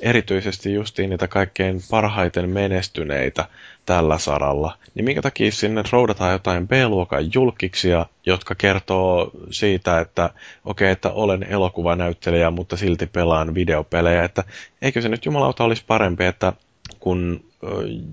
erityisesti 0.00 0.74
justiin 0.74 1.10
niitä 1.10 1.28
kaikkein 1.28 1.80
parhaiten 1.90 2.50
menestyneitä 2.50 3.44
tällä 3.86 4.18
saralla, 4.18 4.78
niin 4.94 5.04
minkä 5.04 5.22
takia 5.22 5.52
sinne 5.52 5.82
roudataan 5.92 6.32
jotain 6.32 6.68
B-luokan 6.68 7.30
julkiksia, 7.34 8.06
jotka 8.26 8.54
kertoo 8.54 9.30
siitä, 9.50 10.00
että 10.00 10.24
okei, 10.24 10.34
okay, 10.64 10.88
että 10.88 11.10
olen 11.10 11.42
elokuvanäyttelijä, 11.42 12.50
mutta 12.50 12.76
silti 12.76 13.06
pelaan 13.06 13.54
videopelejä, 13.54 14.24
että 14.24 14.44
eikö 14.82 15.02
se 15.02 15.08
nyt 15.08 15.24
jumalauta 15.24 15.64
olisi 15.64 15.84
parempi, 15.86 16.24
että 16.24 16.52
kun 17.00 17.49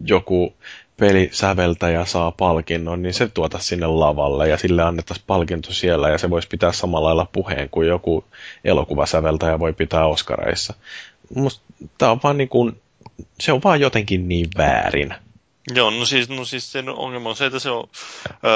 joku 0.05 0.53
pelisäveltäjä 0.97 2.05
saa 2.05 2.31
palkinnon, 2.31 3.01
niin 3.01 3.13
se 3.13 3.27
tuota 3.27 3.59
sinne 3.59 3.87
lavalle 3.87 4.49
ja 4.49 4.57
sille 4.57 4.83
annettaisiin 4.83 5.27
palkinto 5.27 5.73
siellä 5.73 6.09
ja 6.09 6.17
se 6.17 6.29
voisi 6.29 6.47
pitää 6.47 6.71
samalla 6.71 7.07
lailla 7.07 7.29
puheen 7.31 7.69
kuin 7.69 7.87
joku 7.87 8.23
elokuvasäveltäjä 8.63 9.59
voi 9.59 9.73
pitää 9.73 10.05
Oscareissa. 10.05 10.73
Musta 11.35 11.61
tämä 11.97 12.11
on 12.11 12.19
vaan 12.23 12.37
niin 12.37 12.49
kuin, 12.49 12.81
se 13.39 13.51
on 13.51 13.61
vaan 13.63 13.79
jotenkin 13.79 14.27
niin 14.27 14.47
väärin. 14.57 15.13
Joo, 15.75 15.89
no 15.91 16.05
siis, 16.05 16.29
no 16.29 16.45
siis 16.45 16.71
sen 16.71 16.89
ongelma 16.89 17.29
on 17.29 17.35
se, 17.35 17.45
että 17.45 17.59
se 17.59 17.69
on 17.69 17.89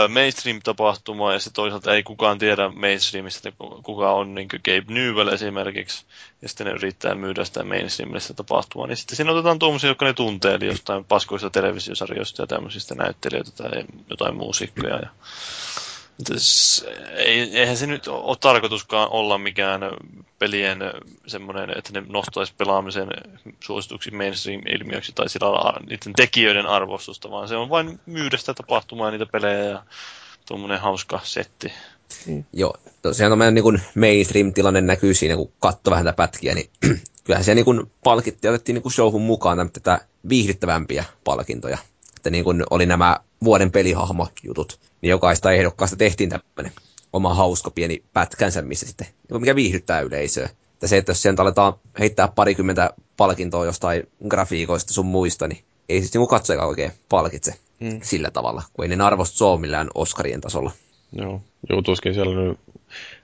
mainstream-tapahtuma 0.09 1.33
ja 1.33 1.39
se 1.39 1.49
toisaalta 1.53 1.95
ei 1.95 2.03
kukaan 2.03 2.37
tiedä 2.39 2.69
mainstreamista, 2.69 3.49
että 3.49 3.63
kuka 3.83 4.11
on 4.11 4.35
niin 4.35 4.47
Gabe 4.47 4.93
Newell 4.93 5.27
esimerkiksi 5.27 6.05
ja 6.41 6.49
sitten 6.49 6.67
ne 6.67 6.73
yrittää 6.73 7.15
myydä 7.15 7.45
sitä 7.45 7.63
mainstreamista 7.63 8.33
tapahtumaa, 8.33 8.87
niin 8.87 8.97
sitten 8.97 9.15
siinä 9.15 9.31
otetaan 9.31 9.59
tuommoisia, 9.59 9.89
jotka 9.89 10.05
ne 10.05 10.13
tuntee, 10.13 10.53
eli 10.53 10.65
jostain 10.65 11.05
paskoista 11.05 11.49
televisiosarjoista 11.49 12.41
ja 12.43 12.47
tämmöisistä 12.47 12.95
näyttelijöitä 12.95 13.51
tai 13.51 13.83
jotain 14.09 14.35
muusikkoja 14.35 14.95
ja 14.95 15.09
ei, 17.15 17.57
eihän 17.57 17.77
se 17.77 17.87
nyt 17.87 18.07
ole 18.07 18.37
tarkoituskaan 18.39 19.09
olla 19.11 19.37
mikään 19.37 19.81
pelien 20.39 20.79
semmoinen, 21.27 21.77
että 21.77 21.93
ne 21.93 22.03
nostaisi 22.09 22.53
pelaamisen 22.57 23.07
suosituksi 23.59 24.11
mainstream-ilmiöksi 24.11 25.11
tai 25.15 25.29
sillä 25.29 25.79
niiden 25.89 26.13
tekijöiden 26.13 26.65
arvostusta, 26.65 27.31
vaan 27.31 27.47
se 27.47 27.55
on 27.55 27.69
vain 27.69 27.99
myydä 28.05 28.37
sitä 28.37 28.53
tapahtumaa 28.53 29.11
niitä 29.11 29.25
pelejä 29.25 29.63
ja 29.63 29.83
tuommoinen 30.45 30.79
hauska 30.79 31.19
setti. 31.23 31.71
Mm. 32.25 32.43
Joo, 32.53 32.73
tosiaan 33.01 33.37
meidän 33.37 33.53
niin 33.53 33.81
mainstream-tilanne 33.95 34.81
näkyy 34.81 35.13
siinä, 35.13 35.35
kun 35.35 35.51
katsoo 35.59 35.91
vähän 35.91 36.05
tätä 36.05 36.15
pätkiä, 36.15 36.55
niin 36.55 36.69
kyllähän 37.23 37.45
se 37.45 37.55
niin 37.55 37.91
palkittiin 38.03 38.51
otettiin 38.53 38.73
niin 38.73 38.91
showhun 38.91 39.21
mukaan 39.21 39.71
tätä 39.71 40.01
viihdyttävämpiä 40.29 41.05
palkintoja. 41.23 41.77
Että 42.21 42.29
niin 42.29 42.43
kun 42.43 42.63
oli 42.69 42.85
nämä 42.85 43.17
vuoden 43.43 43.71
pelihahmojutut, 43.71 44.79
niin 45.01 45.09
jokaista 45.09 45.51
ehdokkaasta 45.51 45.95
tehtiin 45.95 46.29
tämmöinen 46.29 46.71
oma 47.13 47.33
hauska 47.33 47.71
pieni 47.71 48.03
pätkänsä, 48.13 48.61
missä 48.61 48.85
sitten, 48.85 49.07
mikä 49.39 49.55
viihdyttää 49.55 49.99
yleisöä. 49.99 50.49
Että 50.73 50.87
se, 50.87 50.97
että 50.97 51.11
jos 51.11 51.21
sieltä 51.21 51.41
aletaan 51.41 51.73
heittää 51.99 52.27
parikymmentä 52.27 52.89
palkintoa 53.17 53.65
jostain 53.65 54.03
grafiikoista 54.27 54.93
sun 54.93 55.05
muista, 55.05 55.47
niin 55.47 55.63
ei 55.89 55.99
siis 55.99 56.13
niin 56.13 56.27
katsojakaan 56.27 56.69
oikein 56.69 56.91
palkitse 57.09 57.53
hmm. 57.83 57.99
sillä 58.03 58.31
tavalla, 58.31 58.63
kun 58.73 58.85
ei 58.85 58.95
ne 58.95 59.03
arvosta 59.03 59.45
ole 59.45 59.59
millään 59.59 59.89
Oscarien 59.95 60.41
tasolla. 60.41 60.71
Joo, 61.11 61.41
joutuisikin 61.69 62.13
siellä 62.13 62.35
nyt 62.35 62.59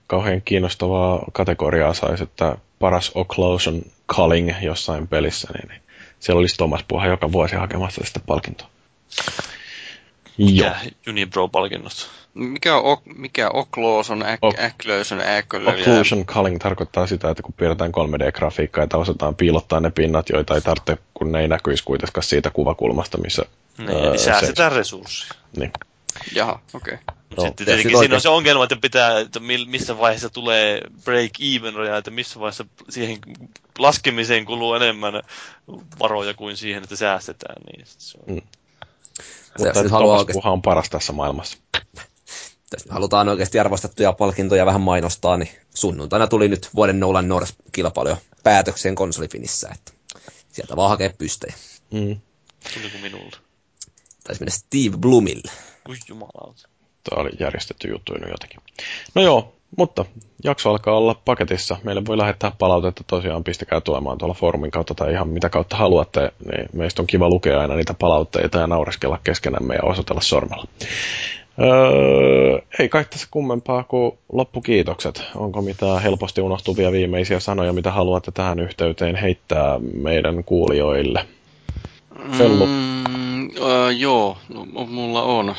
kauhean 0.06 0.42
kiinnostavaa 0.44 1.24
kategoriaa 1.32 1.94
saisi, 1.94 2.22
että 2.22 2.58
paras 2.78 3.12
occlusion 3.14 3.82
culling 4.14 4.62
jossain 4.62 5.08
pelissä, 5.08 5.48
niin, 5.52 5.68
niin 5.68 5.82
siellä 6.20 6.40
olisi 6.40 6.56
Thomas 6.56 6.84
Puha 6.88 7.06
joka 7.06 7.32
vuosi 7.32 7.56
hakemassa 7.56 8.00
sitä 8.04 8.20
palkintoa. 8.26 8.68
Joo. 10.38 10.70
Unibro-palkinnosta. 11.08 12.06
Mikä 12.34 12.76
on, 12.76 12.96
mikä 13.16 13.50
occlusion, 13.50 14.24
occlusion, 14.42 15.20
Occlusion 15.66 16.26
culling 16.26 16.58
tarkoittaa 16.58 17.06
sitä, 17.06 17.30
että 17.30 17.42
kun 17.42 17.52
piirretään 17.52 17.90
3D-grafiikkaa, 17.90 18.84
että 18.84 18.96
osataan 18.96 19.34
piilottaa 19.34 19.80
ne 19.80 19.90
pinnat, 19.90 20.28
joita 20.28 20.54
ei 20.54 20.60
tarvitse, 20.60 20.98
kun 21.14 21.32
ne 21.32 21.40
ei 21.40 21.48
näkyisi 21.48 21.84
kuitenkaan 21.84 22.24
siitä 22.24 22.50
kuvakulmasta, 22.50 23.18
missä... 23.18 23.44
Niin, 23.78 23.90
öö, 23.90 24.10
eli 24.10 24.18
säästetään 24.18 24.72
resursseja. 24.72 25.40
Niin. 25.56 25.72
Jaha, 26.34 26.60
okei. 26.74 26.94
Okay. 26.94 27.16
No, 27.36 27.42
sitten 27.42 27.66
tietenkin 27.66 27.98
siinä 27.98 28.14
on 28.14 28.20
se 28.20 28.28
ongelma, 28.28 28.64
että 28.64 28.76
pitää, 28.76 29.18
että 29.18 29.40
missä 29.66 29.98
vaiheessa 29.98 30.30
tulee 30.30 30.80
break 31.04 31.30
even 31.40 31.74
raja, 31.74 31.96
että 31.96 32.10
missä 32.10 32.40
vaiheessa 32.40 32.64
siihen 32.88 33.18
laskemiseen 33.78 34.44
kuluu 34.44 34.74
enemmän 34.74 35.22
varoja 36.00 36.34
kuin 36.34 36.56
siihen, 36.56 36.82
että 36.82 36.96
säästetään. 36.96 37.62
Niin 37.62 37.86
se 37.86 38.18
on... 38.18 38.34
mm. 38.34 38.42
Mutta 39.58 39.84
Thomas 39.84 40.20
oikeasti... 40.20 40.48
on 40.48 40.62
paras 40.62 40.90
tässä 40.90 41.12
maailmassa. 41.12 41.58
Jos 42.72 42.84
halutaan 42.88 43.28
oikeasti 43.28 43.58
arvostettuja 43.58 44.12
palkintoja 44.12 44.66
vähän 44.66 44.80
mainostaa, 44.80 45.36
niin 45.36 45.48
sunnuntaina 45.74 46.26
tuli 46.26 46.48
nyt 46.48 46.68
vuoden 46.74 47.00
Nolan 47.00 47.28
North-kilpailu 47.28 48.16
päätökseen 48.42 48.94
konsolifinissä, 48.94 49.68
että 49.74 49.92
sieltä 50.52 50.76
vaan 50.76 50.90
hakee 50.90 51.14
pystejä. 51.18 51.54
Mm. 51.90 52.20
Tuliko 52.74 52.98
minulle? 53.02 53.36
Taisi 54.24 54.40
mennä 54.40 54.54
Steve 54.56 54.96
Blumille. 54.96 55.52
Ui 55.88 55.96
jumalauta. 56.08 56.68
Tämä 57.10 57.22
oli 57.22 57.30
järjestetty 57.40 57.88
juttu 57.88 58.12
jotenkin. 58.30 58.60
No 59.14 59.22
joo, 59.22 59.57
mutta 59.76 60.04
jakso 60.44 60.70
alkaa 60.70 60.96
olla 60.96 61.14
paketissa. 61.24 61.76
Meille 61.82 62.02
voi 62.06 62.18
lähettää 62.18 62.52
palautetta 62.58 63.04
tosiaan, 63.06 63.44
pistäkää 63.44 63.80
tulemaan 63.80 64.18
tuolla 64.18 64.34
foorumin 64.34 64.70
kautta 64.70 64.94
tai 64.94 65.12
ihan 65.12 65.28
mitä 65.28 65.48
kautta 65.48 65.76
haluatte. 65.76 66.32
Niin 66.52 66.68
meistä 66.72 67.02
on 67.02 67.06
kiva 67.06 67.28
lukea 67.28 67.60
aina 67.60 67.74
niitä 67.74 67.94
palautteita 67.94 68.58
ja 68.58 68.66
naureskella 68.66 69.18
keskenämme 69.24 69.74
ja 69.74 69.82
osoitella 69.82 70.20
sormella. 70.20 70.64
Öö, 71.60 72.58
ei 72.78 72.88
kai 72.88 73.04
tässä 73.04 73.28
kummempaa 73.30 73.84
kuin 73.84 74.18
loppukiitokset. 74.32 75.22
Onko 75.34 75.62
mitään 75.62 76.02
helposti 76.02 76.40
unohtuvia 76.40 76.92
viimeisiä 76.92 77.40
sanoja, 77.40 77.72
mitä 77.72 77.92
haluatte 77.92 78.30
tähän 78.30 78.58
yhteyteen 78.58 79.16
heittää 79.16 79.78
meidän 79.94 80.44
kuulijoille? 80.44 81.26
Mm, 82.18 83.46
uh, 83.46 83.96
joo, 83.98 84.38
no, 84.48 84.86
mulla 84.86 85.22
on 85.22 85.54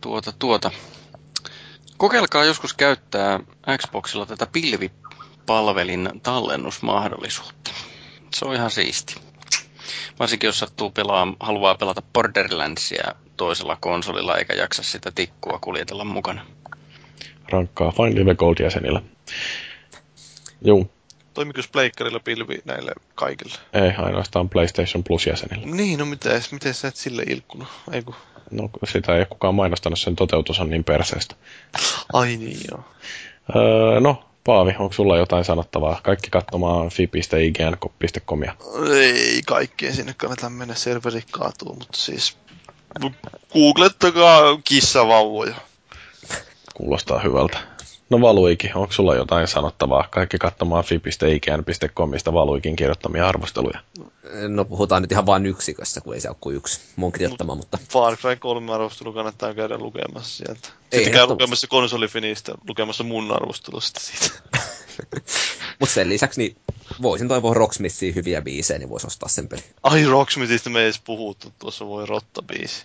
tuota, 0.00 0.32
tuota. 0.38 0.70
Kokeilkaa 1.96 2.44
joskus 2.44 2.74
käyttää 2.74 3.40
Xboxilla 3.78 4.26
tätä 4.26 4.46
pilvipalvelin 4.46 6.10
tallennusmahdollisuutta. 6.22 7.70
Se 8.34 8.44
on 8.44 8.54
ihan 8.54 8.70
siisti. 8.70 9.14
Varsinkin 10.18 10.48
jos 10.48 10.58
sattuu 10.58 10.90
pelaa, 10.90 11.34
haluaa 11.40 11.74
pelata 11.74 12.02
Borderlandsia 12.12 13.12
toisella 13.36 13.76
konsolilla 13.80 14.36
eikä 14.36 14.54
jaksa 14.54 14.82
sitä 14.82 15.10
tikkua 15.10 15.58
kuljetella 15.58 16.04
mukana. 16.04 16.46
Rankkaa 17.48 17.90
Fine 17.90 18.20
Live 18.20 18.34
Gold-jäsenillä. 18.34 19.02
Juu. 20.64 20.95
Toimiko 21.36 21.60
pleikkarilla 21.72 22.20
pilvi 22.20 22.58
näille 22.64 22.92
kaikille? 23.14 23.54
Ei, 23.72 23.92
ainoastaan 23.98 24.48
PlayStation 24.48 25.04
Plus-jäsenillä. 25.04 25.66
Niin, 25.66 25.98
no 25.98 26.06
miten, 26.06 26.42
miten 26.52 26.74
sä 26.74 26.88
et 26.88 26.96
sille 26.96 27.22
ilkkunut? 27.22 27.68
Eiku. 27.92 28.14
No 28.50 28.70
sitä 28.84 29.16
ei 29.16 29.26
kukaan 29.26 29.54
mainostanut, 29.54 29.98
sen 29.98 30.16
toteutus 30.16 30.60
on 30.60 30.70
niin 30.70 30.84
perseestä. 30.84 31.34
Ai 32.12 32.36
niin 32.36 32.58
joo. 32.70 32.84
Öö, 33.56 34.00
no, 34.00 34.24
Paavi, 34.44 34.74
onko 34.78 34.92
sulla 34.92 35.18
jotain 35.18 35.44
sanottavaa? 35.44 36.00
Kaikki 36.02 36.30
katsomaan 36.30 36.90
fi.ign.comia. 36.90 38.54
Ei 38.92 39.42
kaikkeen 39.46 39.94
sinne 39.94 40.14
kannata 40.16 40.50
mennä, 40.50 40.74
serveri 40.74 41.22
kaatuu, 41.30 41.74
mutta 41.74 41.98
siis 41.98 42.36
googlettakaa 43.52 44.58
kissavauvoja. 44.64 45.54
Kuulostaa 46.74 47.18
hyvältä. 47.18 47.75
No 48.10 48.20
Valuiki, 48.20 48.70
onko 48.74 48.92
sulla 48.92 49.14
jotain 49.14 49.48
sanottavaa? 49.48 50.08
Kaikki 50.10 50.38
katsomaan 50.38 50.84
fi.ign.comista 50.84 52.32
Valuikin 52.32 52.76
kirjoittamia 52.76 53.28
arvosteluja. 53.28 53.80
No 54.48 54.64
puhutaan 54.64 55.02
nyt 55.02 55.12
ihan 55.12 55.26
vain 55.26 55.46
yksikössä, 55.46 56.00
kun 56.00 56.14
ei 56.14 56.20
se 56.20 56.28
ole 56.28 56.36
kuin 56.40 56.56
yksi 56.56 56.80
mun 56.96 57.12
kirjoittama, 57.12 57.54
mutta... 57.54 57.78
Far 57.90 58.16
Cry 58.16 58.36
3 58.36 58.72
arvostelu 58.72 59.12
kannattaa 59.12 59.54
käydä 59.54 59.78
lukemassa 59.78 60.36
sieltä. 60.36 60.68
Sitten 60.92 61.12
käy 61.12 61.26
lukemassa 61.26 61.66
konsolifinistä, 61.66 62.52
lukemassa 62.68 63.04
mun 63.04 63.32
arvostelusta 63.32 64.00
siitä. 64.00 64.38
mutta 65.80 65.94
sen 65.94 66.08
lisäksi 66.08 66.40
niin 66.40 66.56
voisin 67.02 67.28
toivoa 67.28 67.54
Rocksmithiin 67.54 68.14
hyviä 68.14 68.42
biisejä, 68.42 68.78
niin 68.78 68.88
voisi 68.88 69.06
ostaa 69.06 69.28
sen 69.28 69.48
peli. 69.48 69.62
Ai 69.82 70.04
Rocksmithista 70.04 70.70
me 70.70 70.78
ei 70.78 70.84
edes 70.84 71.00
puhuttu, 71.04 71.52
tuossa 71.58 71.86
voi 71.86 72.06
rotta 72.06 72.42
biisi. 72.42 72.84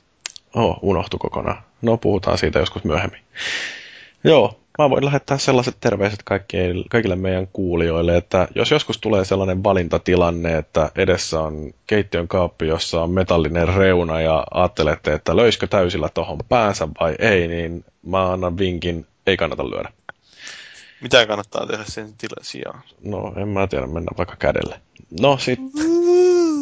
Oh, 0.56 0.80
unohtu 0.82 1.17
kokonaan. 1.17 1.64
No, 1.82 1.98
puhutaan 1.98 2.38
siitä 2.38 2.59
joskus 2.59 2.83
myöhemmin. 2.83 3.22
Joo, 4.24 4.59
mä 4.81 4.89
voin 4.89 5.05
lähettää 5.05 5.37
sellaiset 5.37 5.77
terveiset 5.79 6.23
kaikille, 6.23 6.85
kaikille 6.89 7.15
meidän 7.15 7.47
kuulijoille, 7.47 8.17
että 8.17 8.47
jos 8.55 8.71
joskus 8.71 8.97
tulee 8.97 9.25
sellainen 9.25 9.63
valintatilanne, 9.63 10.57
että 10.57 10.91
edessä 10.95 11.39
on 11.39 11.73
keittiön 11.87 12.27
kaappi, 12.27 12.67
jossa 12.67 13.01
on 13.03 13.11
metallinen 13.11 13.67
reuna 13.67 14.21
ja 14.21 14.43
ajattelette, 14.51 15.13
että 15.13 15.35
löyskö 15.35 15.67
täysillä 15.67 16.09
tohon 16.09 16.39
päänsä 16.49 16.87
vai 16.99 17.15
ei, 17.19 17.47
niin 17.47 17.85
mä 18.05 18.31
annan 18.31 18.57
vinkin, 18.57 19.05
ei 19.27 19.37
kannata 19.37 19.69
lyödä. 19.69 19.89
Mitä 21.01 21.25
kannattaa 21.25 21.65
tehdä 21.65 21.83
sen 21.87 22.13
tila 22.17 22.41
sijaan? 22.41 22.81
No, 23.03 23.33
en 23.35 23.47
mä 23.47 23.67
tiedä, 23.67 23.87
mennä 23.87 24.11
vaikka 24.17 24.35
kädelle. 24.39 24.81
No 25.21 25.37
sitten 25.37 26.00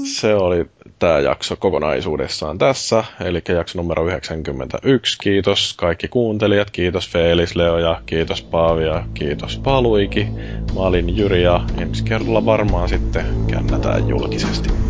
se 0.04 0.36
oli 0.36 0.66
tämä 1.00 1.20
jakso 1.20 1.56
kokonaisuudessaan 1.56 2.58
tässä, 2.58 3.04
eli 3.26 3.42
jakso 3.48 3.78
numero 3.78 4.08
91. 4.08 5.18
Kiitos 5.18 5.74
kaikki 5.78 6.08
kuuntelijat, 6.08 6.72
kiitos 6.72 7.10
Felis, 7.10 7.56
Leo 7.56 7.78
ja 7.78 8.02
kiitos 8.06 8.42
Paavi 8.42 8.84
ja 8.84 9.04
kiitos 9.14 9.60
Paluiki. 9.64 10.28
Mä 10.76 10.80
olin 10.80 11.18
Jyri 11.18 11.44
ja 11.44 11.66
ensi 11.78 12.04
kerralla 12.04 12.46
varmaan 12.46 12.90
sitten 12.90 13.26
kännätään 13.48 14.10
julkisesti. 14.10 14.89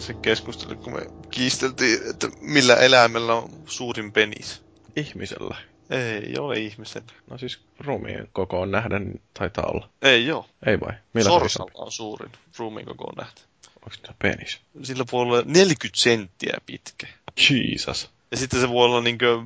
Se 0.00 0.14
keskustelu, 0.14 0.76
kun 0.76 0.92
me 0.92 1.06
kiisteltiin, 1.30 2.10
että 2.10 2.28
millä 2.40 2.74
eläimellä 2.74 3.34
on 3.34 3.50
suurin 3.66 4.12
penis. 4.12 4.62
Ihmisellä? 4.96 5.56
Ei 5.90 6.38
ole 6.38 6.58
ihmisellä. 6.58 7.12
No 7.30 7.38
siis 7.38 7.58
ruumiin 7.78 8.28
kokoon 8.32 8.70
nähden 8.70 9.20
taitaa 9.34 9.64
olla. 9.66 9.88
Ei 10.02 10.26
joo. 10.26 10.46
Ei 10.66 10.80
vai? 10.80 10.92
Millä 11.12 11.30
Sorsalla 11.30 11.72
on 11.74 11.92
suurin 11.92 12.32
ruumiin 12.58 12.86
kokoon 12.86 13.14
nähden. 13.16 13.44
Onko 13.76 13.96
tämä 14.02 14.14
penis? 14.18 14.60
Sillä 14.82 15.04
puolella 15.10 15.42
40 15.46 16.00
senttiä 16.00 16.58
pitkä. 16.66 17.06
Jesus. 17.50 18.10
Ja 18.30 18.36
sitten 18.36 18.60
se 18.60 18.68
voi 18.68 18.84
olla 18.84 19.00
niinkö, 19.00 19.42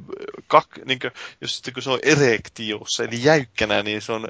kak, 0.46 0.68
niinkö, 0.84 1.10
jos 1.40 1.54
sitten 1.56 1.74
kun 1.74 1.82
se 1.82 1.90
on 1.90 1.98
erektiossa, 2.02 3.04
eli 3.04 3.24
jäykkänä, 3.24 3.82
niin 3.82 4.02
se 4.02 4.12
on 4.12 4.28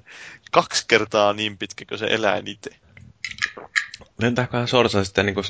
kaksi 0.51 0.85
kertaa 0.89 1.33
niin 1.33 1.59
pitkä 1.59 1.85
kuin 1.89 1.99
se 1.99 2.07
eläin 2.07 2.49
itse. 2.49 2.71
Lentääköhän 4.19 4.69
sorsa 4.69 5.05
sitten 5.05 5.27
niin 5.27 5.35
kuin, 5.35 5.45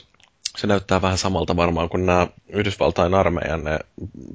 se 0.57 0.67
näyttää 0.67 1.03
vähän 1.03 1.19
samalta 1.19 1.57
varmaan 1.57 1.89
kuin 1.89 2.07
nämä 2.07 2.27
Yhdysvaltain 2.49 3.15
armeijan 3.15 3.65
ne 3.65 3.79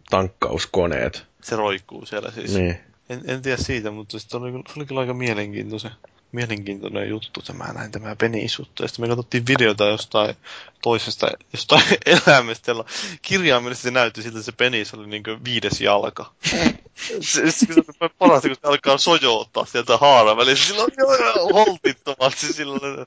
tankkauskoneet. 0.10 1.26
Se 1.42 1.56
roikkuu 1.56 2.06
siellä 2.06 2.32
siis. 2.32 2.54
Niin. 2.54 2.78
En, 3.10 3.22
en 3.28 3.42
tiedä 3.42 3.58
siitä, 3.58 3.92
mutta 3.92 4.20
se 4.20 4.38
oli, 4.38 4.52
se 4.52 4.74
oli 4.76 4.86
kyllä 4.86 5.02
aika 5.02 5.14
mielenkiintoinen, 5.14 5.92
mielenkiintoinen 6.32 7.10
juttu 7.10 7.42
tämä 7.42 7.74
näin, 7.74 7.92
tämä 7.92 8.16
penisjuttu. 8.16 8.84
Ja 8.84 8.88
sitten 8.88 9.04
me 9.04 9.08
katsottiin 9.08 9.48
videota 9.48 9.86
jostain 9.86 10.36
toisesta, 10.82 11.28
jostain 11.54 11.84
eläimestä, 12.28 12.72
jolla 12.72 12.86
kirjaimellisesti 13.22 13.88
se 13.88 13.92
näytti 13.92 14.22
siltä, 14.22 14.38
että 14.38 14.46
se 14.46 14.58
penis 14.58 14.94
oli 14.94 15.08
niin 15.08 15.24
viides 15.44 15.82
jalka. 15.82 16.34
se, 17.22 17.52
se, 17.52 17.52
se, 17.52 17.66
se 17.76 18.10
parasta, 18.18 18.48
kun 18.48 18.58
se 18.62 18.68
alkaa 18.68 18.98
sojouttaa 18.98 19.66
sieltä 19.66 19.98
haaran 19.98 20.38
välissä, 20.38 20.66
silloin 20.66 20.92
joo, 20.98 21.54
holtittomasti 21.54 22.54
silloin. 22.54 23.06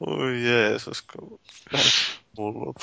Oi 0.00 0.42
Jeesus, 0.42 1.04
kun 2.36 2.54
hullut. 2.54 2.80